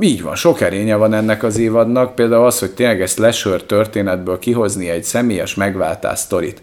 Így 0.00 0.22
van, 0.22 0.34
sok 0.34 0.60
erénye 0.60 0.96
van 0.96 1.12
ennek 1.12 1.42
az 1.42 1.58
évadnak, 1.58 2.14
például 2.14 2.44
az, 2.44 2.58
hogy 2.58 2.70
tényleg 2.70 3.00
ezt 3.00 3.18
lesör 3.18 3.62
történetből 3.62 4.38
kihozni 4.38 4.88
egy 4.88 5.04
személyes 5.04 5.54
megváltás 5.54 6.18
sztorit, 6.18 6.62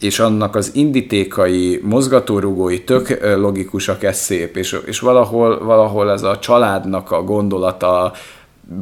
és 0.00 0.18
annak 0.18 0.56
az 0.56 0.70
indítékai, 0.74 1.80
mozgatórugói 1.82 2.84
tök 2.84 3.36
logikusak, 3.36 4.02
ez 4.02 4.18
szép, 4.18 4.56
és, 4.56 4.76
és 4.84 5.00
valahol, 5.00 5.64
valahol 5.64 6.10
ez 6.10 6.22
a 6.22 6.38
családnak 6.38 7.10
a 7.10 7.22
gondolata, 7.22 8.12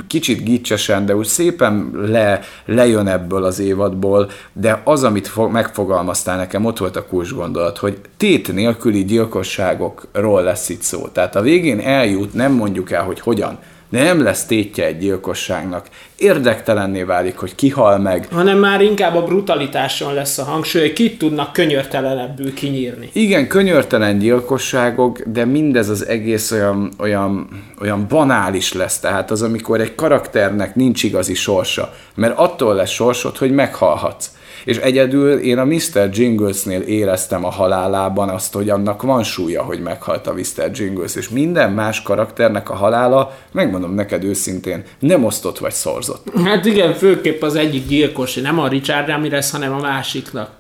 kicsit 0.07 0.45
gicsesen, 0.45 1.07
de 1.07 1.17
úgy 1.17 1.27
szépen 1.27 1.91
le, 1.95 2.41
lejön 2.65 3.07
ebből 3.07 3.45
az 3.45 3.59
évadból, 3.59 4.31
de 4.53 4.81
az, 4.85 5.05
amit 5.05 5.27
fo- 5.27 5.51
megfogalmaztál 5.51 6.37
nekem, 6.37 6.65
ott 6.65 6.79
volt 6.79 6.97
a 6.97 7.07
kulcs 7.07 7.35
gondolat, 7.35 7.79
hogy 7.79 8.01
tét 8.17 8.53
nélküli 8.53 9.05
gyilkosságokról 9.05 10.43
lesz 10.43 10.69
itt 10.69 10.83
szó. 10.83 11.07
Tehát 11.07 11.37
a 11.37 11.41
végén 11.41 11.81
eljut, 11.81 12.35
nem 12.35 12.53
mondjuk 12.53 12.91
el, 12.91 13.03
hogy 13.03 13.21
hogyan, 13.21 13.59
de 13.91 14.03
nem 14.03 14.23
lesz 14.23 14.45
tétje 14.45 14.87
egy 14.87 14.99
gyilkosságnak. 14.99 15.87
Érdektelenné 16.17 17.03
válik, 17.03 17.37
hogy 17.37 17.55
kihal 17.55 17.99
meg. 17.99 18.29
Hanem 18.31 18.59
már 18.59 18.81
inkább 18.81 19.15
a 19.15 19.23
brutalitáson 19.23 20.15
lesz 20.15 20.39
a 20.39 20.45
hangsúly, 20.45 20.81
hogy 20.81 20.93
kit 20.93 21.19
tudnak 21.19 21.53
könyörtelenebbül 21.53 22.55
kinyírni. 22.55 23.09
Igen, 23.13 23.49
könyörtelen 23.49 24.19
gyilkosságok, 24.19 25.21
de 25.21 25.45
mindez 25.45 25.89
az 25.89 26.07
egész 26.07 26.51
olyan, 26.51 26.93
olyan, 26.99 27.49
olyan 27.81 28.07
banális 28.09 28.73
lesz. 28.73 28.99
Tehát 28.99 29.31
az, 29.31 29.43
amikor 29.43 29.81
egy 29.81 29.95
karakternek 29.95 30.75
nincs 30.75 31.03
igazi 31.03 31.35
sorsa. 31.35 31.95
Mert 32.15 32.39
attól 32.39 32.75
lesz 32.75 32.91
sorsod, 32.91 33.37
hogy 33.37 33.51
meghalhatsz 33.51 34.31
és 34.69 34.77
egyedül 34.77 35.39
én 35.39 35.59
a 35.59 35.65
Mr. 35.65 36.09
Jinglesnél 36.13 36.81
éreztem 36.81 37.45
a 37.45 37.51
halálában 37.51 38.29
azt, 38.29 38.55
hogy 38.55 38.71
annak 38.71 39.03
van 39.03 39.23
súlya, 39.23 39.63
hogy 39.63 39.81
meghalt 39.81 40.27
a 40.27 40.33
Mr. 40.33 40.71
Jingles, 40.73 41.15
és 41.15 41.29
minden 41.29 41.73
más 41.73 42.03
karakternek 42.03 42.71
a 42.71 42.75
halála, 42.75 43.37
megmondom 43.53 43.95
neked 43.95 44.25
őszintén, 44.25 44.83
nem 44.99 45.25
osztott 45.25 45.59
vagy 45.59 45.73
szorzott. 45.73 46.27
Hát 46.45 46.65
igen, 46.65 46.95
főképp 46.95 47.43
az 47.43 47.55
egyik 47.55 47.87
gyilkos, 47.87 48.35
nem 48.35 48.59
a 48.59 48.69
Richard 48.69 49.09
Ramirez, 49.09 49.51
hanem 49.51 49.73
a 49.73 49.81
másiknak. 49.81 50.51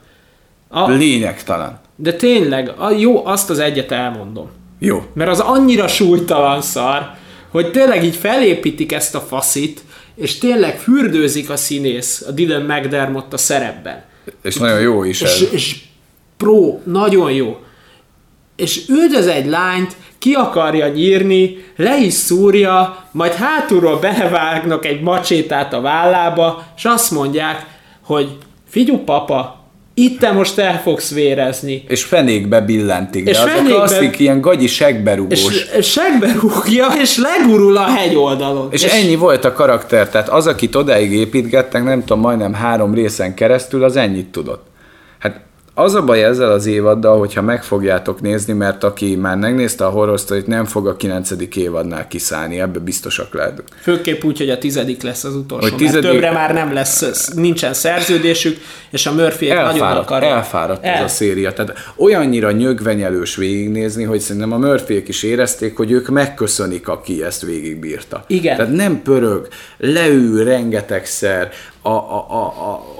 A... 0.68 0.90
Lényegtelen. 0.90 1.80
De 1.96 2.12
tényleg, 2.12 2.72
a 2.78 2.90
jó, 2.90 3.26
azt 3.26 3.50
az 3.50 3.58
egyet 3.58 3.92
elmondom. 3.92 4.48
Jó. 4.78 5.02
Mert 5.12 5.30
az 5.30 5.40
annyira 5.40 5.88
súlytalan 5.88 6.62
szar, 6.62 7.10
hogy 7.48 7.70
tényleg 7.70 8.04
így 8.04 8.16
felépítik 8.16 8.92
ezt 8.92 9.14
a 9.14 9.20
faszit, 9.20 9.80
és 10.18 10.38
tényleg 10.38 10.78
fürdőzik 10.78 11.50
a 11.50 11.56
színész, 11.56 12.24
a 12.28 12.30
Dylan 12.30 12.62
McDermott 12.62 13.32
a 13.32 13.36
szerepben. 13.36 14.04
És 14.42 14.56
nagyon 14.56 14.80
jó 14.80 15.04
is 15.04 15.20
és, 15.20 15.40
ez. 15.40 15.52
És 15.52 15.76
pro, 16.36 16.80
nagyon 16.84 17.32
jó. 17.32 17.58
És 18.56 18.88
üldöz 18.88 19.26
egy 19.26 19.46
lányt, 19.46 19.96
ki 20.18 20.32
akarja 20.32 20.88
nyírni, 20.88 21.64
le 21.76 21.98
is 21.98 22.12
szúrja, 22.12 23.04
majd 23.10 23.32
hátulról 23.32 23.98
bevágnak 23.98 24.84
egy 24.84 25.00
macsétát 25.00 25.72
a 25.72 25.80
vállába, 25.80 26.66
és 26.76 26.84
azt 26.84 27.10
mondják, 27.10 27.66
hogy 28.02 28.36
figyú 28.68 28.98
papa, 28.98 29.57
itt 29.98 30.18
te 30.18 30.32
most 30.32 30.58
el 30.58 30.80
fogsz 30.80 31.12
vérezni. 31.12 31.84
És 31.88 32.04
fenékbe 32.04 32.60
billentik, 32.60 33.24
de 33.24 33.30
és 33.30 33.38
az 33.38 33.44
fenékbe... 33.44 33.74
a 33.74 33.76
klasszik 33.76 34.18
ilyen 34.18 34.40
gagyi 34.40 34.66
segberúgós. 34.66 35.66
És 35.78 35.90
segberúgja, 35.90 36.86
és 37.00 37.16
legurul 37.16 37.76
a 37.76 37.84
hegyoldalon. 37.84 38.68
És, 38.70 38.82
és 38.82 38.92
ennyi 38.92 39.16
volt 39.16 39.44
a 39.44 39.52
karakter, 39.52 40.08
tehát 40.08 40.28
az, 40.28 40.46
akit 40.46 40.74
odáig 40.74 41.12
építgettek, 41.12 41.84
nem 41.84 42.00
tudom, 42.00 42.20
majdnem 42.20 42.54
három 42.54 42.94
részen 42.94 43.34
keresztül, 43.34 43.84
az 43.84 43.96
ennyit 43.96 44.26
tudott. 44.26 44.66
Hát 45.18 45.40
az 45.78 45.94
a 45.94 46.04
baj 46.04 46.24
ezzel 46.24 46.50
az 46.50 46.66
évaddal, 46.66 47.18
hogyha 47.18 47.42
meg 47.42 47.64
fogjátok 47.64 48.20
nézni, 48.20 48.52
mert 48.52 48.84
aki 48.84 49.16
már 49.16 49.36
megnézte 49.36 49.86
a 49.86 49.90
horror 49.90 50.18
story 50.18 50.42
nem 50.46 50.64
fog 50.64 50.86
a 50.86 50.96
kilencedik 50.96 51.56
évadnál 51.56 52.08
kiszállni, 52.08 52.60
ebbe 52.60 52.78
biztosak 52.78 53.34
lehet. 53.34 53.62
Főképp 53.80 54.24
úgy, 54.24 54.38
hogy 54.38 54.50
a 54.50 54.58
tizedik 54.58 55.02
lesz 55.02 55.24
az 55.24 55.34
utolsó, 55.34 55.68
hogy 55.68 55.76
tizedik... 55.76 56.02
mert 56.02 56.14
többre 56.14 56.32
már 56.32 56.54
nem 56.54 56.72
lesz, 56.72 57.32
nincsen 57.34 57.72
szerződésük, 57.72 58.58
és 58.90 59.06
a 59.06 59.12
murphy 59.12 59.48
nagyon 59.48 59.80
akar. 59.80 60.22
Elfáradt 60.22 60.84
El. 60.84 60.94
ez 60.94 61.02
a 61.02 61.08
széria. 61.08 61.52
Tehát 61.52 61.72
olyannyira 61.96 62.50
nyögvenyelős 62.50 63.36
végignézni, 63.36 64.04
hogy 64.04 64.20
szerintem 64.20 64.52
a 64.52 64.56
murphy 64.58 65.02
is 65.06 65.22
érezték, 65.22 65.76
hogy 65.76 65.90
ők 65.90 66.08
megköszönik, 66.08 66.88
aki 66.88 67.24
ezt 67.24 67.42
végigbírta. 67.42 68.24
Igen. 68.26 68.56
Tehát 68.56 68.72
nem 68.72 69.02
pörög, 69.02 69.48
leül 69.76 70.44
rengetegszer, 70.44 71.50
a, 71.82 71.88
a, 71.88 72.26
a, 72.28 72.44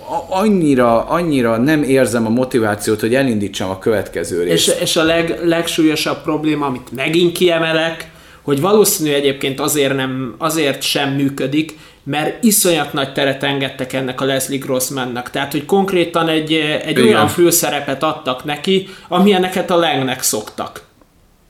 a, 0.09 0.27
annyira, 0.29 1.05
annyira 1.05 1.57
nem 1.57 1.83
érzem 1.83 2.27
a 2.27 2.29
motivációt, 2.29 3.01
hogy 3.01 3.15
elindítsam 3.15 3.71
a 3.71 3.79
következő 3.79 4.43
részt. 4.43 4.69
És, 4.69 4.81
és 4.81 4.97
a 4.97 5.03
leg, 5.03 5.41
legsúlyosabb 5.45 6.23
probléma, 6.23 6.67
amit 6.67 6.93
megint 6.95 7.33
kiemelek, 7.33 8.11
hogy 8.43 8.61
valószínű 8.61 9.13
egyébként 9.13 9.61
azért, 9.61 9.95
nem, 9.97 10.35
azért 10.39 10.83
sem 10.83 11.13
működik, 11.13 11.79
mert 12.03 12.45
iszonyat 12.45 12.93
nagy 12.93 13.13
teret 13.13 13.43
engedtek 13.43 13.93
ennek 13.93 14.21
a 14.21 14.25
Leslie 14.25 14.59
Grossmannak. 14.59 15.31
Tehát, 15.31 15.53
hogy 15.53 15.65
konkrétan 15.65 16.29
egy, 16.29 16.53
egy 16.85 17.01
olyan 17.01 17.29
főszerepet 17.29 18.03
adtak 18.03 18.45
neki, 18.45 18.89
amilyeneket 19.09 19.71
a 19.71 19.77
Langnek 19.77 20.23
szoktak. 20.23 20.83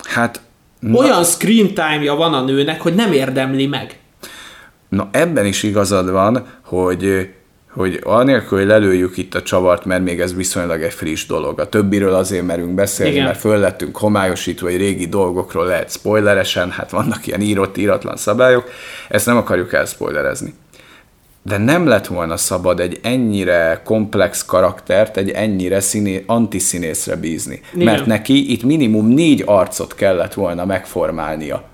Hát... 0.05 0.41
Olyan 0.95 1.25
screen 1.25 1.75
time-ja 1.75 2.15
van 2.15 2.35
a 2.35 2.45
nőnek, 2.45 2.81
hogy 2.81 2.95
nem 2.95 3.13
érdemli 3.13 3.67
meg. 3.67 3.99
Na 4.89 5.09
ebben 5.13 5.47
is 5.47 5.63
igazad 5.63 6.11
van, 6.11 6.47
hogy 6.69 7.29
hogy 7.73 8.01
anélkül, 8.05 8.59
hogy 8.59 8.67
lelőjük 8.67 9.17
itt 9.17 9.35
a 9.35 9.43
csavart, 9.43 9.85
mert 9.85 10.03
még 10.03 10.21
ez 10.21 10.35
viszonylag 10.35 10.83
egy 10.83 10.93
friss 10.93 11.27
dolog. 11.27 11.61
A 11.61 11.69
többiről 11.69 12.15
azért 12.15 12.47
merünk 12.47 12.75
beszélni, 12.75 13.13
Igen. 13.13 13.25
mert 13.25 13.39
föl 13.39 13.59
lettünk 13.59 13.97
homályosítva, 13.97 14.67
hogy 14.67 14.77
régi 14.77 15.07
dolgokról 15.07 15.67
lehet 15.67 15.91
spoileresen, 15.91 16.71
hát 16.71 16.91
vannak 16.91 17.27
ilyen 17.27 17.41
írott, 17.41 17.77
íratlan 17.77 18.17
szabályok, 18.17 18.71
ezt 19.09 19.27
nem 19.27 19.37
akarjuk 19.37 19.73
elspoilerezni. 19.73 20.55
De 21.43 21.59
nem 21.59 21.87
lett 21.87 22.07
volna 22.07 22.37
szabad 22.37 22.81
egy 22.81 23.01
ennyire 23.03 23.81
komplex 23.85 24.45
karaktert, 24.45 25.17
egy 25.17 25.31
ennyire 25.31 25.81
színé, 25.81 26.25
antiszínészre 26.27 27.17
bízni. 27.17 27.61
Igen. 27.75 27.85
Mert 27.85 28.07
neki 28.07 28.53
itt 28.53 28.63
minimum 28.63 29.07
négy 29.07 29.43
arcot 29.47 29.95
kellett 29.95 30.35
volna 30.35 30.65
megformálnia 30.65 31.65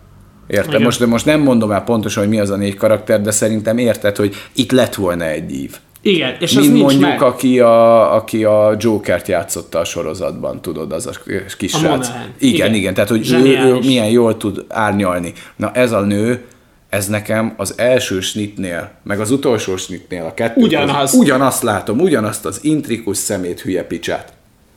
Érted? 0.46 0.82
Most, 0.82 0.98
de 0.98 1.06
most 1.06 1.24
nem 1.24 1.40
mondom 1.40 1.70
el 1.70 1.82
pontosan, 1.84 2.22
hogy 2.22 2.32
mi 2.32 2.40
az 2.40 2.50
a 2.50 2.56
négy 2.56 2.74
karakter, 2.74 3.20
de 3.20 3.30
szerintem 3.30 3.78
érted, 3.78 4.16
hogy 4.16 4.34
itt 4.52 4.72
lett 4.72 4.94
volna 4.94 5.24
egy 5.24 5.52
ív. 5.52 5.76
Igen, 6.00 6.36
és 6.40 6.52
Mint 6.52 6.72
az 6.72 6.80
mondjuk, 6.80 7.00
meg. 7.00 7.22
Aki, 7.22 7.60
a, 7.60 8.14
aki 8.14 8.44
a 8.44 8.76
Jokert 8.78 9.28
játszotta 9.28 9.78
a 9.78 9.84
sorozatban, 9.84 10.62
tudod, 10.62 10.92
az 10.92 11.06
a 11.06 11.12
kis 11.58 11.74
a 11.74 11.78
srác. 11.78 12.08
Igen, 12.08 12.54
igen, 12.54 12.74
igen, 12.74 12.94
tehát 12.94 13.10
hogy 13.10 13.32
ő, 13.32 13.58
ő 13.66 13.78
milyen 13.78 14.08
jól 14.08 14.36
tud 14.36 14.64
árnyalni. 14.68 15.32
Na 15.56 15.70
ez 15.72 15.92
a 15.92 16.00
nő, 16.00 16.44
ez 16.88 17.06
nekem 17.06 17.54
az 17.56 17.74
első 17.76 18.20
snitnél, 18.20 18.90
meg 19.02 19.20
az 19.20 19.30
utolsó 19.30 19.76
snitnél, 19.76 20.24
a 20.24 20.34
kettő 20.34 20.60
Ugyanaz. 20.60 21.14
ugyanazt 21.14 21.62
látom, 21.62 22.00
ugyanazt 22.00 22.44
az 22.44 22.58
intrikus 22.62 23.16
szemét 23.16 23.60
hülye 23.60 23.84
picsát. 23.84 24.32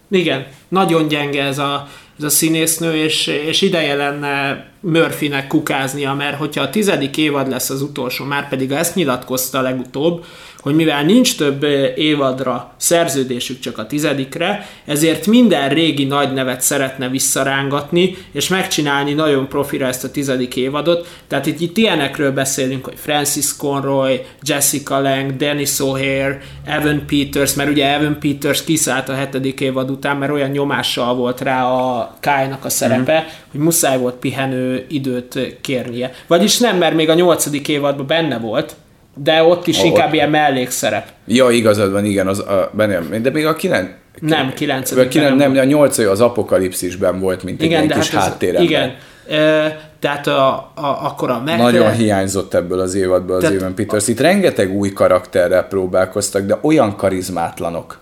Igen, 0.10 0.46
nagyon 0.68 1.08
gyenge 1.08 1.44
ez 1.44 1.60
a, 1.60 1.88
ez 2.18 2.24
a 2.24 2.30
színésznő, 2.30 2.96
és, 2.96 3.28
és 3.28 3.62
ideje 3.62 3.96
lenne 3.96 4.66
Murphynek 4.80 5.48
kukáznia, 5.48 6.14
mert 6.14 6.38
hogyha 6.38 6.62
a 6.62 6.70
tizedik 6.70 7.18
évad 7.18 7.50
lesz 7.50 7.70
az 7.70 7.82
utolsó, 7.82 8.26
már 8.26 8.50
pedig 8.50 8.72
ezt 8.72 8.96
nyilatkozta 8.96 9.62
legutóbb, 9.62 10.26
hogy 10.68 10.76
mivel 10.76 11.04
nincs 11.04 11.38
több 11.38 11.64
évadra 11.96 12.74
szerződésük 12.78 13.60
csak 13.60 13.78
a 13.78 13.88
tizedikre, 13.88 14.70
ezért 14.86 15.28
minden 15.28 15.70
régi 15.70 16.04
nagy 16.04 16.34
nevet 16.34 16.62
szeretne 16.62 17.10
visszarángatni, 17.10 18.16
és 18.32 18.48
megcsinálni 18.48 19.14
nagyon 19.14 19.48
profira 19.48 19.86
ezt 19.86 20.04
a 20.04 20.12
tizedik 20.12 20.56
évadot. 20.56 21.08
Tehát 21.28 21.46
itt, 21.46 21.60
itt 21.60 21.78
ilyenekről 21.78 22.32
beszélünk, 22.32 22.86
hogy 22.86 22.94
Francis 22.98 23.58
Conroy, 23.58 24.20
Jessica 24.42 25.02
Lang, 25.02 25.36
Dennis 25.36 25.72
O'Hare, 25.78 26.38
Evan 26.66 27.06
Peters, 27.06 27.54
mert 27.54 27.70
ugye 27.70 27.94
Evan 27.94 28.20
Peters 28.20 28.64
kiszállt 28.64 29.10
a 29.10 29.16
hetedik 29.16 29.60
évad 29.60 29.90
után, 29.90 30.18
mert 30.18 30.32
olyan 30.32 30.50
nyomással 30.50 31.16
volt 31.16 31.42
rá 31.42 31.66
a 31.66 32.16
Kyle-nak 32.20 32.66
a 32.66 32.70
szerepe, 32.70 33.20
mm. 33.20 33.50
hogy 33.52 33.60
muszáj 33.60 33.98
volt 33.98 34.16
pihenő 34.16 34.86
időt 34.90 35.58
kérnie. 35.62 36.14
Vagyis 36.28 36.58
nem, 36.58 36.78
mert 36.78 36.96
még 36.96 37.10
a 37.10 37.14
nyolcadik 37.14 37.68
évadban 37.68 38.08
benne 38.08 38.38
volt, 38.38 38.76
de 39.24 39.44
ott 39.44 39.68
is 39.68 39.80
oh, 39.80 39.86
inkább 39.86 40.08
ott. 40.08 40.14
ilyen 40.14 40.30
mellékszerep. 40.30 41.08
Ja, 41.26 41.50
igazad 41.50 41.92
van, 41.92 42.06
igen, 42.06 42.28
az 42.28 42.40
a, 42.40 42.72
benne, 42.74 43.20
de 43.20 43.30
még 43.30 43.46
a 43.46 43.56
9 43.56 43.88
nem, 44.20 44.54
9 44.54 44.92
nem, 45.14 45.36
nem, 45.36 45.58
a 45.58 45.64
8 45.64 45.98
az 45.98 46.22
apokalipszisben 46.22 47.20
volt, 47.20 47.44
mint 47.44 47.62
igen, 47.62 47.82
egy 47.82 47.98
kis 47.98 48.10
hát 48.10 48.24
háttéremben. 48.24 48.64
Igen, 48.64 48.96
e, 49.40 49.90
tehát 50.00 50.28
a, 50.28 50.48
a, 50.76 51.00
akkor 51.02 51.30
a 51.30 51.42
Mac 51.46 51.58
Nagyon 51.58 51.92
hiányzott 51.92 52.54
ebből 52.54 52.80
az 52.80 52.96
évadból 52.96 53.36
az 53.36 53.44
Evan 53.44 53.76
Peters. 53.76 54.08
Itt 54.08 54.20
rengeteg 54.20 54.76
új 54.76 54.94
karakterrel 54.94 55.64
próbálkoztak, 55.64 56.46
de 56.46 56.58
olyan 56.62 56.96
karizmátlanok 56.96 57.98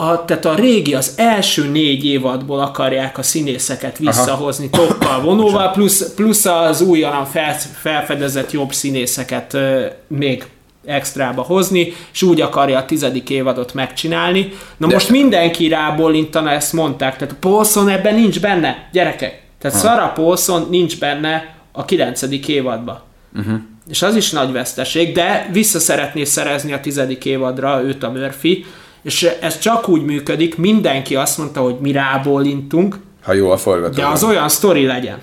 a, 0.00 0.24
tehát 0.24 0.44
a 0.44 0.54
régi, 0.54 0.94
az 0.94 1.12
első 1.16 1.68
négy 1.68 2.04
évadból 2.04 2.60
akarják 2.60 3.18
a 3.18 3.22
színészeket 3.22 3.98
visszahozni 3.98 4.68
Aha. 4.72 4.86
tokkal, 4.86 5.20
vonóval, 5.20 5.70
plusz, 5.70 6.14
plusz 6.14 6.44
az 6.44 6.80
újonnan 6.80 7.24
fel, 7.24 7.58
felfedezett 7.58 8.50
jobb 8.50 8.72
színészeket 8.72 9.54
ö, 9.54 9.86
még 10.06 10.46
extrába 10.84 11.42
hozni, 11.42 11.92
és 12.12 12.22
úgy 12.22 12.40
akarja 12.40 12.78
a 12.78 12.84
tizedik 12.84 13.30
évadot 13.30 13.74
megcsinálni. 13.74 14.52
Na 14.76 14.86
De 14.86 14.94
most 14.94 15.10
mindenki 15.10 15.68
rábólintana, 15.68 16.50
ezt 16.50 16.72
mondták, 16.72 17.16
tehát 17.16 17.34
Paulson 17.34 17.88
ebben 17.88 18.14
nincs 18.14 18.40
benne, 18.40 18.88
gyerekek. 18.92 19.42
Tehát 19.58 19.76
ha. 19.76 19.82
Sarah 19.82 20.12
Paulson 20.12 20.66
nincs 20.70 20.98
benne 20.98 21.54
a 21.72 21.84
kilencedik 21.84 22.48
évadba. 22.48 23.04
Uh-huh. 23.36 23.60
És 23.88 24.02
az 24.02 24.16
is 24.16 24.30
nagy 24.30 24.52
veszteség, 24.52 25.14
de 25.14 25.48
vissza 25.52 25.78
szeretné 25.78 26.24
szerezni 26.24 26.72
a 26.72 26.80
tizedik 26.80 27.24
évadra 27.24 27.82
őt 27.82 28.02
a 28.02 28.10
Murphy, 28.10 28.64
és 29.02 29.30
ez 29.40 29.58
csak 29.58 29.88
úgy 29.88 30.04
működik, 30.04 30.56
mindenki 30.56 31.16
azt 31.16 31.38
mondta, 31.38 31.60
hogy 31.60 31.76
mi 31.80 31.92
rábólintunk, 31.92 32.96
ha 33.22 33.32
jó 33.32 33.50
a 33.50 33.56
forgató. 33.56 33.94
De 33.94 34.06
az 34.06 34.24
olyan 34.24 34.48
sztori 34.48 34.86
legyen. 34.86 35.18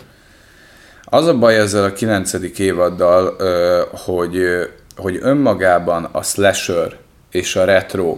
Az 1.03 1.27
a 1.27 1.38
baj 1.38 1.56
ezzel 1.56 1.84
a 1.84 1.93
kilencedik 1.93 2.60
évaddal, 2.60 3.35
hogy, 4.06 4.38
hogy 4.95 5.19
önmagában 5.22 6.03
a 6.11 6.23
slasher 6.23 6.97
és 7.31 7.56
a 7.56 7.65
retro 7.65 8.18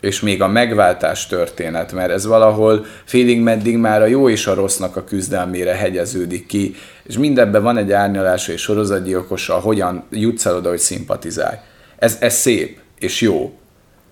és 0.00 0.20
még 0.20 0.42
a 0.42 0.48
megváltás 0.48 1.26
történet, 1.26 1.92
mert 1.92 2.10
ez 2.10 2.26
valahol 2.26 2.84
félig 3.04 3.40
meddig 3.40 3.76
már 3.76 4.02
a 4.02 4.06
jó 4.06 4.28
és 4.28 4.46
a 4.46 4.54
rossznak 4.54 4.96
a 4.96 5.04
küzdelmére 5.04 5.74
hegyeződik 5.74 6.46
ki, 6.46 6.74
és 7.02 7.18
mindebben 7.18 7.62
van 7.62 7.76
egy 7.76 7.92
árnyalása 7.92 8.52
és 8.52 8.60
sorozatgyilkosa, 8.60 9.54
hogyan 9.54 10.04
jutsz 10.10 10.46
el 10.46 10.56
oda, 10.56 10.68
hogy 10.68 10.78
szimpatizálj. 10.78 11.56
Ez, 11.98 12.16
ez 12.20 12.34
szép 12.34 12.78
és 12.98 13.20
jó, 13.20 13.58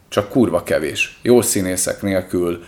csak 0.08 0.28
kurva 0.28 0.62
kevés. 0.62 1.18
Jó 1.22 1.40
színészek 1.40 2.02
nélkül, 2.02 2.64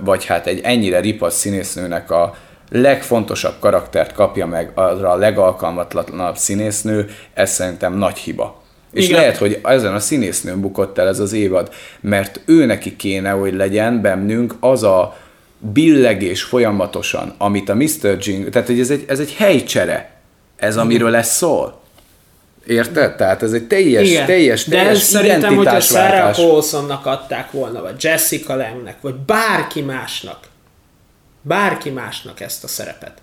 vagy 0.00 0.24
hát 0.24 0.46
egy 0.46 0.60
ennyire 0.62 1.00
ripasz 1.00 1.38
színésznőnek 1.38 2.10
a 2.10 2.34
legfontosabb 2.70 3.54
karaktert 3.60 4.12
kapja 4.12 4.46
meg 4.46 4.70
arra 4.74 5.10
a 5.10 5.16
legalkalmatlanabb 5.16 6.36
színésznő, 6.36 7.10
ez 7.34 7.50
szerintem 7.50 7.94
nagy 7.94 8.16
hiba. 8.16 8.62
És 8.92 9.04
Igen. 9.08 9.20
lehet, 9.20 9.36
hogy 9.36 9.60
ezen 9.62 9.94
a 9.94 9.98
színésznőn 10.00 10.60
bukott 10.60 10.98
el 10.98 11.08
ez 11.08 11.18
az 11.18 11.32
évad, 11.32 11.72
mert 12.00 12.40
ő 12.46 12.64
neki 12.64 12.96
kéne, 12.96 13.30
hogy 13.30 13.54
legyen 13.54 14.00
bennünk 14.00 14.54
az 14.60 14.82
a 14.82 15.16
billegés 15.58 16.42
folyamatosan, 16.42 17.34
amit 17.38 17.68
a 17.68 17.74
Mr. 17.74 18.16
Jing, 18.20 18.48
tehát 18.48 18.66
hogy 18.66 18.80
ez 18.80 18.90
egy, 18.90 19.04
ez 19.08 19.18
egy 19.18 19.34
helycsere, 19.34 20.10
ez 20.56 20.76
amiről 20.76 21.10
lesz 21.10 21.36
szól. 21.36 21.77
Érted? 22.66 23.16
Tehát 23.16 23.42
ez 23.42 23.52
egy 23.52 23.66
teljes, 23.66 24.08
Igen. 24.08 24.26
teljes, 24.26 24.64
teljes 24.64 24.98
De 24.98 25.04
szerintem, 25.04 25.56
hogyha 25.56 25.80
Sarah 25.80 26.36
Paulsonnak 26.36 27.06
adták 27.06 27.50
volna, 27.50 27.82
vagy 27.82 28.02
Jessica 28.02 28.56
Langnek, 28.56 29.00
vagy 29.00 29.14
bárki 29.14 29.80
másnak, 29.80 30.38
bárki 31.42 31.90
másnak 31.90 32.40
ezt 32.40 32.64
a 32.64 32.68
szerepet, 32.68 33.22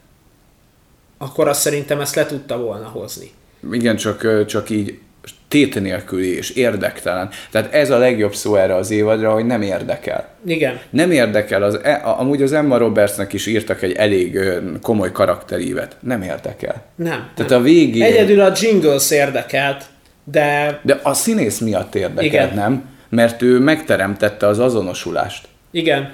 akkor 1.17 1.47
azt 1.47 1.61
szerintem 1.61 1.99
ezt 1.99 2.15
le 2.15 2.25
tudta 2.25 2.57
volna 2.57 2.87
hozni. 2.87 3.31
Igen, 3.71 3.95
csak, 3.95 4.45
csak 4.45 4.69
így 4.69 4.99
tét 5.47 5.81
nélküli 5.81 6.35
és 6.35 6.49
érdektelen. 6.49 7.29
Tehát 7.51 7.73
ez 7.73 7.89
a 7.91 7.97
legjobb 7.97 8.33
szó 8.35 8.55
erre 8.55 8.75
az 8.75 8.91
évadra, 8.91 9.33
hogy 9.33 9.45
nem 9.45 9.61
érdekel. 9.61 10.27
Igen. 10.45 10.79
Nem 10.89 11.11
érdekel, 11.11 11.63
az, 11.63 11.79
e- 11.83 12.01
amúgy 12.03 12.41
az 12.41 12.53
Emma 12.53 12.77
Robertsnek 12.77 13.33
is 13.33 13.45
írtak 13.45 13.81
egy 13.81 13.91
elég 13.91 14.39
komoly 14.81 15.11
karakterívet. 15.11 15.97
Nem 15.99 16.21
érdekel. 16.21 16.83
Nem. 16.95 17.29
Tehát 17.35 17.51
nem. 17.51 17.59
a 17.59 17.63
végén... 17.63 18.03
Egyedül 18.03 18.41
a 18.41 18.51
Jingles 18.61 19.11
érdekelt, 19.11 19.83
de 20.23 20.79
De 20.83 20.99
a 21.03 21.13
színész 21.13 21.59
miatt 21.59 21.95
érdekel, 21.95 22.23
Igen. 22.23 22.53
nem? 22.53 22.83
Mert 23.09 23.41
ő 23.41 23.59
megteremtette 23.59 24.47
az 24.47 24.59
azonosulást. 24.59 25.47
igen, 25.71 26.11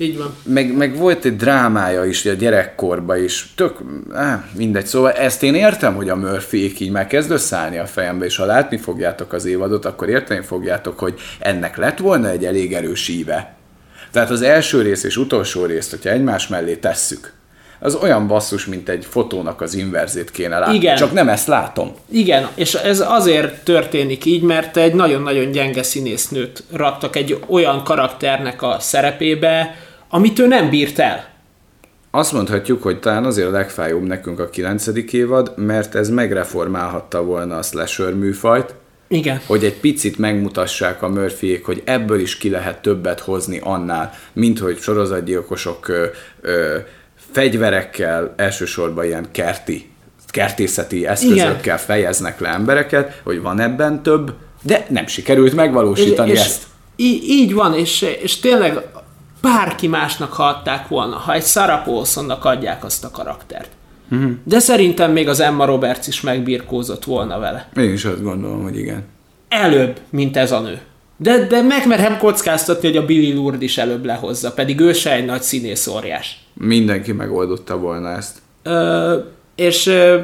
így 0.00 0.18
van. 0.18 0.34
Meg, 0.42 0.76
meg 0.76 0.96
volt 0.96 1.24
egy 1.24 1.36
drámája 1.36 2.04
is 2.04 2.26
a 2.26 2.32
gyerekkorban 2.32 3.22
is. 3.22 3.52
Tök, 3.54 3.78
á, 4.12 4.44
mindegy. 4.56 4.86
Szóval 4.86 5.12
ezt 5.12 5.42
én 5.42 5.54
értem, 5.54 5.94
hogy 5.94 6.08
a 6.08 6.16
murphy 6.16 6.74
így 6.78 6.90
már 6.90 7.06
kezd 7.06 7.30
összeállni 7.30 7.78
a 7.78 7.86
fejembe, 7.86 8.24
és 8.24 8.36
ha 8.36 8.44
látni 8.44 8.76
fogjátok 8.76 9.32
az 9.32 9.44
évadot, 9.44 9.84
akkor 9.84 10.08
érteni 10.08 10.44
fogjátok, 10.44 10.98
hogy 10.98 11.20
ennek 11.38 11.76
lett 11.76 11.98
volna 11.98 12.28
egy 12.28 12.44
elég 12.44 12.74
erős 12.74 13.08
íve. 13.08 13.54
Tehát 14.10 14.30
az 14.30 14.42
első 14.42 14.82
rész 14.82 15.04
és 15.04 15.16
utolsó 15.16 15.64
részt, 15.64 15.90
hogyha 15.90 16.10
egymás 16.10 16.48
mellé 16.48 16.76
tesszük, 16.76 17.32
az 17.80 17.94
olyan 17.94 18.26
basszus, 18.26 18.66
mint 18.66 18.88
egy 18.88 19.06
fotónak 19.10 19.60
az 19.60 19.74
inverzét 19.74 20.30
kéne 20.30 20.58
látni. 20.58 20.74
Igen. 20.74 20.96
Csak 20.96 21.12
nem 21.12 21.28
ezt 21.28 21.46
látom. 21.46 21.94
Igen, 22.10 22.48
és 22.54 22.74
ez 22.74 23.00
azért 23.06 23.64
történik 23.64 24.24
így, 24.24 24.42
mert 24.42 24.76
egy 24.76 24.94
nagyon-nagyon 24.94 25.50
gyenge 25.50 25.82
színésznőt 25.82 26.64
raktak 26.72 27.16
egy 27.16 27.38
olyan 27.48 27.84
karakternek 27.84 28.62
a 28.62 28.76
szerepébe, 28.80 29.76
amit 30.10 30.38
ő 30.38 30.46
nem 30.46 30.70
bírt 30.70 30.98
el. 30.98 31.28
Azt 32.10 32.32
mondhatjuk, 32.32 32.82
hogy 32.82 33.00
talán 33.00 33.24
azért 33.24 33.48
a 33.48 33.50
legfájóbb 33.50 34.02
nekünk 34.02 34.38
a 34.38 34.50
kilencedik 34.50 35.12
évad, 35.12 35.52
mert 35.56 35.94
ez 35.94 36.08
megreformálhatta 36.08 37.22
volna 37.22 37.56
a 37.56 37.62
slasher 37.62 38.14
műfajt, 38.14 38.74
Igen. 39.08 39.40
hogy 39.46 39.64
egy 39.64 39.74
picit 39.74 40.18
megmutassák 40.18 41.02
a 41.02 41.08
murphy 41.08 41.60
hogy 41.64 41.82
ebből 41.84 42.20
is 42.20 42.36
ki 42.36 42.50
lehet 42.50 42.82
többet 42.82 43.20
hozni 43.20 43.60
annál, 43.62 44.12
mint 44.32 44.58
hogy 44.58 44.78
sorozatgyilkosok 44.78 45.88
ö, 45.88 46.06
ö, 46.40 46.76
fegyverekkel, 47.32 48.34
elsősorban 48.36 49.04
ilyen 49.04 49.26
kerti, 49.30 49.90
kertészeti 50.28 51.06
eszközökkel 51.06 51.58
Igen. 51.62 51.78
fejeznek 51.78 52.40
le 52.40 52.48
embereket, 52.48 53.20
hogy 53.24 53.42
van 53.42 53.60
ebben 53.60 54.02
több, 54.02 54.34
de 54.62 54.86
nem 54.88 55.06
sikerült 55.06 55.54
megvalósítani 55.54 56.30
és 56.30 56.38
ezt. 56.38 56.62
Így, 56.96 57.22
így 57.28 57.54
van, 57.54 57.74
és, 57.74 58.02
és 58.22 58.40
tényleg 58.40 58.78
bárki 59.42 59.86
másnak 59.86 60.32
ha 60.32 60.42
adták 60.44 60.88
volna, 60.88 61.16
ha 61.16 61.32
egy 61.34 61.44
Sarah 61.44 61.82
Paulsonnak 61.84 62.44
adják 62.44 62.84
azt 62.84 63.04
a 63.04 63.10
karaktert. 63.10 63.68
De 64.44 64.58
szerintem 64.58 65.12
még 65.12 65.28
az 65.28 65.40
Emma 65.40 65.64
Roberts 65.64 66.06
is 66.06 66.20
megbirkózott 66.20 67.04
volna 67.04 67.38
vele. 67.38 67.68
Én 67.76 67.92
is 67.92 68.04
azt 68.04 68.22
gondolom, 68.22 68.62
hogy 68.62 68.78
igen. 68.78 69.04
Előbb, 69.48 70.00
mint 70.10 70.36
ez 70.36 70.52
a 70.52 70.60
nő. 70.60 70.78
De, 71.16 71.46
de 71.46 71.62
megmerhem 71.62 72.18
kockáztatni, 72.18 72.88
hogy 72.88 72.96
a 72.96 73.04
Billy 73.04 73.32
Lourdes 73.34 73.62
is 73.62 73.78
előbb 73.78 74.04
lehozza, 74.04 74.52
pedig 74.52 74.80
ő 74.80 74.92
se 74.92 75.12
egy 75.12 75.24
nagy 75.24 75.42
színész 75.42 75.86
óriás. 75.86 76.44
Mindenki 76.54 77.12
megoldotta 77.12 77.76
volna 77.78 78.08
ezt. 78.16 78.38
Ö, 78.62 79.16
és 79.54 79.86
ö, 79.86 80.18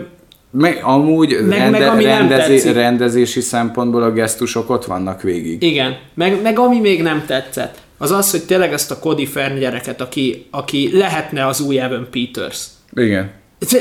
Meg, 0.51 0.81
amúgy 0.83 1.29
Meg- 1.41 1.59
rende, 1.59 1.79
meg 1.79 1.89
ami 1.89 2.05
nem 2.05 2.19
rendezé, 2.19 2.55
tetszik. 2.55 2.75
rendezési 2.75 3.41
szempontból 3.41 4.03
a 4.03 4.13
gesztusok 4.13 4.71
ott 4.71 4.85
vannak 4.85 5.23
végig. 5.23 5.63
Igen, 5.63 5.97
meg, 6.15 6.43
meg 6.43 6.59
ami 6.59 6.81
még 6.81 7.03
nem 7.03 7.25
tetszett, 7.27 7.79
az 7.99 8.11
az, 8.11 8.31
hogy 8.31 8.43
tényleg 8.43 8.73
ezt 8.73 8.91
a 8.91 8.99
Cody 8.99 9.27
Fern 9.27 9.59
gyereket, 9.59 10.01
aki, 10.01 10.47
aki 10.51 10.91
lehetne 10.93 11.47
az 11.47 11.61
új 11.61 11.81
Evan 11.81 12.09
Peters. 12.11 12.65
Igen. 12.95 13.31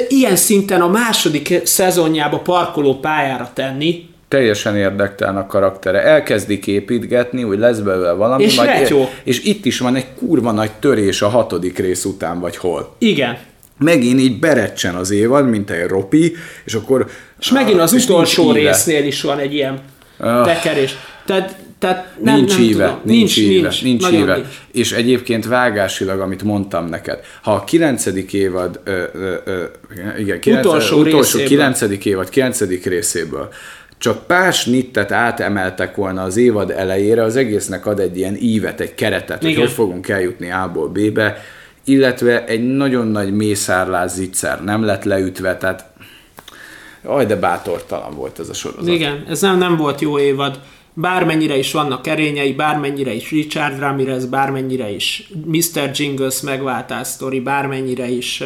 Ilyen 0.07 0.35
szinten 0.35 0.81
a 0.81 0.87
második 0.87 1.61
szezonjába 1.63 2.39
parkoló 2.39 2.99
pályára 2.99 3.49
tenni, 3.53 4.13
Teljesen 4.27 4.77
érdektelen 4.77 5.37
a 5.37 5.47
karaktere. 5.47 6.01
Elkezdik 6.03 6.67
építgetni, 6.67 7.41
hogy 7.41 7.59
lesz 7.59 7.77
belőle 7.77 8.11
valami. 8.11 8.43
És 8.43 8.55
majd 8.55 8.69
retyó. 8.69 9.09
és 9.23 9.43
itt 9.43 9.65
is 9.65 9.79
van 9.79 9.95
egy 9.95 10.05
kurva 10.17 10.51
nagy 10.51 10.71
törés 10.71 11.21
a 11.21 11.27
hatodik 11.27 11.77
rész 11.77 12.05
után, 12.05 12.39
vagy 12.39 12.57
hol. 12.57 12.95
igen. 12.97 13.37
Megint 13.79 14.19
így 14.19 14.39
berecsen 14.39 14.95
az 14.95 15.11
évad, 15.11 15.49
mint 15.49 15.69
egy 15.69 15.87
ropi, 15.87 16.33
és 16.65 16.73
akkor... 16.73 17.05
És 17.39 17.51
megint 17.51 17.79
az 17.79 17.93
és 17.93 18.03
utolsó 18.03 18.51
résznél 18.51 19.05
is 19.05 19.21
van 19.21 19.39
egy 19.39 19.53
ilyen 19.53 19.79
Ah. 20.17 20.45
tekerés. 20.45 20.95
Tehát, 21.25 21.55
tehát 21.79 22.15
nem, 22.23 22.35
nincs 22.35 22.53
nem 22.53 22.63
íve, 22.63 22.85
tudom. 22.85 23.01
nincs, 23.03 23.37
íve, 23.37 23.61
nincs, 23.61 23.83
nincs 23.83 24.09
íve. 24.11 24.35
nincs. 24.35 24.47
És 24.71 24.91
egyébként 24.91 25.45
vágásilag, 25.45 26.19
amit 26.19 26.43
mondtam 26.43 26.85
neked, 26.85 27.19
ha 27.41 27.53
a 27.53 27.63
kilencedik 27.63 28.33
évad, 28.33 28.79
ö, 28.83 29.03
ö, 29.13 29.35
ö, 29.45 29.63
igen, 30.17 30.39
kilenc, 30.39 30.65
Utolsó 30.65 30.97
utolsó 30.97 31.17
részéből. 31.17 31.47
kilencedik 31.47 32.05
évad, 32.05 32.29
kilencedik 32.29 32.85
részéből, 32.85 33.49
csak 33.97 34.27
pár 34.27 34.53
snittet 34.53 35.11
átemeltek 35.11 35.95
volna 35.95 36.23
az 36.23 36.37
évad 36.37 36.71
elejére, 36.71 37.23
az 37.23 37.35
egésznek 37.35 37.85
ad 37.85 37.99
egy 37.99 38.17
ilyen 38.17 38.35
ívet, 38.39 38.79
egy 38.79 38.95
keretet, 38.95 39.41
hogy 39.41 39.49
Igen. 39.49 39.61
hogy 39.61 39.71
fogunk 39.71 40.07
eljutni 40.09 40.51
A-ból 40.51 40.87
B-be, 40.87 41.43
illetve 41.83 42.45
egy 42.45 42.75
nagyon 42.75 43.07
nagy 43.07 43.33
mészárlás 43.33 44.11
zicser 44.11 44.63
nem 44.63 44.83
lett 44.83 45.03
leütve, 45.03 45.57
tehát 45.57 45.85
aj, 47.03 47.25
de 47.25 47.35
bátortalan 47.35 48.15
volt 48.15 48.39
ez 48.39 48.49
a 48.49 48.53
sorozat. 48.53 48.93
Igen, 48.93 49.25
ez 49.29 49.41
nem, 49.41 49.57
nem 49.57 49.75
volt 49.77 50.01
jó 50.01 50.19
évad. 50.19 50.59
Bármennyire 50.97 51.57
is 51.57 51.71
vannak 51.71 52.07
erényei, 52.07 52.53
bármennyire 52.53 53.13
is 53.13 53.31
Richard 53.31 53.79
Ramirez, 53.79 54.25
bármennyire 54.25 54.89
is 54.89 55.29
Mr. 55.45 55.91
Jingles 55.93 56.41
megváltás 56.41 57.07
sztori, 57.07 57.39
bármennyire 57.39 58.09
is 58.09 58.43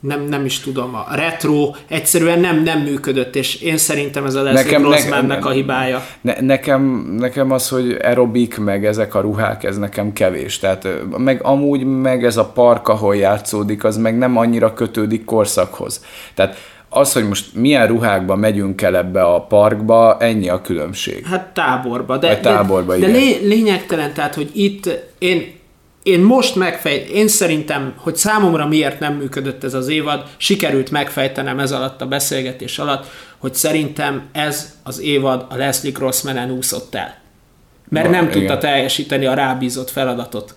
nem, 0.00 0.22
nem 0.22 0.44
is 0.44 0.60
tudom, 0.60 0.94
a 0.94 1.06
retro 1.14 1.70
egyszerűen 1.88 2.40
nem, 2.40 2.62
nem 2.62 2.80
működött, 2.80 3.36
és 3.36 3.60
én 3.62 3.76
szerintem 3.76 4.24
ez 4.24 4.34
a 4.34 4.42
Leslie 4.42 4.62
Nekem- 4.62 4.82
Grossmannek 4.82 5.46
a 5.46 5.50
hibája. 5.50 6.04
Ne, 6.20 6.40
nekem, 6.40 6.82
nekem 7.18 7.50
az, 7.50 7.68
hogy 7.68 7.96
aerobik, 8.02 8.58
meg 8.58 8.86
ezek 8.86 9.14
a 9.14 9.20
ruhák, 9.20 9.64
ez 9.64 9.78
nekem 9.78 10.12
kevés. 10.12 10.58
Tehát 10.58 10.88
meg 11.16 11.42
amúgy 11.42 11.84
meg 11.84 12.24
ez 12.24 12.36
a 12.36 12.44
park, 12.44 12.88
ahol 12.88 13.16
játszódik, 13.16 13.84
az 13.84 13.96
meg 13.96 14.18
nem 14.18 14.36
annyira 14.36 14.74
kötődik 14.74 15.24
korszakhoz. 15.24 16.04
Tehát 16.34 16.56
az, 16.88 17.12
hogy 17.12 17.28
most 17.28 17.54
milyen 17.54 17.86
ruhákban 17.86 18.38
megyünk 18.38 18.82
el 18.82 18.96
ebbe 18.96 19.22
a 19.22 19.40
parkba, 19.40 20.16
ennyi 20.20 20.48
a 20.48 20.60
különbség. 20.60 21.26
Hát 21.26 21.46
táborba. 21.46 22.16
De, 22.16 22.28
Vagy 22.28 22.40
táborba, 22.40 22.96
de, 22.96 23.06
de 23.06 23.12
lé, 23.12 23.38
lényegtelen, 23.42 24.12
tehát, 24.14 24.34
hogy 24.34 24.50
itt 24.52 24.88
én, 25.18 25.56
én 26.02 26.20
most 26.20 26.54
megfej, 26.54 27.06
én 27.12 27.28
szerintem, 27.28 27.92
hogy 27.96 28.16
számomra 28.16 28.66
miért 28.66 29.00
nem 29.00 29.14
működött 29.14 29.64
ez 29.64 29.74
az 29.74 29.88
évad, 29.88 30.24
sikerült 30.36 30.90
megfejtenem 30.90 31.58
ez 31.58 31.72
alatt 31.72 32.00
a 32.00 32.06
beszélgetés 32.06 32.78
alatt, 32.78 33.06
hogy 33.38 33.54
szerintem 33.54 34.22
ez 34.32 34.76
az 34.82 35.00
évad 35.00 35.46
a 35.48 35.56
Leslie 35.56 35.92
Grossmanen 35.92 36.50
úszott 36.50 36.94
el. 36.94 37.14
Mert 37.88 38.06
Na, 38.06 38.12
nem 38.12 38.24
igen. 38.24 38.38
tudta 38.38 38.58
teljesíteni 38.58 39.26
a 39.26 39.34
rábízott 39.34 39.90
feladatot. 39.90 40.54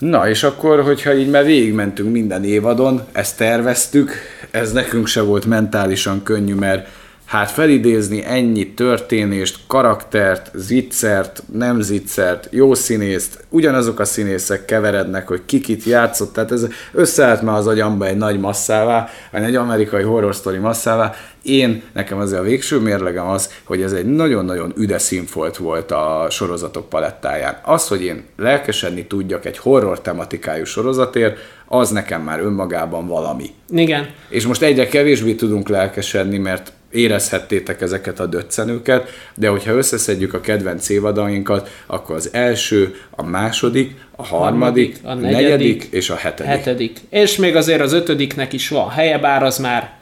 Na, 0.00 0.28
és 0.28 0.42
akkor, 0.42 0.82
hogyha 0.82 1.14
így 1.14 1.30
már 1.30 1.44
végigmentünk 1.44 2.12
minden 2.12 2.44
évadon, 2.44 3.02
ezt 3.12 3.36
terveztük, 3.36 4.12
ez 4.50 4.72
nekünk 4.72 5.06
se 5.06 5.20
volt 5.20 5.44
mentálisan 5.44 6.22
könnyű, 6.22 6.54
mert 6.54 6.88
hát 7.30 7.50
felidézni 7.50 8.24
ennyi 8.24 8.68
történést, 8.74 9.58
karaktert, 9.66 10.50
zicsert, 10.54 11.42
nem 11.52 11.80
zicsert, 11.80 12.48
jó 12.50 12.74
színészt, 12.74 13.44
ugyanazok 13.48 14.00
a 14.00 14.04
színészek 14.04 14.64
keverednek, 14.64 15.28
hogy 15.28 15.42
kikit 15.46 15.84
játszott, 15.84 16.32
tehát 16.32 16.52
ez 16.52 16.66
összeállt 16.92 17.42
már 17.42 17.56
az 17.56 17.66
agyamba 17.66 18.06
egy 18.06 18.16
nagy 18.16 18.40
masszává, 18.40 19.08
egy 19.32 19.56
amerikai 19.56 20.02
horror 20.02 20.34
story 20.34 20.58
masszává. 20.58 21.14
Én, 21.42 21.82
nekem 21.92 22.18
azért 22.18 22.40
a 22.40 22.44
végső 22.44 22.78
mérlegem 22.78 23.28
az, 23.28 23.50
hogy 23.64 23.82
ez 23.82 23.92
egy 23.92 24.06
nagyon-nagyon 24.06 24.72
üde 24.76 24.98
színfolt 24.98 25.56
volt 25.56 25.90
a 25.90 26.26
sorozatok 26.30 26.88
palettáján. 26.88 27.58
Az, 27.62 27.88
hogy 27.88 28.02
én 28.02 28.24
lelkesedni 28.36 29.06
tudjak 29.06 29.44
egy 29.44 29.58
horror 29.58 30.00
tematikájú 30.00 30.64
sorozatért, 30.64 31.38
az 31.72 31.90
nekem 31.90 32.22
már 32.22 32.40
önmagában 32.40 33.06
valami. 33.06 33.50
Igen. 33.68 34.08
És 34.28 34.46
most 34.46 34.62
egyre 34.62 34.86
kevésbé 34.86 35.34
tudunk 35.34 35.68
lelkesedni, 35.68 36.38
mert 36.38 36.72
érezhettétek 36.90 37.80
ezeket 37.80 38.20
a 38.20 38.26
döccenőket, 38.26 39.08
de 39.34 39.48
hogyha 39.48 39.72
összeszedjük 39.72 40.34
a 40.34 40.40
kedvenc 40.40 40.88
évadainkat, 40.88 41.68
akkor 41.86 42.16
az 42.16 42.28
első, 42.32 42.94
a 43.10 43.22
második, 43.22 43.94
a 44.16 44.24
harmadik, 44.24 44.98
a 45.02 45.10
a 45.10 45.14
negyedik, 45.14 45.42
negyedik 45.42 45.88
és 45.90 46.10
a 46.10 46.16
hetedik. 46.16 46.52
Hetedik. 46.52 46.98
És 47.10 47.36
még 47.36 47.56
azért 47.56 47.80
az 47.80 47.92
ötödiknek 47.92 48.52
is 48.52 48.68
van 48.68 48.88
helye, 48.88 49.18
bár 49.18 49.42
az 49.42 49.58
már 49.58 49.99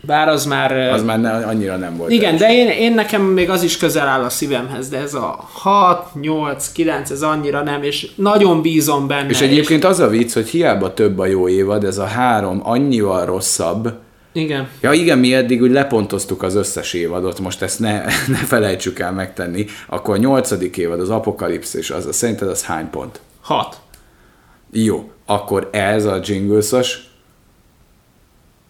bár 0.00 0.28
az 0.28 0.46
már... 0.46 0.72
Az 0.72 1.02
már 1.02 1.20
ne, 1.20 1.30
annyira 1.30 1.76
nem 1.76 1.96
volt. 1.96 2.10
Igen, 2.10 2.36
de 2.36 2.52
én, 2.52 2.68
én 2.68 2.94
nekem 2.94 3.22
még 3.22 3.50
az 3.50 3.62
is 3.62 3.76
közel 3.76 4.06
áll 4.06 4.22
a 4.22 4.28
szívemhez, 4.28 4.88
de 4.88 4.98
ez 4.98 5.14
a 5.14 5.48
6, 5.52 6.14
8, 6.14 6.72
9, 6.72 7.10
ez 7.10 7.22
annyira 7.22 7.62
nem, 7.62 7.82
és 7.82 8.10
nagyon 8.14 8.62
bízom 8.62 9.06
benne. 9.06 9.28
És 9.28 9.40
egyébként 9.40 9.84
az 9.84 10.00
a 10.00 10.08
vicc, 10.08 10.32
hogy 10.32 10.48
hiába 10.48 10.94
több 10.94 11.18
a 11.18 11.26
jó 11.26 11.48
évad, 11.48 11.84
ez 11.84 11.98
a 11.98 12.04
három 12.04 12.60
annyival 12.62 13.24
rosszabb, 13.24 13.92
Igen. 14.32 14.68
Ja 14.80 14.92
igen, 14.92 15.18
mi 15.18 15.34
eddig 15.34 15.62
úgy 15.62 15.70
lepontoztuk 15.70 16.42
az 16.42 16.54
összes 16.54 16.92
évadot, 16.92 17.38
most 17.38 17.62
ezt 17.62 17.80
ne, 17.80 18.04
ne 18.36 18.36
felejtsük 18.36 18.98
el 18.98 19.12
megtenni. 19.12 19.66
Akkor 19.86 20.14
a 20.14 20.18
nyolcadik 20.18 20.76
évad, 20.76 21.00
az 21.00 21.10
apokalipszis, 21.10 21.90
az, 21.90 22.08
szerinted 22.10 22.48
az 22.48 22.64
hány 22.64 22.90
pont? 22.90 23.20
6. 23.40 23.76
Jó, 24.72 25.10
akkor 25.26 25.68
ez 25.72 26.04
a 26.04 26.20
jingles 26.22 27.07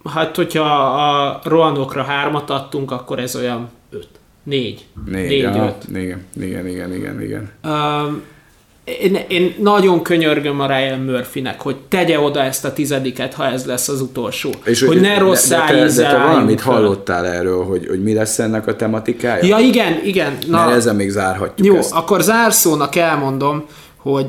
Hát, 0.04 0.36
hogyha 0.36 0.64
a 0.84 1.40
rohanokra 1.44 2.02
hármat 2.02 2.50
adtunk, 2.50 2.90
akkor 2.90 3.18
ez 3.18 3.36
olyan 3.36 3.68
öt. 3.90 4.08
Négy. 4.42 4.86
Négy, 5.06 5.28
Négy, 5.28 5.44
aha, 5.44 5.66
öt. 5.66 5.96
igen, 5.96 6.26
igen, 6.40 6.66
igen, 6.66 6.94
igen, 6.94 7.22
igen. 7.22 7.50
Um, 7.64 8.22
én, 9.00 9.18
én 9.28 9.54
nagyon 9.58 10.02
könyörgöm 10.02 10.60
a 10.60 10.66
Ryan 10.66 10.98
Murphynek, 10.98 11.60
hogy 11.60 11.76
tegye 11.88 12.18
oda 12.20 12.42
ezt 12.42 12.64
a 12.64 12.72
tizediket, 12.72 13.34
ha 13.34 13.46
ez 13.46 13.66
lesz 13.66 13.88
az 13.88 14.00
utolsó. 14.00 14.50
És 14.64 14.82
hogy 14.82 15.00
ne 15.00 15.18
rossz 15.18 15.48
de, 15.48 15.56
de, 15.56 15.64
te, 15.66 15.72
de 15.72 15.84
ízzel 15.84 16.10
te 16.10 16.22
valamit 16.22 16.60
hallottál 16.60 17.26
erről, 17.26 17.64
hogy, 17.64 17.86
hogy 17.86 18.02
mi 18.02 18.14
lesz 18.14 18.38
ennek 18.38 18.66
a 18.66 18.76
tematikája? 18.76 19.44
Ja, 19.44 19.58
igen, 19.58 20.00
igen. 20.04 20.38
Na, 20.48 20.64
Mert 20.64 20.76
ezzel 20.76 20.94
még 20.94 21.10
zárhatjuk 21.10 21.66
Jó, 21.66 21.76
ezt. 21.76 21.92
akkor 21.92 22.22
zárszónak 22.22 22.96
elmondom, 22.96 23.64
hogy, 23.96 24.26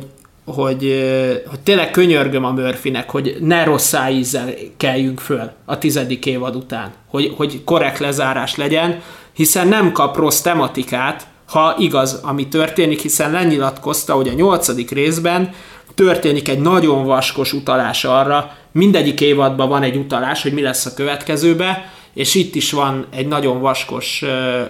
hogy, 0.54 1.04
hogy 1.48 1.60
tényleg 1.60 1.92
könyörgöm 1.92 2.44
a 2.44 2.52
Murphynek, 2.52 3.10
hogy 3.10 3.38
ne 3.40 3.64
rossz 3.64 3.94
ízzel 4.12 4.50
keljünk 4.78 5.20
föl 5.20 5.52
a 5.66 5.78
tizedik 5.78 6.26
évad 6.26 6.56
után, 6.56 6.92
hogy, 7.08 7.34
hogy 7.38 7.64
korrekt 7.64 8.00
lezárás 8.00 8.56
legyen, 8.56 9.02
hiszen 9.34 9.68
nem 9.68 9.92
kap 9.92 10.18
rossz 10.18 10.42
tematikát, 10.42 11.28
ha 11.46 11.76
igaz, 11.78 12.20
ami 12.24 12.48
történik, 12.48 13.02
hiszen 13.02 13.32
lenyilatkozta, 13.32 14.14
hogy 14.14 14.28
a 14.28 14.34
nyolcadik 14.34 14.92
részben 14.92 15.54
történik 15.96 16.50
egy 16.50 16.60
nagyon 16.60 17.06
vaskos 17.06 17.54
utalás 17.54 18.06
arra, 18.06 18.52
mindegyik 18.72 19.22
évadban 19.22 19.70
van 19.70 19.84
egy 19.84 19.96
utalás, 19.96 20.42
hogy 20.42 20.54
mi 20.54 20.62
lesz 20.62 20.86
a 20.86 20.94
következőbe, 20.94 21.92
és 22.14 22.36
itt 22.36 22.56
is 22.56 22.72
van 22.72 23.06
egy 23.16 23.28
nagyon 23.28 23.60
vaskos 23.62 24.22
ö, 24.22 24.62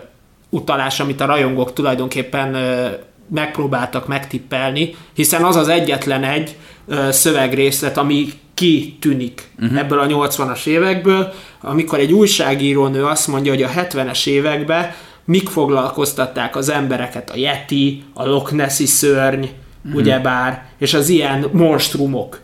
utalás, 0.49 0.99
amit 0.99 1.21
a 1.21 1.25
rajongók 1.25 1.73
tulajdonképpen 1.73 2.53
ö, 2.53 2.87
megpróbáltak 3.33 4.07
megtippelni, 4.07 4.95
hiszen 5.13 5.43
az 5.43 5.55
az 5.55 5.67
egyetlen 5.67 6.23
egy 6.23 6.55
ö, 6.87 7.11
szövegrészlet, 7.11 7.97
ami 7.97 8.27
kitűnik 8.53 9.49
uh-huh. 9.61 9.77
ebből 9.77 9.99
a 9.99 10.05
80-as 10.05 10.65
évekből, 10.65 11.33
amikor 11.61 11.99
egy 11.99 12.13
újságírónő 12.13 13.05
azt 13.05 13.27
mondja, 13.27 13.51
hogy 13.51 13.63
a 13.63 13.69
70-es 13.69 14.27
években 14.27 14.91
mik 15.25 15.49
foglalkoztatták 15.49 16.55
az 16.55 16.69
embereket, 16.69 17.29
a 17.29 17.37
Yeti, 17.37 18.03
a 18.13 18.25
Loch 18.25 18.53
Nessi 18.53 18.85
szörny, 18.85 19.43
uh-huh. 19.43 20.01
ugyebár, 20.01 20.65
és 20.77 20.93
az 20.93 21.09
ilyen 21.09 21.45
monstrumok. 21.51 22.39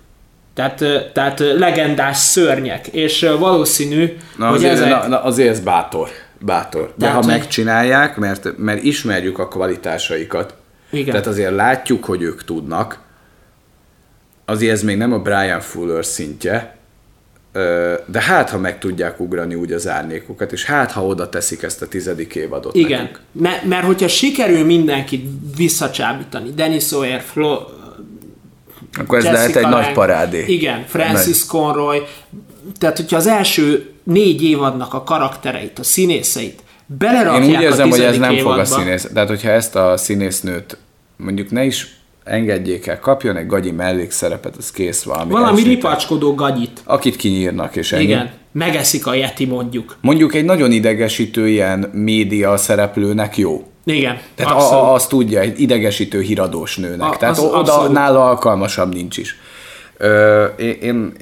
Tehát, 0.53 0.83
tehát 1.13 1.39
legendás 1.39 2.17
szörnyek, 2.17 2.87
és 2.87 3.29
valószínű, 3.39 4.17
Na, 4.37 4.47
hogy 4.47 4.57
azért, 4.57 4.73
ezek... 4.73 4.89
na, 4.89 5.07
na, 5.07 5.23
azért 5.23 5.49
ez 5.49 5.59
bátor. 5.59 6.09
Bátor. 6.39 6.93
De 6.97 7.05
Tehát, 7.05 7.23
ha 7.23 7.31
megcsinálják, 7.31 8.17
mert, 8.17 8.57
mert 8.57 8.83
ismerjük 8.83 9.39
a 9.39 9.47
kvalitásaikat, 9.47 10.53
Igen. 10.89 11.11
tehát 11.11 11.27
azért 11.27 11.55
látjuk, 11.55 12.05
hogy 12.05 12.21
ők 12.21 12.43
tudnak, 12.43 12.99
azért 14.45 14.71
ez 14.71 14.83
még 14.83 14.97
nem 14.97 15.13
a 15.13 15.19
Brian 15.19 15.61
Fuller 15.61 16.05
szintje, 16.05 16.75
de 18.05 18.21
hát, 18.21 18.49
ha 18.49 18.57
meg 18.57 18.79
tudják 18.79 19.19
ugrani 19.19 19.55
úgy 19.55 19.71
az 19.71 19.87
árnyékokat, 19.87 20.51
és 20.51 20.65
hát, 20.65 20.91
ha 20.91 21.05
oda 21.05 21.29
teszik 21.29 21.63
ezt 21.63 21.81
a 21.81 21.87
tizedik 21.87 22.35
évadot 22.35 22.75
Igen, 22.75 23.01
nekünk. 23.01 23.19
mert, 23.31 23.63
mert 23.63 23.85
hogyha 23.85 24.07
sikerül 24.07 24.65
mindenkit 24.65 25.25
visszacsábítani, 25.57 26.51
Dennis 26.53 26.83
Sawyer, 26.83 27.21
Flo, 27.21 27.59
Akkor 28.97 29.17
ez 29.17 29.23
Jessica 29.23 29.39
lehet 29.39 29.55
egy 29.55 29.63
Lange, 29.63 29.85
nagy 29.85 29.93
parádé. 29.93 30.45
Igen, 30.47 30.85
Francis 30.87 31.45
Conroy. 31.45 32.01
Tehát, 32.79 32.97
hogyha 32.97 33.17
az 33.17 33.27
első 33.27 33.91
négy 34.03 34.43
évadnak 34.43 34.93
a 34.93 35.03
karaktereit, 35.03 35.79
a 35.79 35.83
színészeit 35.83 36.63
belerakják 36.85 37.43
Én 37.43 37.55
úgy 37.55 37.61
érzem, 37.61 37.89
hogy 37.89 37.99
ez 38.01 38.17
nem 38.17 38.29
fog 38.29 38.37
a 38.37 38.39
évadba, 38.39 38.65
színész. 38.65 39.09
Tehát, 39.13 39.29
hogyha 39.29 39.49
ezt 39.49 39.75
a 39.75 39.97
színésznőt 39.97 40.77
mondjuk 41.17 41.51
ne 41.51 41.63
is 41.63 41.95
engedjék 42.23 42.87
el, 42.87 42.99
kapjon 42.99 43.37
egy 43.37 43.47
gagyi 43.47 43.71
mellékszerepet, 43.71 44.55
az 44.57 44.71
kész 44.71 45.03
valami. 45.03 45.31
Valami 45.31 45.49
elsütő. 45.51 45.69
ripacskodó 45.69 46.35
gagyit. 46.35 46.81
Akit 46.83 47.15
kinyírnak, 47.15 47.75
és 47.75 47.91
ennyi. 47.91 48.03
Igen, 48.03 48.29
megeszik 48.51 49.07
a 49.07 49.13
Yeti 49.13 49.45
mondjuk. 49.45 49.97
Mondjuk 50.01 50.33
egy 50.33 50.45
nagyon 50.45 50.71
idegesítő 50.71 51.47
ilyen 51.47 51.89
média 51.93 52.57
szereplőnek 52.57 53.37
jó. 53.37 53.67
Igen, 53.83 54.17
Tehát 54.35 54.51
a, 54.53 54.55
abszolút. 54.55 54.83
a, 54.83 54.93
azt 54.93 55.09
tudja, 55.09 55.39
egy 55.39 55.59
idegesítő 55.59 56.21
híradós 56.21 56.77
nőnek. 56.77 57.11
A- 57.13 57.17
Tehát 57.17 57.37
az 57.37 57.43
oda 57.43 57.57
abszolút. 57.57 57.91
nála 57.91 58.29
alkalmasabb 58.29 58.93
nincs 58.93 59.17
is. 59.17 59.35
Ö, 59.97 60.45
én, 60.45 60.77
én, 60.81 61.13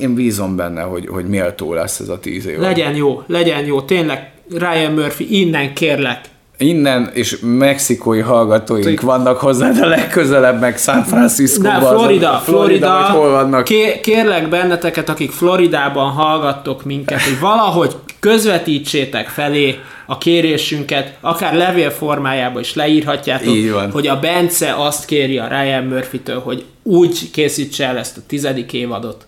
én 0.00 0.14
bízom 0.14 0.56
benne, 0.56 0.82
hogy, 0.82 1.06
hogy 1.08 1.26
méltó 1.26 1.74
lesz 1.74 1.98
ez 1.98 2.08
a 2.08 2.18
tíz 2.18 2.46
év. 2.46 2.58
Legyen 2.58 2.94
jó, 2.94 3.22
legyen 3.26 3.64
jó. 3.64 3.80
Tényleg, 3.82 4.31
Ryan 4.48 4.92
Murphy, 4.92 5.40
innen 5.40 5.74
kérlek, 5.74 6.30
Innen 6.62 7.10
és 7.12 7.38
mexikói 7.40 8.20
hallgatóink 8.20 9.00
vannak 9.00 9.38
hozzá, 9.38 9.70
de 9.70 9.86
legközelebb 9.86 10.60
meg 10.60 10.78
San 10.78 11.04
francisco 11.04 11.62
De 11.62 11.78
Florida, 11.78 11.98
Florida, 11.98 12.40
Florida, 12.44 12.88
vagy 12.88 13.16
hol 13.16 13.30
vannak. 13.30 13.64
Ké- 13.64 14.00
kérlek 14.00 14.48
benneteket, 14.48 15.08
akik 15.08 15.30
Floridában 15.30 16.10
hallgattok 16.10 16.84
minket, 16.84 17.22
hogy 17.22 17.40
valahogy 17.40 17.96
közvetítsétek 18.20 19.28
felé 19.28 19.78
a 20.06 20.18
kérésünket, 20.18 21.16
akár 21.20 21.54
levél 21.54 21.90
formájában 21.90 22.60
is 22.60 22.74
leírhatjátok, 22.74 23.54
hogy 23.92 24.06
a 24.06 24.18
Bence 24.18 24.74
azt 24.74 25.04
kéri 25.04 25.38
a 25.38 25.48
Ryan 25.48 25.84
Murphy-től, 25.84 26.40
hogy 26.40 26.64
úgy 26.82 27.30
készítse 27.30 27.86
el 27.86 27.98
ezt 27.98 28.16
a 28.16 28.20
tizedik 28.26 28.72
évadot, 28.72 29.26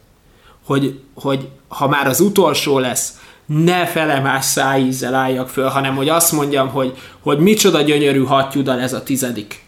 hogy, 0.66 0.98
hogy 1.14 1.48
ha 1.68 1.88
már 1.88 2.06
az 2.06 2.20
utolsó 2.20 2.78
lesz, 2.78 3.12
ne 3.46 3.86
felemás 3.86 4.44
szájízzel 4.44 5.14
álljak 5.14 5.48
föl, 5.48 5.68
hanem 5.68 5.94
hogy 5.96 6.08
azt 6.08 6.32
mondjam, 6.32 6.68
hogy, 6.68 6.92
hogy 7.20 7.38
micsoda 7.38 7.80
gyönyörű 7.80 8.24
hattyúdal 8.24 8.80
ez 8.80 8.92
a 8.92 9.02
tizedik. 9.02 9.62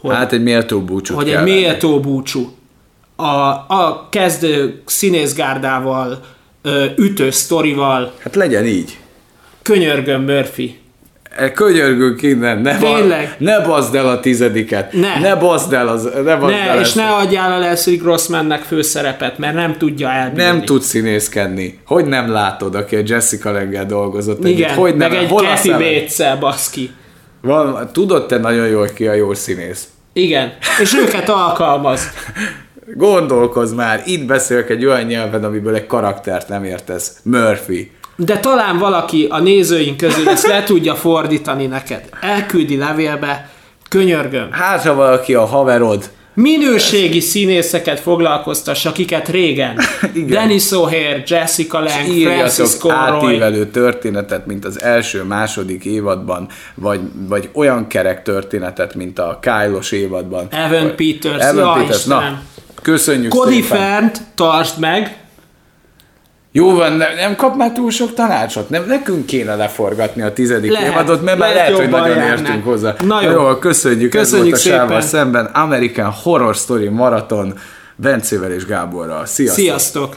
Hogy, 0.00 0.14
Hát 0.14 0.32
egy 0.32 0.42
méltó 0.42 0.80
búcsút 0.84 1.16
hogy 1.16 1.30
egy 1.30 1.42
méltó 1.42 2.00
búcsú. 2.00 2.56
A, 3.16 3.24
a 3.68 4.06
kezdő 4.10 4.82
színészgárdával, 4.86 6.24
ütő 6.96 7.30
sztorival, 7.30 8.12
Hát 8.22 8.34
legyen 8.34 8.66
így. 8.66 8.98
könyörgöm 9.62 10.22
Murphy. 10.22 10.80
E, 11.36 11.52
Könyörgünk 11.52 12.22
innen, 12.22 12.60
ne, 12.60 12.76
Tényleg? 12.78 13.36
ba, 13.38 13.44
ne 13.44 13.60
bazd 13.60 13.94
el 13.94 14.08
a 14.08 14.20
tizediket. 14.20 14.92
Ne. 14.92 15.18
ne 15.20 15.36
bazd 15.36 15.72
el 15.72 15.88
az, 15.88 16.02
ne 16.24 16.36
bazd 16.36 16.54
Ne, 16.54 16.60
el 16.60 16.76
és 16.80 16.86
ezt. 16.86 16.94
ne 16.96 17.06
adjál 17.08 17.52
a 17.52 17.58
Leslie 17.58 17.96
Grossmannek 17.96 18.62
főszerepet, 18.62 19.38
mert 19.38 19.54
nem 19.54 19.76
tudja 19.78 20.10
elbírni. 20.10 20.42
Nem 20.42 20.62
tud 20.62 20.82
színészkedni. 20.82 21.78
Hogy 21.86 22.04
nem 22.04 22.30
látod, 22.30 22.74
aki 22.74 22.96
a 22.96 23.00
Jessica 23.04 23.50
Lange 23.52 23.84
dolgozott 23.84 24.44
együtt? 24.44 24.58
Igen, 24.58 24.74
Hogy 24.74 24.96
nem? 24.96 25.10
meg 25.10 25.18
egy 25.22 25.28
Hol 25.28 25.44
a 25.44 25.48
Kathy 25.48 25.68
szeme? 25.68 25.78
bates 25.84 26.38
baszki. 26.40 26.90
Van, 27.40 27.88
tudod 27.92 28.26
te 28.26 28.38
nagyon 28.38 28.66
jól 28.66 28.88
ki 28.94 29.06
a 29.06 29.12
jó 29.12 29.34
színész. 29.34 29.84
Igen, 30.12 30.52
és 30.80 30.94
őket 30.94 31.28
alkalmaz. 31.28 32.08
Gondolkozz 32.94 33.72
már, 33.72 34.02
itt 34.06 34.26
beszélek 34.26 34.70
egy 34.70 34.84
olyan 34.86 35.02
nyelven, 35.04 35.44
amiből 35.44 35.74
egy 35.74 35.86
karaktert 35.86 36.48
nem 36.48 36.64
értesz. 36.64 37.16
Murphy. 37.22 37.90
De 38.16 38.38
talán 38.38 38.78
valaki 38.78 39.26
a 39.30 39.40
nézőink 39.40 39.96
közül 39.96 40.28
ezt 40.28 40.46
le 40.46 40.62
tudja 40.62 40.94
fordítani 40.94 41.66
neked. 41.66 42.08
Elküldi 42.20 42.76
levélbe, 42.76 43.50
könyörgöm. 43.88 44.48
Hát, 44.50 44.82
ha 44.82 44.94
valaki 44.94 45.34
a 45.34 45.44
haverod, 45.44 46.10
Minőségi 46.34 47.20
színészeket 47.20 48.00
foglalkoztass, 48.00 48.84
akiket 48.84 49.28
régen. 49.28 49.78
Igen. 50.14 50.28
Dennis 50.28 50.64
O'Hare, 50.70 51.28
Jessica 51.28 51.78
Lange, 51.78 52.30
Francis 52.34 52.78
Conroy. 52.78 53.34
átívelő 53.34 53.66
történetet, 53.66 54.46
mint 54.46 54.64
az 54.64 54.82
első, 54.82 55.22
második 55.22 55.84
évadban, 55.84 56.48
vagy, 56.74 57.00
vagy 57.28 57.48
olyan 57.52 57.86
kerek 57.86 58.22
történetet, 58.22 58.94
mint 58.94 59.18
a 59.18 59.38
Kylos 59.40 59.92
évadban. 59.92 60.46
Evan 60.50 60.82
Vagy- 60.82 60.94
Peters, 60.94 61.42
Evan 61.44 61.64
ja, 61.78 61.82
Peters, 61.82 62.04
na, 62.04 62.42
köszönjük 62.82 63.30
Cody 63.32 63.62
szépen. 63.62 63.78
Fernt 63.78 64.20
tartsd 64.34 64.78
meg, 64.78 65.16
Jó 66.56 66.74
van, 66.74 66.92
ne, 66.92 67.14
nem 67.14 67.36
kap 67.36 67.56
már 67.56 67.72
túl 67.72 67.90
sok 67.90 68.14
tanácsot? 68.14 68.70
Nem, 68.70 68.84
nekünk 68.86 69.26
kéne 69.26 69.54
leforgatni 69.54 70.22
a 70.22 70.32
tizedik 70.32 70.70
Lehet, 70.70 70.92
évadot, 70.92 71.22
mert 71.22 71.38
már 71.38 71.54
lehet 71.54 71.76
hogy 71.76 71.88
nagyon 71.88 72.16
járnák. 72.16 72.38
értünk 72.38 72.64
hozzá. 72.64 72.94
Na 73.04 73.22
jó. 73.22 73.30
jó 73.30 73.56
köszönjük, 73.58 74.10
Köszönjük 74.10 74.54
ez 74.54 74.64
volt 74.64 74.76
a 74.76 74.78
Sávval 74.78 75.00
szemben 75.00 75.44
American 75.44 76.10
Horror 76.22 76.54
Story 76.54 76.88
Marathon 76.88 77.58
Bencével 77.96 78.52
és 78.52 78.66
Gáborral. 78.66 79.26
Sziasztok! 79.26 79.64
sziasztok! 79.64 80.16